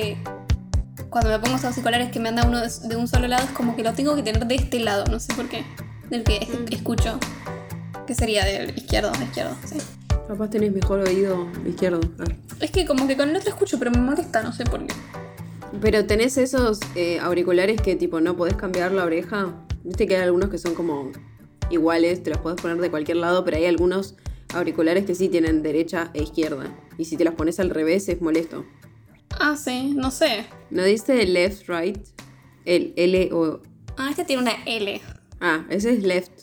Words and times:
que 0.00 0.16
cuando 1.10 1.30
me 1.30 1.38
pongo 1.38 1.56
esos 1.56 1.66
auriculares 1.70 2.10
que 2.10 2.20
me 2.20 2.28
anda 2.28 2.46
uno 2.46 2.60
de, 2.60 2.68
de 2.88 2.96
un 2.96 3.08
solo 3.08 3.26
lado, 3.28 3.44
es 3.44 3.50
como 3.50 3.74
que 3.76 3.82
lo 3.82 3.92
tengo 3.94 4.14
que 4.14 4.22
tener 4.22 4.46
de 4.46 4.54
este 4.56 4.80
lado, 4.80 5.04
no 5.10 5.18
sé 5.20 5.34
por 5.34 5.48
qué. 5.48 5.64
Del 6.10 6.22
que 6.24 6.40
Mm. 6.46 6.72
escucho. 6.72 7.18
Que 8.06 8.14
sería 8.14 8.44
del 8.44 8.76
izquierdo, 8.76 9.12
izquierdo, 9.22 9.54
sí. 9.66 9.76
Capaz 10.26 10.50
tenés 10.50 10.72
mejor 10.72 11.00
oído 11.00 11.46
izquierdo. 11.66 12.00
Ah. 12.18 12.24
Es 12.60 12.70
que 12.70 12.86
como 12.86 13.06
que 13.06 13.16
con 13.16 13.28
el 13.30 13.36
otro 13.36 13.50
escucho, 13.50 13.78
pero 13.78 13.90
me 13.90 13.98
molesta, 13.98 14.42
no 14.42 14.52
sé 14.52 14.64
por 14.64 14.86
qué. 14.86 14.94
Pero 15.80 16.06
tenés 16.06 16.38
esos 16.38 16.80
eh, 16.94 17.18
auriculares 17.20 17.80
que 17.80 17.96
tipo 17.96 18.20
no 18.20 18.36
podés 18.36 18.54
cambiar 18.54 18.92
la 18.92 19.04
oreja. 19.04 19.54
Viste 19.84 20.06
que 20.06 20.16
hay 20.16 20.22
algunos 20.22 20.48
que 20.48 20.58
son 20.58 20.74
como 20.74 21.10
iguales, 21.70 22.22
te 22.22 22.30
los 22.30 22.38
podés 22.38 22.60
poner 22.60 22.78
de 22.78 22.90
cualquier 22.90 23.18
lado, 23.18 23.44
pero 23.44 23.58
hay 23.58 23.66
algunos 23.66 24.14
auriculares 24.54 25.04
que 25.04 25.14
sí 25.14 25.28
tienen 25.28 25.62
derecha 25.62 26.10
e 26.14 26.22
izquierda. 26.22 26.64
Y 26.96 27.04
si 27.04 27.16
te 27.18 27.24
las 27.24 27.34
pones 27.34 27.60
al 27.60 27.68
revés 27.70 28.08
es 28.08 28.20
molesto. 28.22 28.64
Ah, 29.38 29.56
sí, 29.56 29.92
no 29.94 30.10
sé. 30.10 30.46
¿No 30.70 30.84
dice 30.84 31.26
left, 31.26 31.68
right? 31.68 31.98
El 32.64 32.92
L 32.96 33.30
o... 33.32 33.62
Ah, 33.96 34.08
este 34.10 34.24
tiene 34.24 34.42
una 34.42 34.52
L. 34.66 35.00
Ah, 35.40 35.64
ese 35.70 35.92
es 35.92 36.02
left. 36.02 36.42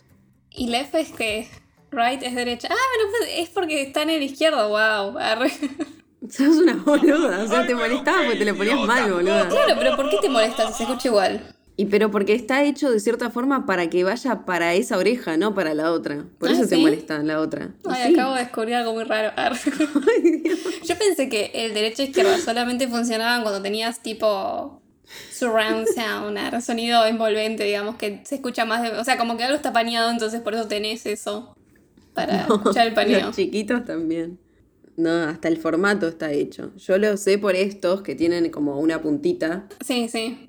Y 0.52 0.68
left 0.68 0.96
es 0.96 1.12
que 1.12 1.48
right 1.92 2.22
es 2.24 2.36
derecha. 2.36 2.68
Ah, 2.72 2.76
pero 2.96 3.10
pues 3.10 3.30
es 3.38 3.50
porque 3.50 3.82
está 3.82 4.04
en 4.04 4.10
el 4.12 4.24
izquierdo, 4.24 4.70
wow. 4.70 5.18
Arre. 5.18 5.52
Sos 6.30 6.58
una 6.58 6.76
boluda, 6.76 7.44
o 7.44 7.48
sea, 7.48 7.68
te 7.68 7.76
molestaba 7.76 8.24
porque 8.24 8.40
te 8.40 8.46
le 8.46 8.54
ponías 8.54 8.80
mal, 8.80 9.12
boluda. 9.12 9.48
Claro, 9.48 9.76
pero 9.78 9.96
¿por 9.96 10.10
qué 10.10 10.18
te 10.18 10.30
molesta 10.30 10.68
si 10.68 10.74
se 10.74 10.84
escucha 10.84 11.08
igual? 11.10 11.55
Y 11.78 11.86
pero 11.88 12.10
porque 12.10 12.34
está 12.34 12.64
hecho 12.64 12.90
de 12.90 13.00
cierta 13.02 13.30
forma 13.30 13.66
para 13.66 13.90
que 13.90 14.04
vaya 14.06 14.46
para 14.46 14.74
esa 14.76 14.98
oreja, 14.98 15.36
no 15.36 15.54
para 15.54 15.74
la 15.74 15.92
otra. 15.92 16.26
Por 16.40 16.50
Ah, 16.50 16.54
eso 16.54 16.68
te 16.68 16.78
molesta 16.78 17.22
la 17.22 17.42
otra. 17.42 17.74
Ay, 17.90 18.08
sí. 18.08 18.14
acabo 18.14 18.34
de 18.36 18.42
descubrir 18.42 18.76
algo 18.76 18.94
muy 18.94 19.04
raro. 19.04 19.32
Yo 20.86 20.98
pensé 20.98 21.28
que 21.30 21.52
el 21.54 21.74
derecho 21.74 22.02
e 22.02 22.06
izquierda 22.06 22.38
solamente 22.38 22.88
funcionaban 22.88 23.42
cuando 23.42 23.62
tenías 23.62 24.02
tipo 24.02 24.82
surround 25.32 25.88
sound, 25.94 26.62
sonido 26.66 27.06
envolvente, 27.06 27.64
digamos, 27.66 27.96
que 27.98 28.22
se 28.26 28.36
escucha 28.36 28.66
más 28.66 28.82
de... 28.82 28.98
O 28.98 29.04
sea, 29.04 29.18
como 29.18 29.36
que 29.38 29.44
algo 29.44 29.56
está 29.56 29.74
paneado, 29.74 30.10
entonces 30.12 30.42
por 30.42 30.54
eso 30.54 30.68
tenés 30.68 31.06
eso 31.06 31.56
para 32.14 32.42
escuchar 32.44 32.88
el 32.88 32.94
paneo. 32.94 33.28
Los 33.28 33.36
chiquitos 33.36 33.84
también. 33.84 34.40
No, 34.98 35.12
hasta 35.24 35.50
el 35.50 35.58
formato 35.58 36.08
está 36.08 36.32
hecho. 36.32 36.72
Yo 36.78 36.98
lo 36.98 37.18
sé 37.18 37.38
por 37.38 37.54
estos 37.56 38.02
que 38.02 38.16
tienen 38.16 38.50
como 38.50 38.80
una 38.80 39.02
puntita. 39.02 39.68
Sí, 39.86 40.08
sí. 40.08 40.45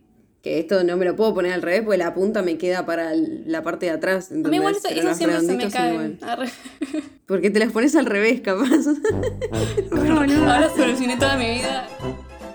Que 0.46 0.60
esto 0.60 0.84
no 0.84 0.96
me 0.96 1.04
lo 1.04 1.16
puedo 1.16 1.34
poner 1.34 1.52
al 1.54 1.60
revés 1.60 1.82
porque 1.82 1.98
la 1.98 2.14
punta 2.14 2.40
me 2.40 2.56
queda 2.56 2.86
para 2.86 3.12
el- 3.12 3.42
la 3.50 3.64
parte 3.64 3.86
de 3.86 3.92
atrás. 3.92 4.30
A 4.30 4.34
mí 4.48 4.54
igual 4.58 4.76
eso, 4.76 4.88
siempre 5.16 5.40
se 5.40 5.52
me 5.56 5.68
cae. 5.68 6.18
Porque 7.26 7.50
te 7.50 7.58
las 7.58 7.72
pones 7.72 7.96
al 7.96 8.06
revés, 8.06 8.42
capaz. 8.42 8.68
Ahora 9.90 10.70
solucioné 10.76 11.16
toda 11.16 11.36
mi 11.36 11.46
vida. 11.50 11.88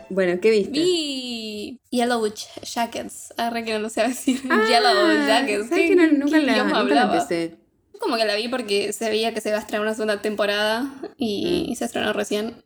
bueno, 0.10 0.40
¿qué 0.42 0.52
viste? 0.52 0.72
Vi 0.72 1.80
Yellow 1.90 2.24
Jackets. 2.64 3.34
Arre 3.36 3.66
que 3.66 3.74
no 3.74 3.80
lo 3.80 3.90
sé 3.90 4.08
decir. 4.08 4.42
Ah, 4.50 4.64
Yellow 4.70 5.28
Jackets. 5.28 5.68
¿sabes 5.68 5.84
¿Qué- 5.84 5.90
que 5.90 5.96
no- 5.98 6.18
nunca, 6.26 6.38
la, 6.40 6.64
nunca 6.64 6.96
la 6.96 7.02
empecé. 7.14 7.56
Como 8.00 8.16
que 8.16 8.24
la 8.24 8.36
vi 8.36 8.48
porque 8.48 8.94
se 8.94 9.10
veía 9.10 9.34
que 9.34 9.42
se 9.42 9.50
iba 9.50 9.58
a 9.58 9.62
estrenar 9.62 9.82
una 9.86 9.94
segunda 9.96 10.22
temporada 10.22 10.90
y, 11.18 11.66
Mm. 11.68 11.72
y 11.72 11.76
se 11.76 11.84
estrenó 11.84 12.14
recién. 12.14 12.64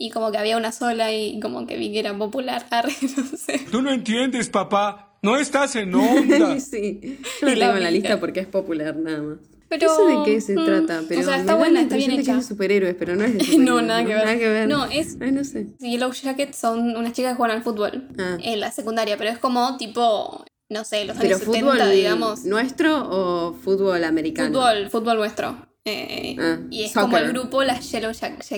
Y 0.00 0.10
como 0.10 0.30
que 0.30 0.38
había 0.38 0.56
una 0.56 0.70
sola 0.70 1.12
y 1.12 1.40
como 1.40 1.66
que 1.66 1.76
vi 1.76 1.92
que 1.92 1.98
era 1.98 2.16
popular. 2.16 2.64
Arre, 2.70 2.92
no 3.16 3.36
sé. 3.36 3.60
Tú 3.70 3.82
no 3.82 3.90
entiendes, 3.92 4.48
papá. 4.48 5.16
No 5.22 5.36
estás 5.36 5.74
en 5.76 5.92
onda. 5.94 6.60
sí, 6.60 7.18
yo 7.40 7.48
la 7.48 7.54
tengo 7.54 7.76
en 7.78 7.82
la 7.82 7.90
lista 7.90 8.20
porque 8.20 8.40
es 8.40 8.46
popular 8.46 8.94
nada 8.96 9.20
más. 9.22 9.38
Pero, 9.68 9.86
no 9.88 9.94
sé 9.96 10.02
de 10.16 10.24
qué 10.24 10.40
se 10.40 10.54
mm, 10.56 10.64
trata, 10.64 11.02
pero 11.08 11.20
o 11.20 11.24
sea, 11.24 11.34
me 11.34 11.40
está 11.40 11.54
buena, 11.54 11.74
la 11.74 11.80
está 11.82 11.96
bien 11.96 12.10
de 12.10 12.16
que 12.16 12.22
hecha. 12.22 12.38
es 12.38 12.46
superhéroes, 12.46 12.94
pero 12.98 13.16
no 13.16 13.24
es 13.24 13.36
de 13.36 13.58
No, 13.58 13.82
nada 13.82 14.02
que 14.06 14.14
ver. 14.48 14.66
No, 14.68 14.86
es- 14.86 15.18
Ay, 15.20 15.30
no 15.32 15.44
sé. 15.44 15.66
Yellow 15.80 16.10
Jackets 16.12 16.56
son 16.56 16.96
unas 16.96 17.12
chicas 17.12 17.32
que 17.32 17.36
juegan 17.36 17.58
al 17.58 17.62
fútbol 17.62 18.08
Ah. 18.18 18.38
en 18.42 18.60
la 18.60 18.70
secundaria, 18.72 19.18
pero 19.18 19.28
es 19.30 19.38
como 19.38 19.76
tipo, 19.76 20.42
no 20.70 20.84
sé, 20.84 21.04
los 21.04 21.18
¿Pero 21.18 21.36
años 21.36 21.42
fútbol 21.44 21.72
70, 21.78 21.90
digamos. 21.90 22.44
nuestro 22.46 23.08
o 23.10 23.52
fútbol 23.54 24.04
americano? 24.04 24.48
Fútbol, 24.58 24.88
fútbol 24.88 25.16
nuestro. 25.18 25.66
Eh, 25.88 26.36
Ah, 26.38 26.58
y 26.70 26.84
es 26.84 26.92
soccer. 26.92 27.02
como 27.02 27.18
el 27.18 27.28
grupo 27.32 27.62
las 27.64 27.90
Yellow 27.90 28.12
Jackets. 28.12 28.50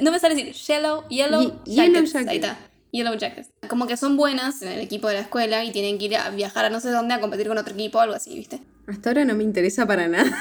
No 0.00 0.10
me 0.10 0.18
sale 0.18 0.34
decir 0.34 0.52
Yellow, 0.52 1.06
Yellow 1.08 1.42
Ye- 1.64 1.74
Jackets. 1.74 1.92
Yellow 1.92 2.04
Jackets. 2.06 2.28
Ahí 2.28 2.36
está. 2.36 2.58
Yellow 2.92 3.14
Jackets. 3.16 3.50
Como 3.68 3.86
que 3.86 3.96
son 3.96 4.16
buenas 4.16 4.62
en 4.62 4.68
el 4.72 4.80
equipo 4.80 5.08
de 5.08 5.14
la 5.14 5.20
escuela 5.20 5.64
y 5.64 5.70
tienen 5.72 5.98
que 5.98 6.06
ir 6.06 6.16
a 6.16 6.30
viajar 6.30 6.64
a 6.64 6.70
no 6.70 6.80
sé 6.80 6.90
dónde 6.90 7.14
a 7.14 7.20
competir 7.20 7.48
con 7.48 7.58
otro 7.58 7.74
equipo 7.74 7.98
o 7.98 8.00
algo 8.00 8.14
así, 8.14 8.34
¿viste? 8.34 8.60
Hasta 8.86 9.10
ahora 9.10 9.24
no 9.24 9.34
me 9.34 9.42
interesa 9.42 9.86
para 9.86 10.08
nada. 10.08 10.24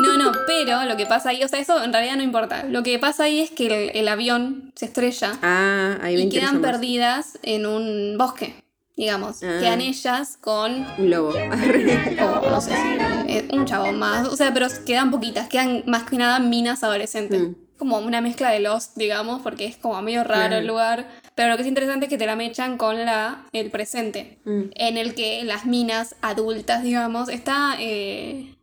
No, 0.00 0.16
no, 0.16 0.32
pero 0.46 0.84
lo 0.84 0.96
que 0.96 1.06
pasa 1.06 1.30
ahí, 1.30 1.42
o 1.42 1.48
sea, 1.48 1.58
eso 1.58 1.82
en 1.82 1.92
realidad 1.92 2.16
no 2.16 2.22
importa. 2.22 2.64
Lo 2.64 2.82
que 2.84 2.98
pasa 3.00 3.24
ahí 3.24 3.40
es 3.40 3.50
que 3.50 3.66
el, 3.66 3.96
el 3.96 4.08
avión 4.08 4.72
se 4.76 4.86
estrella 4.86 5.32
Ah, 5.42 5.98
ahí 6.00 6.14
me 6.16 6.22
y 6.22 6.28
quedan 6.28 6.60
más. 6.60 6.70
perdidas 6.70 7.38
en 7.42 7.66
un 7.66 8.16
bosque, 8.16 8.54
digamos. 8.98 9.42
Ah. 9.42 9.56
Quedan 9.60 9.80
ellas 9.80 10.36
con 10.38 10.86
Un 10.98 11.08
lobo. 11.10 11.30
o 11.30 12.50
no 12.50 12.60
sé 12.60 12.72
si 12.76 13.32
eh, 13.32 13.48
un 13.52 13.64
chabón 13.64 13.98
más, 13.98 14.28
o 14.28 14.36
sea, 14.36 14.52
pero 14.52 14.66
quedan 14.84 15.10
poquitas, 15.10 15.48
quedan 15.48 15.84
más 15.86 16.02
que 16.02 16.18
nada 16.18 16.38
minas 16.40 16.82
adolescentes. 16.84 17.40
Mm. 17.40 17.52
Como 17.78 17.98
una 17.98 18.20
mezcla 18.20 18.50
de 18.50 18.58
Lost, 18.58 18.96
digamos, 18.96 19.40
porque 19.40 19.64
es 19.64 19.76
como 19.76 20.02
medio 20.02 20.24
raro 20.24 20.56
el 20.56 20.66
lugar. 20.66 21.08
Pero 21.36 21.50
lo 21.50 21.56
que 21.56 21.62
es 21.62 21.68
interesante 21.68 22.06
es 22.06 22.10
que 22.10 22.18
te 22.18 22.26
la 22.26 22.34
mechan 22.34 22.76
con 22.76 23.04
la, 23.06 23.46
el 23.52 23.70
presente, 23.70 24.40
Mm. 24.44 24.62
en 24.74 24.96
el 24.98 25.14
que 25.14 25.44
las 25.44 25.64
minas 25.64 26.16
adultas, 26.20 26.82
digamos, 26.82 27.28
está 27.28 27.76
eh, 27.78 28.56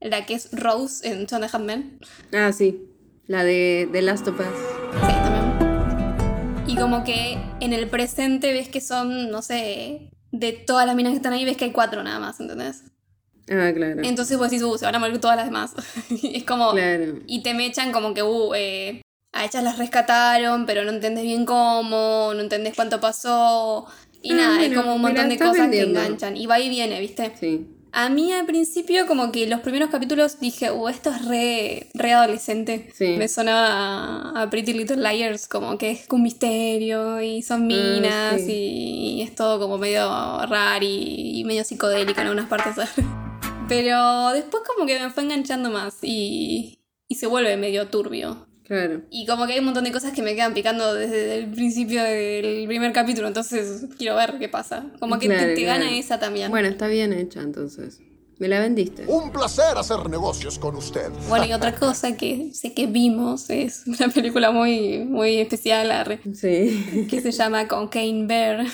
la 0.00 0.24
que 0.24 0.32
es 0.34 0.48
Rose 0.52 1.06
en 1.06 1.28
Son 1.28 1.42
de 1.42 1.50
Handman. 1.52 1.98
ah, 2.32 2.50
sí. 2.52 2.88
La 3.26 3.44
de 3.44 3.88
The 3.92 4.00
Last 4.02 4.26
of 4.28 4.40
Us. 4.40 4.46
Sí, 5.06 5.12
también. 5.22 5.41
Y 6.72 6.76
como 6.76 7.04
que 7.04 7.36
en 7.60 7.74
el 7.74 7.86
presente 7.90 8.50
ves 8.54 8.66
que 8.68 8.80
son, 8.80 9.30
no 9.30 9.42
sé, 9.42 10.08
de 10.30 10.52
todas 10.52 10.86
las 10.86 10.96
minas 10.96 11.10
que 11.10 11.16
están 11.18 11.34
ahí, 11.34 11.44
ves 11.44 11.58
que 11.58 11.66
hay 11.66 11.70
cuatro 11.70 12.02
nada 12.02 12.18
más, 12.18 12.40
¿entendés? 12.40 12.84
Ah, 13.50 13.70
claro. 13.74 14.00
Entonces 14.02 14.38
vos 14.38 14.48
decís, 14.50 14.62
uh, 14.64 14.78
se 14.78 14.86
van 14.86 14.94
a 14.94 14.98
morir 14.98 15.20
todas 15.20 15.36
las 15.36 15.44
demás. 15.44 15.74
es 16.22 16.44
como. 16.44 16.70
Claro. 16.72 17.18
Y 17.26 17.42
te 17.42 17.52
mechan 17.52 17.92
como 17.92 18.14
que, 18.14 18.22
uh, 18.22 18.54
eh, 18.54 19.02
a 19.32 19.44
ellas 19.44 19.62
las 19.62 19.76
rescataron, 19.76 20.64
pero 20.64 20.82
no 20.84 20.92
entendés 20.92 21.24
bien 21.24 21.44
cómo, 21.44 22.32
no 22.34 22.40
entendés 22.40 22.72
cuánto 22.74 23.00
pasó. 23.00 23.86
Y 24.22 24.32
Ah, 24.32 24.36
nada, 24.36 24.56
hay 24.60 24.68
bueno, 24.68 24.82
como 24.82 24.94
un 24.94 25.02
montón 25.02 25.28
de 25.28 25.36
cosas 25.36 25.58
vendiendo. 25.58 26.00
que 26.00 26.06
enganchan. 26.06 26.38
Y 26.38 26.46
va 26.46 26.58
y 26.58 26.70
viene, 26.70 27.00
¿viste? 27.00 27.32
Sí. 27.38 27.66
A 27.94 28.08
mí 28.08 28.32
al 28.32 28.46
principio, 28.46 29.06
como 29.06 29.30
que 29.32 29.46
los 29.46 29.60
primeros 29.60 29.90
capítulos 29.90 30.40
dije, 30.40 30.70
uh, 30.72 30.88
esto 30.88 31.10
es 31.10 31.26
re, 31.26 31.88
re 31.92 32.12
adolescente. 32.12 32.90
Sí. 32.94 33.16
Me 33.18 33.28
sonaba 33.28 33.66
a, 34.38 34.42
a 34.42 34.50
Pretty 34.50 34.72
Little 34.72 34.96
Liars, 34.96 35.46
como 35.46 35.76
que 35.76 35.90
es 35.90 36.06
un 36.10 36.22
misterio 36.22 37.20
y 37.20 37.42
son 37.42 37.66
minas 37.66 38.34
Ah, 38.34 38.38
sí. 38.38 38.50
y, 38.52 39.18
y 39.18 39.22
es 39.22 39.34
todo 39.34 39.58
como 39.60 39.76
medio 39.76 40.08
raro 40.46 40.82
y, 40.84 41.40
y 41.40 41.44
medio 41.44 41.64
psicodélico 41.64 42.20
en 42.22 42.28
algunas 42.28 42.48
partes. 42.48 42.76
Pero 43.68 44.30
después 44.30 44.62
como 44.66 44.86
que 44.86 44.98
me 44.98 45.10
fue 45.10 45.22
enganchando 45.24 45.70
más 45.70 45.98
y, 46.02 46.78
y 47.08 47.14
se 47.16 47.26
vuelve 47.26 47.56
medio 47.58 47.88
turbio. 47.88 48.46
Claro. 48.66 49.02
Y 49.10 49.26
como 49.26 49.46
que 49.46 49.54
hay 49.54 49.58
un 49.58 49.66
montón 49.66 49.84
de 49.84 49.92
cosas 49.92 50.12
que 50.12 50.22
me 50.22 50.34
quedan 50.34 50.54
picando 50.54 50.94
desde 50.94 51.36
el 51.38 51.50
principio 51.50 52.02
del 52.02 52.66
primer 52.66 52.92
capítulo, 52.92 53.28
entonces 53.28 53.86
quiero 53.98 54.16
ver 54.16 54.38
qué 54.38 54.48
pasa. 54.48 54.86
Como 55.00 55.18
que 55.18 55.28
te- 55.28 55.34
Claro, 55.34 55.54
te, 55.54 55.62
claro. 55.64 55.84
gana 55.84 55.96
esa 55.98 56.18
también. 56.18 56.50
Bueno, 56.50 56.68
está 56.68 56.86
bien 56.86 57.12
hecha 57.12 57.40
entonces. 57.40 58.00
Me 58.38 58.48
la 58.48 58.58
vendiste. 58.60 59.04
Un 59.06 59.30
placer 59.30 59.76
hacer 59.76 60.08
negocios 60.08 60.58
con 60.58 60.74
usted. 60.76 61.10
Bueno, 61.28 61.44
y 61.46 61.52
otra 61.52 61.74
cosa 61.78 62.16
que 62.16 62.50
sé 62.54 62.72
que 62.72 62.86
vimos 62.86 63.50
es 63.50 63.84
una 63.86 64.08
película 64.08 64.50
muy, 64.50 65.04
muy 65.04 65.36
especial 65.38 65.90
arre, 65.92 66.20
Sí. 66.34 67.06
que 67.10 67.20
se 67.20 67.30
llama 67.30 67.68
Cocaine 67.68 68.26
Bear. 68.26 68.66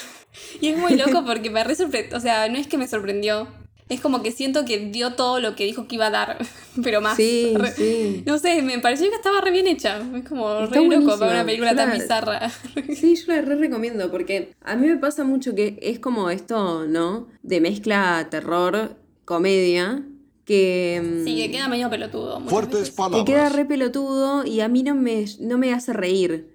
Y 0.60 0.68
es 0.68 0.78
muy 0.78 0.94
loco 0.96 1.24
porque 1.26 1.50
me 1.50 1.64
re 1.64 1.74
sorprendió. 1.74 2.16
O 2.16 2.20
sea, 2.20 2.48
no 2.48 2.56
es 2.58 2.66
que 2.66 2.78
me 2.78 2.86
sorprendió. 2.88 3.48
Es 3.88 4.00
como 4.00 4.22
que 4.22 4.32
siento 4.32 4.64
que 4.64 4.78
dio 4.90 5.14
todo 5.14 5.40
lo 5.40 5.54
que 5.56 5.64
dijo 5.64 5.88
que 5.88 5.94
iba 5.94 6.08
a 6.08 6.10
dar, 6.10 6.38
pero 6.82 7.00
más. 7.00 7.16
Sí, 7.16 7.54
Re- 7.56 7.72
sí. 7.72 8.22
No 8.26 8.38
sé, 8.38 8.60
me 8.62 8.78
pareció 8.80 9.08
que 9.08 9.16
estaba 9.16 9.40
re 9.40 9.50
bien 9.50 9.66
hecha. 9.66 9.98
Es 10.14 10.28
como 10.28 10.60
Está 10.64 10.78
re 10.80 10.86
loco 10.88 11.18
para 11.18 11.32
una 11.32 11.44
película 11.46 11.74
tan 11.74 11.92
bizarra. 11.92 12.50
Sí, 12.94 13.16
yo 13.16 13.32
la 13.32 13.40
re 13.42 13.56
recomiendo 13.56 14.10
porque 14.10 14.52
a 14.62 14.76
mí 14.76 14.86
me 14.86 14.96
pasa 14.96 15.24
mucho 15.24 15.54
que 15.54 15.78
es 15.80 15.98
como 16.00 16.28
esto, 16.30 16.86
¿no? 16.86 17.28
De 17.42 17.60
mezcla 17.60 18.26
terror, 18.30 18.96
comedia, 19.24 20.04
que... 20.44 21.02
mm, 21.02 21.24
Sí, 21.24 21.36
que 21.36 21.50
queda 21.50 21.68
medio 21.68 21.88
pelotudo. 21.90 22.40
Fuertes 22.42 22.80
veces. 22.80 22.94
Palabras. 22.94 23.24
queda 23.24 23.48
re 23.50 23.64
pelotudo 23.64 24.44
y 24.44 24.60
a 24.60 24.68
mí 24.68 24.82
no 24.82 24.94
me, 24.94 25.24
no 25.40 25.58
me 25.58 25.72
hace 25.72 25.92
reír. 25.92 26.48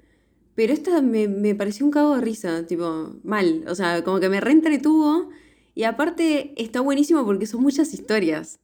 Pero 0.55 0.71
esta 0.73 1.01
me, 1.01 1.27
me 1.27 1.55
pareció 1.55 1.83
un 1.85 1.91
cago 1.91 2.15
de 2.15 2.21
risa, 2.21 2.65
tipo, 2.67 3.15
mal. 3.23 3.63
O 3.67 3.73
sea, 3.75 4.03
como 4.03 4.19
que 4.19 4.29
me 4.29 4.39
reentretuvo. 4.39 5.29
Y 5.75 5.83
aparte 5.83 6.53
está 6.55 6.81
buenísimo 6.81 7.25
porque 7.25 7.45
son 7.47 7.61
muchas 7.61 7.93
historias 7.93 8.59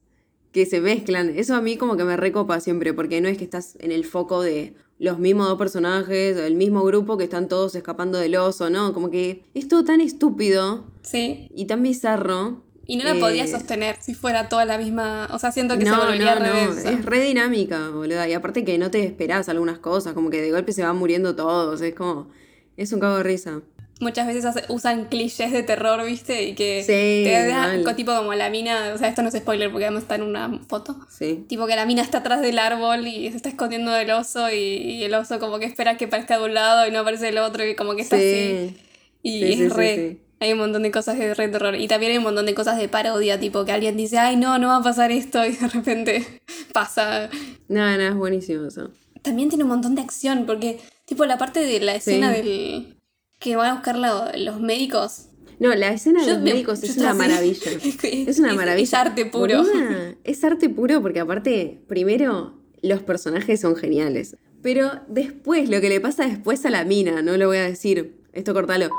que 0.52 0.66
se 0.66 0.80
mezclan. 0.80 1.30
Eso 1.30 1.54
a 1.54 1.60
mí 1.60 1.76
como 1.76 1.96
que 1.96 2.04
me 2.04 2.16
recopa 2.16 2.60
siempre, 2.60 2.92
porque 2.92 3.20
no 3.20 3.28
es 3.28 3.38
que 3.38 3.44
estás 3.44 3.76
en 3.80 3.92
el 3.92 4.04
foco 4.04 4.42
de 4.42 4.74
los 4.98 5.18
mismos 5.18 5.48
dos 5.48 5.58
personajes 5.58 6.36
o 6.36 6.42
el 6.44 6.56
mismo 6.56 6.82
grupo 6.84 7.16
que 7.16 7.24
están 7.24 7.48
todos 7.48 7.74
escapando 7.74 8.18
del 8.18 8.36
oso, 8.36 8.68
¿no? 8.70 8.92
Como 8.92 9.10
que 9.10 9.44
es 9.54 9.66
todo 9.68 9.84
tan 9.84 10.00
estúpido 10.00 10.84
Sí. 11.02 11.48
y 11.54 11.64
tan 11.66 11.82
bizarro. 11.82 12.62
Y 12.86 12.96
no 12.96 13.04
la 13.04 13.12
Eh, 13.16 13.20
podía 13.20 13.46
sostener 13.46 13.96
si 14.00 14.14
fuera 14.14 14.48
toda 14.48 14.64
la 14.64 14.76
misma. 14.76 15.28
O 15.32 15.38
sea, 15.38 15.52
siento 15.52 15.78
que 15.78 15.84
se 15.84 15.90
No, 15.90 15.98
volvería 15.98 16.34
no, 16.40 16.44
es 16.72 17.04
re 17.04 17.20
dinámica, 17.22 17.88
boluda. 17.90 18.28
Y 18.28 18.32
aparte 18.34 18.64
que 18.64 18.76
no 18.78 18.90
te 18.90 19.04
esperás 19.04 19.48
algunas 19.48 19.78
cosas, 19.78 20.12
como 20.12 20.28
que 20.28 20.42
de 20.42 20.50
golpe 20.50 20.72
se 20.72 20.82
van 20.82 20.96
muriendo 20.96 21.34
todos, 21.36 21.80
es 21.80 21.94
como... 21.94 22.28
Es 22.76 22.92
un 22.92 23.00
cago 23.00 23.18
de 23.18 23.22
risa. 23.22 23.60
Muchas 24.00 24.26
veces 24.26 24.44
hace- 24.46 24.64
usan 24.68 25.04
clichés 25.04 25.52
de 25.52 25.62
terror, 25.62 26.02
¿viste? 26.04 26.42
Y 26.44 26.54
que 26.54 26.82
Sí, 26.82 27.22
te 27.24 27.46
da 27.48 27.58
mal. 27.68 27.84
co- 27.84 27.94
tipo 27.94 28.16
como 28.16 28.32
la 28.34 28.48
mina, 28.48 28.92
o 28.94 28.98
sea, 28.98 29.08
esto 29.08 29.20
no 29.22 29.28
es 29.28 29.34
spoiler 29.34 29.70
porque 29.70 29.84
además 29.84 30.04
está 30.04 30.14
en 30.14 30.22
una 30.22 30.58
foto. 30.68 30.96
Sí. 31.10 31.44
Tipo 31.48 31.66
que 31.66 31.76
la 31.76 31.84
mina 31.84 32.00
está 32.02 32.18
atrás 32.18 32.40
del 32.40 32.58
árbol 32.58 33.06
y 33.06 33.30
se 33.30 33.36
está 33.36 33.50
escondiendo 33.50 33.90
del 33.92 34.10
oso 34.10 34.50
y, 34.50 34.56
y 34.56 35.04
el 35.04 35.12
oso 35.14 35.38
como 35.38 35.58
que 35.58 35.66
espera 35.66 35.98
que 35.98 36.08
parezca 36.08 36.38
de 36.38 36.44
un 36.44 36.54
lado 36.54 36.88
y 36.88 36.90
no 36.90 37.00
aparece 37.00 37.26
del 37.26 37.38
otro 37.38 37.64
y 37.66 37.74
como 37.76 37.94
que 37.94 38.02
está 38.02 38.16
así. 38.16 38.70
Sí. 38.72 38.76
Y 39.22 39.40
Sí, 39.54 39.62
es 39.64 39.72
re. 39.74 40.16
Hay 40.42 40.52
un 40.54 40.58
montón 40.60 40.82
de 40.82 40.90
cosas 40.90 41.18
de 41.18 41.34
re 41.34 41.48
terror. 41.48 41.74
Y 41.74 41.86
también 41.86 42.12
hay 42.12 42.16
un 42.18 42.24
montón 42.24 42.46
de 42.46 42.54
cosas 42.54 42.78
de 42.78 42.88
parodia, 42.88 43.38
tipo 43.38 43.66
que 43.66 43.72
alguien 43.72 43.98
dice, 43.98 44.16
ay 44.16 44.36
no, 44.36 44.56
no 44.58 44.68
va 44.68 44.76
a 44.76 44.82
pasar 44.82 45.12
esto 45.12 45.44
y 45.44 45.52
de 45.52 45.68
repente 45.68 46.26
pasa. 46.72 47.28
No, 47.68 47.96
no, 47.98 48.02
es 48.02 48.14
buenísimo 48.14 48.66
eso. 48.66 48.90
También 49.20 49.50
tiene 49.50 49.64
un 49.64 49.70
montón 49.70 49.94
de 49.94 50.00
acción, 50.00 50.46
porque 50.46 50.78
tipo 51.04 51.26
la 51.26 51.36
parte 51.36 51.60
de 51.60 51.80
la 51.80 51.94
escena 51.94 52.32
del 52.32 52.96
que 53.40 53.56
van 53.56 53.70
a 53.70 53.74
buscar 53.74 53.96
la- 53.96 54.32
los 54.36 54.60
médicos. 54.60 55.26
No, 55.58 55.74
la 55.74 55.88
escena 55.88 56.24
de 56.24 56.30
los 56.34 56.38
me- 56.42 56.52
médicos 56.52 56.82
es 56.84 56.96
una 56.96 57.14
maravilla. 57.14 57.72
Es 57.82 58.38
una 58.38 58.54
maravilla. 58.54 58.84
es 58.84 58.94
arte 58.94 59.26
puro. 59.26 59.64
Es 60.24 60.44
arte 60.44 60.68
puro 60.68 61.00
porque 61.02 61.20
aparte, 61.20 61.80
primero, 61.88 62.54
los 62.82 63.02
personajes 63.02 63.60
son 63.60 63.74
geniales. 63.76 64.36
Pero 64.62 64.90
después, 65.08 65.68
lo 65.70 65.80
que 65.80 65.88
le 65.88 66.00
pasa 66.00 66.26
después 66.26 66.64
a 66.66 66.70
la 66.70 66.84
mina, 66.84 67.22
no 67.22 67.36
lo 67.36 67.46
voy 67.48 67.56
a 67.56 67.64
decir. 67.64 68.14
Esto 68.32 68.52
cortalo. 68.54 68.90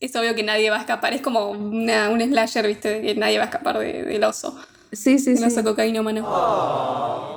Es 0.00 0.16
obvio 0.16 0.34
que 0.34 0.42
nadie 0.42 0.70
va 0.70 0.76
a 0.78 0.80
escapar. 0.80 1.12
Es 1.12 1.20
como 1.20 1.50
una, 1.50 2.08
un 2.08 2.20
slasher, 2.22 2.66
¿viste? 2.66 3.02
Que 3.02 3.14
nadie 3.14 3.36
va 3.36 3.44
a 3.44 3.46
escapar 3.48 3.78
de- 3.78 4.02
del 4.04 4.24
oso. 4.24 4.58
Sí, 4.92 5.18
sí, 5.18 5.36
sí. 5.36 5.44
oso 5.44 5.62
cocaína 5.62 6.02
mano. 6.02 6.26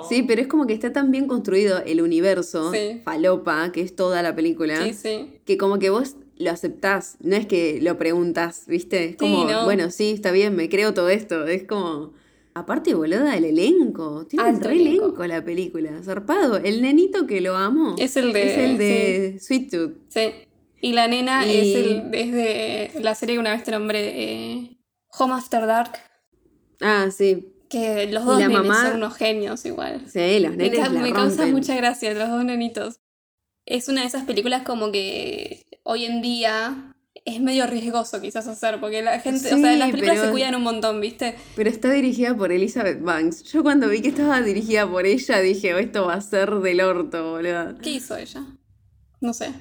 Sí, 0.10 0.24
pero 0.24 0.42
es 0.42 0.48
como 0.48 0.68
que 0.68 0.74
está 0.74 0.92
tan 0.92 1.12
bien 1.12 1.28
construido 1.28 1.80
el 1.86 2.02
universo, 2.02 2.72
Sí. 2.74 3.02
falopa, 3.04 3.72
que 3.72 3.82
es 3.82 3.96
toda 3.96 4.22
la 4.22 4.36
película, 4.36 4.84
Sí, 4.84 4.94
sí. 4.94 5.40
que 5.46 5.58
como 5.58 5.80
que 5.80 5.90
vos 5.90 6.16
lo 6.38 6.52
aceptás, 6.52 7.18
no 7.22 7.36
es 7.36 7.46
que 7.46 7.80
lo 7.82 7.98
preguntas, 7.98 8.64
¿viste? 8.68 9.06
Es 9.12 9.16
como, 9.18 9.46
no. 9.46 9.66
bueno, 9.66 9.92
sí, 9.92 10.12
está 10.12 10.32
bien, 10.32 10.56
me 10.56 10.68
creo 10.70 10.94
todo 10.94 11.10
esto. 11.10 11.46
Es 11.48 11.64
como. 11.64 12.14
Aparte, 12.56 12.94
boluda, 12.94 13.36
el 13.36 13.46
elenco. 13.46 14.28
Tiene 14.28 14.48
un 14.48 14.56
Alto 14.56 14.68
re 14.70 14.76
elenco. 14.76 15.06
elenco 15.06 15.26
la 15.26 15.44
película. 15.44 15.90
Zarpado. 16.04 16.58
El 16.58 16.84
nenito 16.84 17.26
que 17.26 17.42
lo 17.42 17.56
amo. 17.58 17.96
Es 17.98 18.16
el 18.16 18.32
de- 18.32 18.52
Es 18.52 18.58
el 18.60 18.78
de 18.78 19.40
Sweet 19.40 19.72
Tooth. 19.72 19.94
Sí. 20.10 20.30
Y 20.80 20.94
la 20.94 21.08
nena 21.08 21.48
Y- 21.48 21.50
es, 21.58 21.76
el, 21.76 22.04
es 22.14 22.32
de 22.32 22.92
la 23.02 23.16
serie 23.16 23.36
que 23.36 23.40
una 23.40 23.52
vez 23.54 23.64
te 23.64 23.72
nombré, 23.72 24.02
eh, 24.22 24.78
Home 25.18 25.34
After 25.34 25.66
Dark. 25.66 25.94
Ah, 26.84 27.10
sí. 27.16 27.50
Que 27.70 28.06
los 28.08 28.24
dos 28.26 28.40
la 28.40 28.48
nenes 28.48 28.64
mamá- 28.64 28.88
son 28.88 28.98
unos 28.98 29.16
genios 29.16 29.66
igual. 29.66 30.02
Sí, 30.08 30.40
los 30.40 30.52
Me, 30.52 30.58
nenes 30.70 30.80
ca- 30.80 30.90
la 30.90 31.00
me 31.02 31.12
causa 31.14 31.46
mucha 31.48 31.76
gracia, 31.76 32.14
los 32.14 32.30
dos 32.30 32.44
nenitos. 32.46 33.00
Es 33.66 33.88
una 33.88 34.02
de 34.02 34.08
esas 34.08 34.26
películas 34.26 34.64
como 34.64 34.92
que 34.92 35.66
hoy 35.84 36.06
en 36.06 36.22
día 36.22 36.94
es 37.26 37.40
medio 37.40 37.66
riesgoso 37.66 38.20
quizás 38.22 38.48
hacer, 38.48 38.80
porque 38.82 39.02
la 39.02 39.20
gente, 39.22 39.54
o 39.54 39.58
sea, 39.58 39.76
las 39.78 39.90
películas 39.92 40.16
pero- 40.18 40.26
se 40.26 40.32
cuidan 40.32 40.56
un 40.56 40.64
montón, 40.64 41.00
¿viste? 41.00 41.36
Pero 41.56 41.70
está 41.70 41.90
dirigida 41.92 42.36
por 42.36 42.52
Elizabeth 42.52 43.02
Banks. 43.02 43.44
Yo 43.44 43.64
cuando 43.64 43.88
vi 43.88 44.02
que 44.02 44.10
estaba 44.10 44.42
dirigida 44.42 44.86
por 44.90 45.06
ella 45.06 45.40
dije, 45.40 45.74
oh, 45.74 45.78
esto 45.78 46.06
va 46.06 46.16
a 46.16 46.22
ser 46.22 46.52
del 46.56 46.82
orto, 46.82 47.32
boludo. 47.32 47.76
¿Qué 47.82 47.92
hizo 47.92 48.18
ella? 48.18 48.44
No 49.22 49.34
sé. 49.34 49.52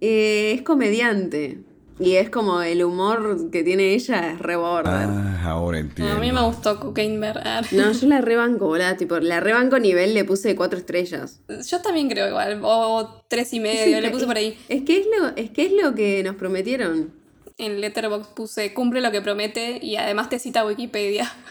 Eh, 0.00 0.52
es 0.54 0.62
comediante. 0.62 1.64
Y 2.00 2.16
es 2.16 2.30
como 2.30 2.62
el 2.62 2.82
humor 2.82 3.50
que 3.50 3.62
tiene 3.62 3.92
ella 3.94 4.32
es 4.32 4.38
re 4.38 4.56
border. 4.56 4.92
Ah, 4.94 5.42
ahora 5.44 5.78
entiendo. 5.80 6.14
a 6.14 6.18
mí 6.18 6.32
me 6.32 6.40
gustó 6.42 6.80
Cocaine 6.80 7.20
Bear. 7.20 7.66
No, 7.72 7.92
yo 7.92 8.06
la 8.08 8.20
rebanco, 8.22 8.66
boludo. 8.66 8.96
Tipo, 8.96 9.18
la 9.20 9.40
rebanco 9.40 9.78
nivel 9.78 10.14
le 10.14 10.24
puse 10.24 10.56
cuatro 10.56 10.78
estrellas. 10.78 11.40
Yo 11.68 11.82
también 11.82 12.08
creo 12.08 12.26
igual, 12.26 12.60
o 12.62 13.22
tres 13.28 13.52
y 13.52 13.60
medio, 13.60 14.00
le 14.00 14.10
puse 14.10 14.26
por 14.26 14.36
ahí. 14.36 14.58
Es 14.68 14.82
que 14.84 14.98
es 15.00 15.06
lo, 15.18 15.28
es 15.36 15.50
que 15.50 15.66
es 15.66 15.72
lo 15.72 15.94
que 15.94 16.22
nos 16.22 16.36
prometieron. 16.36 17.12
En 17.58 17.82
Letterboxd 17.82 18.32
puse 18.34 18.72
cumple 18.72 19.02
lo 19.02 19.10
que 19.12 19.20
promete 19.20 19.78
y 19.82 19.96
además 19.96 20.30
te 20.30 20.38
cita 20.38 20.64
Wikipedia. 20.66 21.30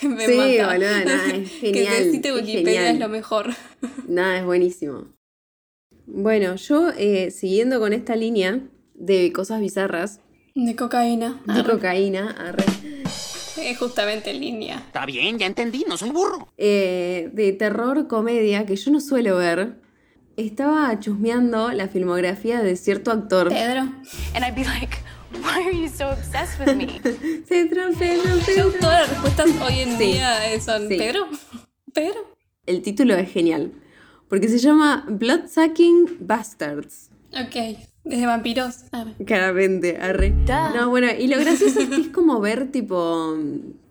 Que 0.00 0.08
me 0.08 0.24
Sí, 0.24 0.36
mata. 0.36 0.72
boluda, 0.72 1.04
no, 1.04 1.10
es 1.34 1.50
Que 1.50 1.72
genial, 1.74 1.96
te 1.96 2.10
cite 2.12 2.32
Wikipedia 2.32 2.72
genial. 2.82 2.94
es 2.94 3.00
lo 3.00 3.08
mejor. 3.08 3.50
Nada, 4.06 4.38
es 4.38 4.44
buenísimo. 4.44 5.06
Bueno, 6.06 6.54
yo 6.54 6.90
eh, 6.96 7.32
siguiendo 7.32 7.80
con 7.80 7.92
esta 7.92 8.14
línea 8.14 8.60
de 8.94 9.32
cosas 9.32 9.60
bizarras, 9.60 10.20
De 10.54 10.74
cocaína. 10.76 11.40
de 11.46 11.52
Arre. 11.52 11.72
cocaína, 11.72 12.30
arre, 12.38 12.64
Es 13.56 13.78
justamente 13.78 14.30
en 14.30 14.40
línea. 14.40 14.76
Está 14.78 15.06
bien, 15.06 15.38
ya 15.38 15.46
entendí, 15.46 15.84
no 15.88 15.96
soy 15.96 16.10
burro. 16.10 16.48
eh, 16.58 17.30
de 17.32 17.52
terror, 17.52 18.06
comedia, 18.08 18.66
que 18.66 18.76
yo 18.76 18.90
no 18.90 19.00
suelo 19.00 19.36
ver, 19.36 19.80
estaba 20.36 20.98
chusmeando 21.00 21.70
la 21.72 21.88
filmografía 21.88 22.60
de 22.62 22.76
cierto 22.76 23.10
actor. 23.12 23.48
Pedro. 23.48 23.82
And 24.34 24.44
I'd 24.44 24.54
be 24.56 24.64
like, 24.64 24.96
why 25.42 25.64
are 25.66 25.76
you 25.76 25.88
so 25.88 26.08
obsessed 26.10 26.58
with 26.66 26.74
me? 26.76 27.00
Pedro, 27.48 27.90
Pedro, 27.98 28.24
Yo, 28.38 28.44
Pedro. 28.46 28.72
todas 28.80 29.00
las 29.02 29.10
respuestas 29.10 29.50
hoy 29.62 29.80
en 29.80 29.98
Sí. 29.98 30.04
día 30.04 30.60
son 30.60 30.88
Sí. 30.88 30.96
Pedro. 30.98 31.28
Pedro. 31.92 32.34
El 32.66 32.82
título 32.82 33.14
es 33.14 33.30
genial, 33.30 33.72
porque 34.28 34.48
se 34.48 34.58
llama 34.58 35.04
Bloodsucking 35.08 36.16
Bastards. 36.20 37.10
Ok. 37.32 37.78
Desde 38.04 38.26
vampiros. 38.26 38.84
Arre. 38.92 39.14
Claramente, 39.24 39.96
arre. 39.98 40.30
No, 40.74 40.90
bueno, 40.90 41.08
y 41.18 41.26
lo 41.26 41.38
gracioso 41.38 41.80
es 41.80 41.88
que 41.88 42.00
es 42.02 42.08
como 42.08 42.40
ver, 42.40 42.70
tipo, 42.70 43.34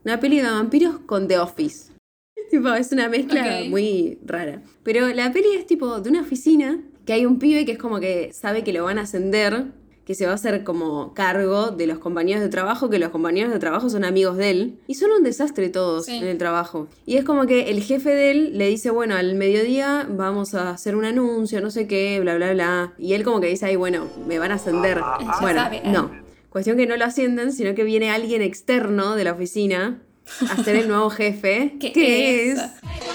una 0.06 0.20
peli 0.20 0.38
de 0.38 0.50
vampiros 0.50 1.00
con 1.00 1.28
The 1.28 1.40
Office. 1.40 1.92
Tipo, 2.50 2.72
es 2.74 2.92
una 2.92 3.10
mezcla 3.10 3.62
muy 3.68 4.20
rara. 4.24 4.62
Pero 4.84 5.08
la 5.08 5.32
peli 5.32 5.48
es 5.58 5.66
tipo 5.66 6.00
de 6.00 6.10
una 6.10 6.22
oficina 6.22 6.80
que 7.06 7.14
hay 7.14 7.26
un 7.26 7.40
pibe 7.40 7.66
que 7.66 7.72
es 7.74 7.78
como 7.80 8.00
que 8.00 8.32
sabe 8.32 8.64
que 8.64 8.74
lo 8.74 8.84
van 8.84 9.00
a 9.00 9.04
ascender, 9.04 9.72
que 10.06 10.16
se 10.16 10.26
va 10.26 10.32
a 10.34 10.36
hacer 10.36 10.64
como 10.64 11.14
cargo 11.14 11.72
de 11.72 11.88
los 11.88 11.98
compañeros 12.00 12.44
de 12.44 12.50
trabajo, 12.50 12.90
que 12.90 13.00
los 13.00 13.10
compañeros 13.10 13.54
de 13.54 13.60
trabajo 13.60 13.90
son 13.90 14.04
amigos 14.04 14.36
de 14.38 14.50
él. 14.50 14.80
Y 14.88 14.96
son 14.96 15.12
un 15.12 15.24
desastre 15.24 15.70
todos 15.70 16.06
Sí. 16.06 16.18
en 16.18 16.28
el 16.28 16.38
trabajo. 16.38 16.88
Y 17.06 17.16
es 17.18 17.24
como 17.24 17.46
que 17.46 17.70
el 17.70 17.82
jefe 17.82 18.10
de 18.10 18.32
él 18.32 18.58
le 18.58 18.68
dice, 18.68 18.90
bueno, 18.90 19.16
al 19.16 19.36
mediodía 19.36 20.06
vamos 20.10 20.54
a 20.56 20.72
hacer 20.72 20.96
un 20.96 21.06
anuncio, 21.06 21.62
no 21.62 21.72
sé 21.72 21.88
qué, 21.88 22.20
bla, 22.20 22.36
bla, 22.36 22.52
bla. 22.54 22.94
Y 22.98 23.14
él 23.14 23.24
como 23.24 23.40
que 23.40 23.48
dice, 23.48 23.66
ay, 23.68 23.76
bueno, 23.78 24.08
me 24.28 24.40
van 24.40 24.52
a 24.52 24.56
ascender. 24.56 24.98
Ya 25.00 25.38
Bueno, 25.42 25.62
sabe, 25.62 25.78
eh. 25.78 25.82
no. 25.86 26.12
Cuestión 26.50 26.78
que 26.78 26.86
no 26.86 26.98
lo 26.98 27.06
ascienden, 27.06 27.52
sino 27.54 27.74
que 27.74 27.84
viene 27.84 28.12
alguien 28.12 28.42
externo 28.42 29.16
de 29.16 29.24
la 29.24 29.32
oficina 29.32 30.02
a 30.50 30.64
ser 30.64 30.76
el 30.76 30.88
nuevo 30.88 31.10
jefe. 31.10 31.78
¿Qué 31.80 31.92
que 31.94 32.52
es? 32.52 32.60
es? 32.60 32.66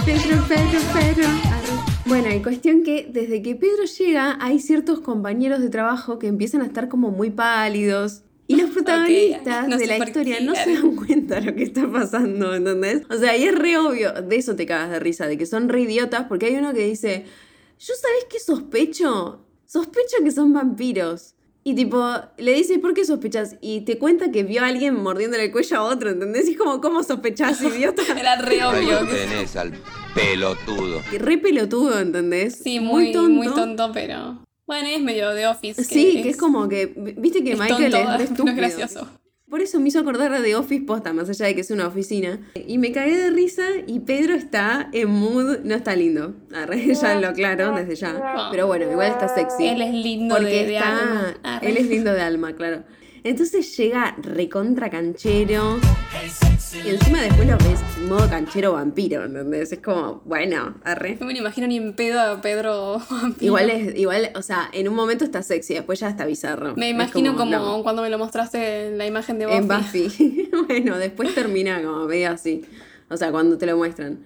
Pedro, 0.04 0.42
Pedro, 0.48 0.80
Pedro. 0.94 1.57
Bueno, 2.08 2.34
y 2.34 2.40
cuestión 2.40 2.84
que 2.84 3.06
desde 3.12 3.42
que 3.42 3.54
Pedro 3.54 3.84
llega 3.84 4.38
hay 4.40 4.60
ciertos 4.60 5.00
compañeros 5.00 5.60
de 5.60 5.68
trabajo 5.68 6.18
que 6.18 6.26
empiezan 6.26 6.62
a 6.62 6.64
estar 6.64 6.88
como 6.88 7.10
muy 7.10 7.28
pálidos. 7.28 8.22
Y 8.46 8.56
los 8.56 8.70
protagonistas 8.74 9.68
no 9.68 9.76
de 9.76 9.86
la 9.86 9.98
historia 9.98 10.40
no 10.40 10.54
se 10.54 10.72
dan 10.72 10.96
cuenta 10.96 11.34
de 11.34 11.42
lo 11.42 11.54
que 11.54 11.64
está 11.64 11.90
pasando, 11.92 12.54
¿entendés? 12.54 13.02
O 13.10 13.16
sea, 13.18 13.36
y 13.36 13.44
es 13.44 13.54
re 13.54 13.76
obvio, 13.76 14.12
de 14.22 14.36
eso 14.36 14.56
te 14.56 14.64
cagas 14.64 14.90
de 14.90 15.00
risa, 15.00 15.26
de 15.26 15.36
que 15.36 15.44
son 15.44 15.68
re 15.68 15.82
idiotas, 15.82 16.24
porque 16.28 16.46
hay 16.46 16.56
uno 16.56 16.72
que 16.72 16.86
dice, 16.86 17.26
yo 17.78 17.94
sabes 17.94 18.26
qué 18.30 18.40
sospecho, 18.40 19.44
sospecho 19.66 20.16
que 20.24 20.30
son 20.30 20.54
vampiros. 20.54 21.34
Y 21.68 21.74
tipo, 21.74 22.02
le 22.38 22.54
dice, 22.54 22.78
¿por 22.78 22.94
qué 22.94 23.04
sospechas? 23.04 23.56
Y 23.60 23.82
te 23.82 23.98
cuenta 23.98 24.30
que 24.32 24.42
vio 24.42 24.62
a 24.62 24.68
alguien 24.68 24.94
mordiéndole 24.94 25.44
el 25.44 25.52
cuello 25.52 25.76
a 25.76 25.82
otro, 25.82 26.08
¿entendés? 26.08 26.48
Y 26.48 26.52
es 26.52 26.56
como, 26.56 26.80
¿cómo 26.80 27.02
sospechás, 27.02 27.60
idiota? 27.62 28.00
Era 28.18 28.36
re 28.36 28.62
Ahí 28.62 28.86
obvio. 28.86 29.00
lo 29.02 29.06
tenés 29.06 29.54
al 29.54 29.74
pelotudo. 30.14 31.02
Re 31.12 31.36
pelotudo, 31.36 31.98
¿entendés? 32.00 32.58
Sí, 32.64 32.80
muy, 32.80 33.12
muy 33.14 33.48
tonto. 33.48 33.90
pero. 33.92 34.42
Bueno, 34.66 34.88
es 34.88 35.02
medio 35.02 35.28
de 35.34 35.46
Office. 35.46 35.84
Sí, 35.84 36.22
que 36.22 36.30
es 36.30 36.38
como 36.38 36.70
que, 36.70 36.86
viste 37.18 37.44
que 37.44 37.52
es 37.52 37.58
Michael 37.58 37.90
tonto, 37.92 37.98
es 37.98 38.04
re 38.06 38.12
pero 38.16 38.30
estúpido. 38.30 38.48
es 38.48 38.56
gracioso. 38.56 39.08
Por 39.48 39.62
eso 39.62 39.80
me 39.80 39.88
hizo 39.88 39.98
acordar 40.00 40.42
The 40.42 40.56
Office 40.56 40.84
posta, 40.84 41.14
más 41.14 41.30
allá 41.30 41.46
de 41.46 41.54
que 41.54 41.62
es 41.62 41.70
una 41.70 41.86
oficina. 41.86 42.38
Y 42.66 42.76
me 42.76 42.92
cagué 42.92 43.16
de 43.16 43.30
risa 43.30 43.64
y 43.86 44.00
Pedro 44.00 44.34
está 44.34 44.90
en 44.92 45.08
mood, 45.08 45.60
no 45.64 45.74
está 45.74 45.96
lindo. 45.96 46.34
Arre, 46.52 46.94
ya 47.00 47.18
lo 47.18 47.28
aclaro 47.28 47.74
desde 47.74 47.94
ya. 47.94 48.48
Pero 48.50 48.66
bueno, 48.66 48.90
igual 48.90 49.12
está 49.12 49.28
sexy. 49.28 49.68
Él 49.68 49.80
es 49.80 49.94
lindo 49.94 50.34
Porque 50.34 50.50
de, 50.50 50.66
de 50.66 50.76
está, 50.76 50.98
alma. 50.98 51.36
Arre. 51.42 51.70
Él 51.70 51.76
es 51.78 51.86
lindo 51.86 52.12
de 52.12 52.20
alma, 52.20 52.52
claro. 52.54 52.84
Entonces 53.24 53.74
llega 53.76 54.16
recontra 54.20 54.90
canchero. 54.90 55.80
Y 56.74 56.90
encima 56.90 57.22
después 57.22 57.48
lo 57.48 57.56
ves 57.56 57.80
en 57.96 58.08
modo 58.08 58.28
canchero 58.28 58.72
vampiro, 58.72 59.24
¿entendés? 59.24 59.72
Es 59.72 59.78
como, 59.80 60.20
bueno, 60.26 60.74
arre. 60.84 61.16
No 61.18 61.26
me 61.26 61.32
lo 61.32 61.38
imagino 61.38 61.66
ni 61.66 61.78
en 61.78 61.94
pedo 61.94 62.20
a 62.20 62.40
Pedro 62.42 63.00
vampiro. 63.10 63.46
Igual 63.46 63.70
es, 63.70 63.98
igual, 63.98 64.30
o 64.34 64.42
sea, 64.42 64.68
en 64.72 64.86
un 64.88 64.94
momento 64.94 65.24
está 65.24 65.42
sexy, 65.42 65.74
después 65.74 66.00
ya 66.00 66.10
está 66.10 66.26
bizarro. 66.26 66.74
Me 66.76 66.90
imagino 66.90 67.36
como, 67.36 67.50
no. 67.50 67.82
cuando 67.82 68.02
me 68.02 68.10
lo 68.10 68.18
mostraste 68.18 68.88
en 68.88 68.98
la 68.98 69.06
imagen 69.06 69.38
de 69.38 69.46
Buffy. 69.46 69.58
En 69.58 69.68
Buffy. 69.68 70.50
bueno, 70.68 70.98
después 70.98 71.34
termina 71.34 71.82
como 71.82 72.04
medio 72.04 72.30
así. 72.30 72.64
O 73.08 73.16
sea, 73.16 73.30
cuando 73.30 73.56
te 73.56 73.64
lo 73.64 73.76
muestran. 73.76 74.18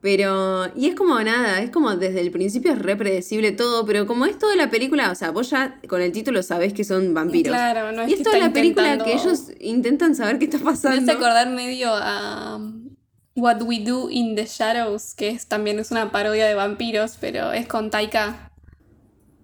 Pero, 0.00 0.66
y 0.76 0.86
es 0.88 0.94
como 0.94 1.18
nada, 1.20 1.60
es 1.60 1.70
como 1.70 1.96
desde 1.96 2.20
el 2.20 2.30
principio 2.30 2.72
es 2.72 2.78
re 2.78 2.94
predecible 2.94 3.50
todo, 3.50 3.84
pero 3.84 4.06
como 4.06 4.26
es 4.26 4.38
toda 4.38 4.54
la 4.54 4.70
película, 4.70 5.10
o 5.10 5.14
sea, 5.16 5.32
vos 5.32 5.50
ya 5.50 5.80
con 5.88 6.00
el 6.00 6.12
título 6.12 6.42
sabés 6.44 6.72
que 6.72 6.84
son 6.84 7.14
vampiros. 7.14 7.52
Claro, 7.52 7.90
no 7.90 8.02
es 8.02 8.10
y 8.10 8.12
es 8.12 8.18
que 8.18 8.24
toda 8.24 8.38
la 8.38 8.52
película 8.52 8.96
que 8.98 9.14
ellos 9.14 9.46
intentan 9.60 10.14
saber 10.14 10.38
qué 10.38 10.44
está 10.44 10.58
Me 10.58 10.64
pasando. 10.64 11.02
hace 11.02 11.10
acordar 11.10 11.48
medio 11.50 11.90
a 11.92 12.56
um, 12.56 12.90
What 13.34 13.62
We 13.62 13.80
Do 13.80 14.08
in 14.08 14.36
the 14.36 14.46
Shadows, 14.46 15.14
que 15.16 15.30
es, 15.30 15.48
también 15.48 15.80
es 15.80 15.90
una 15.90 16.12
parodia 16.12 16.46
de 16.46 16.54
vampiros, 16.54 17.16
pero 17.20 17.52
es 17.52 17.66
con 17.66 17.90
Taika. 17.90 18.52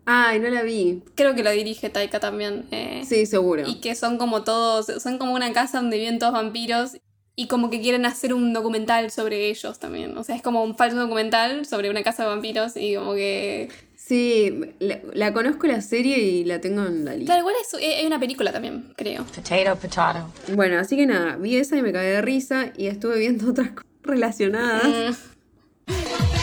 Ay, 0.07 0.39
no 0.39 0.49
la 0.51 0.63
vi. 0.63 1.03
Creo 1.17 1.35
que 1.35 1.43
lo 1.43 1.51
dirige 1.51 1.89
Taika 1.91 2.21
también. 2.21 2.67
eh, 2.71 3.03
Sí, 3.05 3.27
seguro. 3.27 3.65
Y 3.67 3.81
que 3.81 3.95
son 3.95 4.19
como 4.19 4.45
todos, 4.45 4.87
son 5.03 5.19
como 5.19 5.33
una 5.35 5.53
casa 5.53 5.81
donde 5.81 5.97
viven 5.99 6.19
todos 6.19 6.35
vampiros 6.35 6.93
y 7.37 7.49
como 7.49 7.69
que 7.69 7.81
quieren 7.81 8.07
hacer 8.07 8.33
un 8.33 8.53
documental 8.53 9.11
sobre 9.11 9.49
ellos 9.49 9.79
también. 9.79 10.17
O 10.17 10.23
sea, 10.23 10.37
es 10.37 10.43
como 10.43 10.63
un 10.63 10.77
falso 10.77 10.97
documental 10.97 11.67
sobre 11.67 11.91
una 11.91 12.03
casa 12.03 12.23
de 12.23 12.29
vampiros 12.29 12.77
y 12.77 12.95
como 12.95 13.15
que... 13.15 13.69
Sí, 13.97 14.53
la, 14.81 15.01
la 15.15 15.33
conozco 15.33 15.67
la 15.67 15.81
serie 15.81 16.19
y 16.19 16.45
la 16.45 16.61
tengo 16.61 16.85
en 16.85 17.05
la 17.05 17.15
lista. 17.15 17.33
Claro, 17.33 17.41
igual 17.41 17.55
es, 17.61 17.75
hay 17.75 18.07
una 18.07 18.21
película 18.21 18.53
también, 18.53 18.93
creo. 18.97 19.25
Potato, 19.25 19.77
potato. 19.77 20.33
Bueno, 20.55 20.79
así 20.79 20.97
que 20.97 21.07
nada, 21.07 21.37
vi 21.37 21.57
esa 21.57 21.77
y 21.77 21.83
me 21.83 21.93
cagué 21.93 22.11
de 22.11 22.23
risa 22.23 22.73
y 22.77 22.87
estuve 22.87 23.19
viendo 23.19 23.51
otras 23.51 23.71
cosas 23.71 23.87
relacionadas. 24.03 24.85
Mm. 24.87 25.95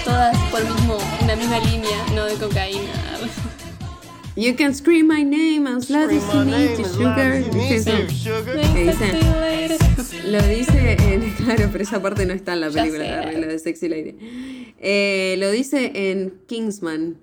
Todas 0.03 0.37
por 0.49 0.61
el 0.61 0.73
mismo, 0.73 0.97
una 1.21 1.35
misma 1.35 1.59
línea, 1.59 2.05
no 2.15 2.25
de 2.25 2.33
cocaína. 2.35 3.11
You 4.41 4.55
can 4.55 4.73
scream 4.73 5.05
my 5.07 5.21
name 5.23 5.67
as 5.67 5.91
loud 5.91 6.09
as 6.09 6.33
you 6.33 6.43
need 6.43 6.75
to 6.77 6.83
sugar. 6.83 7.43
Lo 10.25 10.41
dice 10.41 10.97
en. 10.99 11.21
Claro, 11.37 11.69
pero 11.71 11.83
esa 11.83 12.01
parte 12.01 12.25
no 12.25 12.33
está 12.33 12.53
en 12.53 12.61
la 12.61 12.69
película, 12.71 13.31
lo 13.33 13.47
de 13.47 13.59
Sexy 13.59 13.87
Lady. 13.87 14.15
Eh, 14.79 15.35
lo 15.37 15.51
dice 15.51 15.91
en 15.93 16.33
Kingsman. 16.47 17.17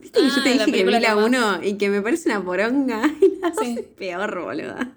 ¿Viste 0.00 0.20
que 0.20 0.26
Ah, 0.26 0.32
yo 0.36 0.42
te 0.44 0.54
la 0.54 0.64
dije 0.66 0.78
que 0.78 0.84
vi 0.84 0.92
la 0.92 1.00
que 1.00 1.14
más. 1.16 1.24
1 1.26 1.60
y 1.64 1.72
que 1.74 1.90
me 1.90 2.02
parece 2.02 2.28
una 2.28 2.44
poronga? 2.44 3.10
Y 3.20 3.40
la 3.40 3.50
dos 3.50 3.58
Sí. 3.64 3.74
es 3.76 3.84
peor, 3.96 4.40
boluda. 4.40 4.92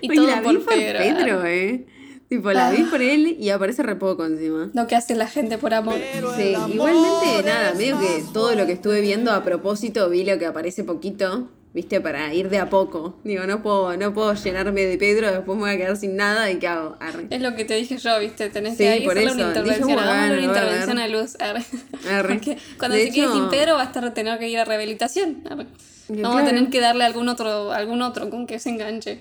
Y 0.00 0.08
todo 0.08 0.26
la 0.26 0.40
vi 0.40 0.44
por 0.46 0.64
por 0.64 0.74
Pedro. 0.74 0.98
Pedro, 1.00 1.44
eh. 1.44 1.84
Tipo, 2.28 2.52
la 2.52 2.70
vi 2.70 2.82
por 2.82 3.00
él 3.00 3.36
y 3.40 3.48
aparece 3.50 3.82
re 3.82 3.96
poco 3.96 4.26
encima. 4.26 4.70
Lo 4.74 4.86
que 4.86 4.96
hace 4.96 5.14
la 5.14 5.26
gente 5.28 5.56
por 5.56 5.72
amor. 5.72 5.94
Sí, 6.36 6.54
igualmente, 6.68 7.42
nada, 7.44 7.72
medio 7.74 7.98
que 7.98 8.22
todo 8.34 8.54
lo 8.54 8.66
que 8.66 8.72
estuve 8.72 9.00
viendo 9.00 9.32
a 9.32 9.42
propósito 9.42 10.10
vi 10.10 10.24
lo 10.24 10.38
que 10.38 10.44
aparece 10.44 10.84
poquito, 10.84 11.48
viste, 11.72 12.02
para 12.02 12.34
ir 12.34 12.50
de 12.50 12.58
a 12.58 12.68
poco. 12.68 13.16
Digo, 13.24 13.46
no 13.46 13.62
puedo, 13.62 13.96
no 13.96 14.12
puedo 14.12 14.34
llenarme 14.34 14.82
de 14.84 14.98
Pedro, 14.98 15.30
después 15.32 15.56
me 15.56 15.62
voy 15.64 15.70
a 15.70 15.76
quedar 15.78 15.96
sin 15.96 16.16
nada 16.16 16.50
y 16.50 16.56
¿qué 16.58 16.68
hago? 16.68 16.96
Arre. 17.00 17.28
Es 17.30 17.40
lo 17.40 17.54
que 17.56 17.64
te 17.64 17.74
dije 17.76 17.96
yo, 17.96 18.18
¿viste? 18.20 18.50
Tenés 18.50 18.72
Sí, 18.76 18.84
que 18.84 18.88
ahí 18.90 19.04
por 19.06 19.16
hacerle 19.16 19.30
eso. 19.30 19.34
una 19.38 19.62
Dije, 19.62 19.76
intervención. 19.78 19.94
bueno, 19.94 20.10
una 20.10 20.26
bueno, 20.28 20.34
a 20.34 20.44
intervención 20.44 20.98
a 20.98 21.08
luz. 21.08 21.36
arre. 21.40 21.64
Arre. 22.10 22.28
Porque 22.34 22.58
cuando 22.78 22.96
De 22.98 23.04
se 23.06 23.12
quede 23.12 23.32
sin 23.32 23.48
Pedro 23.48 23.76
va 23.76 23.82
a 23.82 23.86
estar 23.86 24.12
tener 24.12 24.38
que 24.38 24.48
ir 24.50 24.58
a 24.58 24.66
rehabilitación. 24.66 25.44
arre. 25.48 25.66
Vamos 26.10 26.42
a 26.42 26.44
tener 26.44 26.68
que 26.68 26.80
darle 26.80 27.04
algún 27.04 27.28
otro, 27.28 27.72
algún 27.72 28.02
otro 28.02 28.28
con 28.30 28.46
que 28.46 28.58
se 28.58 28.68
enganche. 28.70 29.20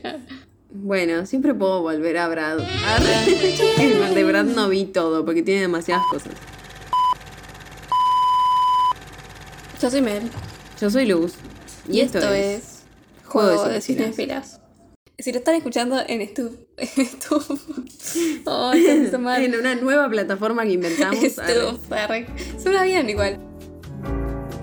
Bueno, 0.69 1.25
siempre 1.25 1.53
puedo 1.53 1.81
volver 1.81 2.17
a 2.17 2.27
Brad. 2.27 2.57
De 2.57 4.23
Brad 4.23 4.45
no 4.45 4.69
vi 4.69 4.85
todo 4.85 5.25
porque 5.25 5.41
tiene 5.41 5.61
demasiadas 5.61 6.05
cosas. 6.09 6.33
Yo 9.81 9.89
soy 9.89 10.01
Mel. 10.01 10.23
Yo 10.79 10.89
soy 10.89 11.05
Luz. 11.05 11.33
Y, 11.87 12.01
esto, 12.01 12.19
es 12.33 12.83
Juego 13.25 13.49
de 13.49 13.55
Juego 13.55 13.71
de 13.71 13.81
Cinefilas. 13.81 14.59
Si 15.19 15.31
lo 15.31 15.39
están 15.39 15.55
escuchando 15.55 15.97
en 16.07 16.27
Stub. 16.27 16.67
En 16.77 17.05
Stub. 17.05 17.59
Oh. 18.45 18.71
En 18.73 19.55
una 19.55 19.75
nueva 19.75 20.09
plataforma 20.09 20.63
que 20.63 20.71
inventamos. 20.71 21.19
arre. 21.91 22.27
Suena 22.57 22.83
bien 22.83 23.09
igual. 23.09 23.46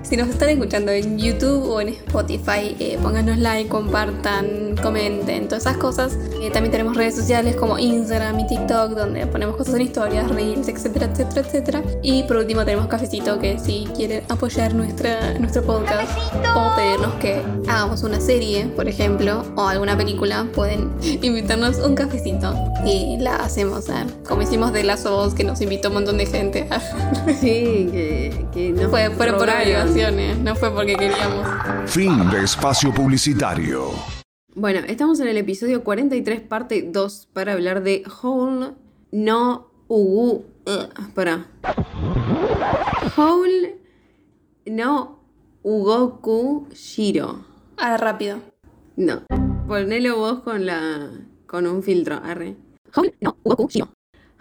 Si 0.04 0.18
nos 0.18 0.28
están 0.28 0.50
escuchando 0.50 0.92
en 0.92 1.18
YouTube 1.18 1.66
o 1.66 1.80
en 1.80 1.88
Spotify, 1.88 2.76
eh, 2.78 2.98
pónganos 3.02 3.38
like, 3.38 3.70
compartan, 3.70 4.76
comenten, 4.82 5.48
todas 5.48 5.64
esas 5.64 5.78
cosas. 5.78 6.18
Eh, 6.42 6.50
también 6.50 6.72
tenemos 6.72 6.94
redes 6.94 7.16
sociales 7.16 7.56
como 7.56 7.78
Instagram 7.78 8.38
y 8.40 8.46
TikTok, 8.46 8.90
donde 8.90 9.26
ponemos 9.26 9.56
cosas 9.56 9.76
en 9.76 9.80
historias, 9.80 10.30
reels, 10.30 10.68
etcétera, 10.68 11.06
etcétera, 11.06 11.40
etcétera. 11.40 11.82
Y 12.02 12.22
por 12.24 12.36
último 12.36 12.66
tenemos 12.66 12.86
Cafecito, 12.86 13.38
que 13.38 13.58
si 13.58 13.88
quieren 13.96 14.24
apoyar 14.28 14.74
nuestra, 14.74 15.38
nuestro 15.38 15.62
podcast 15.62 16.12
o 16.54 16.76
pedirnos 16.76 17.14
que 17.14 17.40
hagamos 17.66 18.02
una 18.02 18.20
serie, 18.20 18.66
por 18.76 18.86
ejemplo, 18.86 19.42
o 19.56 19.66
alguna 19.66 19.96
película, 19.96 20.46
pueden 20.54 20.92
invitarnos 21.00 21.78
un 21.78 21.94
cafecito 21.94 22.54
y 22.84 23.16
la 23.16 23.36
hacemos, 23.36 23.88
¿eh? 23.88 24.04
como 24.28 24.42
hicimos 24.42 24.74
de 24.74 24.84
las 24.84 25.06
Us, 25.06 25.32
que 25.32 25.44
nos 25.44 25.62
invitó 25.62 25.88
un 25.88 25.94
montón 25.94 26.18
de 26.18 26.26
gente. 26.26 26.68
Sí, 27.40 27.88
que, 27.90 28.46
que 28.52 28.70
nos 28.70 28.90
Fue, 28.90 29.10
por 29.10 29.30
rogaron. 29.30 29.93
No 29.94 30.56
fue 30.56 30.72
porque 30.72 30.96
queríamos. 30.96 31.46
Fin 31.86 32.28
de 32.28 32.42
espacio 32.42 32.92
publicitario. 32.92 33.92
Bueno, 34.56 34.80
estamos 34.88 35.20
en 35.20 35.28
el 35.28 35.36
episodio 35.36 35.84
43, 35.84 36.40
parte 36.40 36.82
2, 36.90 37.28
para 37.32 37.52
hablar 37.52 37.82
de 37.84 38.02
Whole 38.22 38.72
no 39.12 39.70
Ugu. 39.86 40.46
Uh, 40.66 41.12
para. 41.14 41.46
Whole 43.16 43.78
no 44.66 45.20
Ugoku 45.62 46.66
Shiro. 46.72 47.44
Ahora 47.76 47.96
rápido. 47.96 48.40
No. 48.96 49.22
Ponelo 49.68 50.16
vos 50.16 50.40
con 50.40 50.66
la. 50.66 51.10
con 51.46 51.68
un 51.68 51.84
filtro, 51.84 52.16
arre. 52.16 52.56
Whole 52.96 53.14
no 53.20 53.36
Ugoku 53.44 53.68
Shiro. 53.68 53.88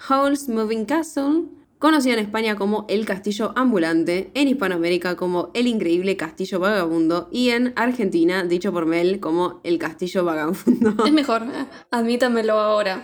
Howl's 0.10 0.50
Moving 0.50 0.86
Castle, 0.86 1.46
conocido 1.84 2.14
en 2.14 2.24
España 2.24 2.56
como 2.56 2.86
El 2.88 3.06
Castillo 3.06 3.52
Ambulante, 3.58 4.32
en 4.36 4.48
Hispanoamérica 4.48 5.18
como 5.18 5.50
El 5.54 5.68
Increíble 5.68 6.16
Castillo 6.16 6.58
Vagabundo 6.62 7.28
y 7.30 7.50
en 7.50 7.74
Argentina, 7.76 8.46
dicho 8.46 8.72
por 8.72 8.86
Mel, 8.86 9.20
como 9.20 9.60
El 9.66 9.80
Castillo 9.80 10.24
Vagabundo. 10.24 10.96
Es 11.06 11.12
mejor, 11.12 11.44
admítamelo 11.92 12.54
ahora. 12.54 13.04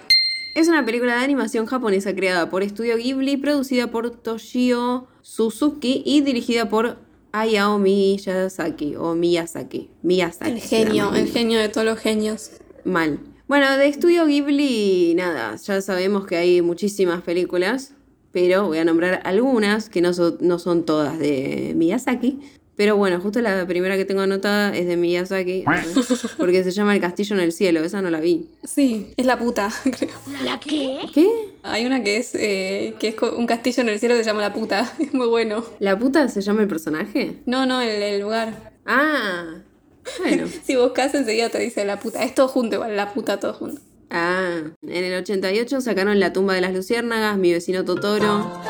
Es 0.56 0.70
una 0.70 0.86
película 0.86 1.18
de 1.18 1.26
animación 1.26 1.66
japonesa 1.66 2.16
creada 2.16 2.50
por 2.50 2.64
Estudio 2.64 2.96
Ghibli, 2.96 3.36
producida 3.36 3.92
por 3.92 4.12
Toshio 4.12 5.10
Suzuki 5.24 6.02
y 6.06 6.22
dirigida 6.22 6.70
por 6.70 7.00
Hayao 7.34 7.80
Miyazaki 7.80 8.96
o 8.96 9.14
Miyazaki. 9.14 9.90
Miyazaki. 10.04 10.52
El 10.52 10.62
genio, 10.62 11.14
el 11.14 11.28
genio 11.28 11.60
de 11.60 11.68
todos 11.68 11.86
los 11.86 12.00
genios. 12.00 12.52
Mal. 12.86 13.20
Bueno, 13.50 13.76
de 13.76 13.88
Estudio 13.88 14.26
Ghibli, 14.26 15.16
nada, 15.16 15.58
ya 15.58 15.82
sabemos 15.82 16.26
que 16.26 16.38
hay 16.38 16.62
muchísimas 16.62 17.24
películas, 17.24 17.96
pero 18.32 18.68
voy 18.68 18.78
a 18.78 18.86
nombrar 18.86 19.22
algunas 19.26 19.90
que 19.90 20.02
no, 20.02 20.14
son- 20.14 20.38
no 20.42 20.60
son 20.60 20.86
todas 20.86 21.18
de 21.20 21.74
Miyazaki. 21.76 22.40
Pero 22.76 22.96
bueno, 22.96 23.20
justo 23.20 23.42
la 23.42 23.68
primera 23.68 23.98
que 23.98 24.06
tengo 24.06 24.22
anotada 24.22 24.74
es 24.74 24.88
de 24.88 24.96
Miyazaki, 24.96 25.66
porque 26.38 26.64
se 26.64 26.72
llama 26.72 26.96
El 26.96 27.02
Castillo 27.02 27.36
en 27.36 27.42
el 27.42 27.52
Cielo, 27.52 27.82
esa 27.84 28.02
no 28.02 28.10
la 28.10 28.22
vi. 28.22 28.48
Sí, 28.64 29.08
es 29.18 29.26
la 29.26 29.38
puta, 29.38 29.70
creo. 29.84 30.10
¿Qué? 31.14 31.30
Hay 31.64 31.86
una 31.86 32.02
que 32.04 32.16
es, 32.18 32.34
eh, 32.36 32.94
que 32.98 33.10
es 33.10 33.16
un 33.22 33.46
castillo 33.48 33.82
en 33.82 33.90
el 33.90 34.00
cielo 34.00 34.16
que 34.16 34.24
se 34.24 34.30
llama 34.30 34.40
La 34.42 34.54
Puta. 34.54 34.90
Es 35.00 35.14
muy 35.14 35.28
bueno. 35.28 35.66
¿La 35.80 36.00
puta 36.00 36.30
se 36.30 36.40
llama 36.40 36.62
el 36.62 36.70
personaje? 36.70 37.42
No, 37.46 37.66
no, 37.66 37.82
el, 37.82 38.02
el 38.02 38.22
lugar. 38.22 38.72
Ah, 38.86 39.56
bueno. 40.20 40.48
Si 40.64 40.78
buscas 40.78 41.14
enseguida 41.16 41.50
te 41.50 41.60
dice 41.60 41.84
La 41.84 42.00
Puta. 42.00 42.24
Es 42.24 42.34
todo 42.34 42.48
junto 42.48 42.76
igual, 42.78 42.96
La 42.96 43.14
Puta 43.14 43.42
todo 43.42 43.54
junto. 43.54 43.82
Ah, 44.10 44.62
en 44.82 45.04
el 45.04 45.14
88 45.22 45.82
sacaron 45.82 46.20
La 46.20 46.34
tumba 46.34 46.54
de 46.54 46.62
las 46.62 46.74
luciérnagas, 46.74 47.38
Mi 47.38 47.52
vecino 47.52 47.86
Totoro. 47.86 48.62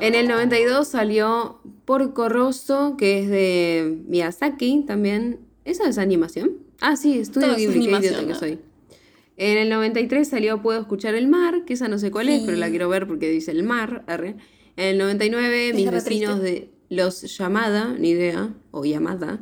En 0.00 0.14
el 0.14 0.28
92 0.28 0.86
salió 0.86 1.60
Porco 1.84 2.28
Rosso, 2.28 2.96
que 2.98 3.20
es 3.20 3.28
de 3.28 4.02
Miyazaki 4.06 4.84
también. 4.86 5.40
¿Esa 5.64 5.88
es 5.88 5.98
animación? 5.98 6.58
Ah, 6.80 6.96
sí, 6.96 7.18
Estudio 7.18 7.56
Ghibli, 7.56 7.86
qué 7.86 7.98
idiota 7.98 8.26
que 8.26 8.34
soy. 8.34 8.58
En 9.36 9.56
el 9.56 9.68
93 9.68 10.28
salió 10.28 10.62
Puedo 10.62 10.80
escuchar 10.80 11.14
el 11.14 11.28
mar, 11.28 11.64
que 11.64 11.74
esa 11.74 11.88
no 11.88 11.98
sé 11.98 12.10
cuál 12.10 12.28
es, 12.28 12.42
pero 12.44 12.56
la 12.56 12.68
quiero 12.70 12.88
ver 12.88 13.06
porque 13.06 13.28
dice 13.28 13.50
el 13.50 13.62
mar. 13.62 14.04
arre. 14.06 14.36
En 14.76 14.86
el 14.86 14.98
99, 14.98 15.70
Es 15.70 15.74
Mis 15.74 15.90
vecinos 15.90 16.40
de 16.40 16.70
los 16.88 17.22
Llamada, 17.36 17.94
ni 17.98 18.10
idea, 18.10 18.54
o 18.70 18.84
Llamada. 18.84 19.40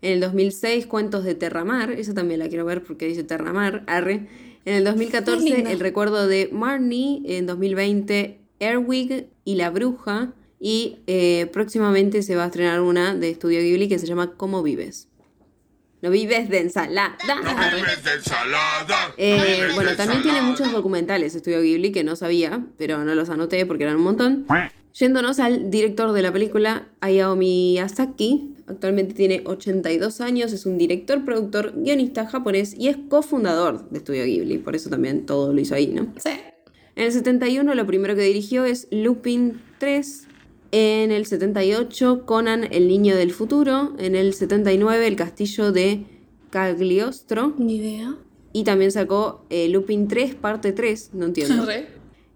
En 0.00 0.12
el 0.12 0.20
2006, 0.20 0.86
Cuentos 0.86 1.24
de 1.24 1.34
Terramar, 1.34 1.90
esa 1.90 2.14
también 2.14 2.40
la 2.40 2.48
quiero 2.48 2.64
ver 2.64 2.82
porque 2.82 3.06
dice 3.06 3.24
Terramar, 3.24 3.82
arre. 3.86 4.28
En 4.64 4.74
el 4.74 4.82
Muy 4.82 4.92
2014, 4.92 5.44
linda. 5.44 5.72
El 5.72 5.80
recuerdo 5.80 6.26
de 6.26 6.50
Marnie. 6.52 7.22
En 7.24 7.46
2020, 7.46 8.38
Airwig 8.60 9.28
y 9.44 9.54
la 9.56 9.70
bruja. 9.70 10.32
Y 10.60 10.98
eh, 11.06 11.48
próximamente 11.52 12.22
se 12.22 12.36
va 12.36 12.44
a 12.44 12.46
estrenar 12.46 12.80
una 12.80 13.14
de 13.14 13.30
Estudio 13.30 13.60
Ghibli 13.60 13.88
que 13.88 13.98
se 13.98 14.06
llama 14.06 14.34
¿Cómo 14.36 14.62
vives? 14.62 15.08
No 16.00 16.10
vives 16.10 16.48
de 16.48 16.60
ensalada. 16.60 17.16
Arre. 17.56 17.82
Eh, 19.16 19.68
bueno, 19.74 19.96
también 19.96 20.22
tiene 20.22 20.42
muchos 20.42 20.70
documentales 20.70 21.34
Estudio 21.34 21.60
Ghibli 21.60 21.90
que 21.90 22.04
no 22.04 22.14
sabía, 22.14 22.64
pero 22.76 23.04
no 23.04 23.14
los 23.14 23.30
anoté 23.30 23.66
porque 23.66 23.84
eran 23.84 23.96
un 23.96 24.02
montón. 24.02 24.46
Yéndonos 24.94 25.38
al 25.38 25.70
director 25.70 26.12
de 26.12 26.22
la 26.22 26.32
película, 26.32 26.88
Hayao 27.00 27.36
Miyazaki. 27.36 28.57
Actualmente 28.68 29.14
tiene 29.14 29.42
82 29.44 30.20
años, 30.20 30.52
es 30.52 30.66
un 30.66 30.76
director, 30.76 31.24
productor, 31.24 31.72
guionista 31.76 32.26
japonés 32.26 32.74
y 32.78 32.88
es 32.88 32.98
cofundador 33.08 33.88
de 33.88 33.98
Estudio 33.98 34.24
Ghibli. 34.24 34.58
Por 34.58 34.76
eso 34.76 34.90
también 34.90 35.26
todo 35.26 35.52
lo 35.52 35.60
hizo 35.60 35.74
ahí, 35.74 35.86
¿no? 35.88 36.12
Sí. 36.22 36.30
En 36.94 37.04
el 37.04 37.12
71 37.12 37.74
lo 37.74 37.86
primero 37.86 38.14
que 38.14 38.22
dirigió 38.22 38.64
es 38.64 38.88
Lupin 38.90 39.60
3. 39.78 40.26
En 40.70 41.12
el 41.12 41.24
78 41.24 42.26
Conan 42.26 42.68
el 42.70 42.88
niño 42.88 43.16
del 43.16 43.32
futuro. 43.32 43.94
En 43.98 44.14
el 44.14 44.34
79 44.34 45.06
El 45.06 45.16
castillo 45.16 45.72
de 45.72 46.04
Cagliostro. 46.50 47.54
Ni 47.56 47.76
idea. 47.76 48.16
Y 48.52 48.64
también 48.64 48.90
sacó 48.90 49.46
eh, 49.48 49.68
Lupin 49.68 50.08
3 50.08 50.34
parte 50.34 50.72
3, 50.72 51.10
no 51.14 51.26
entiendo. 51.26 51.64
Re. 51.66 51.86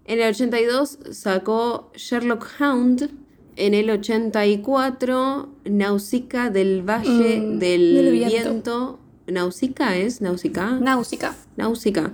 En 0.05 0.19
el 0.19 0.29
82 0.29 0.99
sacó 1.11 1.91
Sherlock 1.95 2.45
Hound, 2.59 3.09
En 3.55 3.73
el 3.73 3.89
84, 3.89 5.49
Nausicaa 5.65 6.49
del 6.49 6.81
Valle 6.87 7.39
Mm, 7.39 7.59
del, 7.59 7.93
del 7.95 8.11
viento. 8.11 8.49
Viento. 8.49 8.99
¿Nausicaa 9.27 9.95
es? 9.97 10.21
¿Nausicaa? 10.21 10.79
Náusica. 10.79 11.35
Náusica, 11.55 12.13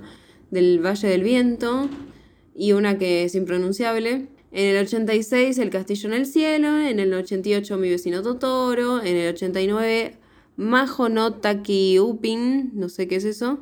del 0.50 0.84
Valle 0.84 1.08
del 1.08 1.22
Viento, 1.22 1.88
y 2.54 2.72
una 2.72 2.98
que 2.98 3.24
es 3.24 3.34
impronunciable. 3.34 4.28
En 4.52 4.76
el 4.76 4.84
86, 4.84 5.58
El 5.58 5.70
Castillo 5.70 6.08
en 6.08 6.14
el 6.14 6.26
Cielo. 6.26 6.78
En 6.78 6.98
el 6.98 7.12
88, 7.14 7.76
Mi 7.78 7.88
vecino 7.88 8.22
Totoro. 8.22 9.00
En 9.00 9.16
el 9.16 9.32
89, 9.32 10.16
Majo 10.56 11.08
no 11.08 11.34
Taki 11.34 11.98
Upin, 12.00 12.72
no 12.74 12.88
sé 12.88 13.08
qué 13.08 13.16
es 13.16 13.24
eso. 13.24 13.60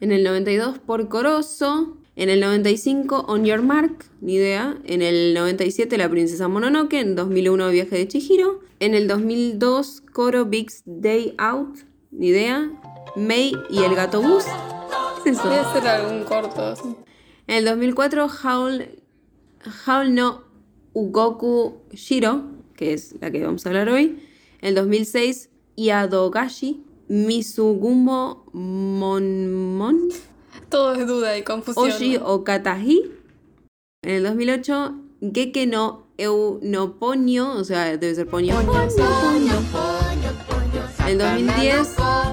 En 0.00 0.12
el 0.12 0.24
92, 0.24 0.78
Porco 0.80 1.22
Rosso. 1.22 1.96
En 2.16 2.28
el 2.30 2.38
95, 2.40 3.24
On 3.26 3.44
Your 3.44 3.62
Mark, 3.62 4.04
ni 4.20 4.34
idea. 4.34 4.78
En 4.84 5.02
el 5.02 5.34
97, 5.34 5.98
La 5.98 6.08
Princesa 6.08 6.46
Mononoke. 6.46 7.00
En 7.00 7.16
2001, 7.16 7.70
Viaje 7.70 7.96
de 7.96 8.06
Chihiro. 8.06 8.60
En 8.78 8.94
el 8.94 9.08
2002, 9.08 10.00
Koro 10.12 10.44
Big's 10.44 10.82
Day 10.86 11.34
Out, 11.38 11.78
ni 12.12 12.28
idea. 12.28 12.70
May 13.16 13.52
y 13.68 13.82
el 13.82 13.96
gato 13.96 14.22
bus. 14.22 14.44
¿Qué 15.24 15.30
es 15.30 15.38
eso? 15.40 15.48
Debe 15.48 15.64
ser 15.72 15.88
algún 15.88 16.22
corto. 16.24 16.74
En 17.48 17.56
el 17.56 17.64
2004, 17.64 18.28
Howl, 18.44 18.88
Howl 19.86 20.14
no 20.14 20.44
Ugoku 20.92 21.80
Shiro, 21.92 22.44
que 22.76 22.92
es 22.92 23.16
la 23.20 23.32
que 23.32 23.44
vamos 23.44 23.66
a 23.66 23.70
hablar 23.70 23.88
hoy. 23.88 24.20
En 24.60 24.68
el 24.68 24.74
2006, 24.76 25.50
Yadogashi 25.76 26.84
Misugumo 27.08 28.46
Monmon 28.52 30.08
Todo 30.74 30.92
es 30.94 31.06
duda 31.06 31.38
y 31.38 31.42
confusión. 31.44 31.88
Oshi 31.88 32.18
¿no? 32.18 32.26
Okatahi. 32.26 33.12
En 34.02 34.10
el 34.10 34.22
2008, 34.24 34.94
Geke 35.32 35.68
no 35.68 36.08
Eunoponio, 36.18 37.52
o 37.52 37.62
sea, 37.62 37.96
debe 37.96 38.12
ser 38.12 38.26
Ponyo. 38.26 38.54
En 41.00 41.08
el 41.08 41.18
2010, 41.18 41.88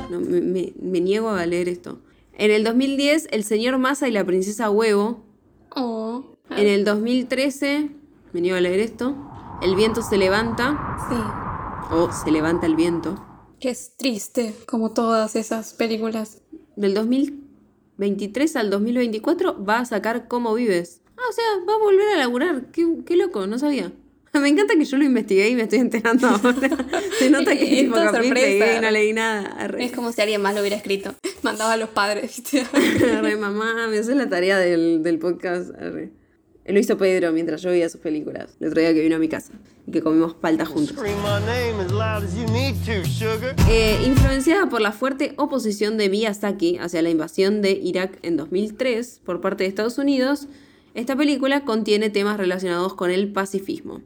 no, 0.09 0.19
me, 0.21 0.41
me- 0.41 0.73
me 0.81 1.01
niego 1.01 1.29
a 1.29 1.45
leer 1.45 1.69
esto. 1.69 1.99
En 2.33 2.49
el 2.49 2.63
2010, 2.63 3.27
El 3.31 3.43
señor 3.43 3.77
Masa 3.77 4.07
y 4.07 4.11
la 4.11 4.25
princesa 4.25 4.71
Huevo. 4.71 5.23
Oh. 5.75 6.23
En 6.49 6.65
el 6.67 6.83
2013, 6.83 7.91
me 8.33 8.41
niego 8.41 8.57
a 8.57 8.61
leer 8.61 8.79
esto. 8.79 9.15
El 9.61 9.75
viento 9.75 10.01
se 10.01 10.17
levanta, 10.17 10.97
Sí. 11.09 11.15
o 11.95 12.11
se 12.11 12.31
levanta 12.31 12.65
el 12.65 12.75
viento. 12.75 13.23
Que 13.59 13.69
es 13.69 13.95
triste, 13.97 14.55
como 14.67 14.91
todas 14.91 15.35
esas 15.35 15.73
películas. 15.75 16.41
Del 16.75 16.95
2023 18.01 18.55
al 18.55 18.69
2024 18.71 19.63
va 19.63 19.79
a 19.79 19.85
sacar 19.85 20.27
Cómo 20.27 20.53
vives. 20.55 21.01
Ah, 21.17 21.21
o 21.29 21.33
sea, 21.33 21.45
va 21.69 21.75
a 21.75 21.77
volver 21.77 22.07
a 22.09 22.17
laburar. 22.17 22.71
Qué, 22.71 22.87
qué 23.05 23.15
loco, 23.15 23.45
no 23.45 23.59
sabía. 23.59 23.91
Me 24.33 24.47
encanta 24.47 24.75
que 24.75 24.85
yo 24.85 24.97
lo 24.97 25.03
investigué 25.03 25.49
y 25.49 25.55
me 25.55 25.63
estoy 25.63 25.79
enterando 25.79 26.27
ahora. 26.27 26.69
Se 27.19 27.29
nota 27.29 27.55
que 27.55 27.63
Es 27.63 27.85
tipo 27.85 27.95
sorpresa. 27.97 28.77
y 28.77 28.81
no 28.81 28.89
leí 28.89 29.13
nada. 29.13 29.67
Es 29.77 29.91
como 29.91 30.11
si 30.11 30.21
alguien 30.21 30.41
más 30.41 30.55
lo 30.55 30.61
hubiera 30.61 30.77
escrito. 30.77 31.13
Mandaba 31.43 31.73
a 31.73 31.77
los 31.77 31.89
padres, 31.89 32.35
¿viste? 32.37 32.65
Arre, 33.11 33.35
mamá, 33.35 33.87
me 33.87 33.99
hace 33.99 34.15
la 34.15 34.29
tarea 34.29 34.57
del, 34.57 35.03
del 35.03 35.19
podcast. 35.19 35.71
Arre. 35.75 36.11
Lo 36.65 36.79
hizo 36.79 36.97
Pedro 36.97 37.31
mientras 37.31 37.61
yo 37.61 37.71
veía 37.71 37.89
sus 37.89 37.99
películas. 38.01 38.55
El 38.59 38.67
otro 38.67 38.81
día 38.81 38.93
que 38.93 39.01
vino 39.01 39.15
a 39.15 39.19
mi 39.19 39.27
casa 39.27 39.53
y 39.87 39.91
que 39.91 40.01
comimos 40.01 40.35
palta 40.35 40.65
juntos. 40.65 40.95
Eh, 43.69 43.99
influenciada 44.05 44.69
por 44.69 44.81
la 44.81 44.91
fuerte 44.91 45.33
oposición 45.37 45.97
de 45.97 46.09
Miyazaki 46.09 46.77
hacia 46.77 47.01
la 47.01 47.09
invasión 47.09 47.61
de 47.61 47.71
Irak 47.71 48.19
en 48.21 48.37
2003 48.37 49.21
por 49.25 49.41
parte 49.41 49.63
de 49.63 49.69
Estados 49.69 49.97
Unidos, 49.97 50.47
esta 50.93 51.15
película 51.15 51.63
contiene 51.63 52.09
temas 52.09 52.37
relacionados 52.37 52.93
con 52.93 53.11
el 53.11 53.31
pacifismo. 53.31 54.01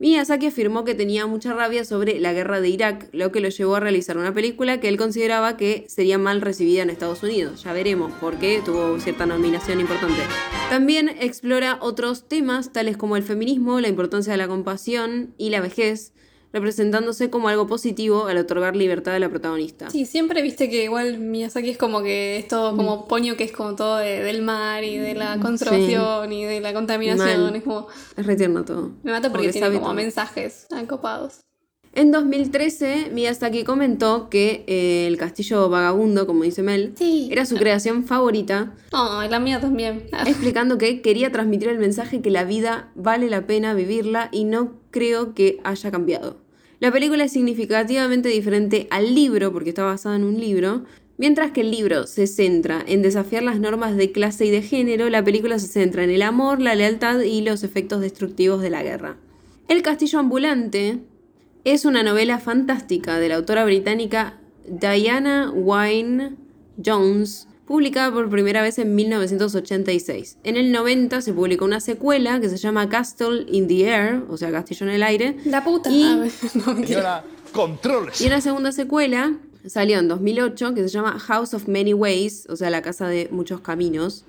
Miyazaki 0.00 0.46
afirmó 0.46 0.84
que 0.84 0.96
tenía 0.96 1.26
mucha 1.26 1.54
rabia 1.54 1.84
sobre 1.84 2.18
la 2.18 2.32
guerra 2.32 2.60
de 2.60 2.68
Irak, 2.68 3.08
lo 3.12 3.30
que 3.30 3.40
lo 3.40 3.48
llevó 3.48 3.76
a 3.76 3.80
realizar 3.80 4.18
una 4.18 4.34
película 4.34 4.80
que 4.80 4.88
él 4.88 4.96
consideraba 4.96 5.56
que 5.56 5.86
sería 5.88 6.18
mal 6.18 6.40
recibida 6.40 6.82
en 6.82 6.90
Estados 6.90 7.22
Unidos. 7.22 7.62
Ya 7.62 7.72
veremos 7.72 8.12
por 8.14 8.38
qué 8.38 8.60
tuvo 8.64 8.98
cierta 8.98 9.24
nominación 9.24 9.80
importante. 9.80 10.20
También 10.68 11.08
explora 11.20 11.78
otros 11.80 12.26
temas 12.26 12.72
tales 12.72 12.96
como 12.96 13.16
el 13.16 13.22
feminismo, 13.22 13.80
la 13.80 13.88
importancia 13.88 14.32
de 14.32 14.36
la 14.36 14.48
compasión 14.48 15.32
y 15.38 15.50
la 15.50 15.60
vejez, 15.60 16.12
representándose 16.54 17.28
como 17.28 17.48
algo 17.48 17.66
positivo 17.66 18.26
al 18.26 18.38
otorgar 18.38 18.76
libertad 18.76 19.14
a 19.14 19.18
la 19.18 19.28
protagonista. 19.28 19.90
Sí, 19.90 20.06
siempre 20.06 20.40
viste 20.40 20.70
que 20.70 20.84
igual 20.84 21.18
Miyazaki 21.18 21.68
es 21.70 21.76
como 21.76 22.02
que 22.02 22.38
es 22.38 22.48
todo 22.48 22.74
como 22.76 23.06
Ponyo, 23.08 23.36
que 23.36 23.44
es 23.44 23.52
como 23.52 23.74
todo 23.74 23.98
de- 23.98 24.22
del 24.22 24.40
mar 24.40 24.84
y 24.84 24.96
de 24.96 25.14
la 25.14 25.38
conservación 25.40 26.32
y 26.32 26.44
de 26.44 26.60
la 26.60 26.72
contaminación. 26.72 27.42
Mal. 27.42 27.56
Es 27.56 27.62
como. 27.64 27.88
Es 28.16 28.24
re 28.24 28.36
tierno 28.36 28.64
todo. 28.64 28.92
Me 29.02 29.10
mata 29.12 29.30
porque 29.30 29.48
que 29.48 29.52
tiene 29.52 29.66
como 29.68 29.80
todo. 29.80 29.94
mensajes 29.94 30.66
acopados. 30.74 31.40
En 31.96 32.10
2013, 32.10 33.10
Miyazaki 33.12 33.62
comentó 33.62 34.28
que 34.28 34.64
eh, 34.66 35.06
El 35.06 35.16
Castillo 35.16 35.68
Vagabundo, 35.68 36.26
como 36.26 36.42
dice 36.42 36.60
Mel, 36.64 36.92
Sí. 36.96 37.28
era 37.30 37.46
su 37.46 37.54
creación 37.56 38.02
favorita, 38.04 38.74
Ay, 38.90 39.28
la 39.28 39.38
mía 39.38 39.60
también. 39.60 40.06
Explicando 40.26 40.76
que 40.76 41.02
quería 41.02 41.30
transmitir 41.30 41.68
el 41.68 41.78
mensaje 41.78 42.20
que 42.20 42.30
la 42.30 42.42
vida 42.42 42.90
vale 42.96 43.30
la 43.30 43.46
pena 43.46 43.74
vivirla 43.74 44.28
y 44.32 44.42
no 44.42 44.72
creo 44.90 45.34
que 45.34 45.60
haya 45.62 45.92
cambiado. 45.92 46.43
La 46.84 46.92
película 46.92 47.24
es 47.24 47.32
significativamente 47.32 48.28
diferente 48.28 48.88
al 48.90 49.14
libro, 49.14 49.50
porque 49.54 49.70
está 49.70 49.84
basada 49.84 50.16
en 50.16 50.22
un 50.22 50.38
libro. 50.38 50.84
Mientras 51.16 51.50
que 51.50 51.62
el 51.62 51.70
libro 51.70 52.06
se 52.06 52.26
centra 52.26 52.84
en 52.86 53.00
desafiar 53.00 53.42
las 53.42 53.58
normas 53.58 53.96
de 53.96 54.12
clase 54.12 54.44
y 54.44 54.50
de 54.50 54.60
género, 54.60 55.08
la 55.08 55.24
película 55.24 55.58
se 55.58 55.66
centra 55.66 56.04
en 56.04 56.10
el 56.10 56.20
amor, 56.20 56.60
la 56.60 56.74
lealtad 56.74 57.20
y 57.20 57.40
los 57.40 57.62
efectos 57.62 58.02
destructivos 58.02 58.60
de 58.60 58.68
la 58.68 58.82
guerra. 58.82 59.16
El 59.68 59.80
Castillo 59.80 60.18
Ambulante 60.18 60.98
es 61.64 61.86
una 61.86 62.02
novela 62.02 62.38
fantástica 62.38 63.18
de 63.18 63.30
la 63.30 63.36
autora 63.36 63.64
británica 63.64 64.38
Diana 64.68 65.52
Wynne 65.54 66.32
Jones, 66.84 67.48
publicada 67.66 68.12
por 68.12 68.28
primera 68.28 68.62
vez 68.62 68.78
en 68.78 68.94
1986. 68.94 70.38
En 70.44 70.56
el 70.56 70.72
90 70.72 71.20
se 71.20 71.32
publicó 71.32 71.64
una 71.64 71.80
secuela 71.80 72.40
que 72.40 72.48
se 72.48 72.56
llama 72.56 72.88
Castle 72.88 73.46
in 73.48 73.68
the 73.68 73.88
Air, 73.88 74.22
o 74.28 74.36
sea, 74.36 74.50
Castillo 74.50 74.86
en 74.86 74.92
el 74.92 75.02
aire. 75.02 75.36
La 75.44 75.64
puta. 75.64 75.90
Y-. 75.90 76.30
Señora, 76.86 77.24
controles. 77.52 78.20
Y 78.20 78.26
una 78.26 78.40
segunda 78.40 78.72
secuela 78.72 79.36
salió 79.66 79.98
en 79.98 80.08
2008 80.08 80.74
que 80.74 80.82
se 80.82 80.88
llama 80.88 81.18
House 81.18 81.54
of 81.54 81.68
Many 81.68 81.94
Ways, 81.94 82.46
o 82.50 82.56
sea, 82.56 82.70
la 82.70 82.82
casa 82.82 83.08
de 83.08 83.28
muchos 83.30 83.60
caminos. 83.60 84.24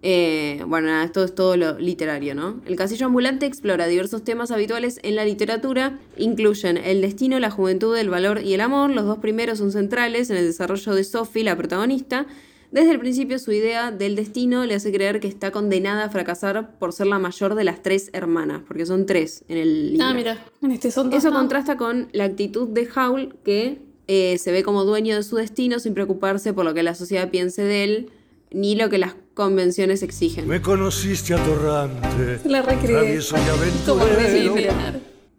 Eh, 0.00 0.62
bueno, 0.68 0.86
nada, 0.86 1.04
esto 1.04 1.24
es 1.24 1.34
todo 1.34 1.56
lo 1.56 1.76
literario, 1.78 2.34
¿no? 2.36 2.60
El 2.66 2.76
Castillo 2.76 3.06
Ambulante 3.06 3.46
explora 3.46 3.88
diversos 3.88 4.22
temas 4.22 4.52
habituales 4.52 5.00
en 5.02 5.16
la 5.16 5.24
literatura, 5.24 5.98
incluyen 6.16 6.76
el 6.76 7.00
destino, 7.00 7.40
la 7.40 7.50
juventud, 7.50 7.96
el 7.96 8.08
valor 8.08 8.40
y 8.42 8.54
el 8.54 8.60
amor. 8.60 8.90
Los 8.90 9.06
dos 9.06 9.18
primeros 9.18 9.58
son 9.58 9.72
centrales 9.72 10.30
en 10.30 10.36
el 10.36 10.46
desarrollo 10.46 10.94
de 10.94 11.02
Sophie, 11.02 11.42
la 11.42 11.56
protagonista. 11.56 12.26
Desde 12.70 12.90
el 12.90 12.98
principio 12.98 13.38
su 13.38 13.50
idea 13.52 13.90
del 13.90 14.14
destino 14.14 14.66
le 14.66 14.74
hace 14.74 14.92
creer 14.92 15.20
que 15.20 15.28
está 15.28 15.50
condenada 15.50 16.04
a 16.04 16.10
fracasar 16.10 16.78
por 16.78 16.92
ser 16.92 17.06
la 17.06 17.18
mayor 17.18 17.54
de 17.54 17.64
las 17.64 17.82
tres 17.82 18.10
hermanas, 18.12 18.62
porque 18.66 18.84
son 18.84 19.06
tres 19.06 19.44
en 19.48 19.56
el 19.56 19.92
libro. 19.92 20.06
Ah, 20.06 20.14
mira. 20.14 20.44
En 20.62 20.72
este 20.72 20.90
son 20.90 21.08
dos. 21.08 21.18
Eso 21.18 21.30
¿no? 21.30 21.38
contrasta 21.38 21.76
con 21.76 22.08
la 22.12 22.24
actitud 22.24 22.68
de 22.68 22.86
Howl, 22.94 23.36
que 23.42 23.80
eh, 24.06 24.36
se 24.38 24.52
ve 24.52 24.62
como 24.62 24.84
dueño 24.84 25.16
de 25.16 25.22
su 25.22 25.36
destino 25.36 25.78
sin 25.78 25.94
preocuparse 25.94 26.52
por 26.52 26.66
lo 26.66 26.74
que 26.74 26.82
la 26.82 26.94
sociedad 26.94 27.30
piense 27.30 27.62
de 27.62 27.84
él, 27.84 28.10
ni 28.50 28.76
lo 28.76 28.90
que 28.90 28.98
las 28.98 29.14
convenciones 29.32 30.02
exigen. 30.02 30.46
Me 30.46 30.60
conociste 30.60 31.34
atorrante. 31.34 32.40
La 32.44 32.60
recreé. 32.60 32.92
Travieso 32.92 33.36
y 33.36 33.86
Como 33.86 34.04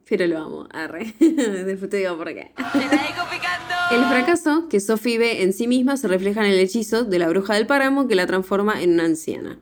Pero 0.08 0.28
lo 0.28 0.38
amo, 0.40 0.68
arre. 0.72 1.14
Después 1.20 1.92
te 1.92 1.98
digo 1.98 2.18
por 2.18 2.34
qué. 2.34 2.54
El 3.92 4.06
fracaso 4.06 4.68
que 4.70 4.80
Sophie 4.80 5.18
ve 5.18 5.42
en 5.44 5.52
sí 5.54 5.68
misma 5.68 5.98
se 5.98 6.08
refleja 6.08 6.42
en 6.46 6.52
el 6.52 6.60
hechizo 6.60 7.04
de 7.06 7.18
la 7.20 7.28
bruja 7.28 7.56
del 7.56 7.66
páramo 7.66 8.08
que 8.08 8.16
la 8.16 8.28
transforma 8.28 8.82
en 8.82 8.94
una 8.94 9.06
anciana. 9.06 9.58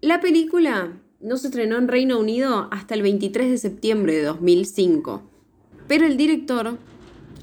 La 0.00 0.20
película 0.20 0.88
no 1.20 1.36
se 1.36 1.46
estrenó 1.46 1.76
en 1.78 1.86
Reino 1.86 2.18
Unido 2.18 2.68
hasta 2.72 2.94
el 2.94 3.02
23 3.02 3.50
de 3.50 3.58
septiembre 3.58 4.14
de 4.16 4.24
2005. 4.24 5.22
Pero 5.86 6.06
el 6.06 6.16
director, 6.16 6.76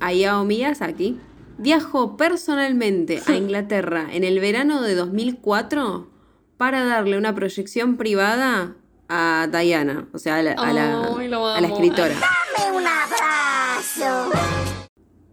Hayao 0.02 0.44
Miyazaki, 0.44 1.18
viajó 1.58 2.18
personalmente 2.18 3.22
a 3.26 3.34
Inglaterra 3.38 4.08
en 4.12 4.26
el 4.26 4.40
verano 4.42 4.82
de 4.82 4.96
2004 4.96 6.10
para 6.58 6.84
darle 6.84 7.18
una 7.18 7.34
proyección 7.34 7.96
privada 7.96 8.76
a 9.08 9.48
Diana, 9.50 10.08
o 10.14 10.20
sea, 10.20 10.36
a 10.38 10.44
la, 10.44 10.52
a 10.52 10.74
la- 10.74 11.08
Ay, 11.18 11.30
lo 11.30 11.48
a 11.48 11.62
la 11.62 11.68
amo. 11.68 11.76
escritora. 11.78 12.16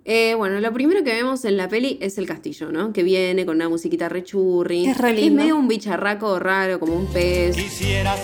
Eh, 0.09 0.35
bueno, 0.37 0.61
lo 0.61 0.73
primero 0.73 1.03
que 1.03 1.11
vemos 1.13 1.45
en 1.45 1.57
la 1.57 1.69
peli 1.69 1.99
es 2.01 2.17
el 2.17 2.27
castillo, 2.29 2.71
¿no? 2.71 2.93
Que 2.93 3.03
viene 3.03 3.45
con 3.45 3.57
una 3.57 3.69
musiquita 3.69 4.09
rechurri. 4.09 4.87
Es 4.87 4.99
re 4.99 5.11
Es 5.11 5.17
lindo. 5.21 5.43
medio 5.43 5.57
un 5.57 5.67
bicharraco 5.67 6.39
raro, 6.39 6.79
como 6.79 6.95
un 6.97 7.07
pez. 7.07 7.57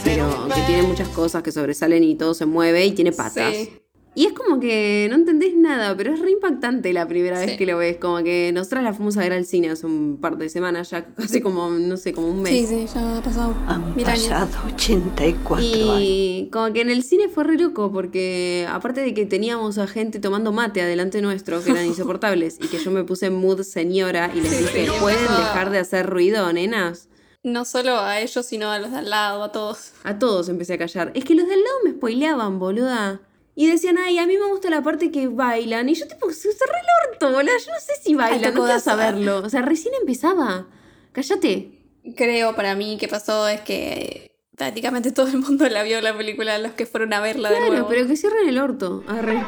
Pero 0.05 0.47
que 0.55 0.61
tiene 0.69 0.85
muchas 0.85 1.09
cosas 1.09 1.43
que 1.43 1.51
sobresalen 1.51 2.05
y 2.05 2.15
todo 2.15 2.35
se 2.35 2.47
mueve 2.47 2.87
y 2.87 2.93
tiene 2.93 3.11
patas. 3.11 3.53
Sí. 3.57 3.82
Y 4.15 4.27
es 4.27 4.35
como 4.35 4.61
que 4.61 5.07
no 5.09 5.17
entendés 5.17 5.55
nada, 5.57 5.97
pero 5.97 6.13
es 6.13 6.21
re 6.21 6.31
impactante 6.33 6.93
la 6.93 7.09
primera 7.09 7.39
vez 7.41 7.53
Sí. 7.53 7.57
que 7.57 7.65
lo 7.65 7.79
ves. 7.79 7.97
Como 7.97 8.23
que 8.23 8.51
nosotras 8.53 8.85
la 8.85 8.93
fuimos 8.93 9.17
a 9.17 9.21
ver 9.21 9.33
al 9.33 9.47
cine 9.47 9.71
hace 9.71 9.87
un 9.87 10.19
par 10.21 10.37
de 10.37 10.51
semanas, 10.51 10.91
ya 10.91 11.05
casi 11.17 11.41
como, 11.41 11.71
no 11.71 11.97
sé, 11.97 12.13
como 12.13 12.29
un 12.29 12.43
mes. 12.43 12.53
Sí, 12.53 12.67
sí, 12.67 12.87
ya 12.95 13.17
ha 13.19 13.23
pasado 13.23 13.55
Han 13.67 13.97
mil 13.97 14.05
años. 14.07 14.25
pasado 14.29 14.49
84 14.75 15.57
años. 15.57 15.99
Y 16.03 16.51
como 16.53 16.73
que 16.75 16.83
en 16.83 16.91
el 16.91 17.03
cine 17.05 17.31
fue 17.31 17.45
re 17.45 17.57
loco, 17.57 17.91
porque 17.91 18.67
aparte 18.71 19.01
de 19.01 19.15
que 19.15 19.25
teníamos 19.25 19.79
a 19.79 19.87
gente 19.87 20.19
tomando 20.21 20.53
mate 20.53 20.83
adelante 20.83 21.23
nuestro, 21.23 21.63
que 21.65 21.71
eran 21.71 21.87
insoportables, 21.87 22.59
y 22.61 22.69
que 22.69 22.77
yo 22.79 22.91
me 22.91 23.05
puse 23.05 23.27
en 23.27 23.35
mood 23.35 23.63
señora 23.63 24.31
y 24.35 24.41
les 24.43 24.51
Sí, 24.51 24.57
dije, 24.65 24.87
sí, 24.89 24.93
¿pueden 25.01 25.23
dejar 25.23 25.71
de 25.71 25.79
hacer 25.79 26.11
ruido, 26.11 26.53
nenas? 26.53 27.09
No 27.45 27.65
solo 27.65 27.99
a 27.99 28.21
ellos, 28.21 28.45
sino 28.45 28.71
a 28.71 28.79
los 28.79 28.91
de 28.93 28.99
al 28.99 29.09
lado, 29.11 29.43
a 29.43 29.53
todos. 29.53 29.93
A 30.05 30.19
todos 30.19 30.49
empecé 30.51 30.75
a 30.75 30.79
callar. 30.79 31.11
Es 31.15 31.25
que 31.25 31.35
los 31.35 31.49
del 31.49 31.61
lado 31.63 31.77
me 31.85 31.91
spoileaban, 31.93 32.59
boluda. 32.59 33.21
Y 33.55 33.67
decían, 33.71 33.99
ay, 33.99 34.19
a 34.19 34.27
mí 34.27 34.37
me 34.39 34.47
gusta 34.49 34.71
la 34.71 34.83
parte 34.83 35.11
que 35.11 35.29
bailan. 35.29 35.89
Y 35.89 35.95
yo 35.95 36.07
tipo, 36.09 36.31
se 36.33 36.53
cerré 36.53 36.79
el 36.79 37.13
orto, 37.13 37.27
boluda. 37.33 37.53
Yo 37.59 37.73
no 37.73 37.81
sé 37.81 37.93
si 38.03 38.15
bailan, 38.15 38.55
no 38.55 38.63
quiero 38.65 38.81
saberlo. 38.81 39.39
O 39.45 39.51
sea, 39.51 39.63
recién 39.63 39.95
empezaba. 40.01 40.69
Cállate. 41.13 41.79
Creo 42.17 42.57
para 42.57 42.75
mí 42.75 42.97
que 42.99 43.09
pasó 43.09 43.47
es 43.49 43.61
que 43.61 44.39
prácticamente 44.57 45.13
todo 45.13 45.27
el 45.29 45.39
mundo 45.39 45.69
la 45.69 45.83
vio 45.83 46.01
la 46.01 46.17
película, 46.17 46.57
los 46.59 46.73
que 46.73 46.87
fueron 46.87 47.13
a 47.13 47.21
verla 47.21 47.51
de 47.51 47.57
Claro, 47.57 47.73
nuevo. 47.73 47.89
pero 47.89 48.07
que 48.07 48.17
cierren 48.17 48.49
el 48.49 48.59
orto. 48.59 49.05
Arre. 49.07 49.43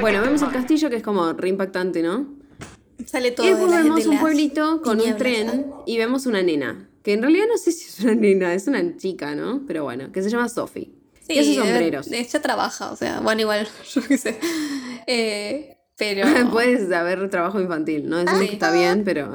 Bueno, 0.00 0.22
vemos 0.22 0.42
el 0.42 0.50
castillo 0.50 0.88
que 0.90 0.96
es 0.96 1.02
como 1.02 1.32
re 1.32 1.48
impactante, 1.48 2.02
¿no? 2.02 2.26
Sale 3.06 3.30
todo 3.32 3.46
Y 3.46 3.50
de 3.50 3.54
después 3.56 3.70
la- 3.74 3.82
vemos 3.82 4.02
de 4.02 4.08
un 4.08 4.14
las 4.14 4.22
pueblito 4.22 4.82
con 4.82 5.00
un 5.00 5.16
tren 5.16 5.66
y 5.86 5.98
vemos 5.98 6.26
una 6.26 6.42
nena. 6.42 6.88
Que 7.02 7.12
en 7.14 7.22
realidad 7.22 7.46
no 7.48 7.56
sé 7.56 7.72
si 7.72 7.86
es 7.88 8.00
una 8.00 8.14
nena, 8.14 8.54
es 8.54 8.66
una 8.66 8.96
chica, 8.96 9.34
¿no? 9.34 9.62
Pero 9.66 9.84
bueno, 9.84 10.12
que 10.12 10.22
se 10.22 10.30
llama 10.30 10.48
Sophie. 10.48 10.92
Sí, 11.28 11.34
que 11.34 11.40
hace 11.40 11.50
debe- 11.50 11.56
sombreros. 11.68 12.10
Ella 12.10 12.42
trabaja, 12.42 12.90
o 12.90 12.96
sea, 12.96 13.20
bueno, 13.20 13.42
igual, 13.42 13.68
yo 13.94 14.02
qué 14.02 14.18
sé. 14.18 14.38
Eh, 15.06 15.76
pero. 15.96 16.26
Puedes 16.52 16.90
haber 16.92 17.28
trabajo 17.30 17.60
infantil, 17.60 18.08
¿no? 18.08 18.18
Decimos 18.18 18.40
Sí. 18.40 18.46
que 18.48 18.52
está 18.54 18.72
bien, 18.72 19.04
pero... 19.04 19.30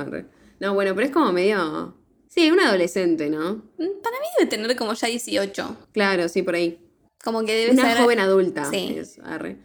No, 0.60 0.74
bueno, 0.74 0.94
pero 0.96 1.08
es 1.08 1.14
como 1.14 1.32
medio... 1.32 1.98
Sí, 2.30 2.50
una 2.50 2.70
adolescente, 2.70 3.30
¿no? 3.30 3.56
Mm, 3.78 4.02
Para 4.02 4.18
mí 4.20 4.26
debe 4.40 4.50
tener 4.50 4.76
como 4.76 4.94
ya 4.94 5.08
18. 5.08 5.78
Claro, 5.92 6.28
sí, 6.30 6.42
por 6.42 6.56
ahí. 6.56 6.80
Como 7.24 7.44
que 7.46 7.54
debe 7.54 7.72
Una 7.74 7.90
ser. 7.94 8.02
joven 8.02 8.20
adulta. 8.20 8.66
Sí. 8.70 8.96
es, 8.98 9.20
arre. 9.24 9.58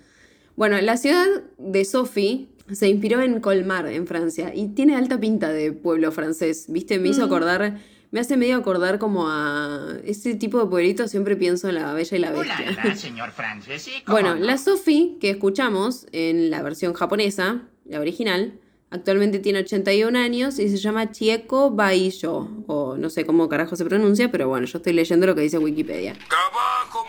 Bueno, 0.55 0.79
la 0.81 0.97
ciudad 0.97 1.25
de 1.57 1.85
Sophie 1.85 2.49
se 2.73 2.89
inspiró 2.89 3.23
en 3.23 3.41
Colmar, 3.41 3.87
en 3.87 4.07
Francia, 4.07 4.53
y 4.55 4.69
tiene 4.75 4.97
alta 4.97 5.19
pinta 5.19 5.51
de 5.51 5.73
pueblo 5.73 6.13
francés, 6.13 6.67
¿viste? 6.69 6.99
Me 6.99 7.09
hizo 7.09 7.25
acordar, 7.25 7.79
me 8.11 8.21
hace 8.21 8.37
medio 8.37 8.57
acordar 8.57 8.99
como 8.99 9.29
a 9.29 9.97
ese 10.05 10.35
tipo 10.35 10.59
de 10.59 10.67
pueblito, 10.67 11.09
siempre 11.09 11.37
pienso 11.37 11.69
en 11.69 11.75
la 11.75 11.93
Bella 11.93 12.17
y 12.17 12.21
la 12.21 12.31
Bestia. 12.31 12.95
señor 12.97 13.33
Francis. 13.33 13.83
Sí, 13.83 13.93
Bueno, 14.07 14.35
la 14.35 14.57
Sophie 14.59 15.17
que 15.21 15.31
escuchamos 15.31 16.07
en 16.13 16.51
la 16.51 16.63
versión 16.63 16.95
japonesa, 16.95 17.63
la 17.85 18.01
original, 18.01 18.59
actualmente 18.91 19.39
tiene 19.39 19.61
81 19.61 20.19
años 20.19 20.59
y 20.59 20.69
se 20.69 20.79
llama 20.79 21.13
Chieko 21.13 21.71
Baiyo, 21.71 22.49
o 22.67 22.97
no 22.97 23.11
sé 23.11 23.27
cómo 23.27 23.49
carajo 23.49 23.77
se 23.77 23.85
pronuncia, 23.85 24.31
pero 24.31 24.49
bueno, 24.49 24.67
yo 24.67 24.79
estoy 24.79 24.95
leyendo 24.95 25.27
lo 25.27 25.35
que 25.35 25.43
dice 25.43 25.59
Wikipedia. 25.59 26.15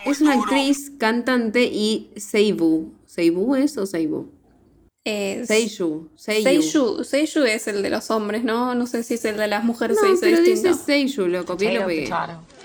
Es 0.04 0.20
una 0.20 0.34
actriz, 0.34 0.92
cantante 0.98 1.64
y 1.64 2.10
Seibu. 2.16 2.92
¿Seibu 3.06 3.54
es 3.54 3.76
o 3.78 3.86
Seibu? 3.86 4.28
Eh, 5.04 5.44
Seiyuu. 5.46 6.10
Seiyu. 6.14 6.42
Seiyuu. 6.62 7.04
Seiyuu 7.04 7.44
es 7.46 7.66
el 7.68 7.82
de 7.82 7.88
los 7.90 8.10
hombres, 8.10 8.44
¿no? 8.44 8.74
No 8.74 8.86
sé 8.86 9.02
si 9.02 9.14
es 9.14 9.24
el 9.24 9.36
de 9.38 9.46
las 9.48 9.64
mujeres 9.64 9.98
se 9.98 10.04
No, 10.04 10.10
dice 10.12 10.26
pero 10.26 10.42
distinto. 10.42 10.68
dice 10.76 10.84
Seiyu, 10.84 11.26
lo 11.26 11.44
copié 11.46 11.72
y 11.72 11.78
lo 11.78 11.86
pegué. 11.86 12.10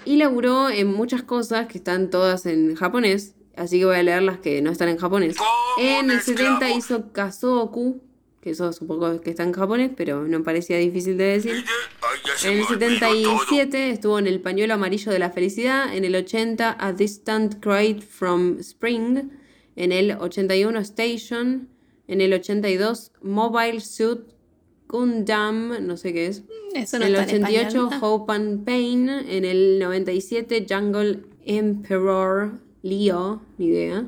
Y 0.04 0.18
laburó 0.18 0.70
en 0.70 0.88
muchas 0.94 1.24
cosas 1.24 1.68
que 1.68 1.78
están 1.78 2.10
todas 2.10 2.46
en 2.46 2.76
japonés, 2.76 3.36
así 3.56 3.80
que 3.80 3.86
voy 3.86 3.96
a 3.96 4.04
leer 4.04 4.22
las 4.24 4.40
que 4.40 4.62
no 4.62 4.70
están 4.72 4.90
en 4.90 4.98
japonés. 4.98 5.38
En 5.80 6.12
el 6.12 6.22
70 6.22 6.70
hizo 6.72 7.12
Kazoku, 7.14 8.02
que 8.42 8.52
eso 8.52 8.72
supongo 8.74 9.22
que 9.22 9.30
está 9.32 9.44
en 9.44 9.54
japonés, 9.54 9.92
pero 9.96 10.28
no 10.28 10.44
parecía 10.44 10.78
difícil 10.78 11.18
de 11.18 11.24
decir. 11.24 11.64
En 12.44 12.58
el 12.60 12.66
77 12.66 13.92
estuvo 13.92 14.20
en 14.20 14.28
El 14.28 14.42
pañuelo 14.42 14.74
amarillo 14.74 15.12
de 15.12 15.20
la 15.20 15.32
felicidad, 15.32 15.96
en 15.96 16.04
el 16.06 16.14
80 16.16 16.76
A 16.80 16.92
Distant 16.92 17.60
Cry 17.62 18.02
from 18.02 18.60
Spring, 18.60 19.30
en 19.78 19.92
el 19.92 20.12
81 20.20 20.80
Station, 20.82 21.70
en 22.08 22.22
el 22.22 22.34
82 22.34 23.12
Mobile 23.22 23.80
Suit 23.80 24.20
Gundam, 24.88 25.86
no 25.86 25.98
sé 25.98 26.14
qué 26.14 26.28
es. 26.28 26.44
Eso 26.74 27.00
no 27.00 27.06
en 27.06 27.16
el 27.16 27.22
está 27.22 27.36
en 27.36 27.44
88 27.44 27.68
español. 27.68 27.90
Ah. 27.92 28.00
Hope 28.02 28.34
and 28.34 28.66
Pain, 28.66 29.10
en 29.10 29.46
el 29.46 29.80
97 29.80 30.66
Jungle 30.70 31.24
Emperor 31.46 32.60
Leo, 32.82 33.42
ni 33.58 33.68
idea. 33.68 34.08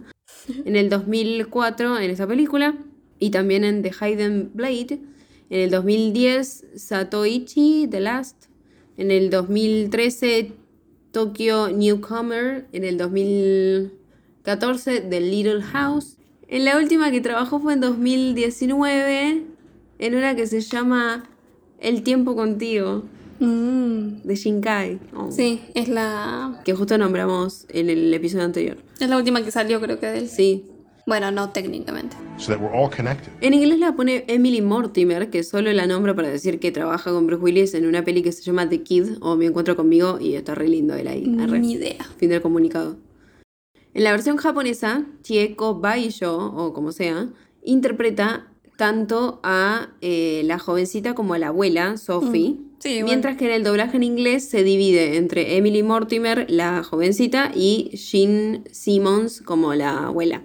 En 0.66 0.76
el 0.76 0.90
2004 0.90 2.00
en 2.00 2.12
esa 2.12 2.28
película 2.28 2.78
y 3.20 3.32
también 3.32 3.64
en 3.64 3.82
The 3.82 3.92
Hidden 3.92 4.52
Blade. 4.54 5.00
En 5.50 5.62
el 5.62 5.72
2010 5.72 6.66
Satoichi 6.76 7.88
The 7.90 8.00
Last. 8.00 8.46
En 8.98 9.12
el 9.12 9.30
2013 9.30 10.54
Tokyo 11.12 11.70
Newcomer. 11.70 12.68
En 12.72 12.84
el 12.84 12.98
2014 12.98 15.02
The 15.02 15.22
Little 15.22 15.62
House. 15.64 16.17
En 16.48 16.66
la 16.66 16.78
última 16.78 17.12
que 17.12 17.22
trabajó 17.22 17.60
fue 17.60 17.74
en 17.74 17.82
2019 17.82 19.44
en 20.00 20.16
una 20.16 20.36
que 20.36 20.48
se 20.48 20.62
llama 20.62 21.30
El 21.80 22.04
tiempo 22.04 22.36
contigo 22.36 23.04
Mm, 23.40 24.22
de 24.24 24.36
Shinkai. 24.36 25.00
Oh. 25.16 25.32
sí, 25.32 25.62
es 25.76 25.90
la. 25.90 26.60
Que 26.66 26.74
justo 26.74 26.98
nombramos 26.98 27.68
en 27.70 27.90
el 27.92 28.12
episodio 28.14 28.46
anterior. 28.46 28.78
Es 29.00 29.08
la 29.10 29.16
última 29.18 29.44
que 29.44 29.52
salió, 29.52 29.80
creo 29.80 30.00
que 30.00 30.08
de 30.08 30.18
él. 30.20 30.28
Sí. 30.30 30.66
Bueno, 31.06 31.30
no 31.32 31.52
técnicamente. 31.52 32.18
so 32.38 32.52
that 32.52 32.60
we're 32.60 32.76
all 32.76 32.90
connected. 32.90 33.32
En 33.42 33.54
inglés 33.54 33.78
la 33.80 33.96
pone 33.96 34.26
Emily 34.28 34.62
Mortimer, 34.62 35.30
que 35.30 35.44
solo 35.44 35.72
la 35.72 35.86
nombra 35.86 36.16
para 36.16 36.30
decir 36.30 36.60
que 36.60 36.72
trabaja 36.72 37.12
con 37.12 37.28
Bruce 37.28 37.44
Willis 37.44 37.74
en 37.76 37.86
una 37.86 38.04
peli 38.04 38.24
que 38.24 38.32
se 38.32 38.42
llama 38.42 38.68
The 38.68 38.82
Kid 38.82 39.18
o 39.22 39.36
Me 39.36 39.46
Encuentro 39.46 39.76
Conmigo 39.76 40.18
y 40.20 40.34
está 40.34 40.56
re 40.56 40.68
lindo 40.68 40.96
él 40.96 41.08
ahí. 41.08 41.38
Arre. 41.40 41.60
Ni 41.60 41.74
idea. 41.74 42.08
Fin 42.18 42.30
del 42.32 42.42
comunicado. 42.42 42.98
En 43.98 44.04
la 44.04 44.12
versión 44.12 44.38
japonesa, 44.38 45.08
Chieko 45.24 45.80
Baiyo, 45.80 46.38
o 46.38 46.72
como 46.72 46.92
sea, 46.92 47.30
interpreta 47.64 48.46
tanto 48.78 49.40
a 49.42 49.90
eh, 50.02 50.44
la 50.46 50.60
jovencita 50.60 51.16
como 51.16 51.34
a 51.34 51.40
la 51.40 51.48
abuela, 51.48 51.98
Sophie. 51.98 52.52
Mm. 52.52 52.76
Sí, 52.78 53.02
mientras 53.04 53.38
que 53.38 53.46
en 53.46 53.54
el 53.54 53.64
doblaje 53.64 53.98
en 53.98 54.04
inglés 54.04 54.48
se 54.48 54.64
divide 54.64 55.18
entre 55.18 55.58
Emily 55.58 55.82
Mortimer, 55.82 56.46
la 56.48 56.84
jovencita, 56.84 57.52
y 57.56 57.90
Jean 57.96 58.66
Simmons 58.72 59.42
como 59.42 59.74
la 59.74 60.06
abuela. 60.06 60.44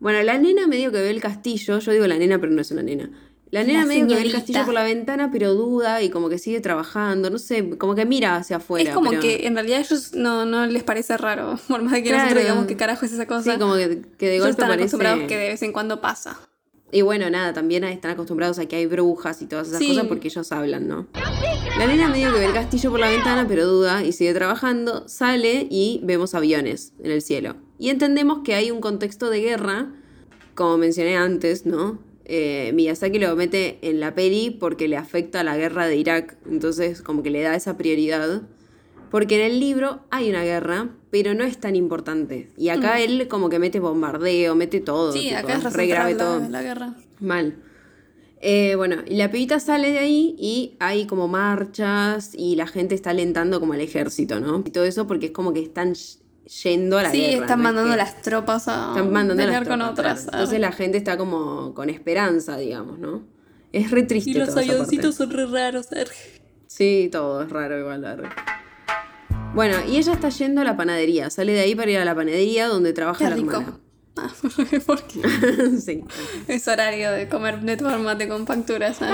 Bueno, 0.00 0.20
la 0.24 0.36
nena 0.38 0.66
medio 0.66 0.90
que 0.90 0.98
ve 0.98 1.10
el 1.10 1.20
castillo, 1.20 1.78
yo 1.78 1.92
digo 1.92 2.08
la 2.08 2.18
nena, 2.18 2.40
pero 2.40 2.50
no 2.50 2.62
es 2.62 2.72
una 2.72 2.82
nena. 2.82 3.12
La 3.52 3.62
nena 3.64 3.80
La 3.80 3.86
medio 3.86 4.08
que 4.08 4.14
ve 4.14 4.22
el 4.22 4.32
castillo 4.32 4.64
por 4.64 4.72
la 4.74 4.82
ventana, 4.82 5.30
pero 5.30 5.52
duda 5.52 6.02
y 6.02 6.08
como 6.08 6.28
que 6.30 6.38
sigue 6.38 6.60
trabajando, 6.60 7.28
no 7.28 7.38
sé, 7.38 7.76
como 7.78 7.94
que 7.94 8.06
mira 8.06 8.34
hacia 8.36 8.56
afuera. 8.56 8.88
es 8.88 8.94
como 8.94 9.10
pero- 9.10 9.20
que 9.22 9.46
en 9.46 9.54
realidad 9.54 9.78
a 9.78 9.82
ellos 9.82 10.14
no, 10.14 10.44
no 10.46 10.66
les 10.66 10.82
parece 10.82 11.16
raro. 11.18 11.58
Por 11.68 11.82
más 11.82 11.92
de 11.92 12.02
que 12.02 12.08
Claro. 12.08 12.22
nosotros 12.24 12.42
digamos 12.44 12.66
qué 12.66 12.76
carajo 12.76 13.04
es 13.06 13.12
esa 13.12 13.26
cosa. 13.26 13.52
Sí, 13.52 13.58
como 13.60 13.74
que, 13.76 14.00
que 14.18 14.26
de 14.26 14.34
ellos 14.36 14.46
golpe 14.46 14.50
están 14.52 14.68
parece... 14.68 14.82
acostumbrados 14.84 15.20
que 15.28 15.36
de 15.36 15.48
vez 15.50 15.62
en 15.62 15.72
cuando 15.72 16.00
pasa. 16.00 16.40
Y 16.94 17.02
bueno, 17.02 17.28
nada, 17.30 17.52
también 17.52 17.84
están 17.84 18.10
acostumbrados 18.12 18.58
a 18.58 18.66
que 18.66 18.76
hay 18.76 18.86
brujas 18.86 19.40
y 19.42 19.46
todas 19.46 19.68
esas 19.68 19.78
Sí. 19.80 19.88
cosas 19.88 20.06
porque 20.08 20.28
ellos 20.28 20.50
hablan, 20.52 20.88
¿no? 20.88 21.06
La 21.78 21.86
nena 21.86 22.08
medio 22.08 22.32
que 22.32 22.38
ve 22.38 22.44
el 22.46 22.52
castillo 22.54 22.90
por 22.90 23.00
la 23.00 23.08
ventana, 23.08 23.46
pero 23.48 23.66
duda 23.66 24.02
y 24.04 24.12
sigue 24.12 24.32
trabajando, 24.34 25.06
sale 25.08 25.66
y 25.70 26.00
vemos 26.04 26.34
aviones 26.34 26.92
en 27.02 27.10
el 27.10 27.22
cielo. 27.22 27.56
Y 27.78 27.88
entendemos 27.90 28.40
que 28.44 28.54
hay 28.54 28.70
un 28.70 28.80
contexto 28.82 29.28
de 29.30 29.40
guerra, 29.40 29.88
como 30.54 30.76
mencioné 30.78 31.16
antes, 31.16 31.64
¿no? 31.66 31.98
Eh, 32.24 32.70
Miyazaki 32.74 33.18
lo 33.18 33.34
mete 33.36 33.78
en 33.82 34.00
la 34.00 34.14
peli 34.14 34.50
porque 34.50 34.88
le 34.88 34.96
afecta 34.96 35.40
a 35.40 35.44
la 35.44 35.56
guerra 35.56 35.86
de 35.86 35.96
Irak, 35.96 36.36
entonces 36.50 37.02
como 37.02 37.22
que 37.22 37.30
le 37.30 37.42
da 37.42 37.54
esa 37.54 37.76
prioridad. 37.76 38.42
Porque 39.10 39.34
en 39.34 39.52
el 39.52 39.60
libro 39.60 40.00
hay 40.10 40.30
una 40.30 40.42
guerra, 40.42 40.88
pero 41.10 41.34
no 41.34 41.44
es 41.44 41.58
tan 41.58 41.76
importante. 41.76 42.48
Y 42.56 42.70
acá 42.70 42.98
él 43.00 43.28
como 43.28 43.50
que 43.50 43.58
mete 43.58 43.78
bombardeo, 43.78 44.54
mete 44.54 44.80
todo. 44.80 45.10
Mm. 45.10 45.12
Sí, 45.12 45.28
tipo, 45.28 45.36
acá 45.36 45.54
es 45.56 45.72
re 45.72 45.86
grave 45.86 46.10
central 46.10 46.28
todo. 46.28 46.40
la, 46.40 46.48
la 46.48 46.62
guerra. 46.62 46.94
Mal. 47.20 47.56
Eh, 48.44 48.74
bueno, 48.74 48.96
y 49.06 49.14
la 49.14 49.30
pibita 49.30 49.60
sale 49.60 49.92
de 49.92 50.00
ahí 50.00 50.34
y 50.36 50.74
hay 50.80 51.06
como 51.06 51.28
marchas 51.28 52.34
y 52.34 52.56
la 52.56 52.66
gente 52.66 52.96
está 52.96 53.10
alentando 53.10 53.60
como 53.60 53.72
al 53.74 53.80
ejército, 53.80 54.40
¿no? 54.40 54.64
Y 54.66 54.70
todo 54.70 54.84
eso 54.84 55.06
porque 55.06 55.26
es 55.26 55.32
como 55.32 55.52
que 55.52 55.60
están 55.60 55.94
yendo 56.62 56.98
a 56.98 57.02
la 57.04 57.10
Sí, 57.10 57.18
guerra. 57.20 57.32
están 57.42 57.48
¿no? 57.62 57.68
Es 57.68 57.74
mandando 57.74 57.90
que 57.92 57.96
las 57.96 58.22
tropas 58.22 58.68
a 58.68 58.88
Están 58.90 59.12
mandando 59.12 59.42
pelear 59.42 59.60
las 59.60 59.68
con 59.68 59.78
tropas, 59.78 59.92
otras. 59.98 60.20
claro. 60.22 60.38
Entonces 60.38 60.60
la 60.60 60.72
gente 60.72 60.98
está 60.98 61.16
como 61.16 61.74
con 61.74 61.88
esperanza, 61.90 62.56
digamos, 62.56 62.98
¿no? 62.98 63.22
Es 63.72 63.90
re 63.90 64.02
triste 64.02 64.30
y 64.30 64.34
los 64.34 64.56
avioncitos 64.56 65.14
son 65.14 65.30
re 65.30 65.46
raros. 65.46 65.86
Sergio. 65.86 66.42
Sí, 66.66 67.08
todo 67.10 67.42
es 67.42 67.50
raro 67.50 67.78
igual. 67.78 68.04
arre. 68.04 68.28
Bueno, 69.54 69.76
y 69.86 69.96
ella 69.98 70.12
está 70.14 70.28
yendo 70.30 70.60
a 70.62 70.64
la 70.64 70.76
panadería. 70.76 71.28
Sale 71.30 71.52
de 71.52 71.60
ahí 71.60 71.74
para 71.74 71.90
ir 71.90 71.98
a 71.98 72.04
la 72.04 72.14
panadería 72.14 72.68
donde 72.68 72.92
trabaja 72.92 73.24
Qué 73.24 73.30
la 73.30 73.36
rico. 73.36 73.52
hermana. 73.56 73.78
Ah, 74.16 74.30
porque 74.86 75.22
sí. 75.80 76.04
es 76.48 76.68
horario 76.68 77.10
de 77.12 77.28
comer 77.30 77.60
de 77.60 77.76
tomar 77.78 77.98
mate 77.98 78.28
con 78.28 78.46
facturas. 78.46 79.00
¿eh? 79.00 79.06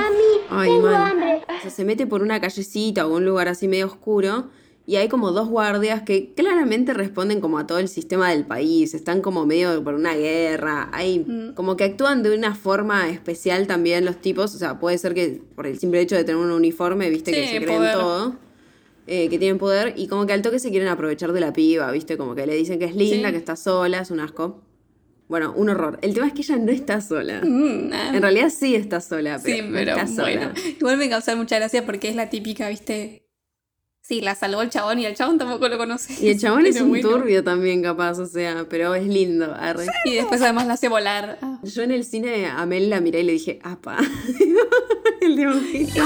Ay, 0.50 0.70
mal. 0.78 1.42
O 1.58 1.62
sea, 1.62 1.70
se 1.70 1.84
mete 1.84 2.06
por 2.06 2.22
una 2.22 2.40
callecita 2.40 3.06
o 3.06 3.14
un 3.16 3.24
lugar 3.24 3.46
así 3.48 3.68
medio 3.68 3.86
oscuro 3.86 4.50
Y 4.88 4.96
hay 4.96 5.08
como 5.08 5.32
dos 5.32 5.48
guardias 5.50 6.00
que 6.00 6.32
claramente 6.32 6.94
responden 6.94 7.42
como 7.42 7.58
a 7.58 7.66
todo 7.66 7.78
el 7.78 7.88
sistema 7.88 8.30
del 8.30 8.46
país. 8.46 8.94
Están 8.94 9.20
como 9.20 9.44
medio 9.44 9.84
por 9.84 9.92
una 9.92 10.14
guerra. 10.14 10.88
Hay 10.94 11.18
Mm. 11.18 11.52
como 11.54 11.76
que 11.76 11.84
actúan 11.84 12.22
de 12.22 12.34
una 12.34 12.54
forma 12.54 13.10
especial 13.10 13.66
también 13.66 14.06
los 14.06 14.16
tipos. 14.20 14.54
O 14.54 14.58
sea, 14.58 14.78
puede 14.78 14.96
ser 14.96 15.12
que 15.12 15.42
por 15.54 15.66
el 15.66 15.78
simple 15.78 16.00
hecho 16.00 16.16
de 16.16 16.24
tener 16.24 16.40
un 16.40 16.50
uniforme, 16.50 17.10
viste, 17.10 17.32
que 17.32 17.46
se 17.48 17.56
creen 17.62 17.78
poder. 17.78 17.94
todo. 17.94 18.36
eh, 19.10 19.28
que 19.30 19.38
tienen 19.38 19.58
poder. 19.58 19.94
Y 19.96 20.06
como 20.06 20.26
que 20.26 20.32
al 20.34 20.42
toque 20.42 20.58
se 20.58 20.70
quieren 20.70 20.88
aprovechar 20.88 21.32
de 21.32 21.40
la 21.40 21.52
piba, 21.52 21.90
viste. 21.92 22.16
Como 22.18 22.34
que 22.34 22.46
le 22.46 22.54
dicen 22.54 22.78
que 22.78 22.84
es 22.86 22.94
linda, 22.96 23.28
Sí. 23.28 23.32
que 23.32 23.38
está 23.38 23.56
sola, 23.56 24.00
es 24.00 24.10
un 24.10 24.20
asco. 24.20 24.62
Bueno, 25.28 25.52
un 25.56 25.68
horror. 25.70 25.98
El 26.02 26.14
tema 26.14 26.26
es 26.28 26.32
que 26.32 26.40
ella 26.42 26.56
no 26.56 26.70
está 26.72 27.00
sola. 27.02 27.42
Mm, 27.44 27.90
ah. 27.92 28.12
En 28.14 28.22
realidad 28.22 28.48
sí 28.50 28.74
está 28.74 29.00
sola, 29.02 29.38
pero, 29.42 29.56
Sí, 29.56 29.62
no 29.62 29.72
pero 29.74 29.90
está 29.92 30.06
sola. 30.06 30.52
bueno. 30.52 30.52
Igual 30.80 30.96
me 30.98 31.08
causa 31.10 31.36
mucha 31.36 31.56
gracia 31.56 31.84
porque 31.84 32.08
es 32.08 32.16
la 32.16 32.30
típica, 32.30 32.68
¿viste? 32.70 33.22
Sí, 34.08 34.22
la 34.22 34.34
salvó 34.34 34.62
el 34.62 34.70
chabón 34.70 34.98
y 35.00 35.04
el 35.04 35.14
chabón 35.14 35.36
tampoco 35.36 35.68
lo 35.68 35.76
conoce. 35.76 36.14
Y 36.24 36.30
el 36.30 36.38
chabón 36.40 36.64
es 36.64 36.80
un 36.80 36.88
bueno. 36.88 37.06
turbio 37.10 37.44
también, 37.44 37.82
capaz, 37.82 38.18
o 38.18 38.24
sea, 38.26 38.64
pero 38.70 38.94
es 38.94 39.06
lindo. 39.06 39.54
arre. 39.54 39.84
Y 40.06 40.14
después 40.14 40.40
además 40.40 40.66
la 40.66 40.72
hace 40.74 40.88
volar. 40.88 41.38
Ah. 41.42 41.58
Yo 41.62 41.82
en 41.82 41.90
el 41.90 42.04
cine 42.04 42.46
a 42.46 42.64
Mel 42.64 42.88
la 42.88 43.00
miré 43.00 43.20
y 43.20 43.24
le 43.24 43.32
dije, 43.32 43.58
apa. 43.62 43.98
el 45.20 45.36
dibujito. 45.36 46.02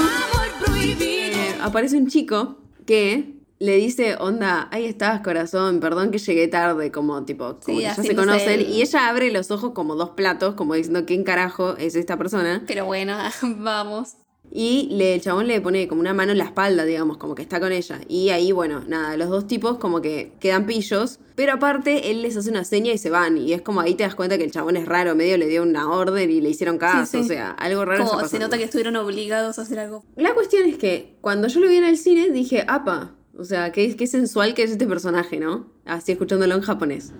Eh, 0.99 1.55
aparece 1.61 1.95
un 1.97 2.07
chico 2.07 2.57
que 2.85 3.35
le 3.59 3.77
dice, 3.77 4.15
onda, 4.19 4.67
ahí 4.71 4.83
estás, 4.83 5.21
corazón, 5.21 5.79
perdón 5.79 6.11
que 6.11 6.17
llegué 6.17 6.49
tarde, 6.49 6.91
como 6.91 7.23
tipo, 7.23 7.45
como 7.61 7.61
Sí, 7.65 7.75
que 7.77 7.81
ya 7.83 7.95
se 7.95 8.13
conocen. 8.15 8.59
el- 8.59 8.69
Y 8.69 8.81
ella 8.81 9.07
abre 9.07 9.31
los 9.31 9.49
ojos 9.51 9.71
como 9.73 9.95
dos 9.95 10.09
platos, 10.09 10.55
como 10.55 10.73
diciendo, 10.73 11.05
¿quién 11.05 11.23
carajo 11.23 11.77
es 11.77 11.95
esta 11.95 12.17
persona? 12.17 12.63
Pero 12.67 12.85
bueno, 12.85 13.17
vamos. 13.41 14.15
Y 14.55 14.87
le, 14.91 15.15
el 15.15 15.21
chabón 15.21 15.47
le 15.47 15.59
pone 15.61 15.87
como 15.87 15.99
una 15.99 16.13
mano 16.13 16.31
en 16.31 16.37
la 16.37 16.43
espalda, 16.43 16.85
digamos, 16.85 17.17
como 17.17 17.33
que 17.33 17.41
está 17.41 17.59
con 17.59 17.71
ella. 17.71 17.99
Y 18.07 18.29
ahí, 18.29 18.51
bueno, 18.51 18.83
nada, 18.87 19.17
los 19.17 19.29
dos 19.29 19.47
tipos 19.47 19.79
como 19.79 19.99
que 19.99 20.33
quedan 20.39 20.67
pillos. 20.67 21.19
Pero 21.33 21.53
aparte, 21.53 22.11
él 22.11 22.21
les 22.21 22.37
hace 22.37 22.51
una 22.51 22.63
seña 22.63 22.93
y 22.93 22.99
se 22.99 23.09
van. 23.09 23.35
Y 23.35 23.53
es 23.53 23.63
como 23.63 23.81
ahí 23.81 23.95
te 23.95 24.03
das 24.03 24.13
cuenta 24.13 24.37
que 24.37 24.43
el 24.43 24.51
chabón 24.51 24.77
es 24.77 24.85
raro, 24.85 25.15
medio 25.15 25.39
le 25.39 25.47
dio 25.47 25.63
una 25.63 25.89
orden 25.89 26.29
y 26.29 26.39
le 26.39 26.49
hicieron 26.49 26.77
caso. 26.77 27.11
Sí, 27.11 27.17
sí. 27.17 27.23
O 27.23 27.27
sea, 27.27 27.49
algo 27.49 27.83
raro 27.83 28.03
está 28.03 28.15
Como 28.15 28.27
se 28.27 28.37
nota 28.37 28.59
que 28.59 28.65
estuvieron 28.65 28.95
obligados 28.95 29.57
a 29.57 29.63
hacer 29.63 29.79
algo. 29.79 30.05
La 30.15 30.35
cuestión 30.35 30.69
es 30.69 30.77
que 30.77 31.17
cuando 31.21 31.47
yo 31.47 31.59
lo 31.59 31.67
vi 31.67 31.77
en 31.77 31.85
el 31.85 31.97
cine 31.97 32.29
dije, 32.29 32.63
apa, 32.67 33.15
o 33.35 33.45
sea, 33.45 33.71
qué, 33.71 33.95
qué 33.95 34.05
sensual 34.05 34.53
que 34.53 34.61
es 34.61 34.69
este 34.69 34.85
personaje, 34.85 35.39
¿no? 35.39 35.71
Así 35.83 36.11
escuchándolo 36.11 36.53
en 36.53 36.61
japonés. 36.61 37.11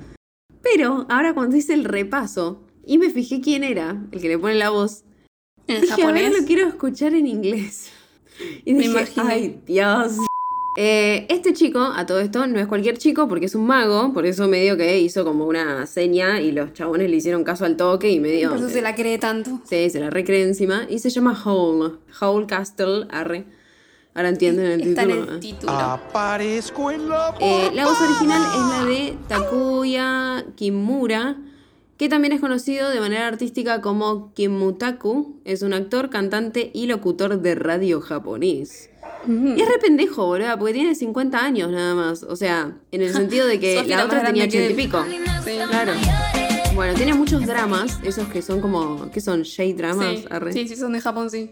Pero 0.61 1.07
ahora 1.09 1.33
cuando 1.33 1.57
hice 1.57 1.73
el 1.73 1.85
repaso 1.85 2.61
y 2.85 2.99
me 2.99 3.09
fijé 3.09 3.41
quién 3.41 3.63
era, 3.63 4.05
el 4.11 4.21
que 4.21 4.27
le 4.27 4.37
pone 4.37 4.53
la 4.53 4.69
voz, 4.69 5.03
En 5.67 5.81
dije, 5.81 5.93
a 5.93 5.95
ver, 6.11 6.15
japonés. 6.23 6.41
lo 6.41 6.45
quiero 6.47 6.67
escuchar 6.67 7.13
en 7.13 7.27
inglés. 7.27 7.91
Y 8.65 8.73
Me 8.73 8.85
imaginé. 8.85 9.25
ay, 9.31 9.59
Dios. 9.65 10.13
Eh, 10.75 11.27
este 11.29 11.53
chico, 11.53 11.79
a 11.79 12.05
todo 12.07 12.19
esto, 12.19 12.47
no 12.47 12.59
es 12.59 12.65
cualquier 12.65 12.97
chico 12.97 13.27
porque 13.27 13.45
es 13.45 13.53
un 13.53 13.67
mago, 13.67 14.11
por 14.11 14.25
eso 14.25 14.47
medio 14.47 14.75
que 14.75 14.99
hizo 14.99 15.23
como 15.23 15.45
una 15.45 15.85
seña 15.85 16.41
y 16.41 16.51
los 16.51 16.73
chabones 16.73 17.11
le 17.11 17.17
hicieron 17.17 17.43
caso 17.43 17.63
al 17.65 17.77
toque 17.77 18.09
y 18.09 18.19
medio... 18.19 18.49
Por 18.49 18.57
eso 18.57 18.69
se 18.69 18.81
la 18.81 18.95
cree 18.95 19.19
tanto. 19.19 19.61
Sí, 19.69 19.91
se 19.91 19.99
la 19.99 20.09
recree 20.09 20.41
encima. 20.41 20.87
Y 20.89 20.97
se 20.97 21.11
llama 21.11 21.39
Howl. 21.45 21.99
Howl 22.19 22.47
Castle, 22.47 23.05
arre. 23.11 23.45
Ahora 24.15 24.29
entienden 24.29 24.65
el 24.65 24.81
Está 24.81 25.03
en 25.03 25.09
título. 25.09 25.31
el 25.33 25.39
título. 25.39 25.71
Aparezco 25.73 26.91
en 26.91 27.07
la 27.09 27.35
Eh, 27.39 27.69
la 27.75 27.85
voz 27.85 28.01
original 28.01 28.41
es 28.41 28.59
la 28.79 28.85
de 28.85 29.17
Takuya 29.27 30.45
Kimura, 30.55 31.37
que 31.97 32.09
también 32.09 32.33
es 32.33 32.41
conocido 32.41 32.89
de 32.89 32.99
manera 32.99 33.27
artística 33.27 33.81
como 33.81 34.33
Kimutaku. 34.33 35.39
Es 35.45 35.61
un 35.61 35.73
actor, 35.73 36.09
cantante 36.09 36.71
y 36.73 36.87
locutor 36.87 37.41
de 37.41 37.55
radio 37.55 38.01
japonés. 38.01 38.89
Y 39.27 39.61
es 39.61 39.67
re 39.69 39.77
pendejo, 39.79 40.25
boludo, 40.25 40.57
porque 40.57 40.73
tiene 40.73 40.95
50 40.95 41.43
años 41.43 41.71
nada 41.71 41.95
más. 41.95 42.23
O 42.23 42.35
sea, 42.35 42.77
en 42.91 43.01
el 43.01 43.13
sentido 43.13 43.47
de 43.47 43.59
que 43.59 43.83
la 43.87 44.05
otra 44.05 44.25
tenía 44.25 44.47
grande 44.47 44.67
80 44.67 44.71
y 44.71 44.85
pico. 44.85 45.05
Sí. 45.45 45.51
Claro. 45.69 45.93
Bueno, 46.75 46.95
tiene 46.95 47.13
muchos 47.13 47.45
dramas, 47.45 47.99
esos 48.03 48.27
que 48.29 48.41
son 48.41 48.59
como, 48.59 49.11
¿qué 49.11 49.21
son? 49.21 49.43
Shade 49.43 49.75
dramas. 49.75 50.19
Sí, 50.19 50.25
Arre. 50.29 50.53
sí, 50.53 50.67
sí, 50.67 50.75
son 50.75 50.93
de 50.93 51.01
Japón, 51.01 51.29
sí. 51.29 51.51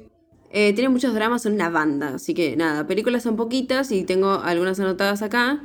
Eh, 0.52 0.74
tiene 0.74 0.90
muchos 0.90 1.14
dramas, 1.14 1.44
son 1.44 1.54
una 1.54 1.70
banda. 1.70 2.16
Así 2.16 2.34
que 2.34 2.58
nada, 2.58 2.88
películas 2.88 3.24
son 3.24 3.36
poquitas 3.36 3.92
y 3.92 4.04
tengo 4.04 4.34
algunas 4.34 4.80
anotadas 4.80 5.22
acá. 5.22 5.62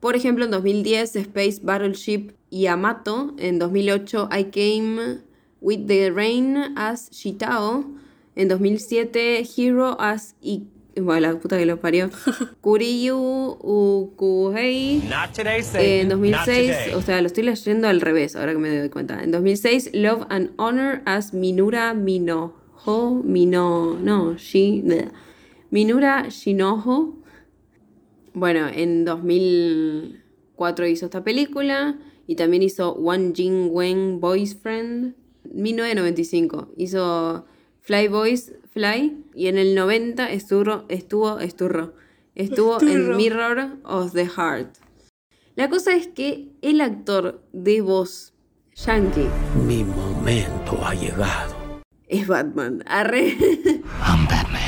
Por 0.00 0.16
ejemplo, 0.16 0.44
en 0.44 0.50
2010, 0.50 1.16
Space 1.16 1.60
Battleship 1.62 2.32
Yamato. 2.50 3.34
En 3.38 3.58
2008, 3.58 4.28
I 4.30 4.44
Came 4.44 5.18
With 5.60 5.86
the 5.86 6.10
Rain 6.10 6.56
as 6.76 7.10
Shitao. 7.10 7.84
En 8.36 8.48
2007, 8.48 9.44
Hero 9.56 9.96
as 10.00 10.34
I... 10.42 10.64
Bueno, 10.96 11.32
la 11.32 11.38
puta 11.38 11.56
que 11.56 11.66
lo 11.66 11.80
parió. 11.80 12.10
Kuriyu 12.60 13.16
Ukuhei. 13.60 15.02
En 15.74 16.08
2006, 16.08 16.94
o 16.94 17.02
sea, 17.02 17.20
lo 17.20 17.28
estoy 17.28 17.44
leyendo 17.44 17.88
al 17.88 18.00
revés, 18.00 18.34
ahora 18.34 18.52
que 18.52 18.58
me 18.58 18.76
doy 18.76 18.88
cuenta. 18.88 19.22
En 19.22 19.30
2006, 19.30 19.90
Love 19.94 20.26
and 20.28 20.50
Honor 20.56 21.02
as 21.04 21.32
Minura 21.32 21.94
Minoho. 21.94 22.60
Mino. 23.24 23.98
No, 24.00 24.36
Shi. 24.36 24.82
bleh. 24.82 25.08
Minura 25.70 26.28
Shinoho. 26.28 27.14
Bueno, 28.32 28.68
en 28.68 29.04
2004 29.04 30.86
hizo 30.86 31.06
esta 31.06 31.22
película. 31.22 31.96
Y 32.30 32.36
también 32.36 32.62
hizo 32.62 32.92
One 32.92 33.32
Jin 33.34 33.70
Wen 33.72 34.20
Boyfriend. 34.20 35.16
1995 35.52 36.68
hizo 36.76 37.44
Fly 37.80 38.06
Boys 38.06 38.52
Fly. 38.72 39.24
Y 39.34 39.48
en 39.48 39.58
el 39.58 39.74
90 39.74 40.30
estuvo, 40.30 40.84
estuvo, 40.88 41.40
esturro, 41.40 41.92
estuvo 42.36 42.80
en 42.82 43.16
Mirror 43.16 43.78
of 43.82 44.12
the 44.12 44.26
Heart. 44.26 44.76
La 45.56 45.68
cosa 45.68 45.96
es 45.96 46.06
que 46.06 46.52
el 46.62 46.80
actor 46.82 47.42
de 47.52 47.80
voz 47.80 48.32
yankee 48.76 49.26
Mi 49.66 49.82
momento 49.82 50.78
ha 50.84 50.94
llegado. 50.94 51.82
es 52.06 52.28
Batman. 52.28 52.84
Arre. 52.86 53.30
I'm 54.06 54.28
Batman. 54.28 54.60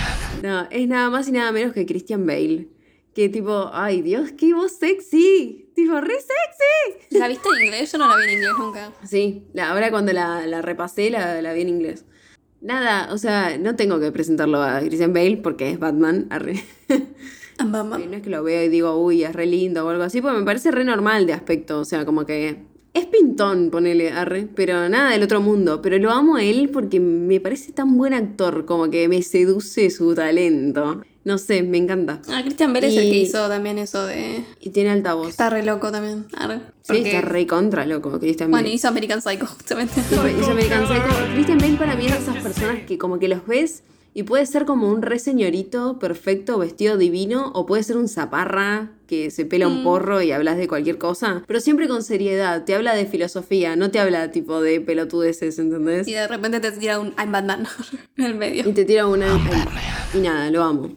No, 0.43 0.67
es 0.69 0.89
nada 0.89 1.11
más 1.11 1.29
y 1.29 1.31
nada 1.31 1.53
menos 1.53 1.73
que 1.73 1.87
Christian 1.87 2.27
Bale. 2.27 2.72
Que 3.15 3.29
tipo, 3.29 3.71
ay 3.73 4.03
Dios, 4.03 4.33
qué 4.33 4.55
voz 4.55 4.73
sexy. 4.79 5.71
Tipo, 5.75 6.01
re 6.01 6.15
sexy. 6.15 7.19
¿La 7.19 7.29
viste 7.29 7.49
en 7.59 7.65
inglés? 7.67 7.93
Yo 7.93 7.99
no 7.99 8.09
la 8.09 8.17
vi 8.17 8.25
en 8.25 8.31
inglés 8.31 8.53
nunca. 8.59 8.93
Sí, 9.05 9.45
la, 9.53 9.71
ahora 9.71 9.91
cuando 9.91 10.13
la, 10.13 10.47
la 10.47 10.63
repasé 10.63 11.11
la, 11.11 11.43
la 11.43 11.53
vi 11.53 11.63
en 11.63 11.69
inglés. 11.69 12.05
Nada, 12.63 13.13
o 13.13 13.19
sea, 13.19 13.59
no 13.59 13.75
tengo 13.75 13.99
que 13.99 14.13
presentarlo 14.13 14.63
a 14.63 14.81
Christian 14.81 15.13
Bale 15.13 15.39
porque 15.39 15.71
es 15.71 15.79
Batman. 15.79 16.27
Arre. 16.31 16.63
Ah, 17.59 17.65
Mamá. 17.65 17.99
No 17.99 18.17
es 18.17 18.23
que 18.23 18.31
lo 18.31 18.43
veo 18.43 18.65
y 18.65 18.69
digo, 18.69 18.97
uy, 18.97 19.25
es 19.25 19.35
re 19.35 19.45
lindo 19.45 19.85
o 19.85 19.89
algo 19.91 20.03
así, 20.05 20.23
porque 20.23 20.39
me 20.39 20.45
parece 20.45 20.71
re 20.71 20.85
normal 20.85 21.27
de 21.27 21.35
aspecto. 21.35 21.81
O 21.81 21.85
sea, 21.85 22.07
como 22.07 22.25
que 22.25 22.65
es 22.95 23.07
pintón, 23.07 23.71
ponele, 23.71 24.11
arre, 24.11 24.49
pero 24.55 24.89
nada 24.89 25.11
del 25.11 25.23
otro 25.23 25.41
mundo. 25.41 25.83
Pero 25.83 25.99
lo 25.99 26.11
amo 26.11 26.37
a 26.37 26.43
él 26.45 26.71
porque 26.73 26.99
me 26.99 27.41
parece 27.41 27.73
tan 27.73 27.99
buen 27.99 28.15
actor, 28.15 28.65
como 28.65 28.91
que 28.91 29.07
me 29.09 29.23
seduce 29.23 29.91
su 29.91 30.15
talento. 30.15 31.03
No 31.25 31.39
sé, 31.39 31.63
me 31.63 31.79
encanta. 31.79 32.21
Ah, 32.29 32.41
Christian 32.43 32.73
Bale 32.73 32.89
es 32.89 32.97
el 32.97 33.11
que 33.11 33.17
Y- 33.19 33.23
hizo 33.23 33.49
también 33.49 33.79
eso 33.79 34.05
de. 34.07 34.45
Y 34.61 34.71
tiene 34.71 34.91
altavoz. 34.91 35.29
Está 35.29 35.51
re 35.51 35.63
loco 35.65 35.93
también. 35.93 36.27
Arre. 36.37 36.61
Sí, 36.83 36.97
está 36.97 37.21
re 37.21 37.47
contra, 37.47 37.87
loco, 37.87 38.19
Christian 38.19 38.51
Bueno, 38.51 38.65
Bale. 38.65 38.75
hizo 38.75 38.89
American 38.89 39.23
Psycho, 39.23 39.47
justamente. 39.47 40.01
Hizo 40.01 40.51
American 40.51 40.87
Psycho. 40.89 41.33
Christian 41.35 41.59
Bale 41.59 41.77
para 41.77 41.95
mí 41.95 42.07
es 42.07 42.13
de 42.13 42.19
esas 42.19 42.43
personas 42.43 42.81
que 42.87 42.99
como 42.99 43.21
que 43.21 43.29
los 43.29 43.47
ves 43.47 43.85
y 44.15 44.25
puede 44.25 44.45
ser 44.47 44.67
como 44.67 44.91
un 44.91 45.01
re 45.01 45.19
señorito 45.21 45.99
perfecto, 45.99 46.59
vestido 46.59 46.99
divino, 46.99 47.51
o 47.55 47.65
puede 47.67 47.83
ser 47.85 47.97
un 47.97 48.09
zaparra 48.09 48.91
que 49.07 49.31
se 49.31 49.47
pela 49.47 49.69
Mm. 49.69 49.73
un 49.79 49.85
porro 49.85 50.21
y 50.23 50.33
hablas 50.33 50.57
de 50.59 50.67
cualquier 50.69 50.99
cosa, 50.99 51.43
pero 51.47 51.61
siempre 51.61 51.87
con 51.89 52.03
seriedad, 52.03 52.65
te 52.65 52.75
habla 52.75 52.95
de 52.95 53.07
filosofía, 53.07 53.75
no 53.77 53.91
te 53.91 54.01
habla 54.01 54.31
tipo 54.33 54.61
de 54.61 54.81
pelotudeces, 54.81 55.59
¿entendés? 55.59 56.09
Y 56.09 56.13
de 56.13 56.27
repente 56.29 56.61
te 56.61 56.73
tira 56.73 56.99
un 56.99 57.15
I'm 57.17 57.31
Batman 57.33 57.67
en 58.19 58.25
el 58.25 58.35
medio. 58.35 58.69
Y 58.69 58.73
te 58.73 58.85
tira 58.85 59.07
una... 59.07 59.29
Y 60.15 60.19
nada, 60.19 60.51
lo 60.51 60.63
amo. 60.63 60.91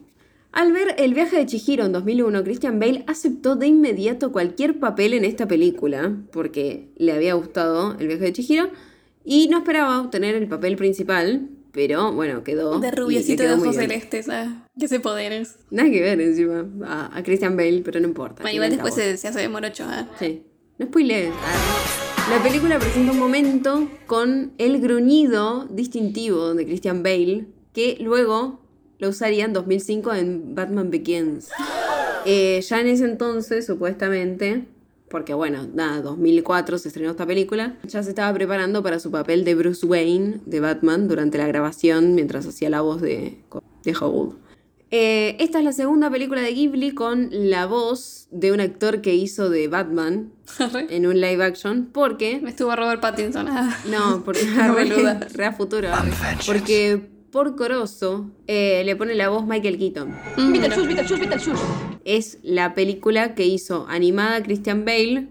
Al 0.55 0.71
ver 0.71 0.95
El 0.97 1.13
viaje 1.13 1.35
de 1.35 1.45
Chihiro 1.45 1.83
en 1.83 1.91
2001, 1.91 2.45
Christian 2.45 2.79
Bale 2.79 3.03
aceptó 3.07 3.57
de 3.57 3.67
inmediato 3.67 4.31
cualquier 4.31 4.79
papel 4.79 5.13
en 5.13 5.25
esta 5.25 5.49
película, 5.49 6.15
porque 6.31 6.93
le 6.95 7.11
había 7.11 7.33
gustado 7.33 7.97
El 7.99 8.07
viaje 8.07 8.23
de 8.23 8.31
Chihiro, 8.31 8.69
y 9.25 9.49
no 9.49 9.57
esperaba 9.57 9.99
obtener 9.99 10.33
el 10.33 10.47
papel 10.47 10.77
principal, 10.77 11.49
pero 11.73 12.13
bueno, 12.13 12.45
quedó. 12.45 12.79
De 12.79 12.89
rubiecito 12.91 13.43
de 13.43 13.49
quedó 13.49 13.57
muy 13.57 13.67
ojos 13.67 13.81
celestes, 13.81 14.27
¿sabes? 14.27 14.47
Que 14.79 14.85
ese 14.85 15.01
poderes. 15.01 15.57
Nada 15.71 15.89
que 15.89 15.99
ver 15.99 16.21
encima 16.21 16.65
a, 16.85 17.17
a 17.17 17.21
Christian 17.23 17.57
Bale, 17.57 17.81
pero 17.83 17.99
no 17.99 18.07
importa. 18.07 18.43
Bueno, 18.43 18.55
igual 18.55 18.71
después 18.71 18.93
se, 18.93 19.17
se 19.17 19.27
hace 19.27 19.41
de 19.41 19.49
morocho, 19.49 19.83
¿eh? 19.83 20.05
Sí. 20.17 20.43
No 20.77 20.85
spoilees. 20.85 21.33
Ah. 21.33 22.29
La 22.29 22.41
película 22.41 22.79
presenta 22.79 23.11
un 23.11 23.19
momento 23.19 23.89
con 24.07 24.53
el 24.57 24.79
gruñido 24.79 25.65
distintivo 25.65 26.53
de 26.53 26.65
Christian 26.65 27.03
Bale, 27.03 27.47
que 27.73 27.97
luego 27.99 28.64
lo 28.99 29.09
usaría 29.09 29.45
en 29.45 29.53
2005 29.53 30.13
en 30.13 30.55
Batman 30.55 30.89
Begins. 30.89 31.49
Eh, 32.25 32.61
ya 32.61 32.81
en 32.81 32.87
ese 32.87 33.05
entonces, 33.05 33.65
supuestamente, 33.65 34.65
porque 35.09 35.33
bueno, 35.33 35.67
nada, 35.73 36.01
2004 36.01 36.77
se 36.77 36.87
estrenó 36.87 37.11
esta 37.11 37.25
película, 37.25 37.77
ya 37.87 38.01
se 38.01 38.09
estaba 38.09 38.33
preparando 38.33 38.81
para 38.81 38.99
su 38.99 39.11
papel 39.11 39.45
de 39.45 39.55
Bruce 39.55 39.85
Wayne 39.85 40.39
de 40.45 40.59
Batman 40.59 41.07
durante 41.07 41.37
la 41.37 41.47
grabación 41.47 42.15
mientras 42.15 42.45
hacía 42.47 42.69
la 42.69 42.81
voz 42.81 43.01
de, 43.01 43.37
de 43.83 43.95
Howl. 43.99 44.35
Eh, 44.91 45.35
esta 45.39 45.59
es 45.59 45.65
la 45.65 45.73
segunda 45.73 46.09
película 46.09 46.41
de 46.41 46.53
Ghibli 46.53 46.91
con 46.91 47.29
la 47.31 47.65
voz 47.65 48.27
de 48.31 48.51
un 48.51 48.59
actor 48.61 49.01
que 49.01 49.13
hizo 49.13 49.49
de 49.49 49.67
Batman 49.67 50.31
en 50.89 51.05
un 51.05 51.19
live 51.19 51.43
action. 51.43 51.89
Porque. 51.91 52.39
Me 52.41 52.51
estuvo 52.51 52.75
Robert 52.75 53.01
Pattinson. 53.01 53.47
Ah. 53.49 53.77
No, 53.89 54.23
porque. 54.23 54.45
boluda. 54.45 55.19
re, 55.19 55.27
re 55.29 55.45
a 55.45 55.53
futuro. 55.53 55.89
Porque 56.45 57.14
por 57.35 57.57
Corozo 57.57 58.31
eh, 58.47 58.81
le 58.85 58.95
pone 58.95 59.13
la 59.13 59.27
voz 59.27 59.45
Michael 59.45 59.77
Keaton. 59.77 60.15
Es 62.05 62.37
la 62.43 62.73
película 62.73 63.35
que 63.35 63.45
hizo 63.45 63.85
animada 63.89 64.41
Christian 64.41 64.85
Bale 64.85 65.27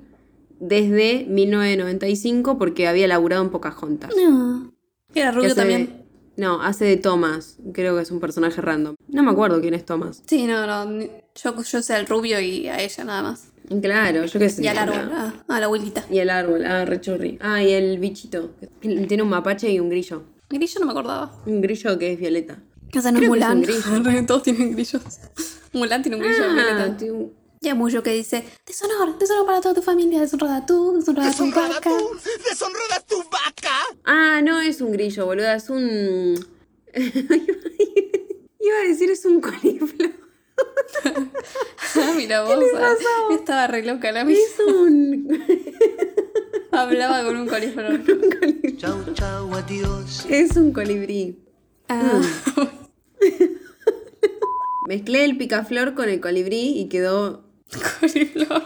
desde 0.60 1.24
1995 1.24 2.58
porque 2.58 2.88
había 2.88 3.06
laburado 3.06 3.42
en 3.42 3.48
Pocahontas. 3.48 4.10
No. 4.14 4.70
Era 5.14 5.32
rubio 5.32 5.46
hace 5.46 5.54
también. 5.54 6.04
no, 6.36 6.60
hace 6.60 6.84
de 6.84 6.98
Thomas. 6.98 7.56
Creo 7.72 7.96
que 7.96 8.02
es 8.02 8.10
un 8.10 8.20
personaje 8.20 8.60
random. 8.60 8.96
No 9.08 9.22
me 9.22 9.30
acuerdo 9.30 9.62
quién 9.62 9.72
es 9.72 9.86
Thomas. 9.86 10.22
Sí, 10.26 10.46
no, 10.46 10.66
no. 10.66 11.06
Yo, 11.34 11.62
yo 11.62 11.80
sé 11.80 11.94
al 11.94 12.06
rubio 12.06 12.38
y 12.38 12.68
a 12.68 12.82
ella 12.82 13.04
nada 13.04 13.22
más. 13.22 13.48
Claro, 13.80 14.26
yo 14.26 14.38
qué 14.38 14.50
sé. 14.50 14.62
Y 14.62 14.66
al 14.66 14.76
árbol, 14.76 15.10
a, 15.10 15.32
a 15.48 15.58
la 15.58 15.64
abuelita. 15.64 16.04
Y 16.10 16.18
el 16.18 16.28
árbol, 16.28 16.66
ah, 16.66 16.84
re 16.84 17.00
churri. 17.00 17.38
Ah, 17.40 17.62
y 17.62 17.72
el 17.72 17.98
bichito. 17.98 18.50
Tiene 18.82 19.22
un 19.22 19.30
mapache 19.30 19.70
y 19.70 19.80
un 19.80 19.88
grillo. 19.88 20.33
Grillo 20.50 20.80
no 20.80 20.86
me 20.86 20.92
acordaba. 20.92 21.32
Un 21.46 21.60
grillo 21.60 21.98
que 21.98 22.12
es 22.12 22.18
violeta. 22.18 22.62
O 22.96 23.00
sea, 23.00 23.10
no 23.10 23.18
Creo 23.18 23.34
es 23.34 23.40
que 23.66 23.72
es 23.72 23.86
un 23.86 24.02
Mulan. 24.02 24.26
Todos 24.26 24.42
tienen 24.44 24.72
grillos. 24.72 25.02
Mulan 25.72 26.02
tiene 26.02 26.16
un 26.16 26.22
grillo 26.22 26.44
Ah, 26.44 26.52
violeta. 26.54 26.96
tiene 26.96 27.12
un- 27.12 27.32
Y 27.60 27.68
hay 27.68 27.74
mucho 27.74 28.02
que 28.02 28.10
dice, 28.12 28.44
deshonor, 28.66 29.18
deshonor 29.18 29.46
para 29.46 29.60
toda 29.60 29.74
tu 29.74 29.82
familia, 29.82 30.20
deshonrada 30.20 30.64
tú, 30.66 30.96
deshonrada 30.98 31.32
tu 31.32 31.50
vaca. 31.50 31.90
¡Deshonrada 32.48 33.00
tu 33.08 33.18
vaca! 33.24 33.70
Ah, 34.04 34.40
no 34.44 34.60
es 34.60 34.80
un 34.80 34.92
grillo, 34.92 35.26
boluda, 35.26 35.54
es 35.56 35.68
un. 35.70 36.46
Iba 36.94 38.76
a 38.82 38.88
decir 38.88 39.10
es 39.10 39.24
un 39.24 39.40
coliflor. 39.40 40.12
Ah, 41.96 42.12
mira 42.16 42.42
vos, 42.44 42.54
ah, 42.76 42.94
estaba 43.32 43.66
re 43.66 43.84
loca 43.84 44.10
la 44.12 44.24
misma. 44.24 44.42
Es 44.44 44.60
un. 44.66 45.44
Hablaba 46.76 47.24
con 47.24 47.36
un 47.36 47.46
coliflor. 47.46 48.00
Chau, 48.78 49.04
chau, 49.14 49.54
adiós. 49.54 50.26
Es 50.28 50.56
un 50.56 50.72
colibrí. 50.72 51.38
Ah, 51.88 52.20
Mezclé 54.88 55.24
el 55.24 55.36
picaflor 55.38 55.94
con 55.94 56.08
el 56.08 56.20
colibrí 56.20 56.78
y 56.78 56.88
quedó. 56.88 57.44
coliflor. 58.00 58.62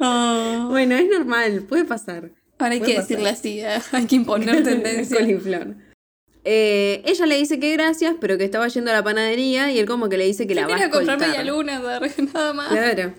Ah. 0.00 0.66
Bueno, 0.70 0.94
es 0.96 1.08
normal, 1.08 1.64
puede 1.68 1.84
pasar. 1.84 2.30
Ahora 2.58 2.72
hay 2.74 2.78
Puede 2.80 2.92
que 2.92 2.96
pasar. 2.96 3.08
decirle 3.08 3.30
así, 3.30 3.60
ah, 3.62 3.82
hay 3.92 4.06
que 4.06 4.16
imponer 4.16 4.62
tendencia. 4.62 5.18
Coliflor. 5.18 5.76
Eh, 6.44 7.02
ella 7.06 7.26
le 7.26 7.36
dice 7.36 7.58
que 7.58 7.72
gracias, 7.72 8.16
pero 8.20 8.36
que 8.36 8.44
estaba 8.44 8.68
yendo 8.68 8.90
a 8.90 8.94
la 8.94 9.02
panadería 9.04 9.72
y 9.72 9.78
él 9.78 9.86
como 9.86 10.08
que 10.08 10.18
le 10.18 10.26
dice 10.26 10.46
que 10.46 10.54
la 10.54 10.62
Yo 10.62 10.68
va 10.68 10.76
a 10.76 10.84
escoltar. 10.84 11.18
media 11.18 11.42
luna, 11.42 11.80
nada 11.80 12.52
más. 12.52 12.68
Claro. 12.68 13.14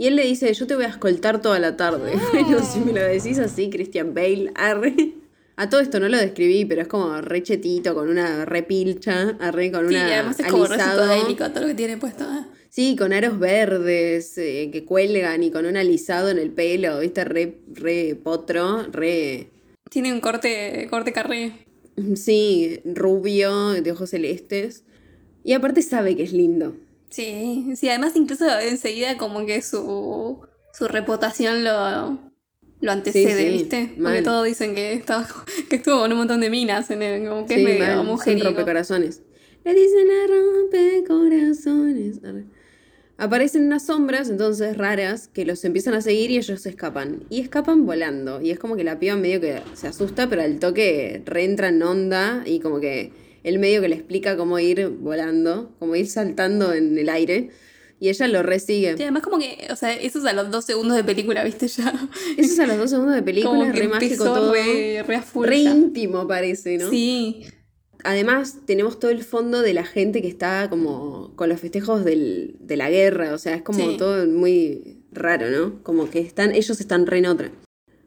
Y 0.00 0.06
él 0.06 0.16
le 0.16 0.24
dice, 0.24 0.50
yo 0.54 0.66
te 0.66 0.74
voy 0.74 0.86
a 0.86 0.88
escoltar 0.88 1.42
toda 1.42 1.58
la 1.58 1.76
tarde. 1.76 2.14
Bueno, 2.32 2.64
si 2.64 2.80
me 2.80 2.94
lo 2.94 3.02
decís 3.02 3.38
así, 3.38 3.68
Christian 3.68 4.14
Bale, 4.14 4.50
arre. 4.54 5.12
A 5.56 5.68
todo 5.68 5.82
esto 5.82 6.00
no 6.00 6.08
lo 6.08 6.16
describí, 6.16 6.64
pero 6.64 6.80
es 6.80 6.88
como 6.88 7.20
re 7.20 7.42
chetito, 7.42 7.94
con 7.94 8.08
una 8.08 8.46
repilcha, 8.46 9.36
arre, 9.38 9.70
con 9.70 9.86
Sí, 9.88 9.92
y 9.92 9.96
una 9.98 10.14
además 10.14 10.40
es 10.40 10.46
como 10.46 10.64
alisado. 10.64 11.06
todo 11.52 11.60
lo 11.60 11.66
que 11.66 11.74
tiene 11.74 11.98
puesto. 11.98 12.24
ah. 12.26 12.48
Sí, 12.70 12.96
con 12.96 13.12
aros 13.12 13.38
verdes 13.38 14.38
eh, 14.38 14.70
que 14.72 14.86
cuelgan 14.86 15.42
y 15.42 15.50
con 15.50 15.66
un 15.66 15.76
alisado 15.76 16.30
en 16.30 16.38
el 16.38 16.50
pelo, 16.50 17.00
viste, 17.00 17.22
re, 17.24 17.58
re 17.74 18.14
potro, 18.14 18.84
re... 18.84 19.50
Tiene 19.90 20.14
un 20.14 20.20
corte, 20.22 20.86
corte 20.88 21.12
carré. 21.12 21.52
Sí, 22.14 22.80
rubio, 22.86 23.72
de 23.82 23.92
ojos 23.92 24.08
celestes. 24.08 24.84
Y 25.44 25.52
aparte 25.52 25.82
sabe 25.82 26.16
que 26.16 26.22
es 26.22 26.32
lindo. 26.32 26.74
Sí, 27.10 27.72
sí, 27.76 27.88
además 27.88 28.14
incluso 28.16 28.46
enseguida 28.60 29.16
como 29.16 29.44
que 29.44 29.62
su, 29.62 30.40
su 30.72 30.88
reputación 30.88 31.64
lo, 31.64 32.18
lo 32.80 32.92
antecede, 32.92 33.36
Sí, 33.36 33.44
sí, 33.44 33.50
¿viste? 33.50 33.94
Porque 34.00 34.22
todos 34.22 34.46
dicen 34.46 34.74
que, 34.74 34.92
estaba, 34.94 35.26
que 35.68 35.76
estuvo 35.76 36.00
con 36.00 36.12
un 36.12 36.18
montón 36.18 36.40
de 36.40 36.50
minas, 36.50 36.90
en 36.90 37.02
el, 37.02 37.28
como 37.28 37.46
que 37.46 37.54
Sí, 37.56 37.60
es 37.66 37.78
medio 37.78 38.04
mujeriego. 38.04 38.48
rompecorazones. 38.50 39.22
Le 39.64 39.74
dicen 39.74 40.08
a 40.10 40.26
rompecorazones. 40.28 42.20
Aparecen 43.18 43.66
unas 43.66 43.84
sombras, 43.84 44.30
entonces 44.30 44.78
raras, 44.78 45.28
que 45.28 45.44
los 45.44 45.62
empiezan 45.66 45.92
a 45.94 46.00
seguir 46.00 46.30
y 46.30 46.38
ellos 46.38 46.64
escapan. 46.64 47.24
Y 47.28 47.40
escapan 47.40 47.84
volando. 47.84 48.40
Y 48.40 48.50
es 48.50 48.58
como 48.58 48.76
que 48.76 48.84
la 48.84 48.98
piba 48.98 49.14
medio 49.16 49.40
que 49.42 49.60
se 49.74 49.88
asusta, 49.88 50.28
pero 50.30 50.40
al 50.42 50.58
toque 50.58 51.22
reentra 51.26 51.68
en 51.68 51.82
onda 51.82 52.42
y 52.46 52.60
como 52.60 52.80
que 52.80 53.12
él 53.44 53.58
medio 53.58 53.80
que 53.80 53.88
le 53.88 53.96
explica 53.96 54.36
cómo 54.36 54.58
ir 54.58 54.88
volando, 54.88 55.74
como 55.78 55.96
ir 55.96 56.06
saltando 56.08 56.72
en 56.72 56.98
el 56.98 57.08
aire. 57.08 57.50
Y 58.02 58.08
ella 58.08 58.28
lo 58.28 58.42
resigue. 58.42 58.96
Sí, 58.96 59.02
además 59.02 59.22
como 59.22 59.38
que, 59.38 59.66
o 59.70 59.76
sea, 59.76 59.92
eso 59.94 60.20
es 60.20 60.24
a 60.24 60.32
los 60.32 60.50
dos 60.50 60.64
segundos 60.64 60.96
de 60.96 61.04
película, 61.04 61.44
¿viste? 61.44 61.68
Ya. 61.68 61.92
Eso 62.38 62.52
es 62.54 62.58
a 62.58 62.66
los 62.66 62.78
dos 62.78 62.88
segundos 62.90 63.14
de 63.14 63.22
película, 63.22 63.50
como 63.52 63.64
es 63.64 63.72
que 63.74 63.80
re 63.80 63.88
mágico 63.88 64.24
todo. 64.24 64.52
re, 64.54 65.02
re 65.06 65.22
Re 65.42 65.58
íntimo 65.58 66.26
parece, 66.26 66.78
¿no? 66.78 66.88
Sí, 66.90 67.44
Además, 68.02 68.60
tenemos 68.66 68.98
todo 68.98 69.10
el 69.10 69.22
fondo 69.22 69.60
de 69.60 69.74
la 69.74 69.84
gente 69.84 70.22
que 70.22 70.28
está 70.28 70.68
como 70.70 71.36
con 71.36 71.50
los 71.50 71.60
festejos 71.60 72.02
del- 72.02 72.56
de 72.58 72.78
la 72.78 72.88
guerra. 72.88 73.34
O 73.34 73.38
sea, 73.38 73.54
es 73.56 73.60
como 73.62 73.90
Sí. 73.90 73.96
todo 73.98 74.26
muy 74.26 75.02
raro, 75.12 75.50
¿no? 75.50 75.82
Como 75.82 76.08
que 76.08 76.20
están, 76.20 76.54
ellos 76.54 76.80
están 76.80 77.06
re 77.06 77.18
en 77.18 77.26
otra. 77.26 77.50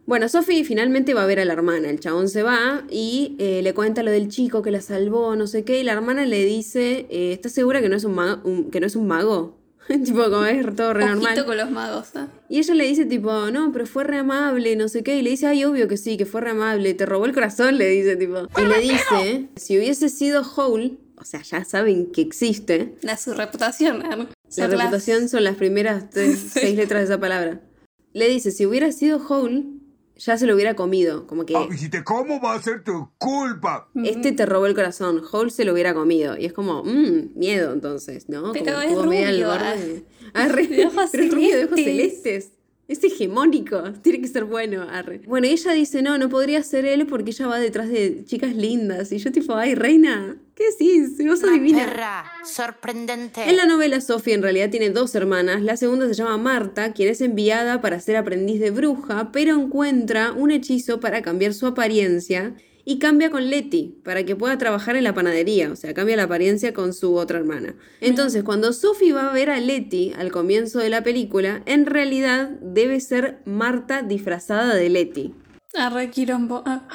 Bueno, 0.05 0.27
Sophie 0.27 0.65
finalmente 0.65 1.13
va 1.13 1.23
a 1.23 1.25
ver 1.25 1.39
a 1.39 1.45
la 1.45 1.53
hermana. 1.53 1.89
El 1.89 1.99
chabón 1.99 2.27
se 2.27 2.43
va 2.43 2.83
y 2.89 3.35
eh, 3.39 3.61
le 3.63 3.73
cuenta 3.73 4.03
lo 4.03 4.11
del 4.11 4.27
chico 4.27 4.61
que 4.61 4.69
la 4.71 4.81
salvó, 4.81 5.35
no 5.35 5.47
sé 5.47 5.63
qué. 5.63 5.79
Y 5.79 5.83
la 5.83 5.93
hermana 5.93 6.25
le 6.25 6.43
dice: 6.43 7.05
eh, 7.09 7.31
¿Estás 7.33 7.53
segura 7.53 7.81
que 7.81 7.87
no 7.89 7.95
es 7.95 8.03
un 8.03 8.15
mago? 8.15 8.41
un- 8.43 8.69
que 8.69 8.79
no 8.81 8.87
es 8.87 8.95
un 8.97 9.07
mago? 9.07 9.59
tipo, 9.87 10.23
como 10.23 10.45
es 10.45 10.75
todo 10.75 10.93
re 10.93 11.05
normal. 11.05 11.45
con 11.45 11.57
los 11.57 11.69
magos, 11.71 12.09
¿ah? 12.15 12.27
Y 12.49 12.59
ella 12.59 12.73
le 12.73 12.85
dice 12.85 13.05
tipo, 13.05 13.31
no, 13.51 13.71
pero 13.73 13.85
fue 13.85 14.03
re 14.05 14.17
amable, 14.17 14.75
no 14.77 14.87
sé 14.87 15.03
qué. 15.03 15.17
Y 15.17 15.21
le 15.21 15.29
dice, 15.31 15.47
ay, 15.47 15.63
obvio 15.65 15.87
que 15.87 15.97
sí, 15.97 16.15
que 16.17 16.25
fue 16.25 16.41
re 16.41 16.51
amable. 16.51 16.93
Te 16.93 17.05
robó 17.05 17.25
el 17.25 17.33
corazón, 17.33 17.77
le 17.77 17.87
dice 17.87 18.15
tipo. 18.15 18.47
Y 18.57 18.61
le 18.65 18.79
dice, 18.79 19.49
si 19.57 19.77
hubiese 19.77 20.07
sido 20.09 20.41
Hole, 20.55 20.97
o 21.17 21.25
sea, 21.25 21.41
ya 21.43 21.63
saben 21.65 22.11
que 22.11 22.21
existe. 22.21 22.95
La 23.01 23.15
su 23.17 23.33
reputación. 23.33 23.99
La 23.99 24.15
las- 24.17 24.69
reputación 24.69 25.27
son 25.29 25.43
las 25.45 25.55
primeras 25.55 26.09
tres, 26.09 26.39
seis 26.53 26.75
letras 26.77 27.01
de 27.01 27.05
esa 27.13 27.19
palabra. 27.19 27.61
Le 28.13 28.27
dice, 28.29 28.51
si 28.51 28.65
hubiera 28.65 28.91
sido 28.93 29.17
Hole, 29.27 29.63
ya 30.17 30.37
se 30.37 30.45
lo 30.45 30.55
hubiera 30.55 30.75
comido. 30.75 31.27
Como 31.27 31.45
que 31.45 31.53
Y 31.71 31.77
si 31.77 31.89
te 31.89 32.03
como 32.03 32.39
va 32.41 32.55
a 32.55 32.61
ser 32.61 32.83
tu 32.83 33.09
culpa. 33.17 33.89
este 34.03 34.31
te 34.31 34.45
robó 34.45 34.65
el 34.65 34.75
corazón, 34.75 35.21
Hole 35.31 35.49
se 35.49 35.65
lo 35.65 35.73
hubiera 35.73 35.93
comido. 35.93 36.37
Y 36.37 36.45
es 36.45 36.53
como, 36.53 36.83
mmm, 36.83 37.31
miedo 37.35 37.73
entonces, 37.73 38.29
¿no? 38.29 38.51
Pero 38.53 38.65
como 38.65 38.81
es 38.81 39.07
medio 39.07 39.27
al 39.27 39.33
rubio, 39.33 39.47
borde 39.47 40.03
ah. 40.33 40.47
De 40.47 40.85
ojos 40.85 41.09
pero 41.11 41.23
es 41.23 41.31
rubio 41.31 41.57
de 41.57 41.65
ojos 41.65 41.79
celestes. 41.79 42.51
Es 42.87 43.03
hegemónico, 43.03 43.81
tiene 44.01 44.21
que 44.21 44.27
ser 44.27 44.43
bueno, 44.43 44.83
arre. 44.83 45.21
Bueno, 45.25 45.47
ella 45.47 45.71
dice, 45.71 46.01
no, 46.01 46.17
no 46.17 46.29
podría 46.29 46.61
ser 46.63 46.85
él 46.85 47.07
porque 47.07 47.31
ella 47.31 47.47
va 47.47 47.59
detrás 47.59 47.89
de 47.89 48.23
chicas 48.25 48.55
lindas. 48.55 49.11
Y 49.11 49.17
yo 49.17 49.31
tipo, 49.31 49.55
ay, 49.55 49.73
reina, 49.75 50.37
¿qué 50.55 50.65
decís? 50.71 51.17
Vos 51.25 51.39
sos 51.39 51.51
divina. 51.51 51.85
Perra, 51.85 52.25
sorprendente. 52.43 53.49
En 53.49 53.57
la 53.57 53.65
novela, 53.65 54.01
Sofía 54.01 54.35
en 54.35 54.41
realidad 54.41 54.69
tiene 54.69 54.89
dos 54.89 55.15
hermanas. 55.15 55.61
La 55.61 55.77
segunda 55.77 56.07
se 56.07 56.13
llama 56.13 56.37
Marta, 56.37 56.93
quien 56.93 57.09
es 57.09 57.21
enviada 57.21 57.81
para 57.81 57.99
ser 57.99 58.15
aprendiz 58.15 58.59
de 58.59 58.71
bruja, 58.71 59.31
pero 59.31 59.55
encuentra 59.55 60.31
un 60.31 60.51
hechizo 60.51 60.99
para 60.99 61.21
cambiar 61.21 61.53
su 61.53 61.67
apariencia 61.67 62.55
y 62.85 62.99
cambia 62.99 63.29
con 63.29 63.49
Letty 63.49 64.01
para 64.03 64.25
que 64.25 64.35
pueda 64.35 64.57
trabajar 64.57 64.95
en 64.95 65.05
la 65.05 65.13
panadería. 65.13 65.71
O 65.71 65.75
sea, 65.75 65.93
cambia 65.93 66.17
la 66.17 66.23
apariencia 66.23 66.73
con 66.73 66.93
su 66.93 67.15
otra 67.15 67.39
hermana. 67.39 67.75
Entonces, 68.01 68.43
cuando 68.43 68.73
Sophie 68.73 69.13
va 69.13 69.29
a 69.29 69.33
ver 69.33 69.49
a 69.49 69.59
Letty 69.59 70.13
al 70.17 70.31
comienzo 70.31 70.79
de 70.79 70.89
la 70.89 71.03
película, 71.03 71.63
en 71.65 71.85
realidad 71.85 72.49
debe 72.61 72.99
ser 72.99 73.39
Marta 73.45 74.01
disfrazada 74.01 74.75
de 74.75 74.89
Letty. 74.89 75.33
Arre, 75.73 76.09
quilombo. 76.11 76.63
Ah. 76.65 76.87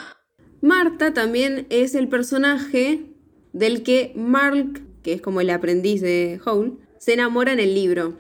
Marta 0.60 1.14
también 1.14 1.66
es 1.70 1.94
el 1.94 2.08
personaje 2.08 3.17
del 3.58 3.82
que 3.82 4.12
Mark, 4.14 4.80
que 5.02 5.12
es 5.14 5.20
como 5.20 5.40
el 5.40 5.50
aprendiz 5.50 6.00
de 6.00 6.40
Hole, 6.44 6.72
se 6.98 7.14
enamora 7.14 7.52
en 7.52 7.60
el 7.60 7.74
libro. 7.74 8.14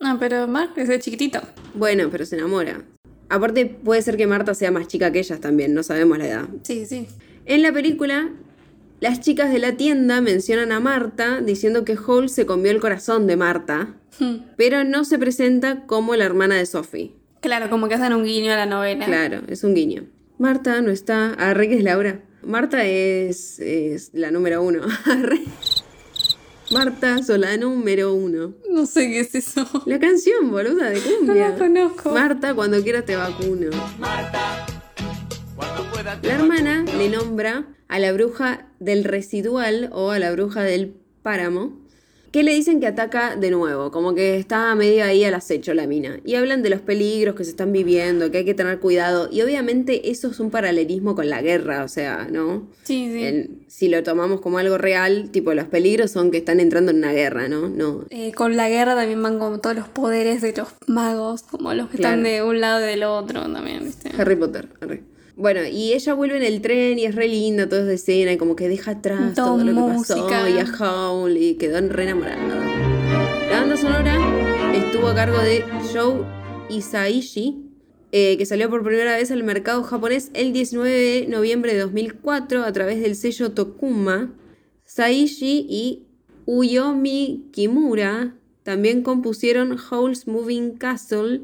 Ah, 0.00 0.16
pero 0.18 0.46
Mark 0.46 0.72
es 0.76 0.88
de 0.88 0.98
chiquitito. 0.98 1.40
Bueno, 1.74 2.08
pero 2.10 2.24
se 2.24 2.36
enamora. 2.36 2.84
Aparte, 3.28 3.66
puede 3.66 4.02
ser 4.02 4.16
que 4.16 4.26
Marta 4.26 4.54
sea 4.54 4.70
más 4.70 4.88
chica 4.88 5.12
que 5.12 5.18
ellas 5.18 5.40
también, 5.40 5.74
no 5.74 5.82
sabemos 5.82 6.18
la 6.18 6.26
edad. 6.28 6.48
Sí, 6.62 6.86
sí. 6.86 7.06
En 7.44 7.62
la 7.62 7.72
película, 7.72 8.30
las 9.00 9.20
chicas 9.20 9.52
de 9.52 9.58
la 9.58 9.76
tienda 9.76 10.20
mencionan 10.20 10.72
a 10.72 10.80
Marta 10.80 11.40
diciendo 11.40 11.84
que 11.84 11.96
Hole 11.96 12.28
se 12.28 12.46
comió 12.46 12.70
el 12.70 12.80
corazón 12.80 13.26
de 13.26 13.36
Marta, 13.36 13.94
Hmm. 14.20 14.38
pero 14.56 14.82
no 14.82 15.04
se 15.04 15.16
presenta 15.18 15.86
como 15.86 16.16
la 16.16 16.24
hermana 16.24 16.56
de 16.56 16.66
Sophie. 16.66 17.12
Claro, 17.40 17.70
como 17.70 17.88
que 17.88 17.94
hacen 17.94 18.12
un 18.12 18.24
guiño 18.24 18.52
a 18.52 18.56
la 18.56 18.66
novela. 18.66 19.04
Claro, 19.06 19.42
es 19.48 19.62
un 19.62 19.74
guiño. 19.74 20.06
Marta 20.38 20.80
no 20.80 20.90
está. 20.90 21.34
Arre 21.34 21.68
que 21.68 21.76
es 21.76 21.84
Laura. 21.84 22.20
Marta 22.42 22.84
es, 22.84 23.58
es 23.58 24.10
la 24.12 24.30
número 24.30 24.62
uno. 24.62 24.80
Marta, 26.70 27.22
sos 27.22 27.38
la 27.38 27.56
número 27.56 28.12
uno. 28.12 28.54
No 28.70 28.86
sé 28.86 29.08
qué 29.08 29.20
es 29.20 29.34
eso. 29.34 29.66
La 29.86 29.98
canción, 29.98 30.50
boluda, 30.50 30.90
de 30.90 31.00
No 31.00 31.16
cumbia. 31.26 31.48
la 31.50 31.54
conozco. 31.56 32.10
Marta, 32.10 32.54
cuando 32.54 32.82
quieras 32.82 33.04
te 33.06 33.16
vacuno. 33.16 33.70
La 36.22 36.34
hermana 36.34 36.84
le 36.96 37.08
nombra 37.08 37.66
a 37.88 37.98
la 37.98 38.12
bruja 38.12 38.66
del 38.80 39.04
residual 39.04 39.88
o 39.92 40.10
a 40.10 40.18
la 40.18 40.30
bruja 40.30 40.62
del 40.62 40.94
páramo, 41.22 41.80
que 42.30 42.42
le 42.42 42.52
dicen 42.54 42.80
que 42.80 42.86
ataca 42.86 43.36
de 43.36 43.50
nuevo, 43.50 43.90
como 43.90 44.14
que 44.14 44.36
está 44.36 44.74
medio 44.74 45.04
ahí 45.04 45.24
al 45.24 45.34
acecho 45.34 45.72
la 45.74 45.86
mina. 45.86 46.20
Y 46.24 46.34
hablan 46.34 46.62
de 46.62 46.70
los 46.70 46.80
peligros 46.80 47.34
que 47.34 47.44
se 47.44 47.50
están 47.50 47.72
viviendo, 47.72 48.30
que 48.30 48.38
hay 48.38 48.44
que 48.44 48.54
tener 48.54 48.78
cuidado. 48.80 49.28
Y 49.32 49.40
obviamente 49.42 50.10
eso 50.10 50.28
es 50.28 50.38
un 50.40 50.50
paralelismo 50.50 51.14
con 51.14 51.28
la 51.30 51.40
guerra, 51.42 51.84
o 51.84 51.88
sea, 51.88 52.28
¿no? 52.30 52.68
Sí, 52.84 53.10
sí. 53.12 53.22
El- 53.24 53.50
si 53.68 53.88
lo 53.88 54.02
tomamos 54.02 54.40
como 54.40 54.58
algo 54.58 54.76
real, 54.78 55.30
tipo 55.30 55.54
los 55.54 55.66
peligros 55.66 56.10
son 56.10 56.30
que 56.30 56.38
están 56.38 56.58
entrando 56.60 56.90
en 56.90 56.98
una 56.98 57.12
guerra, 57.12 57.48
¿no? 57.48 57.68
No. 57.68 58.04
Eh, 58.10 58.32
con 58.32 58.56
la 58.56 58.68
guerra 58.68 58.94
también 58.94 59.22
van 59.22 59.38
como 59.38 59.58
todos 59.60 59.76
los 59.76 59.88
poderes 59.88 60.42
de 60.42 60.52
los 60.56 60.68
magos, 60.86 61.42
como 61.44 61.72
los 61.74 61.88
que 61.88 61.96
están 61.96 62.22
de 62.24 62.42
un 62.42 62.60
lado 62.60 62.80
y 62.84 62.86
del 62.88 63.04
otro 63.04 63.42
también, 63.42 63.84
¿viste? 63.84 64.10
Harry 64.18 64.36
Potter. 64.36 64.68
arre. 64.80 65.02
Bueno, 65.38 65.60
y 65.64 65.92
ella 65.92 66.14
vuelve 66.14 66.36
en 66.36 66.42
el 66.42 66.60
tren 66.60 66.98
y 66.98 67.04
es 67.04 67.14
re 67.14 67.28
linda 67.28 67.68
toda 67.68 67.82
esa 67.82 67.92
escena, 67.92 68.32
y 68.32 68.38
como 68.38 68.56
que 68.56 68.68
deja 68.68 68.90
atrás 68.90 69.34
Todo 69.34 69.54
todo, 69.54 69.58
lo 69.58 69.66
que 69.66 69.72
música. 69.72 70.16
pasó 70.28 70.48
y 70.48 70.58
a 70.58 70.64
Howl 70.64 71.36
y 71.36 71.54
quedó 71.54 71.80
re 71.80 72.02
enamorada. 72.02 72.44
La 73.48 73.60
banda 73.60 73.76
sonora 73.76 74.16
estuvo 74.74 75.06
a 75.06 75.14
cargo 75.14 75.38
de 75.38 75.62
Joe 75.94 76.24
Isaishi, 76.68 77.70
eh, 78.10 78.36
que 78.36 78.46
salió 78.46 78.68
por 78.68 78.82
primera 78.82 79.16
vez 79.16 79.30
al 79.30 79.44
mercado 79.44 79.84
japonés 79.84 80.32
el 80.34 80.52
19 80.52 80.90
de 80.90 81.26
noviembre 81.28 81.72
de 81.72 81.82
2004 81.82 82.64
a 82.64 82.72
través 82.72 83.00
del 83.00 83.14
sello 83.14 83.52
Tokuma. 83.52 84.34
Saishi 84.86 85.66
y 85.68 86.06
Uyomi 86.46 87.44
Kimura 87.52 88.34
también 88.64 89.02
compusieron 89.02 89.78
Howl's 89.78 90.26
Moving 90.26 90.78
Castle, 90.78 91.42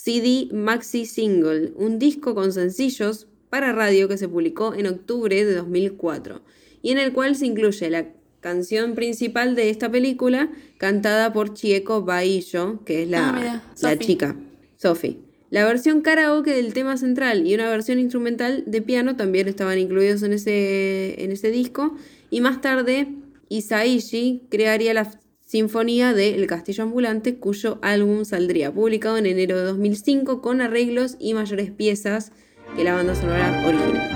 CD 0.00 0.48
Maxi 0.52 1.06
Single, 1.06 1.72
un 1.74 1.98
disco 1.98 2.32
con 2.32 2.52
sencillos 2.52 3.26
para 3.50 3.72
radio 3.72 4.06
que 4.06 4.16
se 4.16 4.28
publicó 4.28 4.72
en 4.72 4.86
octubre 4.86 5.44
de 5.44 5.52
2004 5.52 6.40
y 6.82 6.92
en 6.92 6.98
el 6.98 7.12
cual 7.12 7.34
se 7.34 7.46
incluye 7.46 7.90
la 7.90 8.06
canción 8.38 8.94
principal 8.94 9.56
de 9.56 9.70
esta 9.70 9.90
película 9.90 10.52
cantada 10.76 11.32
por 11.32 11.52
Chieko 11.52 12.02
Baillo, 12.02 12.84
que 12.84 13.02
es 13.02 13.08
la, 13.08 13.28
Ah, 13.28 13.32
mira, 13.32 13.54
la 13.54 13.90
Sophie. 13.90 14.06
chica, 14.06 14.36
Sophie. 14.76 15.18
La 15.50 15.64
versión 15.66 16.00
karaoke 16.00 16.54
del 16.54 16.74
tema 16.74 16.96
central 16.96 17.44
y 17.44 17.54
una 17.56 17.68
versión 17.68 17.98
instrumental 17.98 18.62
de 18.68 18.80
piano 18.80 19.16
también 19.16 19.48
estaban 19.48 19.80
incluidos 19.80 20.22
en 20.22 20.32
ese, 20.32 21.24
en 21.24 21.32
ese 21.32 21.50
disco 21.50 21.96
y 22.30 22.40
más 22.40 22.60
tarde 22.60 23.08
Isaichi 23.48 24.46
crearía 24.48 24.94
la 24.94 25.10
Sinfonía 25.48 26.12
de 26.12 26.34
El 26.34 26.46
Castillo 26.46 26.84
Ambulante, 26.84 27.38
cuyo 27.38 27.78
álbum 27.80 28.26
saldría 28.26 28.70
publicado 28.70 29.16
en 29.16 29.24
enero 29.24 29.56
de 29.56 29.62
2005 29.62 30.42
con 30.42 30.60
arreglos 30.60 31.16
y 31.18 31.32
mayores 31.32 31.70
piezas 31.70 32.32
que 32.76 32.84
la 32.84 32.92
banda 32.92 33.14
sonora 33.14 33.64
original. 33.66 34.10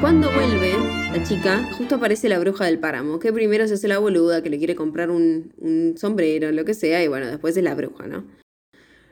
Cuando 0.00 0.30
vuelve 0.30 0.70
la 1.12 1.20
chica, 1.24 1.68
justo 1.76 1.96
aparece 1.96 2.28
la 2.28 2.38
bruja 2.38 2.66
del 2.66 2.78
páramo, 2.78 3.18
que 3.18 3.32
primero 3.32 3.66
se 3.66 3.74
hace 3.74 3.88
la 3.88 3.98
boluda, 3.98 4.40
que 4.40 4.50
le 4.50 4.58
quiere 4.58 4.76
comprar 4.76 5.10
un, 5.10 5.52
un 5.58 5.98
sombrero, 5.98 6.52
lo 6.52 6.64
que 6.64 6.74
sea, 6.74 7.02
y 7.02 7.08
bueno, 7.08 7.26
después 7.26 7.56
es 7.56 7.64
la 7.64 7.74
bruja, 7.74 8.06
¿no? 8.06 8.24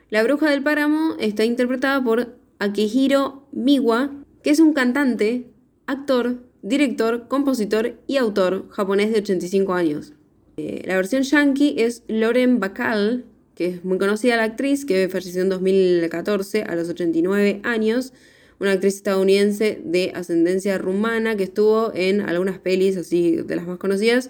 La 0.09 0.23
bruja 0.23 0.49
del 0.49 0.63
páramo 0.63 1.17
está 1.19 1.43
interpretada 1.43 2.01
por 2.01 2.37
Akihiro 2.59 3.45
Miwa, 3.51 4.23
que 4.41 4.51
es 4.51 4.61
un 4.61 4.71
cantante, 4.71 5.51
actor, 5.85 6.46
director, 6.67 7.27
compositor 7.27 7.97
y 8.07 8.17
autor 8.17 8.67
japonés 8.69 9.11
de 9.11 9.19
85 9.19 9.73
años. 9.73 10.13
Eh, 10.57 10.81
la 10.85 10.95
versión 10.95 11.23
yankee 11.23 11.75
es 11.77 12.03
Lauren 12.07 12.59
Bacall, 12.59 13.25
que 13.55 13.67
es 13.67 13.85
muy 13.85 13.97
conocida 13.97 14.35
la 14.37 14.43
actriz, 14.43 14.85
que 14.85 15.07
falleció 15.07 15.41
en 15.41 15.49
2014 15.49 16.63
a 16.63 16.75
los 16.75 16.89
89 16.89 17.61
años. 17.63 18.11
Una 18.59 18.73
actriz 18.73 18.95
estadounidense 18.95 19.79
de 19.83 20.11
ascendencia 20.15 20.77
rumana 20.77 21.37
que 21.37 21.43
estuvo 21.43 21.93
en 21.93 22.21
algunas 22.21 22.59
pelis 22.59 22.97
así 22.97 23.37
de 23.37 23.55
las 23.55 23.67
más 23.67 23.77
conocidas, 23.77 24.29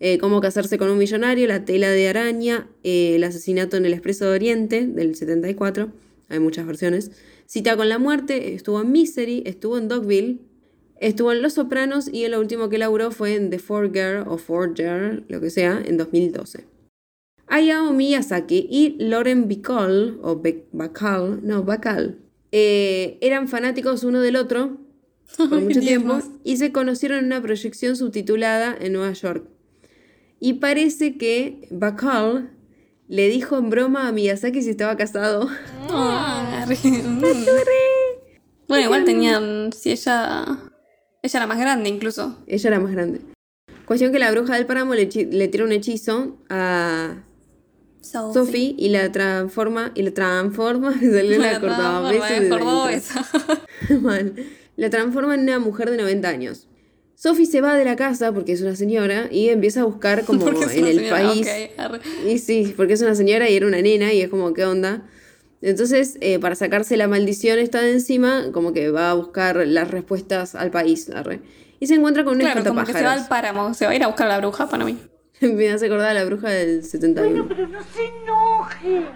eh, 0.00 0.18
como 0.18 0.40
Casarse 0.40 0.78
con 0.78 0.90
un 0.90 0.98
millonario, 0.98 1.46
La 1.46 1.64
tela 1.64 1.90
de 1.90 2.08
araña, 2.08 2.68
eh, 2.84 3.14
El 3.16 3.24
asesinato 3.24 3.76
en 3.76 3.86
el 3.86 3.92
Expreso 3.92 4.24
de 4.24 4.32
Oriente 4.32 4.86
del 4.86 5.14
74, 5.14 5.92
hay 6.28 6.40
muchas 6.40 6.66
versiones. 6.66 7.12
Cita 7.46 7.76
con 7.76 7.88
la 7.88 7.98
muerte, 7.98 8.54
estuvo 8.54 8.80
en 8.80 8.90
Misery, 8.92 9.42
estuvo 9.46 9.78
en 9.78 9.88
Dogville, 9.88 10.40
estuvo 11.00 11.32
en 11.32 11.42
Los 11.42 11.54
Sopranos 11.54 12.08
y 12.12 12.26
lo 12.28 12.40
último 12.40 12.68
que 12.68 12.78
laburó 12.78 13.10
fue 13.10 13.34
en 13.34 13.50
The 13.50 13.58
Forger 13.58 14.24
o 14.26 14.38
Forger, 14.38 15.24
lo 15.28 15.40
que 15.40 15.50
sea, 15.50 15.80
en 15.84 15.96
2012. 15.96 16.66
Hayao 17.48 17.92
Miyazaki 17.92 18.66
y 18.70 18.96
Lauren 18.98 19.48
Bacall, 19.48 20.18
o 20.22 20.36
Be- 20.40 20.66
Bacall, 20.72 21.40
no, 21.46 21.62
Bacall, 21.62 22.18
eh, 22.52 23.18
eran 23.20 23.46
fanáticos 23.48 24.02
uno 24.04 24.20
del 24.20 24.36
otro 24.36 24.78
por 25.36 25.48
mucho 25.60 25.80
tiempo 25.80 26.20
y 26.44 26.56
se 26.56 26.72
conocieron 26.72 27.18
en 27.20 27.26
una 27.26 27.42
proyección 27.42 27.94
subtitulada 27.96 28.76
en 28.80 28.92
Nueva 28.94 29.12
York. 29.12 29.44
Y 30.40 30.54
parece 30.54 31.16
que 31.16 31.68
Bacall 31.70 32.50
le 33.08 33.28
dijo 33.28 33.56
en 33.58 33.70
broma 33.70 34.08
a 34.08 34.12
Miyazaki 34.12 34.60
si 34.62 34.70
estaba 34.70 34.96
casado. 34.96 35.48
Mm. 35.88 37.22
Bueno, 38.68 38.84
igual 38.84 39.04
tenían. 39.04 39.72
Si 39.72 39.92
ella. 39.92 40.44
Ella 41.22 41.38
era 41.38 41.46
más 41.46 41.58
grande 41.58 41.88
incluso. 41.88 42.38
Ella 42.46 42.68
era 42.68 42.80
más 42.80 42.92
grande. 42.92 43.20
Cuestión 43.84 44.12
que 44.12 44.18
la 44.18 44.30
bruja 44.30 44.56
del 44.56 44.66
páramo 44.66 44.94
le, 44.94 45.06
le 45.06 45.48
tira 45.48 45.64
un 45.64 45.72
hechizo 45.72 46.38
a 46.48 47.22
Sophie 48.00 48.74
y 48.78 48.88
la 48.88 49.10
transforma, 49.10 49.92
y 49.94 50.02
la 50.02 50.12
transforma, 50.12 50.92
salió 51.00 51.38
la 51.38 51.60
cortaba. 51.60 52.00
Mal. 54.00 54.34
La 54.76 54.90
transforma 54.90 55.34
en 55.34 55.40
una 55.42 55.58
mujer 55.58 55.90
de 55.90 55.96
90 55.96 56.28
años. 56.28 56.68
Sophie 57.14 57.46
se 57.46 57.62
va 57.62 57.74
de 57.74 57.84
la 57.84 57.96
casa 57.96 58.32
porque 58.32 58.52
es 58.52 58.60
una 58.60 58.76
señora 58.76 59.28
y 59.30 59.48
empieza 59.48 59.80
a 59.80 59.84
buscar 59.84 60.24
como 60.24 60.46
en 60.48 60.56
el 60.86 60.98
señora, 60.98 61.10
país. 61.10 61.48
Y 62.26 62.38
sí, 62.38 62.74
porque 62.76 62.92
es 62.92 63.00
una 63.00 63.14
señora 63.14 63.48
y 63.48 63.56
era 63.56 63.66
una 63.66 63.80
nena 63.80 64.12
y 64.12 64.20
es 64.20 64.28
como, 64.28 64.52
¿qué 64.52 64.64
onda? 64.64 65.08
Entonces, 65.62 66.18
eh, 66.20 66.38
para 66.38 66.54
sacarse 66.54 66.96
la 66.96 67.08
maldición 67.08 67.58
esta 67.58 67.80
de 67.80 67.92
encima, 67.92 68.52
como 68.52 68.72
que 68.72 68.90
va 68.90 69.10
a 69.10 69.14
buscar 69.14 69.56
las 69.66 69.90
respuestas 69.90 70.54
al 70.54 70.70
país. 70.70 71.08
arre. 71.10 71.40
Y 71.80 71.86
se 71.88 71.94
encuentra 71.94 72.24
con 72.24 72.34
un 72.34 72.40
Claro, 72.40 72.62
como 72.64 72.84
que 72.84 72.92
se 72.92 73.02
va 73.02 73.12
al 73.12 73.26
páramo. 73.28 73.74
Se 73.74 73.84
va 73.84 73.90
a 73.90 73.94
ir 73.94 74.02
a 74.02 74.06
buscar 74.06 74.26
a 74.26 74.30
la 74.30 74.38
bruja 74.38 74.68
para 74.68 74.84
mí. 74.84 74.98
Me 75.40 75.68
hace 75.70 75.86
acordar 75.86 76.10
a 76.10 76.14
la 76.14 76.24
bruja 76.24 76.48
del 76.48 76.82
71. 76.84 77.48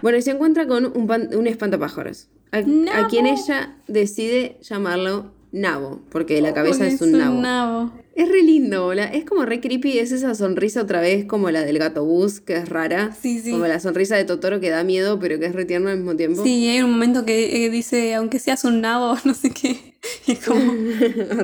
Bueno, 0.03 0.18
y 0.18 0.22
se 0.22 0.30
encuentra 0.32 0.66
con 0.66 0.93
un, 0.97 1.07
pan- 1.07 1.30
un 1.34 1.47
espantapájaros. 1.47 2.28
A, 2.53 2.59
a 2.59 3.09
quien 3.09 3.26
ella 3.26 3.76
decide 3.86 4.59
llamarlo 4.62 5.32
Nabo, 5.53 6.01
porque 6.11 6.40
la 6.40 6.55
cabeza 6.55 6.78
Porque 6.80 6.94
es 6.94 7.01
un 7.01 7.12
nabo. 7.12 7.40
nabo. 7.40 7.92
Es 8.14 8.28
re 8.28 8.42
lindo, 8.42 8.92
es 8.92 9.24
como 9.24 9.44
re 9.44 9.61
creepy, 9.61 9.98
es 9.98 10.12
esa 10.12 10.34
sonrisa 10.34 10.82
otra 10.82 11.01
vez 11.01 11.24
como 11.24 11.51
la 11.51 11.62
del 11.62 11.78
gato 11.78 12.05
bus, 12.05 12.40
que 12.40 12.55
es 12.57 12.68
rara. 12.68 13.16
Sí, 13.20 13.40
sí. 13.40 13.51
Como 13.51 13.66
la 13.66 13.80
sonrisa 13.80 14.16
de 14.16 14.24
Totoro 14.24 14.61
que 14.61 14.70
da 14.70 14.84
miedo, 14.84 15.18
pero 15.18 15.38
que 15.40 15.46
es 15.46 15.55
re 15.55 15.64
tierno 15.64 15.88
al 15.88 15.96
mismo 15.96 16.14
tiempo. 16.16 16.42
Sí, 16.44 16.68
hay 16.68 16.82
un 16.82 16.92
momento 16.92 17.24
que 17.24 17.64
eh, 17.64 17.70
dice, 17.70 18.14
aunque 18.14 18.38
seas 18.38 18.64
un 18.64 18.80
nabo, 18.80 19.16
no 19.24 19.34
sé 19.34 19.51
qué. 19.51 19.94
Y 20.26 20.32
es 20.32 20.46
como. 20.46 20.61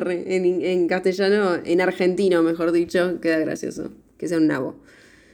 En, 0.09 0.63
en 0.63 0.89
castellano, 0.89 1.57
en 1.65 1.81
argentino, 1.81 2.43
mejor 2.43 2.73
dicho, 2.73 3.21
queda 3.21 3.39
gracioso 3.39 3.91
que 4.19 4.29
sea 4.29 4.39
un 4.39 4.47
nabo. 4.47 4.77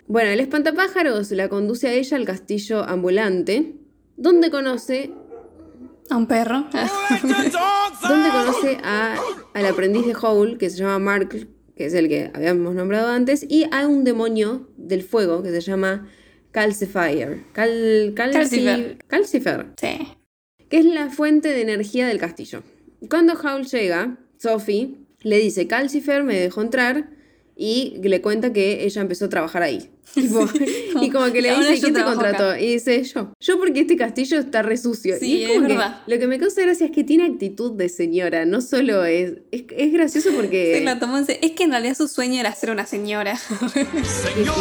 Bueno, 0.06 0.30
el 0.30 0.40
espantapájaros 0.40 1.30
la 1.32 1.48
conduce 1.48 1.88
a 1.88 1.92
ella 1.92 2.16
al 2.16 2.24
castillo 2.24 2.82
ambulante, 2.84 3.74
donde 4.16 4.50
conoce, 4.50 5.10
A 6.12 6.16
un 6.16 6.26
perro. 6.26 6.66
donde 8.08 8.28
conoce 8.30 8.78
a, 8.82 9.16
al 9.54 9.66
aprendiz 9.66 10.06
de 10.06 10.14
Howl, 10.14 10.58
que 10.58 10.68
se 10.68 10.76
llama 10.76 10.98
Mark, 10.98 11.48
que 11.74 11.86
es 11.86 11.94
el 11.94 12.08
que 12.08 12.30
habíamos 12.34 12.74
nombrado 12.74 13.08
antes, 13.08 13.46
y 13.48 13.64
a 13.70 13.86
un 13.88 14.04
demonio 14.04 14.68
del 14.76 15.02
fuego 15.02 15.42
que 15.42 15.50
se 15.50 15.60
llama 15.62 16.08
Calcifier. 16.50 17.44
Cal, 17.52 18.14
calci- 18.14 18.32
Calcifer. 18.34 18.98
Calcifer. 19.06 19.66
sí. 19.80 19.98
que 20.68 20.78
es 20.78 20.84
la 20.84 21.08
fuente 21.10 21.48
de 21.48 21.62
energía 21.62 22.06
del 22.06 22.18
castillo. 22.18 22.62
Cuando 23.08 23.32
Howl 23.34 23.64
llega, 23.66 24.18
Sophie 24.38 24.98
le 25.22 25.38
dice, 25.38 25.66
Calcifer 25.66 26.24
me 26.24 26.38
dejó 26.38 26.60
entrar 26.62 27.08
y 27.56 27.98
le 28.02 28.20
cuenta 28.20 28.52
que 28.52 28.84
ella 28.84 29.00
empezó 29.02 29.26
a 29.26 29.28
trabajar 29.28 29.62
ahí. 29.62 29.90
Tipo, 30.14 30.46
y 31.00 31.10
como 31.10 31.32
que 31.32 31.40
le 31.40 31.56
dice, 31.56 31.80
¿quién 31.80 31.94
te 31.94 32.02
contrató? 32.02 32.50
acá. 32.50 32.60
Y 32.60 32.74
dice, 32.74 33.02
yo. 33.04 33.32
Yo 33.40 33.58
porque 33.58 33.80
este 33.80 33.96
castillo 33.96 34.38
está 34.38 34.62
re 34.62 34.76
sucio. 34.76 35.16
Sí, 35.18 35.38
y 35.38 35.44
es 35.44 35.52
como 35.52 35.66
que 35.66 35.72
verdad. 35.74 36.02
lo 36.06 36.18
que 36.18 36.26
me 36.26 36.38
causa 36.38 36.60
gracia 36.60 36.86
es 36.86 36.92
que 36.92 37.02
tiene 37.04 37.24
actitud 37.24 37.72
de 37.72 37.88
señora, 37.88 38.44
no 38.44 38.60
solo 38.60 39.04
es... 39.04 39.38
Es, 39.50 39.64
es 39.74 39.92
gracioso 39.92 40.30
porque... 40.34 40.74
Se 40.78 40.84
la 40.84 40.98
tomó 40.98 41.18
en 41.18 41.26
serio. 41.26 41.40
Es 41.42 41.52
que 41.52 41.64
en 41.64 41.70
realidad 41.70 41.96
su 41.96 42.08
sueño 42.08 42.40
era 42.40 42.54
ser 42.54 42.70
una 42.70 42.86
señora. 42.86 43.32
es, 43.32 44.34
tipo, 44.34 44.52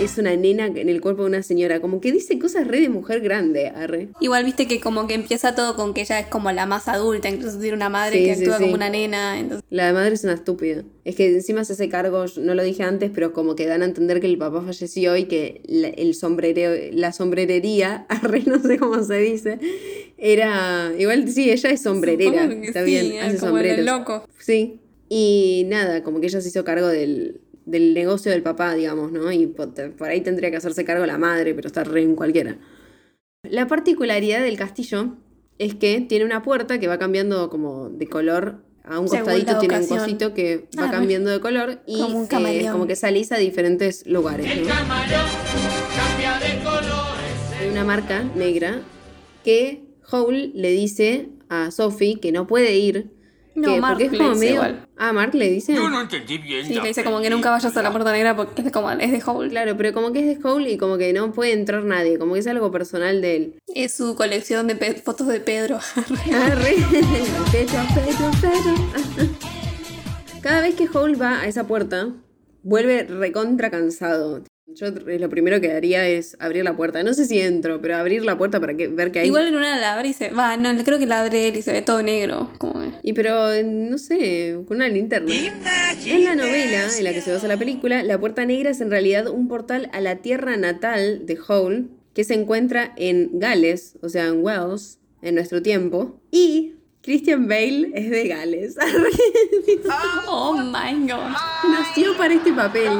es 0.00 0.18
una 0.18 0.36
nena 0.36 0.66
en 0.66 0.88
el 0.88 1.00
cuerpo 1.00 1.22
de 1.22 1.28
una 1.28 1.42
señora. 1.42 1.80
Como 1.80 2.00
que 2.00 2.12
dice 2.12 2.38
cosas 2.38 2.66
re 2.66 2.80
de 2.80 2.88
mujer 2.88 3.20
grande, 3.20 3.68
arre. 3.68 4.08
Igual 4.20 4.44
viste 4.44 4.66
que 4.66 4.80
como 4.80 5.06
que 5.06 5.14
empieza 5.14 5.54
todo 5.54 5.76
con 5.76 5.94
que 5.94 6.02
ella 6.02 6.20
es 6.20 6.26
como 6.26 6.52
la 6.52 6.66
más 6.66 6.88
adulta, 6.88 7.28
incluso 7.30 7.58
tiene 7.58 7.76
una 7.76 7.88
madre 7.88 8.18
Sí, 8.18 8.24
que 8.24 8.34
sí, 8.34 8.42
actúa 8.42 8.58
sí. 8.58 8.64
como 8.64 8.74
una 8.74 8.90
nena. 8.90 9.38
Entonces, 9.38 9.64
La 9.70 9.92
madre 9.92 10.14
es 10.14 10.24
una 10.24 10.34
estúpida. 10.34 10.82
Es 11.04 11.16
que 11.16 11.26
encima 11.26 11.64
se 11.64 11.72
hace 11.72 11.88
cargo, 11.88 12.26
no 12.36 12.54
lo 12.54 12.62
dije 12.62 12.82
antes, 12.82 13.10
pero 13.14 13.32
como 13.32 13.56
que 13.56 13.66
dan 13.66 13.82
a 13.82 13.86
entender 13.86 14.20
que 14.20 14.26
el 14.26 14.36
papá 14.36 14.60
falleció 14.60 14.79
falleció 14.80 15.16
y 15.16 15.24
que 15.24 15.62
la, 15.66 15.88
el 15.88 16.14
sombrereo, 16.14 16.74
la 16.92 17.12
sombrerería, 17.12 18.06
arre, 18.08 18.42
no 18.46 18.58
sé 18.58 18.78
cómo 18.78 19.02
se 19.02 19.18
dice, 19.18 19.58
era. 20.16 20.92
Igual 20.98 21.28
sí, 21.28 21.50
ella 21.50 21.70
es 21.70 21.82
sombrerera. 21.82 22.44
Está 22.44 22.84
sí, 22.84 22.90
bien, 22.90 23.22
hace 23.22 23.38
como 23.38 23.52
sombreros. 23.52 23.84
loco. 23.84 24.26
Sí. 24.38 24.80
Y 25.08 25.66
nada, 25.68 26.02
como 26.02 26.20
que 26.20 26.28
ella 26.28 26.40
se 26.40 26.48
hizo 26.48 26.64
cargo 26.64 26.86
del, 26.86 27.40
del 27.66 27.94
negocio 27.94 28.30
del 28.30 28.42
papá, 28.42 28.74
digamos, 28.74 29.12
¿no? 29.12 29.30
Y 29.32 29.46
por, 29.48 29.72
por 29.72 30.08
ahí 30.08 30.20
tendría 30.20 30.50
que 30.50 30.56
hacerse 30.56 30.84
cargo 30.84 31.04
la 31.04 31.18
madre, 31.18 31.54
pero 31.54 31.66
está 31.66 31.84
re 31.84 32.02
en 32.02 32.14
cualquiera. 32.14 32.58
La 33.42 33.66
particularidad 33.66 34.42
del 34.42 34.56
castillo 34.56 35.16
es 35.58 35.74
que 35.74 36.00
tiene 36.00 36.24
una 36.24 36.42
puerta 36.42 36.78
que 36.78 36.86
va 36.86 36.98
cambiando 36.98 37.50
como 37.50 37.90
de 37.90 38.06
color. 38.06 38.62
A 38.90 38.98
un 38.98 39.08
Según 39.08 39.26
costadito 39.26 39.58
tiene 39.60 39.78
un 39.78 39.86
cosito 39.86 40.34
que 40.34 40.66
va 40.76 40.86
Ah, 40.86 40.90
cambiando 40.90 41.30
de 41.30 41.38
color 41.38 41.80
y 41.86 42.00
Como 42.00 42.24
eh, 42.24 42.68
como 42.72 42.88
que 42.88 42.96
salís 42.96 43.30
a 43.30 43.36
diferentes 43.36 44.04
lugares. 44.04 44.46
¿no? 44.46 44.68
Hay 47.60 47.68
una 47.68 47.84
marca 47.84 48.24
negra 48.34 48.82
que 49.44 49.84
Howl 50.10 50.50
le 50.56 50.72
dice 50.72 51.28
a 51.48 51.70
Sophie 51.70 52.18
que 52.18 52.32
no 52.32 52.48
puede 52.48 52.76
ir. 52.78 53.12
No, 53.54 53.74
que- 53.74 53.80
Mark 53.80 53.92
porque 53.94 54.04
es 54.06 54.12
le 54.12 54.18
como 54.18 54.30
dice 54.30 54.40
medio. 54.40 54.54
igual. 54.54 54.86
Ah, 54.96 55.12
Mark 55.12 55.34
le 55.34 55.48
dice. 55.50 55.74
Yo 55.74 55.90
no 55.90 56.00
entendí 56.00 56.38
bien. 56.38 56.66
Sí, 56.66 56.74
la 56.74 56.82
le 56.82 56.88
dice 56.88 57.02
como 57.04 57.20
que 57.20 57.30
nunca 57.30 57.50
vayas 57.50 57.76
a 57.76 57.82
la 57.82 57.90
puerta 57.90 58.12
negra 58.12 58.36
porque 58.36 58.62
es 58.62 58.70
como 58.72 58.90
es 58.90 59.10
de 59.10 59.22
Howl. 59.26 59.48
Claro, 59.50 59.76
pero 59.76 59.92
como 59.92 60.12
que 60.12 60.20
es 60.30 60.38
de 60.38 60.48
Howl 60.48 60.66
y 60.66 60.76
como 60.78 60.98
que 60.98 61.12
no 61.12 61.32
puede 61.32 61.52
entrar 61.52 61.82
nadie, 61.84 62.18
como 62.18 62.34
que 62.34 62.40
es 62.40 62.46
algo 62.46 62.70
personal 62.70 63.20
de 63.20 63.36
él. 63.36 63.54
Es 63.74 63.92
su 63.94 64.14
colección 64.14 64.66
de 64.68 64.76
pe- 64.76 64.94
fotos 64.94 65.26
de 65.26 65.40
Pedro. 65.40 65.78
Arre. 65.96 66.76
Pedro, 67.50 67.82
Pedro, 67.94 68.30
Pedro. 68.40 69.30
Cada 70.40 70.60
vez 70.62 70.74
que 70.74 70.88
Howl 70.88 71.20
va 71.20 71.40
a 71.40 71.46
esa 71.46 71.66
puerta, 71.66 72.08
vuelve 72.62 73.04
recontra 73.04 73.70
cansado. 73.70 74.42
Yo 74.74 74.90
lo 74.90 75.28
primero 75.28 75.60
que 75.60 75.72
haría 75.72 76.06
es 76.08 76.36
abrir 76.38 76.64
la 76.64 76.76
puerta. 76.76 77.02
No 77.02 77.14
sé 77.14 77.24
si 77.24 77.40
entro, 77.40 77.80
pero 77.80 77.96
abrir 77.96 78.24
la 78.24 78.38
puerta 78.38 78.60
para 78.60 78.76
que, 78.76 78.88
ver 78.88 79.10
que 79.10 79.20
hay. 79.20 79.26
Igual 79.26 79.48
en 79.48 79.56
una 79.56 79.78
la 79.78 79.94
abre 79.94 80.08
y 80.08 80.12
se 80.12 80.30
va, 80.30 80.56
no, 80.56 80.70
creo 80.84 80.98
que 80.98 81.06
la 81.06 81.20
abre 81.22 81.48
él 81.48 81.56
y 81.56 81.62
se 81.62 81.72
ve 81.72 81.82
todo 81.82 82.02
negro. 82.02 82.50
Como 82.58 82.80
Y 83.02 83.12
pero, 83.12 83.50
no 83.62 83.98
sé, 83.98 84.56
con 84.66 84.78
una 84.78 84.88
linterna. 84.88 85.32
En 86.06 86.24
la 86.24 86.34
novela 86.34 86.88
en 86.96 87.04
la 87.04 87.12
que 87.12 87.20
se 87.20 87.32
basa 87.32 87.48
la 87.48 87.56
película, 87.56 88.02
la 88.02 88.18
Puerta 88.18 88.44
Negra 88.44 88.70
es 88.70 88.80
en 88.80 88.90
realidad 88.90 89.28
un 89.28 89.48
portal 89.48 89.90
a 89.92 90.00
la 90.00 90.16
tierra 90.16 90.56
natal 90.56 91.26
de 91.26 91.38
Howl, 91.48 91.90
que 92.14 92.24
se 92.24 92.34
encuentra 92.34 92.92
en 92.96 93.38
Gales, 93.38 93.98
o 94.02 94.08
sea, 94.08 94.26
en 94.26 94.42
Wales, 94.42 94.98
en 95.22 95.34
nuestro 95.34 95.62
tiempo. 95.62 96.20
Y 96.30 96.74
Christian 97.02 97.48
Bale 97.48 97.90
es 97.94 98.10
de 98.10 98.28
Gales. 98.28 98.76
Oh 100.26 100.54
my 100.54 101.08
god. 101.08 101.32
Nació 101.70 102.16
para 102.16 102.34
este 102.34 102.52
papel. 102.52 102.90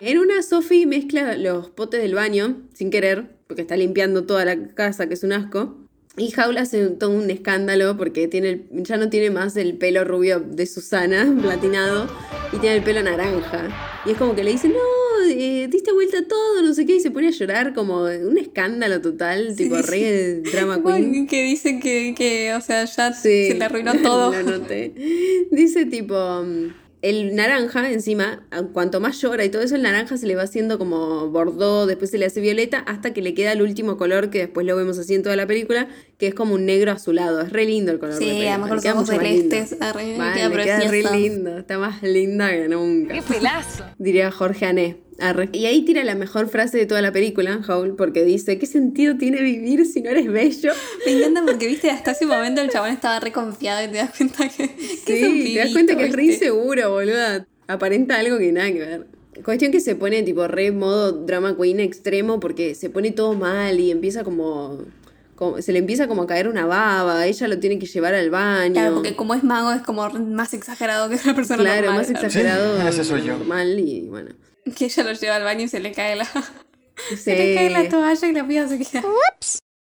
En 0.00 0.18
una, 0.18 0.42
Sophie 0.42 0.86
mezcla 0.86 1.36
los 1.36 1.70
potes 1.70 2.00
del 2.00 2.14
baño, 2.14 2.62
sin 2.74 2.90
querer, 2.90 3.26
porque 3.46 3.62
está 3.62 3.76
limpiando 3.76 4.24
toda 4.24 4.44
la 4.44 4.68
casa, 4.74 5.08
que 5.08 5.14
es 5.14 5.22
un 5.24 5.32
asco. 5.32 5.76
Y 6.16 6.32
Howl 6.38 6.56
hace 6.58 6.84
todo 6.88 7.10
un 7.10 7.30
escándalo 7.30 7.96
porque 7.96 8.26
tiene 8.26 8.48
el- 8.50 8.66
ya 8.84 8.96
no 8.96 9.08
tiene 9.08 9.30
más 9.30 9.56
el 9.56 9.74
pelo 9.78 10.04
rubio 10.04 10.40
de 10.40 10.66
Susana, 10.66 11.32
platinado, 11.42 12.08
y 12.52 12.58
tiene 12.58 12.76
el 12.76 12.82
pelo 12.82 13.02
naranja. 13.02 13.68
Y 14.04 14.10
es 14.12 14.16
como 14.16 14.34
que 14.34 14.42
le 14.44 14.50
dice, 14.52 14.68
no, 14.68 14.74
eh, 15.28 15.68
diste 15.70 15.92
vuelta 15.92 16.18
todo, 16.26 16.62
no 16.62 16.74
sé 16.74 16.86
qué, 16.86 16.96
y 16.96 17.00
se 17.00 17.10
pone 17.12 17.28
a 17.28 17.30
llorar 17.30 17.72
como 17.74 18.02
un 18.04 18.36
escándalo 18.38 19.00
total, 19.00 19.54
tipo 19.56 19.76
re 19.82 20.40
drama 20.52 20.82
queen. 20.84 21.26
Que 21.28 21.42
dice 21.44 21.78
que, 21.80 22.14
que, 22.16 22.52
o 22.54 22.60
sea, 22.60 22.84
ya 22.84 23.12
Sí, 23.12 23.48
se 23.48 23.54
le 23.54 23.64
arruinó 23.64 23.92
todo. 24.02 24.32
Lo 24.32 24.42
noté. 24.58 24.92
Dice 25.52 25.86
tipo, 25.86 26.44
el 27.02 27.34
naranja 27.36 27.90
encima, 27.92 28.46
a- 28.50 28.62
cuanto 28.62 28.98
más 29.00 29.20
llora 29.20 29.44
y 29.44 29.48
todo 29.50 29.62
eso, 29.62 29.76
el 29.76 29.82
naranja 29.82 30.16
se 30.16 30.26
le 30.26 30.34
va 30.34 30.42
haciendo 30.42 30.78
como 30.78 31.28
bordó, 31.30 31.86
después 31.86 32.10
se 32.10 32.18
le 32.18 32.26
hace 32.26 32.40
violeta, 32.40 32.78
hasta 32.80 33.12
que 33.12 33.22
le 33.22 33.34
queda 33.34 33.52
el 33.52 33.62
último 33.62 33.96
color 33.96 34.30
que 34.30 34.38
después 34.40 34.66
lo 34.66 34.74
vemos 34.76 34.98
así 34.98 35.14
en 35.14 35.22
toda 35.22 35.36
la 35.36 35.46
película, 35.46 35.88
que 36.18 36.26
es 36.28 36.34
como 36.34 36.54
un 36.54 36.66
negro 36.66 36.90
azulado. 36.92 37.40
Es 37.40 37.50
re 37.52 37.64
lindo 37.66 37.92
el 37.92 37.98
color. 37.98 38.14
de 38.14 38.20
Sí, 38.24 38.30
los 38.30 38.82
queda 38.82 38.94
ojos 38.94 39.06
mucho 39.08 39.20
más 39.20 39.30
lindo. 39.30 39.50
celestes. 39.56 39.78
Mal, 40.18 40.34
queda 40.64 40.80
re 40.90 41.02
lindo, 41.18 41.58
está 41.58 41.78
más 41.78 42.02
linda 42.02 42.50
que 42.50 42.68
nunca. 42.68 43.14
¡Qué 43.14 43.22
pelazo! 43.22 43.84
Diría 43.98 44.30
Jorge 44.30 44.66
Ané. 44.66 44.96
Arre. 45.20 45.48
Y 45.52 45.66
ahí 45.66 45.82
tira 45.84 46.04
la 46.04 46.14
mejor 46.14 46.48
frase 46.48 46.78
de 46.78 46.86
toda 46.86 47.02
la 47.02 47.10
película, 47.12 47.60
Howl, 47.68 47.96
porque 47.96 48.24
dice, 48.24 48.56
¿qué 48.58 48.66
sentido 48.66 49.16
tiene 49.16 49.40
vivir 49.42 49.84
si 49.84 50.00
no 50.00 50.10
eres 50.10 50.28
bello? 50.30 50.72
Me 51.06 51.12
encanta 51.12 51.42
porque, 51.44 51.66
viste, 51.66 51.90
hasta 51.90 52.12
ese 52.12 52.24
momento 52.26 52.60
el 52.60 52.70
chabón 52.70 52.90
estaba 52.90 53.18
re 53.18 53.32
confiado 53.32 53.84
y 53.84 53.88
te 53.90 53.96
das 53.98 54.10
cuenta 54.16 54.48
que, 54.48 54.68
que 55.04 55.20
es 55.20 55.28
un 55.28 55.34
Sí, 55.42 55.54
te 55.54 55.58
das 55.58 55.72
cuenta 55.72 55.96
que 55.96 56.04
es 56.06 56.12
re 56.12 56.24
inseguro, 56.24 56.90
boluda. 56.90 57.46
Aparenta 57.66 58.16
algo 58.18 58.38
que 58.38 58.52
nada 58.52 58.68
que 58.72 58.78
ver. 58.78 59.06
Cuestión 59.44 59.70
que 59.72 59.80
se 59.80 59.94
pone 59.96 60.22
tipo 60.22 60.46
re 60.48 60.70
modo 60.72 61.12
drama 61.12 61.56
queen 61.56 61.80
extremo 61.80 62.38
porque 62.40 62.74
se 62.74 62.88
pone 62.90 63.10
todo 63.10 63.34
mal 63.34 63.78
y 63.78 63.90
empieza 63.90 64.22
como, 64.24 64.84
como- 65.34 65.60
se 65.62 65.72
le 65.72 65.78
empieza 65.80 66.06
como 66.08 66.22
a 66.22 66.26
caer 66.26 66.48
una 66.48 66.64
baba, 66.66 67.26
ella 67.26 67.46
lo 67.48 67.58
tiene 67.58 67.78
que 67.78 67.86
llevar 67.86 68.14
al 68.14 68.30
baño. 68.30 68.72
Claro, 68.74 68.94
porque 68.94 69.14
como 69.16 69.34
es 69.34 69.42
mago 69.44 69.72
es 69.72 69.82
como 69.82 70.08
más 70.10 70.54
exagerado 70.54 71.08
que 71.08 71.16
una 71.24 71.34
persona 71.34 71.60
Claro, 71.62 71.86
normal. 71.86 71.98
más 72.00 72.10
exagerado. 72.10 72.80
Sí, 72.80 72.86
ese 72.88 73.04
soy 73.04 73.22
yo. 73.22 73.36
Normal 73.36 73.78
y 73.78 74.06
bueno. 74.08 74.30
Que 74.76 74.86
ella 74.86 75.04
lo 75.04 75.12
lleva 75.12 75.36
al 75.36 75.44
baño 75.44 75.64
y 75.64 75.68
se 75.68 75.80
le 75.80 75.92
cae 75.92 76.16
la, 76.16 76.28
Sí. 77.08 77.16
se 77.16 77.36
le 77.36 77.54
cae 77.54 77.70
la 77.70 77.88
toalla 77.88 78.28
y 78.28 78.32
la 78.32 78.46
piba 78.46 78.68
se 78.68 78.78
queda. 78.78 79.04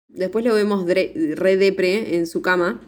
Después 0.07 0.43
lo 0.43 0.53
vemos 0.55 0.85
re 0.87 1.57
depre 1.57 2.15
en 2.15 2.25
su 2.25 2.41
cama, 2.41 2.81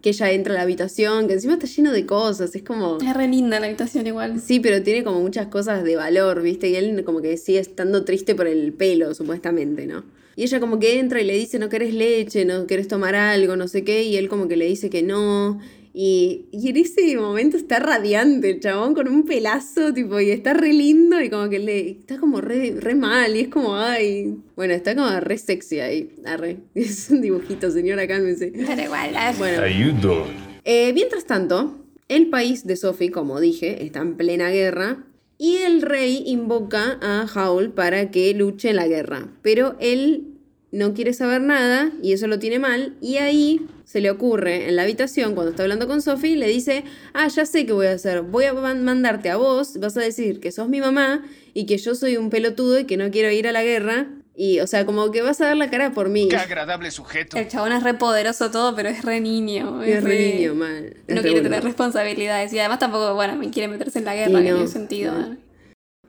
que 0.00 0.10
ella 0.10 0.32
entra 0.32 0.54
a 0.54 0.56
la 0.56 0.62
habitación, 0.62 1.28
que 1.28 1.34
encima 1.34 1.54
está 1.54 1.66
lleno 1.66 1.92
de 1.92 2.06
cosas, 2.06 2.54
es 2.54 2.62
como... 2.62 2.98
Es 2.98 3.14
re 3.14 3.28
linda 3.28 3.60
la 3.60 3.66
habitación 3.66 4.06
igual. 4.06 4.40
Sí, 4.40 4.58
pero 4.58 4.82
tiene 4.82 5.04
como 5.04 5.20
muchas 5.20 5.48
cosas 5.48 5.84
de 5.84 5.96
valor, 5.96 6.42
¿viste? 6.42 6.70
Y 6.70 6.76
él 6.76 7.04
como 7.04 7.20
que 7.20 7.36
sigue 7.36 7.58
estando 7.58 8.04
triste 8.04 8.34
por 8.34 8.46
el 8.46 8.72
pelo, 8.72 9.14
supuestamente, 9.14 9.86
¿no? 9.86 10.04
Y 10.34 10.44
ella 10.44 10.60
como 10.60 10.78
que 10.78 10.98
entra 10.98 11.20
y 11.20 11.24
le 11.24 11.34
dice, 11.34 11.58
no 11.58 11.68
querés 11.68 11.92
leche, 11.92 12.46
no 12.46 12.66
querés 12.66 12.88
tomar 12.88 13.14
algo, 13.14 13.54
no 13.56 13.68
sé 13.68 13.84
qué, 13.84 14.02
y 14.02 14.16
él 14.16 14.28
como 14.28 14.48
que 14.48 14.56
le 14.56 14.64
dice 14.66 14.88
que 14.88 15.02
no. 15.02 15.60
Y, 15.94 16.46
y 16.52 16.70
en 16.70 16.76
ese 16.78 17.16
momento 17.16 17.56
está 17.56 17.78
radiante 17.78 18.50
el 18.50 18.60
chabón 18.60 18.94
con 18.94 19.08
un 19.08 19.24
pelazo, 19.24 19.92
tipo, 19.92 20.18
y 20.20 20.30
está 20.30 20.54
re 20.54 20.72
lindo 20.72 21.20
y 21.20 21.28
como 21.28 21.50
que 21.50 21.58
le 21.58 21.90
está 21.90 22.18
como 22.18 22.40
re, 22.40 22.74
re 22.78 22.94
mal, 22.94 23.36
y 23.36 23.40
es 23.40 23.48
como, 23.48 23.76
ay, 23.76 24.36
bueno, 24.56 24.72
está 24.72 24.94
como 24.94 25.08
re 25.20 25.36
sexy 25.36 25.80
ahí, 25.80 26.10
arre. 26.24 26.58
Es 26.74 27.10
un 27.10 27.20
dibujito, 27.20 27.70
señora, 27.70 28.06
cálmese. 28.06 28.52
Pero 28.54 28.82
igual, 28.82 29.10
Bueno. 29.38 29.62
Ayudo. 29.62 30.26
Eh, 30.64 30.92
mientras 30.94 31.26
tanto, 31.26 31.78
el 32.08 32.28
país 32.28 32.66
de 32.66 32.76
Sophie, 32.76 33.10
como 33.10 33.40
dije, 33.40 33.84
está 33.84 34.00
en 34.00 34.16
plena 34.16 34.50
guerra 34.50 35.04
y 35.38 35.56
el 35.56 35.82
rey 35.82 36.22
invoca 36.26 36.98
a 37.02 37.26
Howl 37.34 37.72
para 37.72 38.10
que 38.10 38.32
luche 38.34 38.70
en 38.70 38.76
la 38.76 38.86
guerra. 38.86 39.28
Pero 39.42 39.76
él 39.80 40.31
no 40.72 40.94
quiere 40.94 41.12
saber 41.12 41.40
nada 41.42 41.90
y 42.02 42.12
eso 42.14 42.26
lo 42.26 42.38
tiene 42.38 42.58
mal 42.58 42.94
y 43.00 43.18
ahí 43.18 43.60
se 43.84 44.00
le 44.00 44.10
ocurre 44.10 44.68
en 44.68 44.76
la 44.76 44.82
habitación 44.82 45.34
cuando 45.34 45.50
está 45.50 45.62
hablando 45.64 45.86
con 45.86 46.00
Sophie, 46.00 46.34
le 46.36 46.48
dice, 46.48 46.84
ah, 47.12 47.28
ya 47.28 47.44
sé 47.44 47.66
qué 47.66 47.72
voy 47.74 47.86
a 47.86 47.92
hacer, 47.92 48.22
voy 48.22 48.46
a 48.46 48.54
man- 48.54 48.82
mandarte 48.82 49.28
a 49.28 49.36
vos, 49.36 49.78
vas 49.78 49.96
a 49.98 50.00
decir 50.00 50.40
que 50.40 50.50
sos 50.50 50.68
mi 50.70 50.80
mamá 50.80 51.22
y 51.52 51.66
que 51.66 51.76
yo 51.76 51.94
soy 51.94 52.16
un 52.16 52.30
pelotudo 52.30 52.78
y 52.80 52.84
que 52.84 52.96
no 52.96 53.10
quiero 53.10 53.30
ir 53.30 53.46
a 53.46 53.52
la 53.52 53.62
guerra. 53.62 54.06
Y, 54.34 54.60
o 54.60 54.66
sea, 54.66 54.86
como 54.86 55.10
que 55.10 55.20
vas 55.20 55.42
a 55.42 55.44
dar 55.48 55.56
la 55.58 55.68
cara 55.68 55.92
por 55.92 56.08
mí. 56.08 56.26
Qué 56.30 56.36
agradable 56.36 56.90
sujeto. 56.90 57.36
el 57.36 57.48
chabón 57.48 57.70
es 57.72 57.82
re 57.82 57.92
poderoso 57.92 58.50
todo, 58.50 58.74
pero 58.74 58.88
es 58.88 59.04
re 59.04 59.20
niño. 59.20 59.82
Es 59.82 60.02
re 60.02 60.32
niño, 60.36 60.54
mal. 60.54 60.96
No 61.06 61.16
re 61.16 61.20
quiere 61.20 61.30
bueno. 61.32 61.42
tener 61.50 61.62
responsabilidades. 61.64 62.50
Y 62.54 62.58
además 62.58 62.78
tampoco, 62.78 63.14
bueno, 63.14 63.36
me 63.36 63.50
quiere 63.50 63.68
meterse 63.68 63.98
en 63.98 64.06
la 64.06 64.14
guerra, 64.14 64.30
no, 64.32 64.40
tiene 64.40 64.66
sentido. 64.68 65.12
no. 65.12 65.36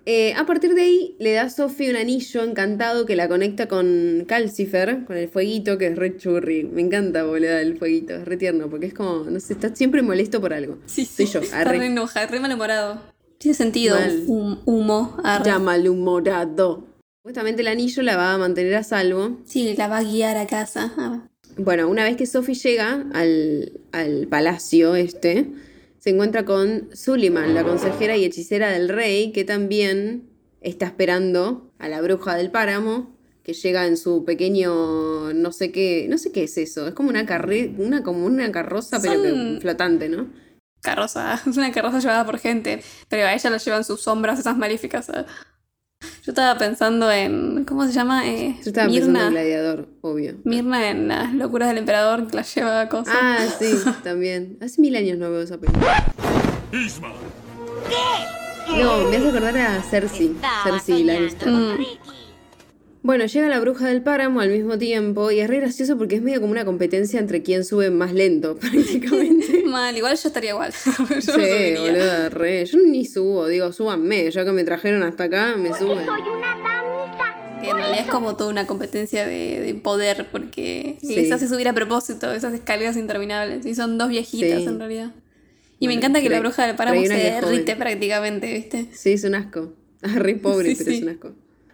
¿Eh? 0.05 0.33
A 0.35 0.45
partir 0.45 0.73
de 0.75 0.81
ahí 0.81 1.15
le 1.19 1.33
da 1.33 1.43
a 1.43 1.49
Sophie 1.49 1.89
un 1.89 1.95
anillo 1.95 2.43
encantado 2.43 3.05
que 3.05 3.15
la 3.15 3.27
conecta 3.27 3.67
con 3.67 4.25
Calcifer, 4.27 5.05
con 5.05 5.17
el 5.17 5.29
fueguito 5.29 5.77
que 5.77 5.87
es 5.87 5.95
re 5.95 6.17
churri. 6.17 6.63
Me 6.63 6.81
encanta, 6.81 7.23
boludo, 7.23 7.57
el 7.57 7.77
fueguito, 7.77 8.13
es 8.15 8.25
re 8.25 8.37
tierno, 8.37 8.69
porque 8.69 8.87
es 8.87 8.93
como, 8.93 9.23
no 9.25 9.39
sé, 9.39 9.53
está 9.53 9.75
siempre 9.75 10.01
molesto 10.01 10.41
por 10.41 10.53
algo. 10.53 10.77
Sí, 10.85 11.05
Soy 11.05 11.27
sí. 11.27 11.33
yo, 11.33 11.39
Está 11.41 11.63
re 11.63 11.85
enojado, 11.85 12.27
re 12.27 12.39
malhumorado. 12.39 13.01
Tiene 13.37 13.55
sentido. 13.55 13.97
Humo. 14.27 15.17
arre. 15.23 15.45
Ya 15.45 15.59
malhumorado. 15.59 16.85
Supuestamente 17.21 17.61
el 17.61 17.67
anillo 17.67 18.01
la 18.03 18.17
va 18.17 18.33
a 18.33 18.37
mantener 18.37 18.75
a 18.75 18.83
salvo. 18.83 19.39
Sí, 19.45 19.73
la 19.77 19.87
va 19.87 19.99
a 19.99 20.03
guiar 20.03 20.37
a 20.37 20.47
casa. 20.47 20.93
Ah. 20.97 21.27
Bueno, 21.57 21.87
una 21.87 22.03
vez 22.03 22.17
que 22.17 22.25
Sophie 22.25 22.55
llega 22.55 23.05
al, 23.13 23.79
al 23.91 24.27
palacio 24.27 24.95
este, 24.95 25.47
se 26.03 26.09
encuentra 26.09 26.43
con 26.43 26.89
Suliman, 26.93 27.53
la 27.53 27.63
consejera 27.63 28.17
y 28.17 28.25
hechicera 28.25 28.69
del 28.71 28.89
rey, 28.89 29.31
que 29.31 29.45
también 29.45 30.29
está 30.59 30.87
esperando 30.87 31.71
a 31.79 31.87
la 31.87 32.01
bruja 32.01 32.35
del 32.35 32.51
páramo, 32.51 33.15
que 33.41 33.53
llega 33.53 33.87
en 33.87 33.95
su 33.95 34.25
pequeño, 34.25 35.31
no 35.31 35.53
sé 35.53 35.71
qué, 35.71 36.07
no 36.09 36.17
sé 36.17 36.33
qué 36.33 36.43
es 36.43 36.57
eso, 36.57 36.89
es 36.89 36.93
como 36.93 37.07
una 37.07 37.25
carre, 37.25 37.73
una 37.77 38.03
como 38.03 38.25
una 38.25 38.51
carroza, 38.51 39.01
pero 39.01 39.21
que 39.21 39.59
flotante, 39.61 40.09
¿no? 40.09 40.27
Carroza. 40.81 41.41
Es 41.49 41.55
una 41.55 41.71
carroza 41.71 41.99
llevada 41.99 42.25
por 42.25 42.37
gente. 42.37 42.83
Pero 43.07 43.25
a 43.25 43.33
ella 43.33 43.49
la 43.49 43.57
llevan 43.57 43.85
sus 43.85 44.01
sombras, 44.01 44.37
esas 44.37 44.57
maléficas. 44.57 45.09
Yo 46.23 46.31
estaba 46.31 46.57
pensando 46.57 47.11
en. 47.11 47.65
¿Cómo 47.65 47.85
se 47.85 47.91
llama? 47.93 48.27
Eh, 48.27 48.55
Yo 48.63 48.69
estaba 48.69 48.87
pensando 48.87 49.11
Mirna. 49.13 49.27
en 49.27 49.31
gladiador, 49.33 49.87
obvio. 50.01 50.35
Mirna 50.43 50.89
en 50.89 51.07
las 51.07 51.33
locuras 51.33 51.69
del 51.69 51.79
emperador 51.79 52.27
que 52.27 52.35
la 52.37 52.43
lleva 52.43 52.81
a 52.81 52.89
cosas. 52.89 53.15
Ah, 53.19 53.37
sí, 53.59 53.75
también. 54.03 54.57
Hace 54.61 54.81
mil 54.81 54.95
años 54.95 55.17
no 55.17 55.29
veo 55.31 55.41
esa 55.41 55.57
película. 55.57 56.13
Isma. 56.71 57.09
No, 58.69 59.09
me 59.09 59.17
hace 59.17 59.27
acordar 59.29 59.57
a 59.57 59.83
Cersei. 59.83 60.35
Cersei 60.63 61.03
Lannister. 61.03 61.49
Bueno, 63.03 63.25
llega 63.25 63.49
la 63.49 63.59
bruja 63.59 63.85
del 63.87 64.01
páramo 64.01 64.39
al 64.39 64.49
mismo 64.49 64.77
tiempo 64.77 65.29
y 65.29 65.41
es 65.41 65.49
re 65.49 65.57
gracioso 65.59 65.97
porque 65.97 66.15
es 66.15 66.21
medio 66.21 66.39
como 66.39 66.51
una 66.53 66.63
competencia 66.63 67.19
entre 67.19 67.43
quién 67.43 67.65
sube 67.65 67.89
más 67.91 68.13
lento, 68.13 68.55
prácticamente. 68.59 69.63
Mal, 69.67 69.95
igual 69.97 70.15
yo 70.17 70.27
estaría 70.27 70.51
igual. 70.51 70.71
Yo 70.85 70.91
no 71.15 71.21
sí, 71.21 71.31
subiría. 71.31 71.81
boludo, 71.81 72.29
re. 72.29 72.65
Yo 72.65 72.77
ni 72.79 73.05
subo, 73.05 73.47
digo, 73.47 73.73
súbanme, 73.73 74.31
ya 74.31 74.45
que 74.45 74.51
me 74.53 74.63
trajeron 74.63 75.03
hasta 75.03 75.25
acá, 75.25 75.55
me 75.57 75.73
suben. 75.77 76.05
Que 77.61 77.69
en 77.69 77.75
realidad 77.77 77.99
es 78.05 78.07
como 78.11 78.35
toda 78.37 78.49
una 78.49 78.67
competencia 78.67 79.25
de, 79.25 79.59
de 79.61 79.73
poder, 79.75 80.27
porque 80.31 80.97
Sí. 81.01 81.15
les 81.15 81.31
hace 81.31 81.47
subir 81.49 81.67
a 81.67 81.73
propósito 81.73 82.31
esas 82.31 82.53
escaleras 82.53 82.95
interminables. 82.97 83.65
Y 83.65 83.75
son 83.75 83.97
dos 83.97 84.09
viejitas 84.09 84.59
Sí. 84.61 84.65
en 84.65 84.79
realidad. 84.79 85.11
Y 85.79 85.87
me 85.87 85.93
encanta 85.93 86.21
que 86.21 86.29
la 86.29 86.39
bruja 86.39 86.65
del 86.67 86.75
páramo 86.77 86.99
una 87.01 87.07
se 87.09 87.27
es 87.27 87.33
joven. 87.35 87.51
derrite 87.51 87.75
prácticamente, 87.75 88.53
¿viste? 88.53 88.87
Sí, 88.93 89.13
es 89.13 89.23
un 89.25 89.35
asco. 89.35 89.73
Re 90.01 90.35
pobre, 90.35 90.69
Sí, 90.69 90.75
pero 90.77 90.91
sí. 90.91 90.97
es 90.97 91.03
un 91.03 91.09
asco. 91.09 91.31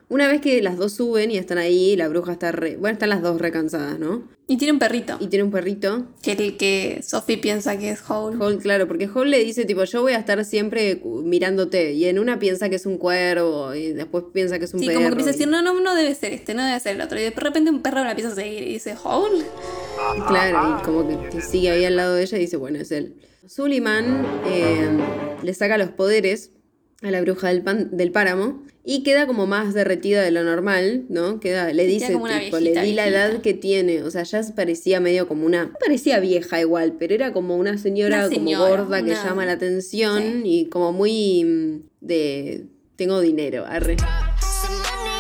Una 0.10 0.28
vez 0.28 0.42
que 0.42 0.60
las 0.64 0.76
dos 0.78 0.94
suben 0.94 1.30
y 1.30 1.38
están 1.38 1.60
ahí, 1.60 1.96
la 1.96 2.08
bruja 2.08 2.32
está 2.32 2.52
re... 2.52 2.78
Bueno, 2.78 2.94
están 2.94 3.10
las 3.10 3.22
dos 3.22 3.40
recansadas, 3.40 4.00
¿no? 4.00 4.24
Y 4.48 4.58
tiene 4.58 4.72
un 4.74 4.80
perrito. 4.80 5.18
Y 5.20 5.28
tiene 5.28 5.44
un 5.44 5.52
perrito. 5.52 6.08
Que 6.24 6.32
el 6.32 6.58
que 6.58 7.02
Sophie 7.04 7.38
piensa 7.38 7.78
que 7.78 7.92
es 7.92 8.02
Howl. 8.10 8.42
Hall, 8.42 8.58
claro, 8.58 8.88
porque 8.88 9.08
Hall 9.08 9.30
le 9.30 9.44
dice 9.44 9.66
tipo, 9.66 9.84
yo 9.84 10.02
voy 10.02 10.14
a 10.14 10.18
estar 10.18 10.44
siempre 10.46 11.00
mirándote. 11.06 11.94
Y 11.94 12.06
en 12.06 12.18
una 12.18 12.40
piensa 12.40 12.70
que 12.70 12.78
es 12.78 12.88
un 12.88 12.98
cuervo 12.98 13.76
y 13.76 13.94
después 13.94 14.24
piensa 14.34 14.58
que 14.58 14.66
es 14.66 14.74
un 14.74 14.80
Sí, 14.80 14.88
perro. 14.88 14.98
como 14.98 15.10
que 15.10 15.12
empieza 15.12 15.30
a 15.30 15.34
decir, 15.34 15.48
no, 15.48 15.62
no, 15.62 15.80
no 15.80 15.94
debe 15.94 16.16
ser 16.16 16.34
este, 16.34 16.56
no 16.56 16.66
debe 16.66 16.80
ser 16.80 16.96
el 16.96 17.02
otro. 17.02 17.20
Y 17.20 17.22
de 17.22 17.30
repente 17.30 17.70
un 17.70 17.84
perro 17.84 18.04
la 18.04 18.10
empieza 18.10 18.32
a 18.32 18.36
seguir 18.36 18.64
y 18.64 18.74
dice, 18.74 18.96
Howl. 19.04 19.44
Claro, 20.28 20.80
y 20.80 20.84
como 20.86 21.08
que, 21.08 21.30
que 21.30 21.42
sigue 21.44 21.70
ahí 21.70 21.86
al 21.86 21.96
lado 21.96 22.16
de 22.16 22.24
ella 22.24 22.38
y 22.38 22.42
dice, 22.42 22.58
bueno, 22.58 22.80
es 22.80 22.92
él. 22.92 23.16
Suliman 23.46 24.26
eh, 24.48 24.90
le 25.44 25.54
saca 25.54 25.78
los 25.78 25.90
poderes 25.90 26.52
a 27.04 27.12
la 27.12 27.22
bruja 27.22 27.50
del, 27.50 27.62
pan- 27.64 27.90
del 27.96 28.12
páramo 28.12 28.64
y 28.92 29.04
queda 29.04 29.28
como 29.28 29.46
más 29.46 29.76
derretida 29.76 30.24
de 30.24 30.32
lo 30.32 30.44
normal, 30.44 31.06
¿no? 31.10 31.40
Queda, 31.40 31.72
le 31.72 31.86
dice, 31.86 32.12
como 32.12 32.26
una 32.26 32.40
tipo, 32.40 32.60
le 32.60 32.72
di 32.72 32.94
la 32.94 33.04
viejita. 33.06 33.08
edad 33.08 33.42
que 33.44 33.54
tiene, 33.54 34.02
o 34.02 34.10
sea, 34.10 34.24
ya 34.24 34.42
parecía 34.56 35.00
medio 35.00 35.28
como 35.28 35.46
una, 35.46 35.66
no 35.66 35.74
parecía 35.80 36.20
vieja 36.20 36.60
igual, 36.60 36.96
pero 36.98 37.14
era 37.14 37.32
como 37.32 37.56
una 37.56 37.78
señora, 37.78 38.26
Una 38.26 38.30
señora, 38.30 38.58
como 38.58 38.78
gorda 38.88 39.04
que 39.04 39.12
llama 39.12 39.46
la 39.46 39.52
atención 39.52 40.42
y 40.44 40.66
como 40.70 40.92
muy 40.92 41.44
mm, 41.44 41.82
de, 42.02 42.66
tengo 42.96 43.22
dinero, 43.22 43.64
arre. 43.68 43.96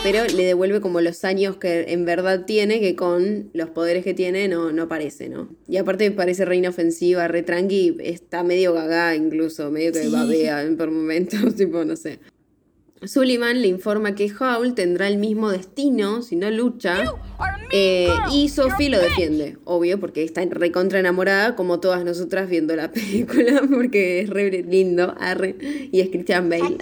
Pero 0.01 0.25
le 0.25 0.45
devuelve 0.45 0.81
como 0.81 0.99
los 1.01 1.23
años 1.23 1.57
que 1.57 1.85
en 1.89 2.05
verdad 2.05 2.45
tiene, 2.45 2.79
que 2.79 2.95
con 2.95 3.51
los 3.53 3.69
poderes 3.69 4.03
que 4.03 4.15
tiene 4.15 4.47
no, 4.47 4.71
no 4.71 4.87
parece, 4.87 5.29
¿no? 5.29 5.49
Y 5.67 5.77
aparte 5.77 6.09
parece 6.09 6.43
reina 6.43 6.69
ofensiva, 6.69 7.27
re 7.27 7.43
tranqui, 7.43 7.97
está 7.99 8.43
medio 8.43 8.73
gaga 8.73 9.15
incluso, 9.15 9.69
medio 9.69 9.91
que 9.91 10.03
Sí. 10.03 10.09
babea 10.09 10.65
por 10.75 10.89
momentos, 10.89 11.39
tipo, 11.55 11.85
no 11.85 11.95
sé. 11.95 12.19
Suliman 13.03 13.61
le 13.61 13.67
informa 13.67 14.13
que 14.15 14.31
Howl 14.39 14.75
tendrá 14.75 15.07
el 15.07 15.17
mismo 15.17 15.49
destino 15.49 16.21
si 16.21 16.35
no 16.35 16.49
lucha. 16.49 17.13
eh, 17.71 18.09
y 18.33 18.49
Sophie 18.49 18.89
lo 18.89 18.99
defiende, 18.99 19.57
obvio, 19.63 19.99
porque 19.99 20.23
está 20.23 20.43
recontra 20.49 20.99
enamorada, 20.99 21.55
como 21.55 21.79
todas 21.79 22.03
nosotras 22.03 22.49
viendo 22.49 22.75
la 22.75 22.91
película, 22.91 23.61
porque 23.69 24.21
es 24.21 24.29
re 24.29 24.63
lindo, 24.63 25.15
arre, 25.19 25.55
y 25.91 26.01
es 26.01 26.09
Christian 26.09 26.49
Bale. 26.49 26.77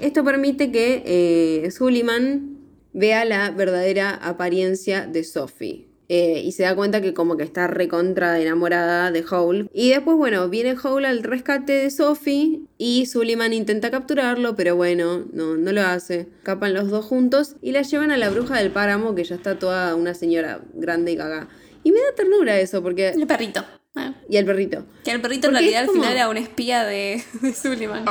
Esto 0.00 0.24
permite 0.24 0.70
que 0.70 1.02
eh, 1.04 1.70
Suliman 1.70 2.58
vea 2.92 3.24
la 3.24 3.50
verdadera 3.50 4.10
apariencia 4.14 5.06
de 5.06 5.24
Sophie. 5.24 5.87
Eh, 6.08 6.40
y 6.44 6.52
se 6.52 6.62
da 6.62 6.74
cuenta 6.74 7.00
que 7.02 7.12
como 7.14 7.36
que 7.36 7.42
está 7.44 7.66
recontra 7.66 8.40
enamorada 8.40 9.10
de 9.10 9.24
Howl. 9.30 9.68
Y 9.74 9.90
después, 9.90 10.16
bueno, 10.16 10.48
viene 10.48 10.74
Howl 10.82 11.04
al 11.04 11.22
rescate 11.22 11.72
de 11.72 11.90
Sophie 11.90 12.60
y 12.78 13.06
Suliman 13.06 13.52
intenta 13.52 13.90
capturarlo, 13.90 14.56
pero 14.56 14.74
bueno, 14.76 15.26
no, 15.32 15.56
no 15.56 15.72
lo 15.72 15.82
hace. 15.82 16.28
Escapan 16.38 16.72
los 16.74 16.88
dos 16.88 17.04
juntos 17.04 17.56
y 17.60 17.72
la 17.72 17.82
llevan 17.82 18.10
a 18.10 18.16
la 18.16 18.30
bruja 18.30 18.56
del 18.58 18.70
páramo, 18.70 19.14
que 19.14 19.24
ya 19.24 19.34
está 19.34 19.58
toda 19.58 19.94
una 19.94 20.14
señora 20.14 20.60
grande 20.74 21.12
y 21.12 21.16
cagada. 21.16 21.48
Y 21.84 21.92
me 21.92 22.00
da 22.00 22.14
ternura 22.16 22.58
eso, 22.58 22.82
porque... 22.82 23.10
El 23.10 23.26
perrito. 23.26 23.64
Ah. 23.94 24.14
Y 24.28 24.36
el 24.36 24.44
perrito. 24.44 24.84
Que 25.04 25.10
el 25.12 25.20
perrito 25.20 25.48
en 25.48 25.52
Porque 25.54 25.64
realidad 25.70 25.82
es 25.82 25.88
al 25.88 25.94
final 25.94 26.08
como- 26.08 26.14
era 26.16 26.28
un 26.28 26.36
espía 26.36 26.84
de, 26.84 27.22
de 27.42 27.52
Suleiman. 27.54 28.04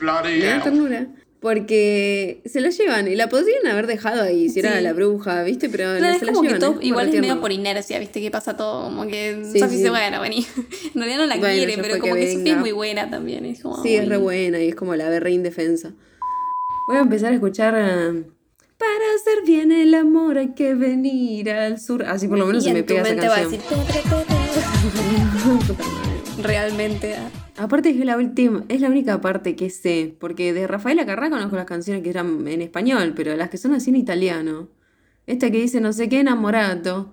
Me 0.00 0.06
da 0.46 0.62
ternura. 0.62 1.06
Porque 1.44 2.40
se 2.46 2.62
la 2.62 2.70
llevan 2.70 3.06
y 3.06 3.16
la 3.16 3.28
podrían 3.28 3.66
haber 3.66 3.86
dejado 3.86 4.22
ahí 4.22 4.48
si 4.48 4.60
era 4.60 4.78
Sí. 4.78 4.82
la 4.82 4.94
bruja, 4.94 5.42
¿viste? 5.42 5.68
Pero 5.68 5.94
Claro, 5.98 6.14
es 6.14 6.20
se 6.20 6.24
la 6.24 6.32
como 6.32 6.40
que 6.40 6.46
llevan. 6.48 6.60
todo, 6.60 6.72
como 6.72 6.82
igual 6.86 7.08
re 7.10 7.16
es 7.16 7.20
medio 7.20 7.38
por 7.42 7.52
inercia, 7.52 7.98
viste 7.98 8.22
que 8.22 8.30
pasa 8.30 8.56
todo, 8.56 8.84
como 8.84 9.06
que 9.06 9.42
Sí, 9.52 9.58
Sophie 9.58 9.68
sí. 9.68 9.76
dice, 9.76 9.90
bueno, 9.90 10.22
vení. 10.22 10.40
En 10.94 11.00
realidad 11.02 11.18
no 11.18 11.26
la 11.26 11.36
Bueno, 11.36 11.54
quiere, 11.54 11.76
pero 11.82 11.98
como 11.98 12.14
que 12.14 12.20
que, 12.20 12.32
Sophie 12.32 12.52
es 12.52 12.56
muy 12.56 12.72
buena 12.72 13.10
también. 13.10 13.44
Es 13.44 13.60
como 13.60 13.82
Sí, 13.82 13.94
es 13.94 14.08
re 14.08 14.16
buena 14.16 14.58
y 14.58 14.70
es 14.70 14.74
como 14.74 14.96
la 14.96 15.10
berre 15.10 15.32
indefensa. 15.32 15.92
Voy 16.88 16.96
a 16.96 17.00
empezar 17.00 17.32
a 17.32 17.34
escuchar. 17.34 17.74
eh, 17.76 18.24
Para 18.78 19.04
hacer 19.14 19.44
bien 19.44 19.70
el 19.70 19.92
amor 19.92 20.38
hay 20.38 20.54
que 20.54 20.72
venir 20.74 21.50
al 21.50 21.78
sur. 21.78 22.04
Así 22.04 22.26
por 22.26 22.38
lo 22.38 22.46
menos 22.46 22.64
y 22.64 22.68
se 22.68 22.72
me 22.72 22.84
pega 22.84 23.02
esa 23.02 23.10
mente 23.10 23.28
va 23.28 23.36
a 23.36 23.40
canción. 23.42 23.60
decir, 23.60 23.76
realmente. 26.42 27.16
ah. 27.16 27.43
Aparte 27.56 27.90
es 27.90 27.96
la 28.04 28.16
última, 28.16 28.64
es 28.68 28.80
la 28.80 28.88
única 28.88 29.20
parte 29.20 29.54
que 29.54 29.70
sé, 29.70 30.16
porque 30.18 30.52
de 30.52 30.66
Rafaela 30.66 31.06
Carrá 31.06 31.30
conozco 31.30 31.56
las 31.56 31.66
canciones 31.66 32.02
que 32.02 32.10
eran 32.10 32.46
en 32.48 32.62
español, 32.62 33.12
pero 33.14 33.36
las 33.36 33.48
que 33.48 33.58
son 33.58 33.74
así 33.74 33.90
en 33.90 33.96
italiano. 33.96 34.68
Esta 35.26 35.50
que 35.50 35.60
dice 35.60 35.80
no 35.80 35.92
sé 35.92 36.08
qué 36.08 36.20
enamorato. 36.20 37.12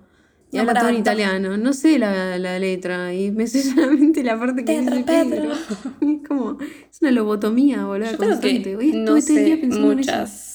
Y 0.52 0.58
habla 0.58 0.74
todo 0.74 0.90
en 0.90 0.98
italiano. 0.98 1.58
No 1.58 1.72
sé 1.72 1.98
la, 1.98 2.38
la 2.38 2.60
letra. 2.60 3.14
Y 3.14 3.32
me 3.32 3.48
sé 3.48 3.64
solamente 3.74 4.24
la 4.24 4.38
parte 4.38 4.66
que 4.66 4.74
Pedro, 4.74 4.96
dice 4.98 5.04
Pedro. 5.06 5.52
Es 6.02 6.28
como. 6.28 6.58
Es 6.60 7.02
una 7.02 7.12
lobotomía, 7.12 7.86
boludo. 7.86 8.18
Constante. 8.18 8.64
que 8.64 8.76
Hoy 8.76 8.92
no 8.92 9.16
estuve 9.16 9.22
todo 9.22 9.38
el 9.38 9.46
día 9.46 9.56
sé 9.56 9.62
pensando 9.62 9.92
en 9.94 10.00
eso. 10.00 10.51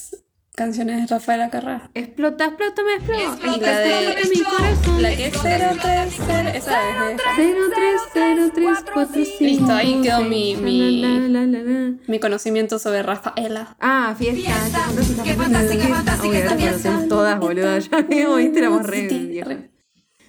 Canciones 0.56 1.02
de 1.02 1.06
Rafaela 1.14 1.50
Carrá. 1.50 1.90
Explota, 1.94 2.46
explota, 2.46 2.82
me 2.82 2.94
explota. 2.94 3.56
Y 3.56 3.60
la 3.60 3.78
de 3.78 4.10
explota 4.10 4.28
mi 4.34 4.42
corazón. 4.42 5.02
la 5.02 5.10
que 5.14 5.26
es 5.26 5.32
030, 5.32 6.54
esa 6.54 6.54
es 6.54 7.00
de 7.00 7.12
esa. 7.12 7.30
0303455. 8.14 9.36
Listo, 9.40 9.72
ahí 9.72 10.00
quedó 10.02 10.22
mi- 10.24 10.56
mi- 10.56 11.00
La, 11.02 11.08
la, 11.08 11.28
la, 11.28 11.46
la, 11.46 11.58
la. 11.62 11.92
Mi 12.08 12.18
conocimiento 12.18 12.78
sobre 12.78 13.02
Rafaela. 13.02 13.76
Ah, 13.80 14.14
fiesta. 14.18 14.70
fiesta. 15.22 16.56
Conocemos 16.56 17.08
todas, 17.08 17.38
boludo. 17.38 17.78
Ya 17.78 18.00
viste, 18.00 18.58
éramos 18.58 18.86
re 18.86 19.70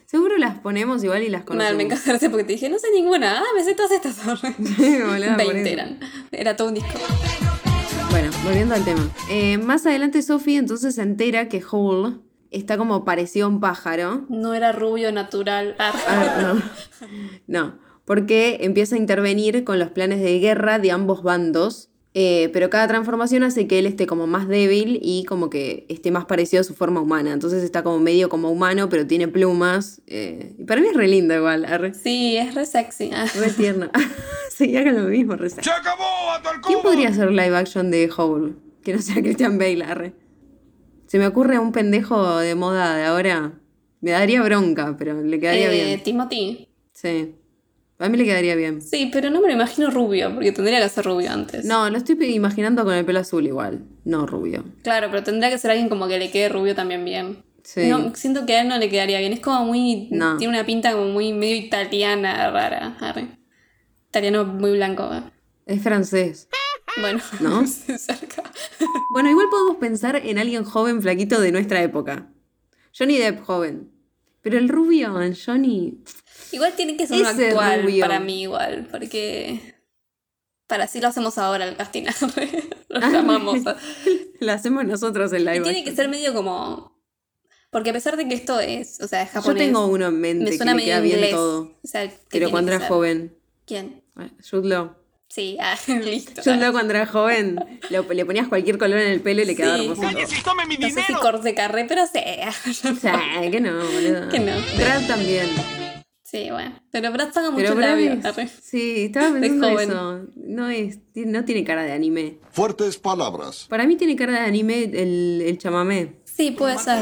Seguro 0.06 0.38
las 0.38 0.58
ponemos 0.60 1.04
igual 1.04 1.24
y 1.24 1.30
las 1.30 1.44
conocemos. 1.44 1.70
Mal, 1.70 1.76
me 1.78 1.84
encanta 1.84 2.30
porque 2.30 2.46
te 2.46 2.54
dije, 2.54 2.70
no 2.70 2.80
sé 2.80 2.88
ninguna. 2.94 3.40
Ah, 3.40 3.44
me 3.56 3.64
sé 3.64 3.74
todas 3.76 3.92
estas. 3.92 4.16
Boluda, 4.26 5.36
por 5.36 5.54
20 5.54 5.62
eso. 5.64 5.68
eran. 5.74 6.00
Era 6.32 6.56
todo 6.56 6.70
un 6.70 6.76
disco. 6.76 6.90
Bueno, 8.20 8.32
volviendo 8.44 8.74
al 8.74 8.84
tema. 8.84 9.08
Eh, 9.30 9.60
más 9.60 9.86
adelante 9.86 10.24
Sophie 10.24 10.58
entonces 10.58 10.96
se 10.96 11.04
entera 11.04 11.50
que 11.50 11.64
Hole 11.70 12.16
está 12.50 12.76
como 12.76 13.06
parecido 13.06 13.46
a 13.46 13.50
un 13.50 13.60
pájaro. 13.60 14.26
No 14.28 14.56
era 14.56 14.72
rubio 14.72 15.12
natural. 15.12 15.76
Ah, 15.78 15.94
Ah, 16.08 16.40
no. 16.42 16.62
No, 17.46 17.78
porque 18.06 18.58
empieza 18.62 18.96
a 18.96 18.98
intervenir 18.98 19.64
con 19.64 19.78
los 19.78 19.92
planes 19.92 20.20
de 20.20 20.40
guerra 20.40 20.80
de 20.80 20.90
ambos 20.90 21.22
bandos. 21.22 21.92
Eh, 22.20 22.50
pero 22.52 22.72
cada 22.72 22.88
transformación 22.88 23.44
hace 23.44 23.68
que 23.68 23.78
él 23.78 23.86
esté 23.86 24.08
como 24.08 24.26
más 24.26 24.48
débil 24.48 25.00
y 25.04 25.24
como 25.26 25.52
que 25.52 25.86
esté 25.88 26.10
más 26.10 26.26
parecido 26.26 26.62
a 26.62 26.64
su 26.64 26.74
forma 26.74 27.00
humana. 27.00 27.32
Entonces 27.32 27.64
está 27.64 27.84
como 27.84 28.00
medio 28.00 28.28
como 28.28 28.50
humano, 28.50 28.90
pero 28.90 29.06
tiene 29.06 29.28
plumas. 29.28 30.02
eh, 30.08 30.56
y 30.58 30.64
para 30.64 30.82
mí 30.82 30.88
es 30.88 30.96
re 30.96 31.08
lindo 31.08 31.36
igual. 31.36 31.64
arre. 31.66 31.94
Sí, 31.94 32.36
es 32.36 32.56
re 32.56 32.66
sexy. 32.66 33.12
Re 33.12 33.50
tierno. 33.52 33.92
Seguía 34.50 34.84
con 34.84 34.96
lo 34.96 35.04
mismo, 35.10 35.36
re 35.36 35.52
¡Se 35.52 35.62
acabó, 35.70 36.32
hasta 36.36 36.56
el 36.56 36.62
¿Quién 36.62 36.80
podría 36.82 37.10
hacer 37.10 37.30
live 37.30 37.56
action 37.56 37.92
de 37.92 38.10
Hole? 38.18 38.54
Que 38.84 38.94
no 38.94 39.02
sea 39.02 39.22
Christian 39.22 39.60
Bale, 39.60 39.84
arre. 39.84 40.14
Se 41.06 41.20
me 41.20 41.28
ocurre 41.28 41.60
un 41.60 41.72
pendejo 41.72 42.40
de 42.40 42.56
moda 42.56 42.96
de 42.96 43.04
ahora. 43.04 43.54
Me 44.02 44.10
daría 44.12 44.42
bronca, 44.42 44.96
pero 44.98 45.22
le 45.22 45.40
quedaría 45.40 45.72
Eh, 45.72 45.86
bien. 45.86 46.04
Timothy. 46.04 46.68
Sí. 46.94 47.36
A 48.00 48.10
mí 48.10 48.18
le 48.18 48.26
quedaría 48.26 48.56
bien. 48.56 48.82
Sí, 48.82 49.10
pero 49.12 49.30
no 49.32 49.42
me 49.42 49.48
lo 49.48 49.54
imagino 49.54 49.90
rubio, 49.90 50.34
porque 50.34 50.52
tendría 50.52 50.80
que 50.82 50.90
ser 50.90 51.06
rubio 51.06 51.32
antes. 51.32 51.66
No, 51.66 51.90
lo 51.90 51.98
estoy 51.98 52.16
imaginando 52.26 52.84
con 52.84 52.94
el 52.94 53.04
pelo 53.06 53.20
azul 53.20 53.46
igual. 53.48 53.86
No 54.06 54.28
rubio. 54.28 54.64
Claro, 54.84 55.08
pero 55.10 55.24
tendría 55.24 55.50
que 55.50 55.58
ser 55.58 55.72
alguien 55.72 55.90
como 55.90 56.08
que 56.08 56.20
le 56.20 56.30
quede 56.30 56.50
rubio 56.50 56.76
también 56.76 57.04
bien. 57.04 57.44
Sí. 57.64 57.88
No, 57.88 58.14
siento 58.16 58.46
que 58.46 58.56
a 58.56 58.62
él 58.62 58.68
no 58.68 58.78
le 58.78 58.90
quedaría 58.90 59.20
bien. 59.20 59.34
Es 59.34 59.40
como 59.40 59.66
muy. 59.66 60.08
No. 60.12 60.38
Tiene 60.38 60.54
una 60.54 60.66
pinta 60.66 60.92
como 60.94 61.06
muy 61.06 61.34
medio 61.34 61.56
italiana, 61.56 62.50
rara. 62.52 62.98
Italiano 64.10 64.46
muy 64.46 64.72
blanco. 64.74 65.10
eh. 65.14 65.24
Es 65.66 65.82
francés. 65.82 66.48
Bueno, 67.02 67.20
¿No? 67.40 67.66
cerca. 67.68 68.44
Bueno, 69.12 69.30
igual 69.30 69.48
podemos 69.50 69.78
pensar 69.78 70.16
en 70.18 70.38
alguien 70.38 70.64
joven, 70.64 71.02
flaquito 71.02 71.42
de 71.42 71.52
nuestra 71.52 71.82
época. 71.82 72.30
Johnny 72.98 73.18
Depp, 73.18 73.42
joven. 73.44 73.92
Pero 74.42 74.58
el 74.60 74.70
rubio, 74.70 75.14
Johnny. 75.46 76.04
Igual 76.52 76.74
tiene 76.76 76.96
que 76.98 77.08
ser 77.08 77.18
uno 77.20 77.30
actual 77.30 77.84
rubio. 77.84 78.02
para 78.06 78.20
mí, 78.20 78.44
igual. 78.44 78.88
Porque. 78.92 79.76
Para 80.68 80.84
así 80.86 81.00
lo 81.00 81.08
hacemos 81.08 81.38
ahora 81.38 81.66
el 81.66 81.76
casting. 81.78 82.04
lo 82.90 83.00
llamamos. 83.00 83.60
Lo 84.40 84.52
hacemos 84.52 84.86
nosotros 84.86 85.34
en 85.34 85.42
Y 85.42 85.46
live. 85.46 85.62
tiene 85.62 85.84
que 85.84 85.96
ser 85.96 86.10
medio 86.10 86.34
como. 86.34 86.96
Porque 87.72 87.90
a 87.90 87.94
pesar 87.94 88.18
de 88.18 88.28
que 88.28 88.36
esto 88.36 88.60
es. 88.60 89.00
O 89.02 89.08
sea, 89.08 89.24
es 89.24 89.30
Yo 89.34 89.42
japonés. 89.42 89.64
tengo 89.64 89.88
uno 89.88 90.08
en 90.08 90.20
mente 90.22 90.44
Me 90.46 90.52
que 90.52 90.58
suena 90.58 90.76
queda 90.76 91.00
bien 91.00 91.16
inglés. 91.16 91.32
todo. 91.32 91.62
O 91.84 91.88
sea, 91.88 92.08
¿qué 92.08 92.16
Pero 92.30 92.52
cuando 92.52 92.72
era 92.72 92.86
joven. 92.88 93.36
¿Quién? 93.66 94.04
Jude 94.50 94.68
Law. 94.70 94.96
Sí, 95.30 95.58
ah, 95.60 95.76
listo. 95.88 96.42
Yo 96.44 96.56
luego 96.56 96.72
cuando 96.74 96.94
era 96.94 97.06
joven 97.06 97.80
lo- 97.90 98.04
le 98.14 98.26
ponías 98.26 98.48
cualquier 98.48 98.78
color 98.78 99.00
en 99.00 99.12
el 99.12 99.22
pelo 99.22 99.42
y 99.42 99.46
le 99.46 99.56
quedaba 99.56 99.78
Sí. 99.78 99.84
hermoso. 99.84 100.08
Oye, 100.08 100.26
si 100.28 100.42
tome 100.44 100.66
mi 100.66 100.78
No 100.78 100.90
sé 100.90 101.02
si 101.04 101.14
corte 101.14 101.54
carré, 101.56 101.86
pero 101.86 102.06
sí. 102.08 102.20
O 102.90 102.96
sea, 102.96 103.20
que 103.52 103.60
no, 103.60 103.74
boludo. 103.76 104.30
Que 104.30 104.40
no. 104.40 104.54
También. 105.08 105.48
Sí, 106.30 106.50
bueno. 106.52 106.78
Pero 106.92 107.10
Brad 107.14 107.32
saca 107.32 107.52
mucho 107.52 107.64
Pero 107.64 107.76
Brad 107.76 107.92
labio. 107.92 108.12
es-. 108.14 108.52
Sí, 108.62 109.06
estaba 109.06 109.32
pensando 109.40 109.70
joven. 109.70 109.90
eso. 109.90 110.26
No, 110.36 110.70
es, 110.70 111.00
no 111.16 111.46
tiene 111.46 111.64
cara 111.64 111.84
de 111.84 111.94
anime. 111.94 112.40
Fuertes 112.52 112.98
palabras. 112.98 113.66
Para 113.70 113.88
mí 113.88 113.96
tiene 113.96 114.18
cara 114.18 114.34
de 114.34 114.40
anime 114.40 114.84
el, 114.84 115.42
el 115.46 115.58
chamamé. 115.58 116.16
Sí, 116.26 116.52
puede 116.52 116.78
ser. 116.80 117.00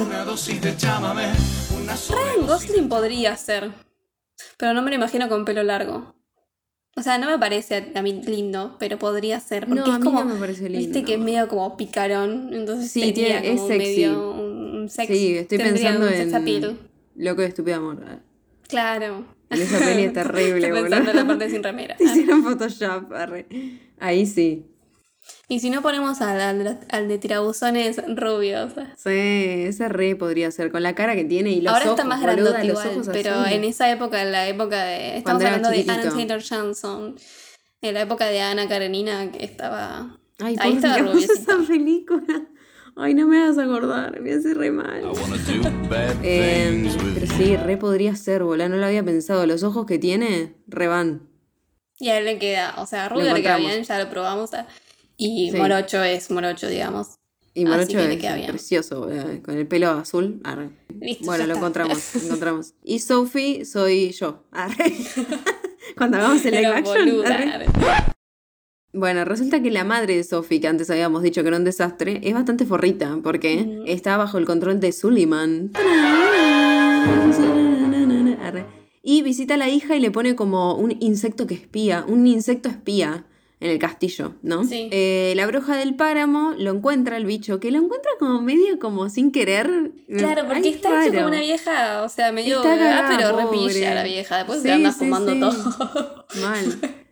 Ryan 2.10 2.48
Gosling 2.48 2.88
podría 2.90 3.36
ser. 3.36 3.72
Pero 4.58 4.74
no 4.74 4.82
me 4.82 4.90
lo 4.92 4.98
imagino 4.98 5.28
con 5.30 5.44
pelo 5.46 5.64
largo. 5.64 6.14
O 6.98 7.02
sea, 7.02 7.18
no 7.18 7.28
me 7.28 7.38
parece 7.38 7.92
a 7.96 8.02
mí 8.02 8.22
lindo, 8.26 8.76
pero 8.80 8.98
podría 9.00 9.40
ser. 9.40 9.66
Porque 9.66 9.80
No, 9.82 9.86
es 9.88 9.94
a 9.96 10.00
mí 10.00 10.06
como. 10.06 10.24
no 10.24 10.34
me 10.36 10.40
parece 10.40 10.70
Viste 10.70 10.80
lindo. 10.94 11.06
que 11.08 11.14
es 11.16 11.20
medio 11.20 11.48
como 11.48 11.76
picarón. 11.76 12.52
Entonces 12.54 12.92
Sí, 12.92 13.12
tiene- 13.12 13.40
es 13.52 13.56
como 13.58 13.68
sexy. 13.68 13.78
medio 13.88 14.32
un, 14.32 14.76
un 14.76 14.90
sex. 14.90 15.08
Sí, 15.08 15.36
estoy 15.38 15.58
tendría 15.58 15.92
pensando 15.92 16.08
un 16.08 16.14
en. 16.14 16.80
Loco 17.18 17.42
de 17.42 17.48
estúpido 17.48 17.78
amor. 17.78 18.04
Claro. 18.68 19.26
En 19.50 19.62
esa 19.62 19.78
peli 19.80 20.04
es 20.04 20.14
terrible, 20.14 20.68
Estoy 20.68 20.82
pensando 20.82 21.06
boludo. 21.06 21.12
en 21.12 21.16
la 21.18 21.28
parte 21.28 21.50
sin 21.50 21.64
remera. 21.64 21.96
Hicieron 22.00 22.44
Photoshop, 22.44 23.14
arre. 23.14 23.46
Ahí 24.00 24.26
sí. 24.26 24.66
Y 25.48 25.60
si 25.60 25.70
no 25.72 25.82
ponemos 25.82 26.22
al, 26.22 26.40
al, 26.40 26.80
al 26.90 27.08
de 27.08 27.18
tirabuzones 27.18 28.00
rubios. 28.16 28.74
Sí, 28.98 29.10
ese 29.10 29.90
re 29.90 30.16
podría 30.16 30.52
ser. 30.52 30.72
Con 30.72 30.84
la 30.84 30.94
cara 30.94 31.16
que 31.16 31.24
tiene 31.26 31.52
y 31.52 31.62
los 31.62 31.74
Ahora 31.74 31.86
ojos. 31.86 32.00
está 32.00 32.08
más 32.08 32.20
boluda, 32.22 32.52
grandote 32.52 32.68
igual, 32.68 33.02
pero 33.12 33.32
azules. 33.34 33.54
en 33.54 33.64
esa 33.64 33.92
época, 33.92 34.22
en 34.22 34.32
la 34.32 34.48
época 34.48 34.84
de... 34.84 35.18
Estamos 35.18 35.44
hablando 35.44 35.70
de. 35.70 35.82
Anna 35.88 36.10
Taylor 36.12 36.42
Johnson. 36.48 37.16
En 37.82 37.94
la 37.96 38.02
época 38.02 38.26
de 38.28 38.42
Ana 38.42 38.68
Karenina, 38.68 39.32
que 39.32 39.44
estaba... 39.46 40.18
Ay, 40.40 40.56
ahí 40.60 40.74
estaba 40.76 40.98
esa 41.20 41.58
película. 41.68 42.48
Ay, 42.98 43.14
no 43.14 43.28
me 43.28 43.42
hagas 43.44 43.58
acordar, 43.58 44.22
me 44.22 44.32
hace 44.34 44.54
re 44.54 44.72
mal. 44.72 45.04
Eh, 46.24 46.90
pero 47.14 47.28
sí, 47.38 47.56
re 47.58 47.78
podría 47.78 48.16
ser, 48.16 48.44
boludo, 48.44 48.70
no 48.70 48.78
lo 48.78 48.86
había 48.86 49.04
pensado. 49.04 49.46
Los 49.46 49.64
ojos 49.64 49.86
que 49.86 50.00
tiene, 50.00 50.56
re 50.68 50.88
van. 50.88 51.28
Y 52.00 52.10
a 52.10 52.18
él 52.18 52.26
le 52.26 52.40
queda, 52.40 52.76
o 52.78 52.86
sea, 52.86 53.08
rubio 53.10 53.34
le 53.34 53.42
queda 53.42 53.58
bien, 53.58 53.84
ya 53.84 54.00
lo 54.04 54.10
probamos. 54.10 54.54
ah, 54.54 54.68
Y 55.18 55.52
Sí. 55.52 55.58
morocho 55.58 56.04
es 56.04 56.30
morocho, 56.32 56.68
digamos. 56.68 57.20
Y 57.54 57.62
Así 57.64 57.72
Morocho 57.72 57.98
que 58.00 58.08
le 58.08 58.14
es 58.16 58.20
queda 58.22 58.36
bien. 58.36 58.50
precioso, 58.50 59.00
boludo, 59.02 59.42
con 59.44 59.58
el 59.58 59.66
pelo 59.68 59.90
azul. 59.92 60.42
arre. 60.44 60.72
Listo, 61.00 61.26
Bueno, 61.26 61.46
lo 61.46 61.54
está. 61.54 61.60
encontramos, 61.60 62.16
lo 62.16 62.22
encontramos. 62.26 62.74
Y 62.84 63.00
Sophie 63.00 63.64
soy 63.66 64.12
yo. 64.12 64.44
arre. 64.52 64.94
Cuando 65.98 66.18
hagamos 66.18 66.44
el 66.46 66.52
live 66.56 66.66
action. 66.68 67.06
boluda, 67.06 67.34
arre. 67.36 67.50
arre. 67.50 67.66
Bueno, 68.96 69.26
resulta 69.26 69.62
que 69.62 69.72
la 69.72 69.84
madre 69.84 70.16
de 70.16 70.24
Sophie, 70.24 70.62
que 70.62 70.70
antes 70.70 70.90
habíamos 70.90 71.22
dicho 71.22 71.42
que 71.42 71.50
era 71.50 71.58
un 71.58 71.66
desastre, 71.66 72.22
es 72.24 72.34
bastante 72.34 72.66
forrita, 72.66 73.20
porque 73.22 73.84
está 73.88 74.16
bajo 74.16 74.38
el 74.38 74.46
control 74.46 74.80
de 74.80 74.94
Suleiman. 74.94 75.72
Arre. 78.42 78.66
Y 79.04 79.22
visita 79.22 79.56
a 79.56 79.58
la 79.58 79.68
hija 79.68 79.98
y 79.98 80.00
le 80.00 80.12
pone 80.12 80.36
como 80.36 80.76
un 80.76 80.96
insecto 81.02 81.46
que 81.46 81.56
espía, 81.56 82.06
un 82.08 82.26
insecto 82.26 82.70
espía 82.70 83.26
en 83.60 83.72
el 83.72 83.80
castillo, 83.80 84.36
¿no? 84.44 84.64
Sí. 84.64 84.88
Eh, 84.92 85.34
la 85.36 85.46
bruja 85.46 85.76
del 85.76 85.96
páramo 85.96 86.54
lo 86.58 86.72
encuentra 86.72 87.18
el 87.18 87.26
bicho, 87.26 87.60
que 87.60 87.72
lo 87.72 87.80
encuentra 87.80 88.12
como 88.18 88.42
medio 88.42 88.80
como 88.80 89.10
sin 89.10 89.32
querer. 89.32 89.92
Claro, 90.08 90.44
porque 90.46 90.70
Ay, 90.70 90.74
está 90.74 91.04
hecho 91.04 91.14
como 91.16 91.28
una 91.28 91.42
vieja, 91.42 92.02
o 92.04 92.10
sea, 92.10 92.32
medio... 92.32 92.64
Está 92.64 93.00
ah, 93.00 93.14
pero 93.18 93.36
repilla 93.38 93.94
la 93.94 94.04
vieja. 94.04 94.38
Después 94.38 94.62
Sí, 94.62 94.68
se 94.68 94.74
anda 94.74 94.92
sí, 94.94 95.00
fumando 95.00 95.52
todo. 95.52 96.26
Mal. 96.42 96.80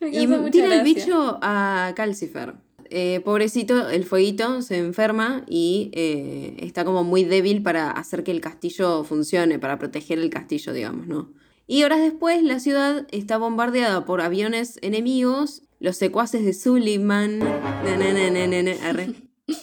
Y 0.12 0.26
tira 0.50 0.74
el 0.74 0.84
bicho 0.84 1.38
a 1.42 1.92
Calcifer. 1.94 2.54
Eh, 2.92 3.20
pobrecito, 3.24 3.88
el 3.88 4.04
fueguito 4.04 4.62
se 4.62 4.78
enferma 4.78 5.44
y 5.46 5.92
eh, 5.92 6.56
está 6.58 6.84
como 6.84 7.04
muy 7.04 7.22
débil 7.22 7.62
para 7.62 7.92
hacer 7.92 8.24
que 8.24 8.32
el 8.32 8.40
castillo 8.40 9.04
funcione, 9.04 9.60
para 9.60 9.78
proteger 9.78 10.18
el 10.18 10.28
castillo, 10.28 10.72
digamos, 10.72 11.06
¿no? 11.06 11.32
Y 11.68 11.84
horas 11.84 12.00
después, 12.00 12.42
la 12.42 12.58
ciudad 12.58 13.06
está 13.12 13.38
bombardeada 13.38 14.04
por 14.04 14.20
aviones 14.20 14.80
enemigos, 14.82 15.62
los 15.78 15.96
secuaces 15.96 16.44
de 16.44 16.52
Suleiman, 16.52 17.38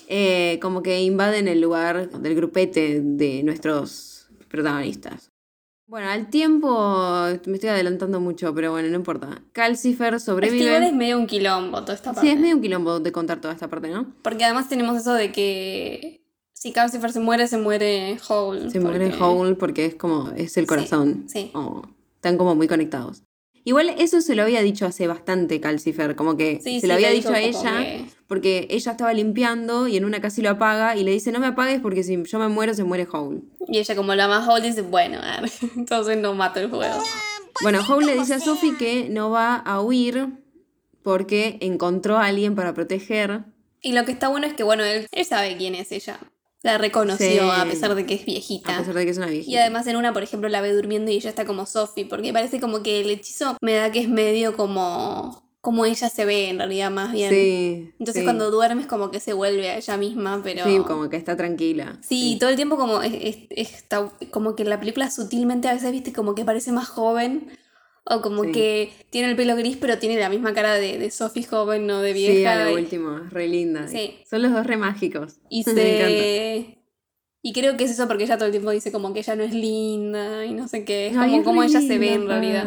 eh, 0.08 0.60
como 0.62 0.82
que 0.82 1.02
invaden 1.02 1.50
el 1.50 1.60
lugar 1.60 2.10
del 2.10 2.34
grupete 2.34 3.02
de 3.04 3.44
nuestros 3.44 4.30
protagonistas. 4.48 5.34
Bueno, 5.88 6.10
al 6.10 6.30
tiempo 6.30 7.26
me 7.46 7.54
estoy 7.54 7.70
adelantando 7.70 8.20
mucho, 8.20 8.54
pero 8.54 8.72
bueno, 8.72 8.90
no 8.90 8.96
importa. 8.98 9.42
Calcifer 9.54 10.16
Es 10.16 10.26
que 10.26 10.32
igual 10.32 10.44
es 10.44 10.52
sobrevive. 10.52 10.92
medio 10.92 11.18
un 11.18 11.28
quilombo 11.28 11.82
toda 11.82 11.94
esta 11.94 12.12
parte. 12.12 12.28
Sí, 12.28 12.34
es 12.34 12.40
medio 12.40 12.56
un 12.58 12.62
quilombo 12.62 13.00
de 13.00 13.12
contar 13.14 13.40
toda 13.40 13.54
esta 13.54 13.70
parte, 13.70 13.88
¿no? 13.90 14.14
Porque 14.22 14.44
además 14.44 14.68
tenemos 14.68 14.98
eso 15.00 15.14
de 15.14 15.32
que 15.32 16.26
si 16.52 16.74
Calcifer 16.74 17.14
se 17.14 17.22
muere, 17.22 17.48
se 17.48 17.58
muere 17.58 18.18
Hole. 18.28 18.70
Se 18.70 18.82
muere 18.82 19.08
porque- 19.12 19.24
Howl 19.24 19.56
porque 19.56 19.86
es 19.86 19.96
como, 19.96 20.30
es 20.36 20.58
el 20.58 20.66
Sí, 20.66 20.68
corazón. 20.68 21.24
sí. 21.28 21.52
Oh, 21.54 21.84
están 22.16 22.38
como 22.38 22.54
muy 22.54 22.68
conectados. 22.68 23.24
Igual 23.64 23.90
eso 23.98 24.20
se 24.20 24.36
lo 24.36 24.44
había 24.44 24.62
dicho 24.62 24.86
hace 24.86 25.08
bastante 25.08 25.62
Calcifer, 25.62 26.18
como 26.18 26.36
que 26.36 26.60
Sí, 26.62 26.76
se 26.76 26.82
sí, 26.82 26.88
lo 26.88 26.96
había 26.96 27.12
dicho 27.12 27.30
a 27.30 27.40
ella, 27.40 27.78
que- 27.80 28.06
porque 28.28 28.68
ella 28.70 28.92
estaba 28.92 29.14
limpiando 29.14 29.88
y 29.88 29.98
en 29.98 30.06
una 30.06 30.20
casi 30.22 30.42
lo 30.42 30.50
apaga 30.50 30.96
y 30.96 31.04
le 31.04 31.12
dice, 31.12 31.32
no 31.32 31.40
me 31.40 31.48
apagues 31.48 31.80
porque 31.82 32.04
si 32.04 32.22
yo 32.24 32.40
me 32.40 32.48
muero 32.50 32.74
se 32.74 32.84
muere 32.84 33.08
Howl. 33.12 33.42
Y 33.68 33.78
ella 33.80 33.96
como 33.96 34.14
la 34.16 34.28
más 34.28 34.48
Hole 34.48 34.68
dice, 34.68 34.82
bueno, 34.82 35.20
a 35.22 35.42
ver, 35.42 35.52
entonces 35.76 36.18
no 36.18 36.34
mato 36.34 36.60
el 36.60 36.70
juego. 36.70 37.02
Bueno, 37.62 37.80
Howl 37.88 38.06
le 38.06 38.16
dice 38.16 38.36
a 38.36 38.40
Sophie 38.40 38.76
que 38.78 39.10
no 39.10 39.30
va 39.32 39.56
a 39.56 39.82
huir 39.82 40.28
porque 41.04 41.58
encontró 41.62 42.18
a 42.18 42.26
alguien 42.26 42.56
para 42.56 42.74
proteger. 42.74 43.44
Y 43.82 43.94
lo 43.94 44.06
que 44.06 44.12
está 44.12 44.28
bueno 44.28 44.46
es 44.48 44.54
que, 44.54 44.64
bueno, 44.64 44.84
él, 44.84 45.08
él 45.12 45.26
sabe 45.26 45.56
quién 45.58 45.76
es 45.76 45.92
ella. 45.92 46.20
La 46.64 46.78
reconoció 46.78 47.28
Sí. 47.30 47.40
a 47.40 47.64
pesar 47.66 47.96
de 47.96 48.06
que 48.06 48.16
es 48.16 48.22
A 48.24 48.26
viejita. 48.26 48.78
pesar 48.80 48.94
de 48.96 49.06
que 49.06 49.12
es 49.12 49.18
una 49.18 49.28
viejita. 49.28 49.52
Y 49.52 49.58
además 49.58 49.88
en 49.88 49.96
una, 49.96 50.12
por 50.12 50.24
ejemplo, 50.24 50.50
la 50.50 50.60
ve 50.60 50.74
durmiendo 50.74 51.12
y 51.12 51.16
ella 51.16 51.30
está 51.30 51.46
como 51.46 51.66
Sophie, 51.66 52.06
porque 52.06 52.34
parece 52.34 52.60
como 52.60 52.84
que 52.84 53.00
el 53.00 53.10
hechizo 53.10 53.56
me 53.62 53.74
da 53.76 53.92
que 53.92 54.00
es 54.00 54.10
medio 54.10 54.58
como 54.58 55.47
como 55.62 55.86
ella 55.86 56.10
se 56.10 56.24
ve 56.26 56.50
en 56.50 56.58
realidad 56.60 56.92
más 56.92 57.12
bien. 57.12 57.30
Sí. 57.30 57.92
Entonces 58.00 58.22
sí. 58.22 58.24
cuando 58.24 58.52
duermes 58.52 58.86
como 58.86 59.12
que 59.12 59.20
se 59.20 59.34
vuelve 59.34 59.70
a 59.70 59.78
ella 59.78 59.98
misma, 59.98 60.40
pero... 60.44 60.64
Sí, 60.66 60.78
como 60.88 61.10
que 61.10 61.18
está 61.18 61.36
tranquila. 61.36 62.00
Sí, 62.02 62.38
todo 62.40 62.50
el 62.50 62.56
tiempo 62.56 62.78
como 62.78 63.02
es- 63.02 63.14
es- 63.20 63.38
está 63.50 64.12
como 64.32 64.56
que 64.56 64.64
la 64.64 64.80
película 64.80 65.10
sutilmente 65.12 65.68
a 65.68 65.74
veces 65.74 65.92
viste 65.92 66.14
como 66.14 66.36
que 66.36 66.46
parece 66.46 66.72
más 66.72 66.88
joven 66.88 67.50
o 68.06 68.22
como 68.22 68.46
Sí. 68.46 68.52
que 68.54 68.92
tiene 69.10 69.30
el 69.32 69.36
pelo 69.36 69.56
gris 69.58 69.76
pero 69.76 69.98
tiene 69.98 70.18
la 70.18 70.30
misma 70.30 70.54
cara 70.54 70.76
de, 70.76 70.98
de 70.98 71.12
Sophie 71.12 71.44
joven, 71.44 71.86
no 71.88 72.02
de 72.02 72.14
Sí, 72.14 72.20
vieja. 72.20 72.54
a 72.54 72.66
lo 72.66 72.72
y- 72.72 72.82
último, 72.84 73.18
re 73.30 73.48
linda. 73.50 73.88
Sí. 73.90 74.20
Son 74.30 74.42
los 74.42 74.54
dos 74.54 74.66
re 74.66 74.78
mágicos. 74.78 75.40
Y 75.50 75.64
Me 75.74 75.98
encanta. 76.66 76.78
Y 77.42 77.54
creo 77.54 77.78
que 77.78 77.84
es 77.86 77.92
eso 77.92 78.08
porque 78.08 78.24
ella 78.24 78.36
todo 78.38 78.46
el 78.48 78.52
tiempo 78.52 78.72
dice 78.72 78.92
como 78.92 79.14
que 79.14 79.20
ella 79.20 79.36
no 79.36 79.44
es 79.44 79.54
linda 79.54 80.46
y 80.46 80.54
no 80.54 80.68
sé 80.68 80.84
qué. 80.84 81.08
Es 81.08 81.18
Ay, 81.18 81.30
como, 81.30 81.38
es 81.40 81.46
como 81.46 81.62
re 81.62 81.68
ella 81.68 81.82
se 81.82 81.98
ve 82.00 82.14
en 82.14 82.28
realidad. 82.28 82.66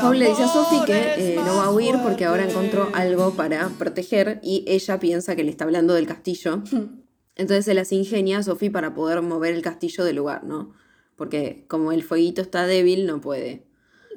Paul 0.00 0.18
le 0.18 0.28
dice 0.28 0.42
a 0.44 0.48
Sophie 0.48 0.80
que 0.86 1.34
eh, 1.34 1.36
no 1.36 1.56
va 1.56 1.64
a 1.66 1.70
huir 1.72 1.96
porque 2.02 2.24
ahora 2.26 2.44
encontró 2.48 2.88
algo 2.92 3.32
para 3.32 3.68
proteger 3.70 4.40
y 4.42 4.64
ella 4.66 5.00
piensa 5.00 5.36
que 5.36 5.44
le 5.44 5.50
está 5.50 5.64
hablando 5.64 5.94
del 5.94 6.06
castillo. 6.06 6.62
Entonces 7.36 7.64
se 7.64 7.74
las 7.74 7.90
ingenia 7.92 8.38
a 8.38 8.42
Sophie 8.42 8.70
para 8.70 8.94
poder 8.94 9.22
mover 9.22 9.54
el 9.54 9.62
castillo 9.62 10.04
del 10.04 10.16
lugar, 10.16 10.44
¿no? 10.44 10.72
Porque 11.16 11.64
como 11.68 11.92
el 11.92 12.02
fueguito 12.02 12.42
está 12.42 12.66
débil, 12.66 13.06
no 13.06 13.20
puede 13.20 13.64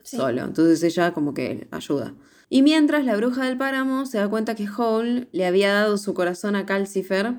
Sí. 0.03 0.17
solo. 0.17 0.43
Entonces 0.43 0.83
ella 0.83 1.13
como 1.13 1.33
que 1.33 1.67
ayuda. 1.71 2.13
Y 2.49 2.61
mientras 2.61 3.05
la 3.05 3.15
bruja 3.15 3.45
del 3.45 3.57
páramo 3.57 4.05
se 4.05 4.17
da 4.17 4.27
cuenta 4.29 4.53
que 4.53 4.67
Hole 4.69 5.29
le 5.31 5.45
había 5.45 5.71
dado 5.73 5.97
su 5.97 6.13
corazón 6.13 6.57
a 6.57 6.65
Calcifer 6.65 7.35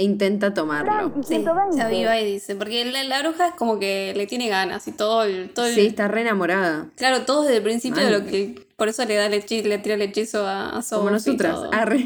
e 0.00 0.02
intenta 0.02 0.54
tomarlo. 0.54 1.12
Sí, 1.22 1.44
se 1.74 1.82
aviva 1.82 2.18
y 2.18 2.24
dice, 2.32 2.56
porque 2.56 2.86
la, 2.86 3.04
la 3.04 3.20
bruja 3.20 3.48
es 3.48 3.54
como 3.54 3.78
que 3.78 4.14
le 4.16 4.26
tiene 4.26 4.48
ganas 4.48 4.88
y 4.88 4.92
todo 4.92 5.24
el... 5.24 5.50
Todo 5.50 5.66
el- 5.66 5.74
Sí, 5.74 5.86
está 5.88 6.08
re 6.08 6.22
enamorada. 6.22 6.88
Claro, 6.96 7.22
todo 7.26 7.42
desde 7.42 7.58
el 7.58 7.62
principio 7.62 8.02
de 8.02 8.10
lo 8.10 8.24
que... 8.24 8.66
Por 8.76 8.88
eso 8.88 9.04
le 9.04 9.14
da 9.16 9.26
el 9.26 9.34
hechizo, 9.34 9.68
le 9.68 9.76
tira 9.78 9.96
el 9.96 10.02
hechizo 10.02 10.46
a, 10.46 10.78
a 10.78 10.82
Como 10.82 11.10
y 11.10 11.12
nosotras. 11.12 11.54
todo. 11.54 11.70
Arre. 11.74 12.04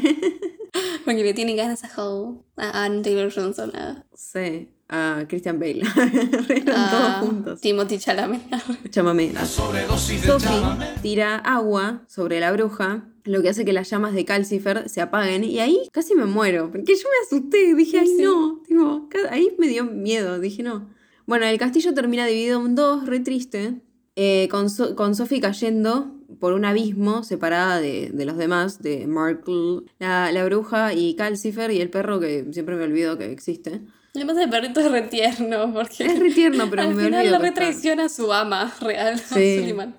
Porque 1.05 1.23
le 1.23 1.33
tiene 1.33 1.55
ganas 1.55 1.85
a 1.85 1.89
Howe, 2.01 2.43
a 2.57 2.83
Anne 2.83 3.01
Taylor 3.01 3.31
Johnson, 3.33 3.71
a, 3.77 4.03
Sí, 4.13 4.69
a 4.89 5.23
Christian 5.29 5.57
Bale. 5.57 5.83
A 6.75 6.89
todos 6.91 7.15
juntos. 7.29 7.61
Timothy 7.61 7.97
Chalamet. 7.97 8.41
Chámame. 8.89 9.31
Sophie 9.45 10.61
tira 11.01 11.37
agua 11.37 12.01
sobre 12.07 12.41
la 12.41 12.51
bruja, 12.51 13.05
lo 13.25 13.41
que 13.41 13.49
hace 13.49 13.65
que 13.65 13.73
las 13.73 13.89
llamas 13.89 14.13
de 14.13 14.23
Calcifer 14.25 14.87
se 14.89 15.01
apaguen. 15.01 15.43
Y 15.43 15.59
ahí 15.59 15.77
casi 15.91 16.15
me 16.15 16.25
muero, 16.25 16.71
porque 16.71 16.95
yo 16.95 17.03
me 17.03 17.25
asusté. 17.37 17.75
Dije, 17.75 17.99
ay, 17.99 18.07
Sí. 18.07 18.23
no. 18.23 18.61
Tipo, 18.65 19.07
ahí 19.29 19.49
me 19.57 19.67
dio 19.67 19.83
miedo. 19.85 20.39
Dije, 20.39 20.63
no. 20.63 20.89
Bueno, 21.25 21.45
el 21.45 21.57
castillo 21.57 21.93
termina 21.93 22.25
dividido 22.25 22.63
en 22.65 22.75
dos, 22.75 23.05
re 23.05 23.19
triste. 23.19 23.81
eh, 24.17 24.47
con, 24.49 24.69
So- 24.69 24.95
con 24.95 25.13
Sophie 25.13 25.41
cayendo 25.41 26.15
por 26.39 26.53
un 26.53 26.63
abismo 26.63 27.23
separada 27.23 27.81
de, 27.81 28.11
de 28.13 28.23
los 28.25 28.37
demás, 28.37 28.81
de 28.81 29.07
Markle, 29.07 29.81
la, 29.99 30.31
la 30.31 30.45
bruja 30.45 30.93
y 30.93 31.15
Calcifer 31.15 31.69
y 31.71 31.81
el 31.81 31.89
perro 31.89 32.21
que 32.21 32.45
siempre 32.53 32.77
me 32.77 32.83
olvido 32.85 33.17
que 33.17 33.29
existe. 33.31 33.81
Además 34.15 34.37
el 34.37 34.49
perrito 34.49 34.79
es 34.79 34.89
re 34.89 35.01
tierno, 35.01 35.73
porque 35.73 36.05
Es 36.05 36.17
re 36.17 36.31
tierno, 36.31 36.69
pero 36.69 36.81
al 36.83 36.95
me 36.95 37.03
final 37.03 37.19
olvido 37.21 37.33
lo 37.33 37.39
que 37.39 37.43
re 37.43 37.47
está. 37.49 37.59
traiciona 37.61 38.05
a 38.05 38.09
su 38.09 38.31
ama 38.31 38.73
real, 38.79 39.19
Sí. 39.19 39.57
Suleiman. 39.57 39.95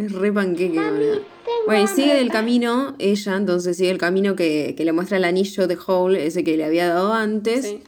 Es 0.00 0.12
re 0.12 0.32
panqueque. 0.32 0.80
Bueno, 1.66 1.84
y 1.84 1.86
sigue 1.88 2.20
el 2.20 2.30
camino, 2.30 2.94
ella 2.98 3.36
entonces 3.36 3.76
sigue 3.76 3.90
el 3.90 3.98
camino 3.98 4.34
que, 4.36 4.74
que 4.76 4.84
le 4.84 4.92
muestra 4.92 5.18
el 5.18 5.24
anillo 5.24 5.66
de 5.66 5.76
Hole, 5.86 6.26
ese 6.26 6.42
que 6.44 6.56
le 6.56 6.64
había 6.64 6.88
dado 6.88 7.12
antes. 7.12 7.66
Sí. 7.66 7.82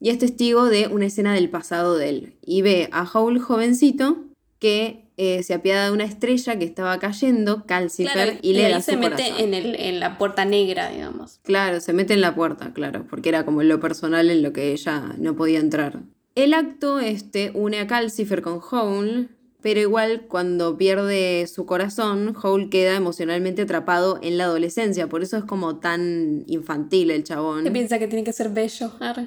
Y 0.00 0.10
es 0.10 0.18
testigo 0.18 0.66
de 0.66 0.88
una 0.88 1.06
escena 1.06 1.32
del 1.34 1.48
pasado 1.48 1.96
de 1.96 2.08
él. 2.10 2.32
Y 2.44 2.62
ve 2.62 2.88
a 2.92 3.08
Hole 3.10 3.40
jovencito 3.40 4.18
que 4.58 5.04
eh, 5.16 5.42
se 5.42 5.54
apiada 5.54 5.86
de 5.86 5.92
una 5.92 6.04
estrella 6.04 6.58
que 6.58 6.64
estaba 6.64 6.98
cayendo, 6.98 7.64
Calcifer, 7.66 8.12
Claro, 8.12 8.32
y 8.42 8.52
le 8.54 8.66
ahí 8.66 8.72
da 8.72 8.80
se 8.80 8.92
su 8.94 8.98
mete 8.98 9.22
corazón. 9.30 9.36
en, 9.38 9.54
el, 9.54 9.74
en 9.76 10.00
la 10.00 10.18
puerta 10.18 10.44
negra, 10.44 10.90
digamos. 10.90 11.38
Claro, 11.44 11.80
se 11.80 11.92
mete 11.92 12.14
en 12.14 12.20
la 12.20 12.34
puerta, 12.34 12.72
claro, 12.74 13.06
porque 13.08 13.28
era 13.28 13.44
como 13.44 13.62
lo 13.62 13.80
personal 13.80 14.28
en 14.28 14.42
lo 14.42 14.52
que 14.52 14.72
ella 14.72 15.14
no 15.18 15.36
podía 15.36 15.60
entrar. 15.60 16.00
El 16.34 16.52
acto 16.52 16.98
este 16.98 17.52
une 17.54 17.78
a 17.78 17.86
Calcifer 17.86 18.42
con 18.42 18.60
Hole, 18.70 19.28
pero 19.64 19.80
igual 19.80 20.26
cuando 20.28 20.76
pierde 20.76 21.46
su 21.46 21.64
corazón, 21.64 22.36
Hole 22.42 22.68
queda 22.68 22.96
emocionalmente 22.96 23.62
atrapado 23.62 24.18
en 24.20 24.36
la 24.36 24.44
adolescencia, 24.44 25.08
por 25.08 25.22
eso 25.22 25.38
es 25.38 25.44
como 25.44 25.78
tan 25.78 26.44
infantil 26.46 27.10
el 27.10 27.24
chabón. 27.24 27.64
¿Qué 27.64 27.70
piensa 27.70 27.98
que 27.98 28.06
tiene 28.06 28.24
que 28.24 28.34
ser 28.34 28.50
bello? 28.50 28.92
Arre. 29.00 29.26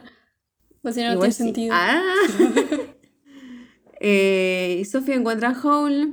Pues 0.84 0.94
si 0.94 1.02
no, 1.02 1.18
tiene 1.18 1.32
sí. 1.32 1.44
sentido. 1.44 1.74
Ah. 1.76 2.02
Eh, 4.00 4.78
y 4.80 4.86
Sofía 4.86 5.16
encuentra 5.16 5.50
a 5.50 5.60
Hole 5.60 6.10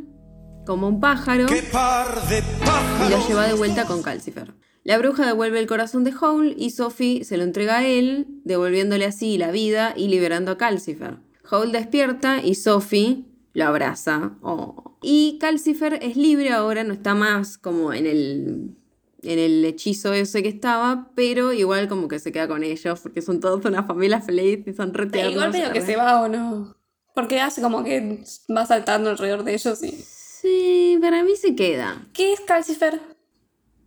como 0.64 0.88
un 0.88 1.00
pájaro 1.00 1.44
¡Qué 1.44 1.62
par 1.64 2.26
de 2.28 2.38
y 2.38 2.64
pájaros! 2.64 3.10
lo 3.10 3.28
lleva 3.28 3.46
de 3.46 3.52
vuelta 3.52 3.84
con 3.84 4.02
Calcifer. 4.02 4.54
La 4.84 4.96
bruja 4.96 5.26
devuelve 5.26 5.58
el 5.58 5.66
corazón 5.66 6.02
de 6.02 6.14
Hole 6.18 6.54
y 6.56 6.70
Sophie 6.70 7.24
se 7.24 7.36
lo 7.36 7.42
entrega 7.42 7.80
a 7.80 7.86
él, 7.86 8.26
devolviéndole 8.44 9.04
así 9.04 9.36
la 9.36 9.50
vida 9.50 9.92
y 9.94 10.08
liberando 10.08 10.52
a 10.52 10.56
Calcifer. 10.56 11.18
Hole 11.50 11.72
despierta 11.72 12.40
y 12.42 12.54
Sophie 12.54 13.26
lo 13.54 13.64
abraza. 13.64 14.32
Oh. 14.42 14.96
Y 15.02 15.38
Calcifer 15.40 15.98
es 16.02 16.16
libre 16.16 16.50
ahora, 16.50 16.84
no 16.84 16.92
está 16.92 17.14
más 17.14 17.56
como 17.58 17.92
en 17.92 18.06
el, 18.06 18.76
en 19.22 19.38
el 19.38 19.64
hechizo 19.64 20.12
ese 20.12 20.42
que 20.42 20.48
estaba, 20.48 21.10
pero 21.14 21.52
igual 21.52 21.88
como 21.88 22.08
que 22.08 22.18
se 22.18 22.32
queda 22.32 22.48
con 22.48 22.62
ellos 22.64 23.00
porque 23.00 23.22
son 23.22 23.40
todos 23.40 23.64
una 23.64 23.84
familia 23.84 24.20
feliz 24.20 24.60
y 24.66 24.72
son 24.72 24.92
re 24.92 25.06
tiernos, 25.06 25.32
igual 25.34 25.52
medio 25.52 25.72
que 25.72 25.80
se 25.80 25.96
va 25.96 26.20
o 26.22 26.28
no. 26.28 26.74
Porque 27.14 27.40
hace 27.40 27.62
como 27.62 27.84
que 27.84 28.24
va 28.54 28.66
saltando 28.66 29.10
alrededor 29.10 29.44
de 29.44 29.54
ellos 29.54 29.82
y. 29.82 29.90
Sí, 29.92 30.98
para 31.00 31.22
mí 31.22 31.36
se 31.36 31.54
queda. 31.54 32.06
¿Qué 32.12 32.32
es 32.32 32.40
Calcifer? 32.40 33.00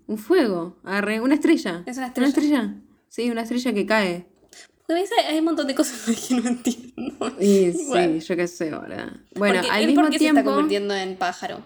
Un 0.08 0.18
fuego, 0.18 0.78
arre, 0.84 1.20
una 1.20 1.34
estrella. 1.36 1.84
Es 1.86 1.98
una 1.98 2.08
Una 2.16 2.28
estrella. 2.28 2.28
estrella. 2.30 2.76
Sí, 3.10 3.30
una 3.30 3.42
estrella 3.42 3.74
que 3.74 3.86
cae. 3.86 4.28
Hay 5.28 5.40
un 5.40 5.46
montón 5.46 5.68
de 5.68 5.76
cosas 5.76 6.00
que 6.28 6.36
no 6.36 6.48
entiendo. 6.48 7.32
Y 7.40 7.72
sí, 7.74 8.20
yo 8.20 8.36
qué 8.36 8.48
sé 8.48 8.72
ahora. 8.72 9.14
Bueno, 9.36 9.56
Porque 9.62 9.70
al 9.72 9.82
él 9.82 9.88
mismo 9.88 10.04
por 10.04 10.12
qué 10.12 10.20
se 10.20 10.28
está 10.28 10.44
convirtiendo 10.44 10.96
en 10.96 11.16
pájaro. 11.18 11.62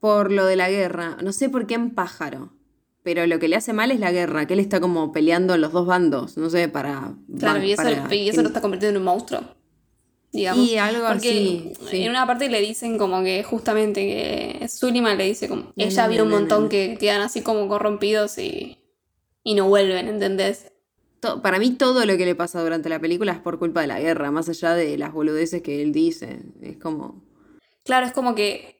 por 0.00 0.32
lo 0.32 0.44
de 0.46 0.56
la 0.56 0.68
guerra, 0.70 1.16
no 1.22 1.32
sé 1.32 1.48
por 1.48 1.66
qué 1.66 1.74
en 1.74 1.90
pájaro, 1.94 2.52
pero 3.04 3.26
lo 3.26 3.38
que 3.38 3.46
le 3.48 3.54
hace 3.56 3.72
mal 3.72 3.92
es 3.92 4.00
la 4.00 4.10
guerra, 4.10 4.46
que 4.46 4.54
él 4.54 4.60
está 4.60 4.80
como 4.80 5.12
peleando 5.12 5.54
en 5.54 5.60
los 5.60 5.72
dos 5.72 5.86
bandos, 5.86 6.36
no 6.36 6.50
sé, 6.50 6.68
para... 6.68 7.14
Claro, 7.38 7.62
y 7.62 7.72
eso, 7.72 7.82
para- 7.84 8.12
y 8.14 8.28
eso 8.28 8.42
lo 8.42 8.48
está 8.48 8.60
convirtiendo 8.60 8.96
en 8.98 9.02
un 9.02 9.04
monstruo. 9.04 9.42
Digamos. 10.32 10.66
Y 10.68 10.76
algo 10.76 11.06
Porque 11.06 11.28
así, 11.30 11.72
sí. 11.88 12.02
en 12.02 12.10
una 12.10 12.26
parte 12.26 12.48
le 12.50 12.60
dicen 12.60 12.98
como 12.98 13.22
que 13.22 13.42
justamente 13.44 14.00
que 14.60 14.68
Sullivan 14.68 15.16
le 15.16 15.24
dice 15.24 15.48
como. 15.48 15.72
Ella 15.76 16.02
no, 16.02 16.08
vio 16.10 16.18
no, 16.18 16.24
un 16.24 16.30
montón 16.40 16.68
que 16.68 16.98
quedan 16.98 17.22
así 17.22 17.40
como 17.42 17.68
corrompidos 17.68 18.36
y. 18.38 18.76
y 19.44 19.54
no 19.54 19.68
vuelven, 19.68 20.08
¿entendés? 20.08 20.72
To- 21.20 21.42
Para 21.42 21.58
mí 21.58 21.70
todo 21.72 22.04
lo 22.04 22.16
que 22.16 22.24
le 22.26 22.34
pasa 22.34 22.62
durante 22.62 22.88
la 22.88 23.00
película 23.00 23.32
es 23.32 23.38
por 23.38 23.58
culpa 23.58 23.80
de 23.80 23.86
la 23.86 24.00
guerra, 24.00 24.30
más 24.30 24.48
allá 24.48 24.74
de 24.74 24.96
las 24.98 25.12
boludeces 25.12 25.62
que 25.62 25.82
él 25.82 25.92
dice. 25.92 26.40
Es 26.62 26.76
como... 26.76 27.22
Claro, 27.84 28.06
es 28.06 28.12
como 28.12 28.34
que. 28.34 28.76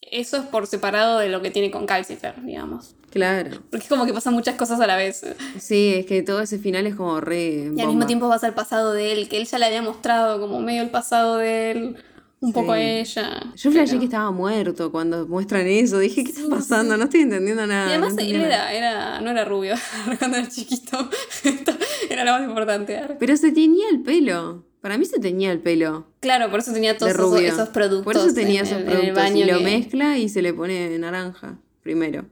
Eso 0.00 0.38
es 0.38 0.44
por 0.44 0.66
separado 0.66 1.18
de 1.18 1.28
lo 1.28 1.42
que 1.42 1.50
tiene 1.50 1.70
con 1.70 1.84
Calcifer, 1.86 2.42
digamos. 2.42 2.96
Claro. 3.10 3.60
Porque 3.70 3.84
es 3.84 3.88
como 3.88 4.06
que 4.06 4.14
pasan 4.14 4.32
muchas 4.32 4.54
cosas 4.56 4.80
a 4.80 4.86
la 4.86 4.96
vez. 4.96 5.22
Sí, 5.58 5.92
es 5.94 6.06
que 6.06 6.22
todo 6.22 6.40
ese 6.40 6.58
final 6.58 6.86
es 6.86 6.94
como 6.94 7.20
re... 7.20 7.70
Y 7.76 7.80
al 7.80 7.88
mismo 7.88 8.06
tiempo 8.06 8.26
vas 8.26 8.42
al 8.42 8.54
pasado 8.54 8.92
de 8.94 9.12
él, 9.12 9.28
que 9.28 9.36
él 9.36 9.46
ya 9.46 9.58
le 9.58 9.66
había 9.66 9.82
mostrado 9.82 10.40
como 10.40 10.58
medio 10.60 10.80
el 10.82 10.88
pasado 10.90 11.36
de 11.36 11.70
él, 11.70 11.96
un 12.40 12.52
poco 12.52 12.72
a 12.72 12.76
Sí. 12.76 12.82
ella. 12.82 13.52
Yo 13.54 13.70
flashé 13.70 13.98
que 13.98 14.04
estaba 14.06 14.30
muerto 14.30 14.90
cuando 14.90 15.26
muestran 15.26 15.66
eso. 15.66 15.98
Dije, 15.98 16.24
¿qué 16.24 16.30
está 16.30 16.48
pasando? 16.48 16.96
No 16.96 17.04
estoy 17.04 17.20
entendiendo 17.20 17.66
nada. 17.66 17.88
Y 17.88 17.92
además 17.92 18.14
no 18.14 18.20
él 18.22 18.36
era, 18.36 18.72
era, 18.72 19.20
no 19.20 19.30
era 19.30 19.44
rubio 19.44 19.74
cuando 20.18 20.38
era 20.38 20.48
chiquito. 20.48 21.08
Esto 21.44 21.72
era 22.08 22.24
lo 22.24 22.32
más 22.32 22.42
importante. 22.42 22.98
Pero 23.18 23.36
se 23.36 23.52
teñía 23.52 23.88
el 23.90 24.00
pelo. 24.02 24.64
Para 24.80 24.96
mí 24.96 25.04
se 25.04 25.18
teñía 25.20 25.52
el 25.52 25.58
pelo. 25.60 26.06
Claro, 26.20 26.50
por 26.50 26.60
eso 26.60 26.72
tenía 26.72 26.96
todos 26.96 27.12
esos, 27.12 27.68
productos. 27.68 28.04
Por 28.04 28.16
eso 28.16 28.32
tenía 28.32 28.60
en 28.60 28.66
esos 28.66 28.78
el- 28.78 28.84
en 28.84 28.88
el 28.88 28.94
productos. 28.96 29.22
baño 29.22 29.44
y 29.44 29.50
lo 29.50 29.58
que- 29.58 29.64
mezcla 29.64 30.16
y 30.18 30.28
se 30.30 30.40
le 30.40 30.54
pone 30.54 30.98
naranja 30.98 31.58
primero. 31.82 32.24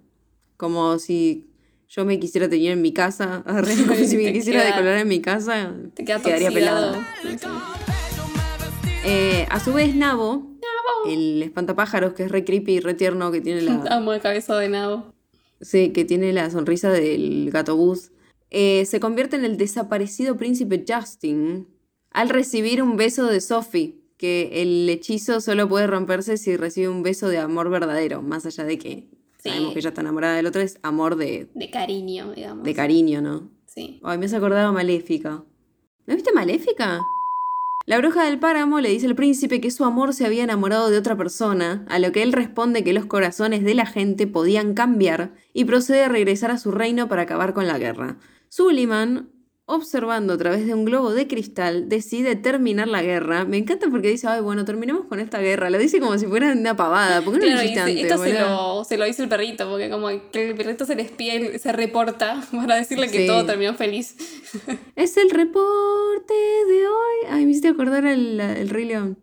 Como 0.56 0.98
si 0.98 1.50
yo 1.90 2.06
me 2.06 2.18
quisiera 2.18 2.48
teñir 2.48 2.70
en 2.70 2.80
mi 2.80 2.94
casa. 2.94 3.44
como 3.46 3.94
si 4.06 4.16
me 4.16 4.32
quisiera 4.32 4.60
queda- 4.62 4.70
decolorar 4.70 4.98
en 5.00 5.08
mi 5.08 5.20
casa. 5.20 5.74
Te 5.94 6.04
queda 6.06 6.20
quedaría 6.22 6.48
toxidado. 6.48 6.96
Eh, 9.04 9.46
a 9.50 9.60
su 9.60 9.72
vez, 9.72 9.94
Nabo, 9.94 10.46
el 11.06 11.42
espantapájaros, 11.42 12.12
que 12.14 12.24
es 12.24 12.30
re 12.30 12.44
creepy 12.44 12.74
y 12.74 12.80
re 12.80 12.94
tierno, 12.94 13.30
que 13.30 13.40
tiene 13.40 13.62
la, 13.62 13.74
Amo 13.90 14.12
el 14.12 14.20
cabeza 14.20 14.56
de 14.58 14.68
nabo. 14.68 15.14
Sí, 15.60 15.90
que 15.90 16.04
tiene 16.04 16.32
la 16.32 16.50
sonrisa 16.50 16.90
del 16.90 17.50
gato 17.52 17.76
bus. 17.76 18.10
Eh, 18.50 18.84
se 18.86 19.00
convierte 19.00 19.36
en 19.36 19.44
el 19.44 19.56
desaparecido 19.56 20.36
príncipe 20.36 20.84
Justin 20.88 21.68
al 22.10 22.28
recibir 22.28 22.82
un 22.82 22.96
beso 22.96 23.26
de 23.26 23.40
Sophie, 23.40 24.00
que 24.16 24.62
el 24.62 24.88
hechizo 24.88 25.40
solo 25.40 25.68
puede 25.68 25.86
romperse 25.86 26.36
si 26.36 26.56
recibe 26.56 26.88
un 26.88 27.02
beso 27.02 27.28
de 27.28 27.38
amor 27.38 27.70
verdadero, 27.70 28.22
más 28.22 28.46
allá 28.46 28.64
de 28.64 28.78
que 28.78 29.08
Sí. 29.40 29.50
sabemos 29.50 29.72
que 29.72 29.78
ella 29.78 29.90
está 29.90 30.00
enamorada 30.00 30.34
del 30.34 30.46
otro, 30.46 30.60
es 30.60 30.80
amor 30.82 31.14
de, 31.14 31.48
De 31.54 31.70
cariño, 31.70 32.32
digamos. 32.32 32.64
de 32.64 32.74
cariño, 32.74 33.22
¿no? 33.22 33.50
Sí. 33.66 34.00
Ay, 34.02 34.18
me 34.18 34.26
has 34.26 34.32
acordado 34.34 34.72
Maléfica. 34.72 35.44
¿No 36.06 36.14
viste 36.14 36.32
Maléfica? 36.32 37.00
La 37.88 37.96
bruja 37.96 38.22
del 38.24 38.38
páramo 38.38 38.80
le 38.80 38.90
dice 38.90 39.06
al 39.06 39.14
príncipe 39.14 39.62
que 39.62 39.70
su 39.70 39.82
amor 39.82 40.12
se 40.12 40.26
había 40.26 40.44
enamorado 40.44 40.90
de 40.90 40.98
otra 40.98 41.16
persona, 41.16 41.86
a 41.88 41.98
lo 41.98 42.12
que 42.12 42.22
él 42.22 42.34
responde 42.34 42.84
que 42.84 42.92
los 42.92 43.06
corazones 43.06 43.64
de 43.64 43.74
la 43.74 43.86
gente 43.86 44.26
podían 44.26 44.74
cambiar 44.74 45.32
y 45.54 45.64
procede 45.64 46.04
a 46.04 46.10
regresar 46.10 46.50
a 46.50 46.58
su 46.58 46.70
reino 46.70 47.08
para 47.08 47.22
acabar 47.22 47.54
con 47.54 47.66
la 47.66 47.78
guerra. 47.78 48.18
Suliman, 48.50 49.30
observando 49.68 50.32
a 50.32 50.38
través 50.38 50.66
de 50.66 50.74
un 50.74 50.84
globo 50.84 51.12
de 51.12 51.28
cristal, 51.28 51.88
decide 51.88 52.34
terminar 52.36 52.88
la 52.88 53.02
guerra. 53.02 53.44
Me 53.44 53.58
encanta 53.58 53.88
porque 53.90 54.08
dice, 54.08 54.26
ay, 54.26 54.40
bueno, 54.40 54.64
terminemos 54.64 55.04
con 55.06 55.20
esta 55.20 55.38
guerra. 55.40 55.70
Lo 55.70 55.78
dice 55.78 56.00
como 56.00 56.18
si 56.18 56.26
fuera 56.26 56.52
una 56.52 56.74
pavada. 56.76 57.20
¿Por 57.22 57.34
qué 57.34 57.40
no 57.40 57.44
Claro, 57.46 57.56
lo 57.58 57.62
hiciste 57.64 57.80
antes, 57.80 58.04
esto 58.04 58.24
se 58.24 58.32
lo, 58.40 58.84
se 58.84 58.96
lo 58.98 59.04
dice 59.04 59.22
el 59.22 59.28
perrito, 59.28 59.68
porque 59.68 59.90
como 59.90 60.08
que 60.32 60.48
el 60.50 60.54
perrito 60.56 60.84
se 60.86 60.96
le 60.96 61.02
espía 61.02 61.34
y 61.36 61.58
se 61.58 61.70
reporta 61.72 62.42
para 62.50 62.76
decirle 62.76 63.10
que 63.10 63.18
Sí. 63.20 63.26
todo 63.26 63.44
terminó 63.46 63.74
feliz. 63.74 64.16
Es 64.96 65.16
el 65.16 65.30
reporte 65.30 66.34
de 66.34 66.86
hoy. 66.88 67.26
Ay, 67.30 67.44
me 67.44 67.50
hiciste 67.52 67.68
acordar 67.68 68.04
el, 68.06 68.40
el 68.40 68.68
Rey 68.70 68.86
León. 68.86 69.18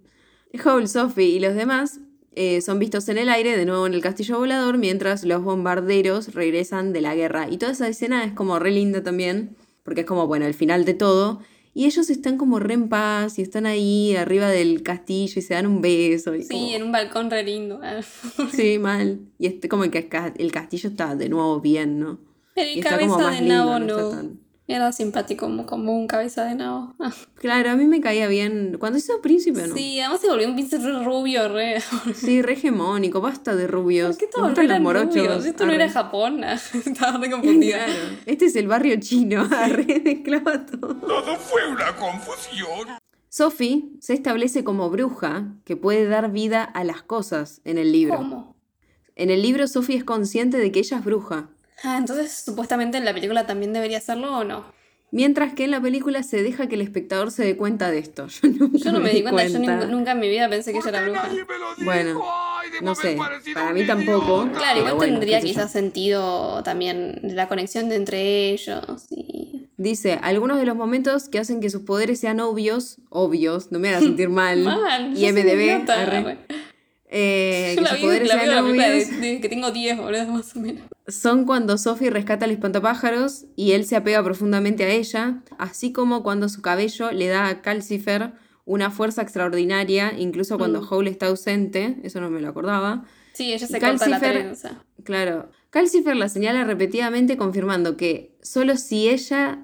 Howl, 0.64 0.88
Sophie 0.88 1.26
y 1.36 1.40
los 1.40 1.56
demás 1.56 2.00
eh, 2.36 2.62
son 2.62 2.80
vistos 2.80 3.10
en 3.10 3.18
el 3.18 3.30
aire, 3.30 3.58
de 3.58 3.66
nuevo 3.66 3.88
en 3.88 3.94
el 3.94 4.02
castillo 4.02 4.38
volador, 4.38 4.78
mientras 4.78 5.24
los 5.24 5.44
bombarderos 5.44 6.34
regresan 6.34 6.94
de 6.94 7.02
la 7.02 7.16
guerra. 7.16 7.48
Y 7.50 7.58
toda 7.58 7.72
esa 7.72 7.88
escena 7.88 8.24
es 8.24 8.34
como 8.34 8.60
re 8.60 8.72
linda 8.72 9.02
también, 9.04 9.56
porque 9.86 10.02
es 10.02 10.08
como, 10.08 10.28
bueno, 10.28 10.46
el 10.46 10.54
final 10.56 10.84
de 10.84 10.96
todo. 10.96 11.40
Y 11.74 11.86
ellos 11.86 12.10
están 12.10 12.38
como 12.38 12.60
re 12.60 12.74
en 12.74 12.90
paz 12.90 13.38
y 13.38 13.42
están 13.42 13.66
ahí 13.66 14.16
arriba 14.16 14.50
del 14.50 14.82
castillo 14.82 15.34
y 15.38 15.42
se 15.42 15.54
dan 15.54 15.68
un 15.68 15.82
beso. 15.82 16.34
Y 16.36 16.42
Sí, 16.44 16.50
como- 16.54 16.68
en 16.74 16.84
un 16.84 16.92
balcón 16.92 17.30
re 17.30 17.44
lindo. 17.44 17.80
sí, 18.52 18.80
mal. 18.80 19.20
Y 19.38 19.48
este, 19.48 19.70
como 19.70 19.84
que 19.92 20.10
el 20.38 20.52
castillo 20.52 20.90
está 20.90 21.16
de 21.16 21.30
nuevo 21.30 21.62
bien, 21.62 22.00
¿no? 22.00 22.20
Pero 22.56 22.70
el 22.70 22.78
está 22.80 22.98
como 22.98 23.16
cabeza 23.18 23.30
más 23.30 23.36
de 23.36 23.46
lindo, 23.46 23.56
nabo 23.66 23.80
no. 23.80 24.45
Era 24.68 24.92
simpático 24.92 25.46
como, 25.46 25.66
como 25.68 25.96
un 25.96 26.08
cabeza 26.08 26.44
de 26.46 26.56
nabo. 26.56 26.96
Ah, 27.00 27.14
Claro, 27.36 27.70
a 27.70 27.76
mí 27.76 27.86
me 27.86 28.02
caía 28.02 28.28
bien. 28.28 28.78
Cuando 28.80 28.98
hizo 28.98 29.22
príncipe, 29.22 29.68
¿no? 29.68 29.76
Sí, 29.76 30.00
además 30.00 30.22
se 30.22 30.28
volvió 30.28 30.48
un 30.48 30.56
príncipe 30.56 30.84
re 30.84 31.04
rubio, 31.04 31.48
re. 31.50 31.80
Sí, 32.16 32.42
re 32.42 32.54
hegemónico, 32.54 33.22
basta 33.22 33.56
de 33.56 33.68
rubios. 33.68 34.18
¿Por 34.18 34.26
qué 34.26 34.28
todos 34.28 34.58
los 34.58 34.80
morochos. 34.80 35.16
rubios? 35.16 35.46
Esto 35.46 35.68
no 35.68 35.74
era 35.74 35.88
Japón. 35.90 36.44
ah. 36.44 36.56
Estaba 36.74 37.18
re 37.20 37.30
confundida. 37.30 37.86
Claro. 37.86 38.00
Este 38.26 38.46
es 38.46 38.56
el 38.56 38.68
barrio 38.68 39.00
chino, 39.00 39.48
arre, 39.52 39.86
mezclaba 40.04 40.66
todo. 40.66 40.96
Todo 40.96 41.36
fue 41.36 41.68
una 41.68 41.96
confusión. 41.96 42.88
Sophie 43.30 43.90
se 44.00 44.14
establece 44.14 44.64
como 44.64 44.90
bruja 44.90 45.54
que 45.66 45.76
puede 45.76 46.08
dar 46.08 46.32
vida 46.32 46.64
a 46.64 46.84
las 46.84 47.04
cosas 47.04 47.62
en 47.66 47.78
el 47.78 47.92
libro. 47.92 48.18
¿Cómo? 48.18 48.56
En 49.16 49.30
el 49.30 49.42
libro 49.42 49.68
Sophie 49.68 49.98
es 49.98 50.04
consciente 50.04 50.58
de 50.58 50.72
que 50.72 50.80
ella 50.80 50.98
es 50.98 51.06
bruja, 51.06 51.50
Ah, 51.84 51.98
entonces 51.98 52.44
supuestamente 52.46 52.98
en 52.98 53.06
la 53.06 53.14
película 53.14 53.46
también 53.46 53.74
debería 53.74 53.98
hacerlo 53.98 54.38
o 54.40 54.44
no. 54.44 54.66
mientras 55.12 55.54
que 55.54 55.66
en 55.66 55.72
la 55.72 55.82
película 55.82 56.24
se 56.24 56.42
deja 56.42 56.68
que 56.68 56.76
el 56.76 56.82
espectador 56.82 57.32
se 57.32 57.44
dé 57.44 57.56
cuenta 57.56 57.92
de 57.92 58.00
esto. 58.00 58.28
Yo, 58.42 58.50
nunca 58.50 58.78
Yo 58.78 58.92
no 58.92 59.00
me 59.00 59.10
di 59.12 59.22
cuenta, 59.22 59.46
yo 59.46 59.64
cuenta. 59.64 59.86
nunca 59.88 60.12
en 60.12 60.20
mi 60.20 60.30
vida 60.30 60.50
pensé 60.50 60.72
que 60.72 60.80
ella 60.80 60.90
era 60.90 61.02
bruja. 61.04 61.28
Nadie 61.28 61.46
me 61.46 61.58
lo 61.58 61.70
dijo. 61.76 61.86
Bueno, 61.86 62.24
Ay, 62.24 62.70
no 62.82 62.96
sé, 62.96 63.18
para 63.54 63.74
mí 63.74 63.86
tampoco. 63.86 64.50
Claro, 64.54 64.80
igual 64.80 64.96
bueno, 64.96 65.14
tendría 65.14 65.42
quizás 65.42 65.72
sentido 65.72 66.64
también 66.64 67.20
la 67.24 67.48
conexión 67.48 67.90
de 67.90 67.96
entre 67.96 68.50
ellos 68.50 69.06
y... 69.10 69.68
Dice, 69.78 70.20
algunos 70.22 70.58
de 70.58 70.66
los 70.66 70.76
momentos 70.78 71.28
que 71.28 71.38
hacen 71.38 71.60
que 71.60 71.70
sus 71.70 71.82
poderes 71.82 72.20
sean 72.22 72.40
obvios, 72.40 72.98
obvios, 73.10 73.74
no 73.74 73.80
me 73.80 73.90
hagas 73.90 74.04
sentir 74.04 74.30
mal, 74.42 74.64
Mal, 74.64 75.18
y 75.18 75.30
MDB, 75.32 75.84
eh, 77.10 77.74
que 77.76 77.82
la 77.82 77.90
sus 77.90 78.00
poderes 78.00 78.30
sean 78.30 78.50
la 78.50 78.62
película 78.62 78.90
de, 78.90 79.04
obvios, 79.04 79.20
de 79.22 79.42
que 79.42 79.50
tengo 79.50 79.72
10, 79.72 79.98
boludo, 79.98 80.28
más 80.28 80.56
o 80.56 80.60
menos. 80.60 80.84
Son 81.08 81.46
cuando 81.46 81.78
Sophie 81.78 82.10
rescata 82.10 82.46
al 82.46 82.52
espantapájaros 82.52 83.46
y 83.56 83.72
él 83.74 83.86
se 83.86 83.96
apega 83.96 84.24
profundamente 84.24 84.84
a 84.86 84.90
ella, 84.90 85.44
así 85.58 85.92
como 85.92 86.24
cuando 86.24 86.50
su 86.50 86.62
cabello 86.62 87.12
le 87.12 87.28
da 87.28 87.48
a 87.48 87.62
Calcifer 87.62 88.34
una 88.66 88.90
fuerza 88.90 89.22
extraordinaria, 89.22 90.14
incluso 90.18 90.58
cuando 90.58 90.82
Mm. 90.82 90.88
Howl 90.90 91.08
está 91.08 91.28
ausente, 91.28 91.98
eso 92.04 92.20
no 92.22 92.32
me 92.32 92.42
lo 92.42 92.50
acordaba. 92.50 93.06
Sí, 93.34 93.54
ella 93.54 93.68
se 93.68 93.78
Y 93.78 93.80
corta 93.82 94.08
la 94.08 94.20
Calcifer- 94.20 94.34
trenza. 94.34 94.84
Claro. 95.04 95.52
Calcifer 95.70 96.16
la 96.16 96.30
señala 96.30 96.64
repetidamente 96.64 97.38
confirmando 97.38 97.98
que 97.98 98.36
solo 98.42 98.76
si 98.78 99.10
ella 99.10 99.60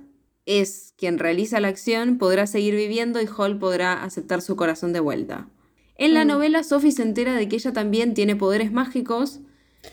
es 0.46 0.94
quien 0.98 1.18
realiza 1.18 1.60
la 1.60 1.70
acción 1.70 2.18
podrá 2.18 2.46
seguir 2.46 2.76
viviendo 2.76 3.20
y 3.22 3.26
Hall 3.36 3.58
podrá 3.58 4.04
aceptar 4.04 4.42
su 4.42 4.56
corazón 4.56 4.92
de 4.94 5.00
vuelta. 5.00 5.48
En 5.96 6.14
la 6.14 6.26
Mm. 6.26 6.28
novela 6.28 6.64
Sophie 6.64 6.92
se 6.92 7.02
entera 7.04 7.34
de 7.36 7.48
que 7.48 7.56
ella 7.56 7.74
también 7.74 8.14
tiene 8.14 8.36
poderes 8.36 8.72
mágicos 8.72 9.39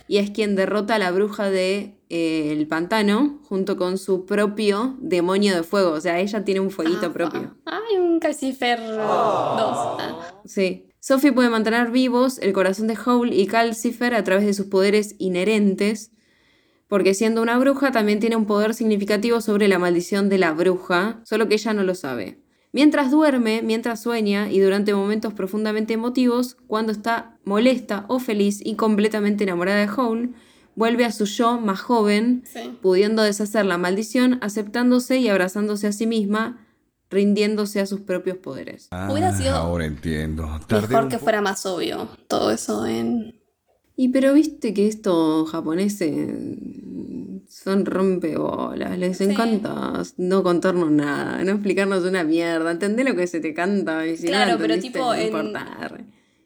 y 0.07 0.19
es 0.19 0.31
quien 0.31 0.55
derrota 0.57 0.95
a 0.97 0.99
la 0.99 1.11
bruja 1.11 1.51
de 1.51 1.99
eh, 2.11 2.53
el 2.53 2.67
pantano 2.67 3.41
junto 3.45 3.77
con 3.77 3.99
su 3.99 4.25
propio 4.27 4.97
demonio 5.01 5.55
de 5.55 5.63
fuego. 5.63 5.93
O 5.93 6.01
sea, 6.01 6.19
ella 6.21 6.45
tiene 6.45 6.61
un 6.61 6.71
fueguito 6.71 7.07
Ah, 7.07 7.13
propio. 7.13 7.57
ah, 7.67 7.81
Hay 7.91 7.97
un 7.99 8.19
Calcifer 8.21 8.79
2. 8.81 8.97
Ah. 8.99 10.33
Sí. 10.45 10.85
Sophie 11.01 11.33
puede 11.33 11.49
mantener 11.49 11.91
vivos 11.91 12.39
el 12.39 12.53
corazón 12.53 12.87
de 12.89 12.99
Howl 13.07 13.33
y 13.33 13.47
Calcifer 13.47 14.15
a 14.15 14.25
través 14.25 14.45
de 14.47 14.53
sus 14.55 14.67
poderes 14.67 15.15
inherentes, 15.19 16.11
porque 16.89 17.15
siendo 17.15 17.41
una 17.41 17.59
bruja 17.59 17.93
también 17.93 18.19
tiene 18.21 18.37
un 18.37 18.47
poder 18.47 18.75
significativo 18.75 19.41
sobre 19.41 19.69
la 19.69 19.79
maldición 19.79 20.29
de 20.29 20.39
la 20.39 20.53
bruja, 20.53 21.21
solo 21.25 21.49
que 21.49 21.55
ella 21.55 21.73
no 21.73 21.83
lo 21.85 21.95
sabe. 21.95 22.41
Mientras 22.79 23.11
duerme, 23.11 23.61
mientras 23.61 24.01
sueña 24.03 24.53
y 24.53 24.61
durante 24.61 24.95
momentos 24.95 25.35
profundamente 25.35 25.95
emotivos, 25.95 26.57
cuando 26.69 26.93
está 26.93 27.37
molesta 27.45 28.05
o 28.07 28.21
feliz 28.21 28.61
y 28.65 28.77
completamente 28.77 29.43
enamorada 29.43 29.81
de 29.85 29.91
Howl, 29.91 30.33
vuelve 30.77 31.05
a 31.05 31.11
su 31.11 31.25
yo 31.25 31.59
más 31.61 31.81
joven, 31.81 32.45
Sí. 32.47 32.79
pudiendo 32.81 33.23
deshacer 33.25 33.67
la 33.67 33.79
maldición, 33.79 34.39
aceptándose 34.43 35.17
y 35.19 35.27
abrazándose 35.29 35.89
a 35.89 35.93
sí 35.93 36.07
misma, 36.07 36.69
rindiéndose 37.11 37.81
a 37.81 37.87
sus 37.87 37.99
propios 38.03 38.37
poderes. 38.37 38.89
Hubiera 39.11 39.37
sido 39.37 39.57
Ah, 39.57 39.59
Ahora 39.63 39.85
entiendo. 39.85 40.49
Tardé 40.69 40.87
Mejor 40.87 41.09
que 41.09 41.19
fuera 41.19 41.41
más 41.41 41.67
obvio 41.67 42.09
todo 42.29 42.53
eso 42.53 42.87
en... 42.87 43.38
Y 44.01 44.11
pero 44.11 44.33
viste 44.33 44.73
que 44.73 44.87
estos 44.87 45.51
japoneses 45.51 46.31
son 47.49 47.85
rompebolas, 47.85 48.97
les 48.97 49.19
Sí. 49.19 49.25
encanta 49.25 50.03
no 50.19 50.45
contarnos 50.45 50.93
nada, 50.93 51.43
no 51.43 51.51
explicarnos 51.53 52.05
una 52.05 52.23
mierda, 52.23 52.71
entendé 52.71 53.03
lo 53.03 53.17
que 53.17 53.27
se 53.27 53.41
te 53.41 53.53
canta 53.55 54.07
y 54.07 54.17
si 54.17 54.27
no 54.27 54.31
Claro, 54.31 54.53
lo 54.53 54.59
pero 54.59 54.79
tipo 54.79 54.99
no 55.01 55.15
en- 55.15 55.27
importa, 55.27 55.63
arre. 55.81 56.05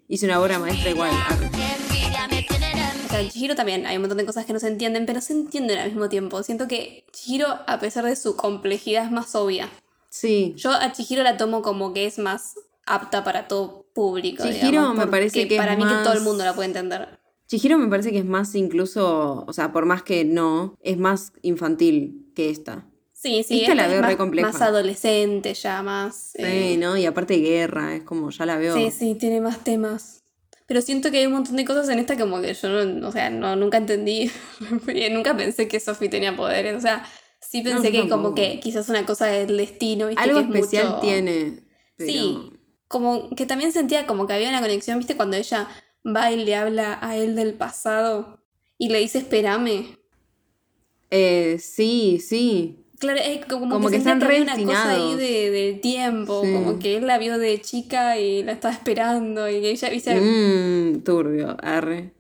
Hice 0.09 0.25
una 0.25 0.41
obra 0.41 0.59
maestra 0.59 0.91
igual. 0.93 1.11
O 3.05 3.09
sea, 3.11 3.21
en 3.21 3.29
Chihiro 3.29 3.55
también 3.55 3.85
hay 3.85 3.97
un 3.97 4.03
montón 4.03 4.17
de 4.17 4.25
cosas 4.25 4.47
que 4.47 4.55
no 4.55 4.59
se 4.59 4.69
entienden, 4.69 5.05
pero 5.05 5.21
se 5.21 5.35
entienden 5.35 5.79
al 5.79 5.91
mismo 5.91 6.09
tiempo. 6.09 6.43
Siento 6.43 6.67
que 6.69 7.05
Chihiro, 7.13 7.49
a 7.67 7.79
pesar 7.81 8.07
de 8.07 8.17
su 8.17 8.35
complejidad, 8.37 9.05
es 9.05 9.11
más 9.11 9.35
obvia. 9.35 9.69
Sí, 10.09 10.55
Yo 10.57 10.71
a 10.71 10.91
Chihiro 10.93 11.23
la 11.23 11.37
tomo 11.37 11.61
como 11.61 11.93
que 11.93 12.07
es 12.07 12.19
más 12.19 12.55
apta 12.87 13.23
para 13.25 13.47
todo 13.47 13.85
público. 13.95 14.43
Chihiro 14.43 14.67
digamos, 14.71 14.97
me 14.97 15.07
parece 15.07 15.47
que 15.47 15.57
es 15.57 15.61
para 15.61 15.77
mí 15.77 15.85
que 15.85 15.95
todo 16.03 16.15
el 16.15 16.23
mundo 16.23 16.45
la 16.45 16.55
puede 16.55 16.69
entender. 16.69 17.21
Chihiro 17.61 17.77
me 17.77 17.89
parece 17.89 18.13
que 18.13 18.19
es 18.19 18.25
más 18.25 18.55
incluso, 18.55 19.45
o 19.47 19.53
sea, 19.53 19.73
por 19.73 19.85
más 19.85 20.03
que 20.03 20.25
no, 20.25 20.75
es 20.81 20.97
más 20.97 21.33
infantil 21.43 22.33
que 22.35 22.49
esta. 22.49 22.87
Sí, 23.13 23.43
sí, 23.43 23.61
Esta 23.61 23.75
la 23.75 23.83
esta 23.83 23.89
veo 23.93 24.01
es 24.01 24.07
re 24.07 24.13
más, 24.13 24.17
compleja. 24.17 24.49
más 24.53 24.63
adolescente 24.63 25.53
ya, 25.55 25.83
más... 25.83 26.35
eh, 26.37 26.71
Sí, 26.73 26.77
¿no? 26.79 26.97
Y 26.97 27.05
aparte 27.05 27.37
guerra, 27.37 27.95
es 27.95 28.05
como, 28.05 28.31
ya 28.31 28.47
la 28.47 28.57
veo. 28.57 28.75
Sí, 28.75 28.91
sí, 28.91 29.15
tiene 29.17 29.41
más 29.43 29.63
temas. 29.63 30.25
Pero 30.67 30.81
siento 30.81 31.11
que 31.11 31.19
hay 31.19 31.27
un 31.27 31.33
montón 31.35 31.57
de 31.57 31.65
cosas 31.67 31.89
en 31.91 31.99
esta 31.99 32.17
como 32.17 32.41
que 32.41 32.55
yo 32.55 32.69
no, 32.85 33.07
o 33.07 33.13
sea, 33.13 33.29
no, 33.29 33.55
nunca 33.55 33.77
entendí. 33.77 34.31
Nunca 35.13 35.37
pensé 35.37 35.69
que 35.69 35.79
Sophie 35.79 36.09
tenía 36.09 36.35
poderes. 36.35 36.75
O 36.75 36.81
sea, 36.81 37.05
sí 37.41 37.61
pensé 37.61 37.93
que 37.93 38.09
como 38.09 38.35
que 38.35 38.59
quizás 38.61 38.89
una 38.89 39.05
cosa 39.05 39.27
del 39.27 39.59
destino, 39.59 40.07
¿viste? 40.09 40.23
Algo 40.23 40.39
que 40.39 40.45
es 40.49 40.55
especial 40.55 40.87
mucho- 40.89 41.01
tiene. 41.01 41.65
Pero... 41.97 42.11
Sí, 42.11 42.53
como 42.89 43.29
que 43.37 43.45
también 43.45 43.73
sentía 43.73 44.07
como 44.07 44.27
que 44.27 44.33
había 44.33 44.49
una 44.49 44.61
conexión, 44.63 44.99
¿viste? 44.99 45.17
Cuando 45.17 45.37
ella 45.37 45.69
va 46.05 46.31
y 46.33 46.45
le 46.45 46.55
habla 46.55 46.99
a 47.01 47.17
él 47.17 47.35
del 47.37 47.55
pasado 47.55 48.39
y 48.79 48.89
le 48.89 48.99
dice 49.01 49.19
espérame. 49.19 49.97
Eh, 51.11 51.59
sí, 51.61 52.21
sí. 52.27 52.79
Claro, 52.99 53.21
es 53.23 53.45
como, 53.47 53.69
Como 53.69 53.89
que, 53.89 53.93
que 53.93 53.99
están 53.99 54.21
que 54.21 54.41
una 54.41 54.55
cosa 54.65 54.91
ahí 54.91 55.15
de, 55.17 55.51
de 55.51 55.73
tiempo, 55.75 56.43
Sí. 56.45 56.53
como 56.53 56.79
que 56.79 56.97
él 56.97 57.07
la 57.07 57.19
vio 57.19 57.37
de 57.37 57.61
chica 57.61 58.17
y 58.19 58.43
la 58.45 58.53
estaba 58.53 58.73
esperando 58.73 59.49
y 59.49 59.57
ella, 59.67 59.91
¿viste? 59.91 60.15
Mmm, 60.21 61.03
turbio, 61.03 61.57
arre. 61.63 62.13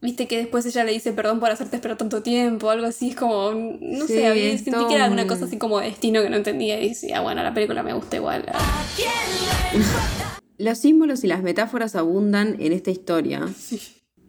Viste 0.00 0.26
que 0.26 0.38
después 0.38 0.64
ella 0.66 0.84
le 0.84 0.92
dice 0.92 1.12
perdón 1.12 1.38
por 1.40 1.50
hacerte 1.50 1.76
esperar 1.76 1.96
tanto 1.98 2.22
tiempo, 2.22 2.70
algo 2.70 2.86
así, 2.86 3.10
es 3.10 3.16
como, 3.16 3.52
no 3.52 4.06
Sí, 4.06 4.14
sé, 4.14 4.26
había, 4.26 4.50
sentí 4.56 4.70
todo 4.70 4.88
que 4.88 4.94
era 4.94 5.04
alguna 5.04 5.22
un- 5.22 5.28
cosa 5.28 5.44
así 5.46 5.58
como 5.58 5.80
de 5.80 5.86
destino 5.86 6.22
que 6.22 6.30
no 6.30 6.36
entendía 6.36 6.80
y 6.80 6.88
decía, 6.90 7.20
bueno, 7.20 7.42
la 7.42 7.52
película 7.54 7.82
me 7.82 7.92
gusta 7.92 8.16
igual. 8.16 8.44
Los 10.58 10.78
símbolos 10.78 11.22
y 11.24 11.26
las 11.26 11.42
metáforas 11.42 11.96
abundan 11.96 12.56
en 12.60 12.72
esta 12.72 12.90
historia. 12.90 13.46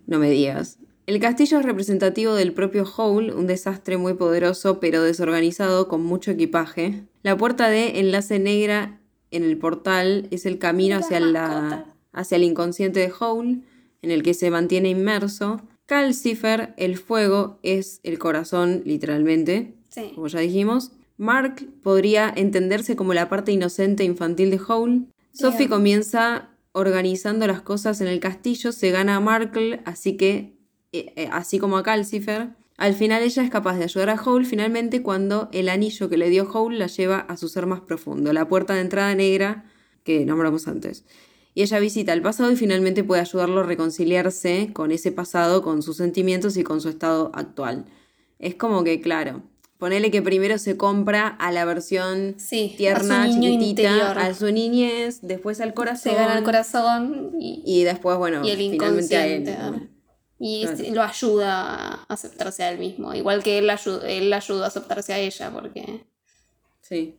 No 0.06 0.20
me 0.20 0.30
digas. 0.30 0.78
El 1.06 1.20
castillo 1.22 1.60
es 1.60 1.66
representativo 1.66 2.34
del 2.36 2.54
propio 2.54 2.84
Howl, 2.84 3.32
un 3.32 3.48
desastre 3.48 3.96
muy 3.98 4.14
poderoso 4.16 4.80
pero 4.82 5.04
desorganizado 5.04 5.88
con 5.88 6.04
mucho 6.04 6.32
equipaje. 6.32 7.04
La 7.24 7.38
puerta 7.38 7.70
de 7.70 8.00
enlace 8.00 8.40
negra 8.40 9.00
en 9.32 9.44
el 9.44 9.58
portal 9.58 10.28
es 10.32 10.46
el 10.46 10.58
camino 10.60 10.98
hacia, 10.98 11.20
la, 11.22 11.86
hacia 12.12 12.36
el 12.36 12.44
inconsciente 12.44 13.00
de 13.00 13.12
Howl, 13.18 13.64
en 14.02 14.12
el 14.12 14.22
que 14.22 14.34
se 14.34 14.52
mantiene 14.52 14.90
inmerso. 14.90 15.62
Calcifer, 15.86 16.74
el 16.76 16.98
fuego, 16.98 17.58
es 17.64 18.02
el 18.04 18.20
corazón, 18.20 18.82
literalmente, 18.86 19.76
Sí. 19.88 20.12
como 20.14 20.28
ya 20.28 20.40
dijimos. 20.40 20.92
Mark 21.16 21.66
podría 21.82 22.32
entenderse 22.36 22.96
como 22.98 23.14
la 23.14 23.30
parte 23.30 23.52
inocente 23.54 24.04
e 24.04 24.06
infantil 24.06 24.52
de 24.52 24.60
Howl. 24.68 25.08
Sophie 25.38 25.70
comienza 25.70 26.50
organizando 26.72 27.46
las 27.48 27.62
cosas 27.62 28.02
en 28.02 28.08
el 28.08 28.20
castillo, 28.20 28.72
se 28.72 28.92
gana 28.92 29.16
a 29.16 29.20
Markle, 29.20 29.82
así 29.86 30.18
que, 30.18 30.58
eh, 30.92 31.14
eh, 31.16 31.30
así 31.32 31.60
como 31.60 31.78
a 31.78 31.84
Calcifer. 31.84 32.56
Al 32.78 32.94
final 32.94 33.24
ella 33.24 33.44
es 33.44 33.50
capaz 33.50 33.78
de 33.78 33.84
ayudar 33.84 34.10
a 34.10 34.22
Howl 34.22 34.46
finalmente 34.46 35.02
cuando 35.02 35.50
el 35.52 35.70
anillo 35.70 36.10
que 36.10 36.18
le 36.18 36.30
dio 36.30 36.50
Howl 36.52 36.78
la 36.78 36.88
lleva 36.88 37.20
a 37.20 37.38
su 37.38 37.50
ser 37.50 37.66
más 37.66 37.82
profundo, 37.82 38.34
la 38.34 38.48
puerta 38.48 38.74
de 38.74 38.82
entrada 38.82 39.14
negra 39.16 39.66
que 40.04 40.26
nombramos 40.26 40.68
antes. 40.68 41.06
Y 41.54 41.64
ella 41.64 41.80
visita 41.80 42.14
el 42.14 42.22
pasado 42.22 42.52
y 42.52 42.56
finalmente 42.56 43.04
puede 43.04 43.22
ayudarlo 43.22 43.62
a 43.62 43.64
reconciliarse 43.64 44.70
con 44.74 44.92
ese 44.92 45.12
pasado, 45.12 45.64
con 45.64 45.82
sus 45.82 45.98
sentimientos 45.98 46.56
y 46.58 46.64
con 46.64 46.82
su 46.82 46.90
estado 46.90 47.32
actual. 47.34 47.86
Es 48.38 48.56
como 48.56 48.84
que, 48.84 49.02
claro, 49.02 49.42
ponele 49.78 50.10
que 50.12 50.22
primero 50.22 50.58
se 50.58 50.76
compra 50.78 51.28
a 51.28 51.52
la 51.52 51.66
versión 51.66 52.36
Sí, 52.38 52.74
tierna, 52.78 53.24
a 53.24 53.28
chiquitita, 53.30 53.82
interior. 53.84 54.20
a 54.20 54.34
su 54.34 54.52
niñez, 54.52 55.20
después 55.22 55.62
al 55.62 55.74
corazón. 55.74 56.12
Se 56.14 56.18
gana 56.18 56.38
el 56.38 56.44
corazón 56.44 57.32
y, 57.40 57.62
Y 57.66 57.84
después, 57.84 58.18
bueno, 58.18 58.44
y 58.46 58.52
el 58.52 58.58
finalmente 58.58 59.18
a 59.18 59.28
él. 59.28 59.42
inconsciente. 59.44 59.58
¿no? 59.82 59.98
Y 60.40 60.62
Claro. 60.64 60.78
sí, 60.78 60.92
lo 60.92 61.02
ayuda 61.04 61.94
a 61.94 62.04
aceptarse 62.10 62.64
a 62.64 62.70
él 62.72 62.80
mismo. 62.80 63.14
Igual 63.14 63.42
que 63.44 63.58
él, 63.58 63.70
ayu- 63.70 64.02
él 64.04 64.30
la 64.30 64.38
ayudó 64.38 64.64
a 64.64 64.68
aceptarse 64.68 65.14
a 65.14 65.20
ella 65.20 65.50
porque, 65.52 66.06
Sí. 66.82 67.16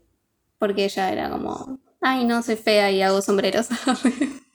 porque 0.59 0.85
ella 0.85 1.13
era 1.13 1.29
como, 1.31 1.79
ay, 2.01 2.25
no, 2.25 2.43
soy 2.43 2.57
fea 2.57 2.91
y 2.93 3.03
hago 3.03 3.21
sombreros. 3.23 3.69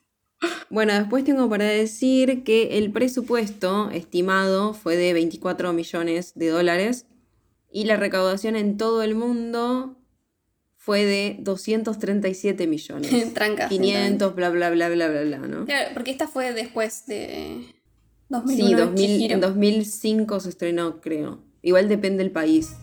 Bueno, 0.69 0.93
después 0.93 1.23
tengo 1.23 1.47
para 1.49 1.65
decir 1.65 2.43
que 2.43 2.77
el 2.77 2.91
presupuesto 2.91 3.89
estimado 3.91 4.73
fue 4.73 4.97
de 4.97 5.13
24 5.13 5.71
millones 5.71 6.33
de 6.35 6.49
dólares 6.49 7.05
y 7.73 7.85
la 7.85 7.97
recaudación 7.97 8.55
en 8.55 8.77
todo 8.77 9.01
el 9.01 9.15
mundo 9.15 9.97
fue 10.77 11.05
de 11.05 11.37
237 11.39 12.67
millones. 12.67 13.33
Trancas. 13.33 13.69
500, 13.69 14.35
bla, 14.35 14.49
bla, 14.51 14.69
bla, 14.69 14.89
bla, 14.89 15.07
bla, 15.09 15.21
bla, 15.23 15.37
¿no? 15.39 15.65
Claro, 15.65 15.89
porque 15.93 16.11
esta 16.11 16.27
fue 16.27 16.53
después 16.53 17.07
de 17.07 17.65
2001. 18.29 18.67
Sí, 18.67 18.73
2000, 18.75 18.95
Chihiro. 18.95 19.33
en 19.33 19.41
2005 19.41 20.39
se 20.39 20.49
estrenó, 20.49 21.01
creo. 21.01 21.43
Igual 21.63 21.89
depende 21.89 22.23
del 22.23 22.31
país. 22.31 22.75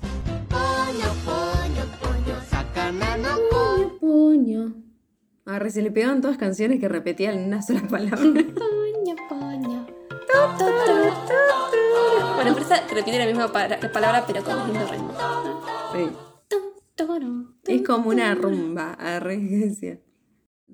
Poño, 0.48 1.14
poño. 4.00 4.74
Arre, 5.44 5.70
se 5.70 5.82
le 5.82 5.90
pegaban 5.90 6.20
todas 6.20 6.36
canciones 6.36 6.80
que 6.80 6.88
repetían 6.88 7.38
una 7.38 7.62
sola 7.62 7.86
palabra. 7.88 8.18
Poño, 8.18 9.16
poño. 9.28 9.86
Bueno, 12.42 12.56
pero 12.56 12.74
esta 12.74 12.86
repite 12.94 13.18
la 13.18 13.26
misma 13.26 13.52
pa- 13.52 13.68
palabra 13.92 14.24
pero 14.26 14.42
con 14.44 14.56
distinto 14.72 14.92
ritmo. 14.92 15.14
Sí. 15.92 16.08
Es 17.66 17.82
como 17.86 18.10
una 18.10 18.34
rumba, 18.34 18.92
arre, 18.94 19.38
¿qué 19.48 19.56
decía? 19.56 19.98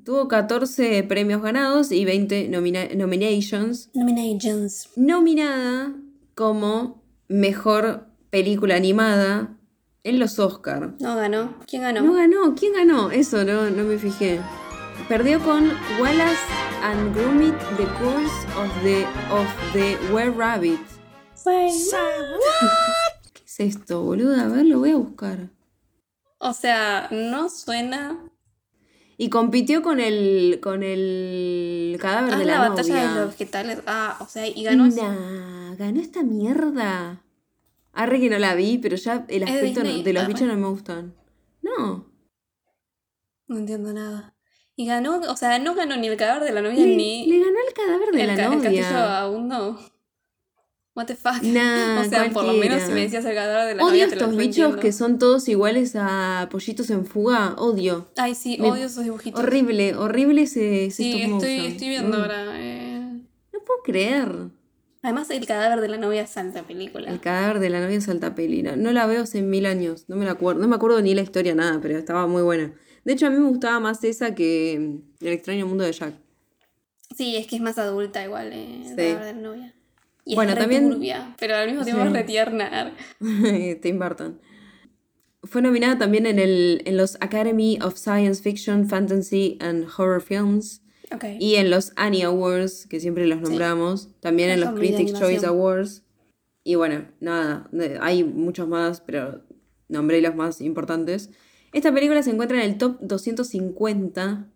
Tuvo 0.05 0.29
14 0.29 1.03
premios 1.05 1.41
ganados 1.43 1.93
y 1.93 2.05
20 2.05 2.49
nomina- 2.49 2.89
nominations. 2.95 3.91
Nominations. 3.95 4.91
Nominada 4.97 5.93
como 6.35 7.03
mejor 7.29 8.07
película 8.31 8.77
animada 8.77 9.57
en 10.05 10.19
los 10.19 10.39
Oscar. 10.39 10.95
No 11.01 11.17
ganó. 11.17 11.55
¿Quién 11.67 11.83
ganó? 11.83 12.03
No 12.03 12.13
ganó, 12.15 12.55
¿quién 12.55 12.73
ganó? 12.75 13.11
Eso 13.11 13.45
no, 13.45 13.71
no 13.71 13.85
me 13.85 13.99
fijé. 13.99 14.41
Perdió 15.09 15.41
con 15.41 15.71
Wallace 16.01 16.39
and 16.83 17.15
Gromit, 17.17 17.55
The 17.77 17.85
Curse 17.99 18.47
of 18.59 18.83
the, 18.83 19.05
of 19.33 19.47
the 19.73 19.97
Were 20.13 20.31
Rabbit. 20.31 20.81
¿Qué 23.33 23.43
es 23.45 23.61
esto, 23.61 24.03
boluda? 24.03 24.45
A 24.45 24.49
ver, 24.49 24.67
lo 24.67 24.79
voy 24.81 24.91
a 24.91 24.97
buscar. 24.97 25.51
O 26.39 26.53
sea, 26.53 27.09
no 27.11 27.49
suena. 27.49 28.19
Y 29.19 29.31
compitió 29.31 29.83
con 29.83 29.99
el 30.01 30.59
con 30.63 30.83
el 30.83 31.97
cadáver 32.01 32.35
Ah, 32.35 32.39
de 32.39 32.45
la, 32.45 32.53
la, 32.63 32.69
batalla 32.69 32.95
novia. 32.95 33.09
de 33.15 33.21
los 33.21 33.31
vegetales. 33.31 33.79
Ah, 33.87 34.19
o 34.21 34.27
sea, 34.27 34.47
y 34.47 34.63
ganó. 34.63 34.87
Nah, 34.89 35.75
ganó 35.77 36.01
esta 36.01 36.23
mierda. 36.23 37.23
Arre 37.93 38.21
que 38.21 38.29
no 38.29 38.39
la 38.39 38.55
vi, 38.55 38.77
pero 38.77 38.97
ya 38.97 39.25
el 39.29 39.45
aspecto 39.45 39.81
de 39.83 40.13
los 40.13 40.25
Ah, 40.25 40.27
bichos 40.27 40.47
no 40.47 40.57
me 40.57 40.69
gustan. 40.69 41.15
No. 41.63 42.11
No 43.49 43.57
entiendo 43.57 43.93
nada. 43.95 44.35
Y 44.75 44.87
ganó, 44.87 45.17
o 45.19 45.37
sea, 45.37 45.59
no 45.59 45.75
ganó 45.75 45.97
ni 45.97 46.09
el 46.09 46.19
cadáver 46.19 46.43
de 46.45 46.53
la 46.53 46.61
novia 46.61 46.85
Le, 46.85 46.95
ni 46.97 47.27
le 47.27 47.39
ganó 47.39 47.57
el 47.67 47.73
cadáver 47.73 48.11
de 48.15 48.21
el, 48.21 48.27
la 48.27 48.37
ca- 48.37 48.53
el 48.53 48.61
castillo 48.61 48.83
novia. 48.83 49.01
vagabundo. 49.01 49.81
What 50.97 51.07
the 51.07 51.15
fuck. 51.15 51.43
Nah, 51.43 52.01
o 52.07 52.09
sea, 52.09 52.31
por 52.31 52.45
lo 52.45 52.55
menos 52.55 52.83
si 52.83 52.91
me 52.93 53.03
decías 53.03 53.25
el 53.27 53.35
cadáver 53.35 53.67
de 53.69 53.75
la 53.75 53.83
Odio 53.85 53.91
novia 53.93 54.09
te 54.09 54.17
lo 54.17 54.23
estos 54.23 54.37
bichos 54.37 54.77
que 54.79 54.93
son 54.93 55.19
todos 55.19 55.47
iguales 55.49 55.93
a 55.95 56.49
pollitos 56.51 56.89
en 56.91 57.05
fuga. 57.05 57.55
Odio. 57.59 58.09
Ay, 58.17 58.35
sí, 58.35 58.57
Me- 58.59 58.71
odio 58.71 58.87
esos 58.87 59.05
dibujitos. 59.05 59.39
Horrible, 59.41 59.95
horrible 59.95 60.43
ese, 60.43 60.87
ese 60.87 61.03
Sí, 61.03 61.23
estoy, 61.23 61.89
viendo 61.89 62.17
Mm. 62.17 62.21
ahora. 62.23 62.45
eh. 62.59 63.21
No 63.53 63.61
puedo 63.67 63.83
creer. 63.85 64.33
Además, 65.03 65.31
el 65.31 65.47
cadáver 65.47 65.81
de 65.83 65.89
la 65.89 65.99
novia 65.99 66.23
es 66.23 66.31
santa 66.31 66.63
película. 66.65 67.09
El 67.11 67.21
cadáver 67.21 67.61
de 67.61 67.71
la 67.71 67.81
novia 67.81 68.01
salta 68.01 68.35
peli. 68.35 68.63
No, 68.63 68.75
no 68.75 68.91
la 68.91 69.07
veo 69.07 69.23
hace 69.23 69.43
mil 69.43 69.67
años. 69.67 70.07
No 70.09 70.17
me 70.17 70.25
la 70.25 70.33
acuerdo. 70.33 70.63
No 70.63 70.67
me 70.67 70.75
acuerdo 70.77 71.01
ni 71.03 71.15
la 71.15 71.21
historia, 71.23 71.55
nada, 71.55 71.79
pero 71.81 71.97
estaba 71.99 72.27
muy 72.27 72.43
buena. 72.43 72.73
De 73.05 73.13
hecho, 73.13 73.27
a 73.27 73.31
mí 73.31 73.39
me 73.39 73.49
gustaba 73.49 73.79
más 73.79 74.03
esa 74.03 74.35
que 74.35 74.79
mm, 74.81 75.25
El 75.27 75.33
extraño 75.35 75.67
mundo 75.67 75.85
de 75.85 75.93
Jack. 75.93 76.15
Sí, 77.17 77.37
es 77.37 77.47
que 77.47 77.55
es 77.57 77.63
más 77.63 77.79
adulta 77.79 78.25
igual, 78.25 78.53
eh, 78.53 78.79
el 78.83 78.89
Sí. 78.89 78.97
cadáver 78.97 79.25
de 79.27 79.33
la 79.35 79.41
novia. 79.41 79.75
Y 80.29 80.35
Bueno, 80.35 80.51
es 80.51 80.57
re 80.57 80.63
también- 80.63 80.91
turbia, 80.91 81.35
pero 81.39 81.55
al 81.55 81.69
mismo 81.69 81.85
tiempo 81.85 82.03
Sí. 82.03 82.09
es 82.09 82.13
re 82.13 82.25
tierna. 82.25 82.93
Tim 83.81 83.99
Burton. 83.99 84.41
Fue 85.45 85.63
nominada 85.63 85.97
también 85.97 86.27
en, 86.27 86.41
el, 86.41 86.83
en 86.85 86.97
los 86.97 87.17
Academy 87.21 87.79
of 87.81 87.97
Science 87.97 88.43
Fiction, 88.43 88.89
Fantasy 88.89 89.57
and 89.61 89.87
Horror 89.97 90.21
Films 90.21 90.83
Ok. 91.15 91.25
y 91.39 91.55
en 91.55 91.71
los 91.71 91.93
Annie 91.95 92.25
Awards, 92.25 92.87
que 92.89 92.99
siempre 92.99 93.29
los 93.29 93.41
nombramos, 93.41 94.09
también 94.19 94.51
en 94.51 94.59
Eso 94.59 94.73
los 94.73 94.81
Critics 94.81 95.13
Choice. 95.17 95.47
Awards. 95.47 96.03
Y 96.65 96.75
bueno, 96.75 97.07
nada, 97.21 97.71
hay 98.01 98.25
muchos 98.25 98.67
más, 98.67 99.01
pero 99.01 99.45
nombré 99.89 100.21
los 100.21 100.35
más 100.35 100.61
importantes. 100.61 101.31
Esta 101.73 101.93
película 101.95 102.25
se 102.25 102.31
encuentra 102.31 102.57
en 102.65 102.69
el 102.69 102.79
top 102.79 102.99
250 103.01 104.49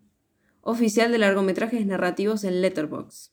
oficial 0.59 1.11
de 1.13 1.17
largometrajes 1.17 1.85
narrativos 1.85 2.43
en 2.43 2.61
Letterboxd. 2.61 3.31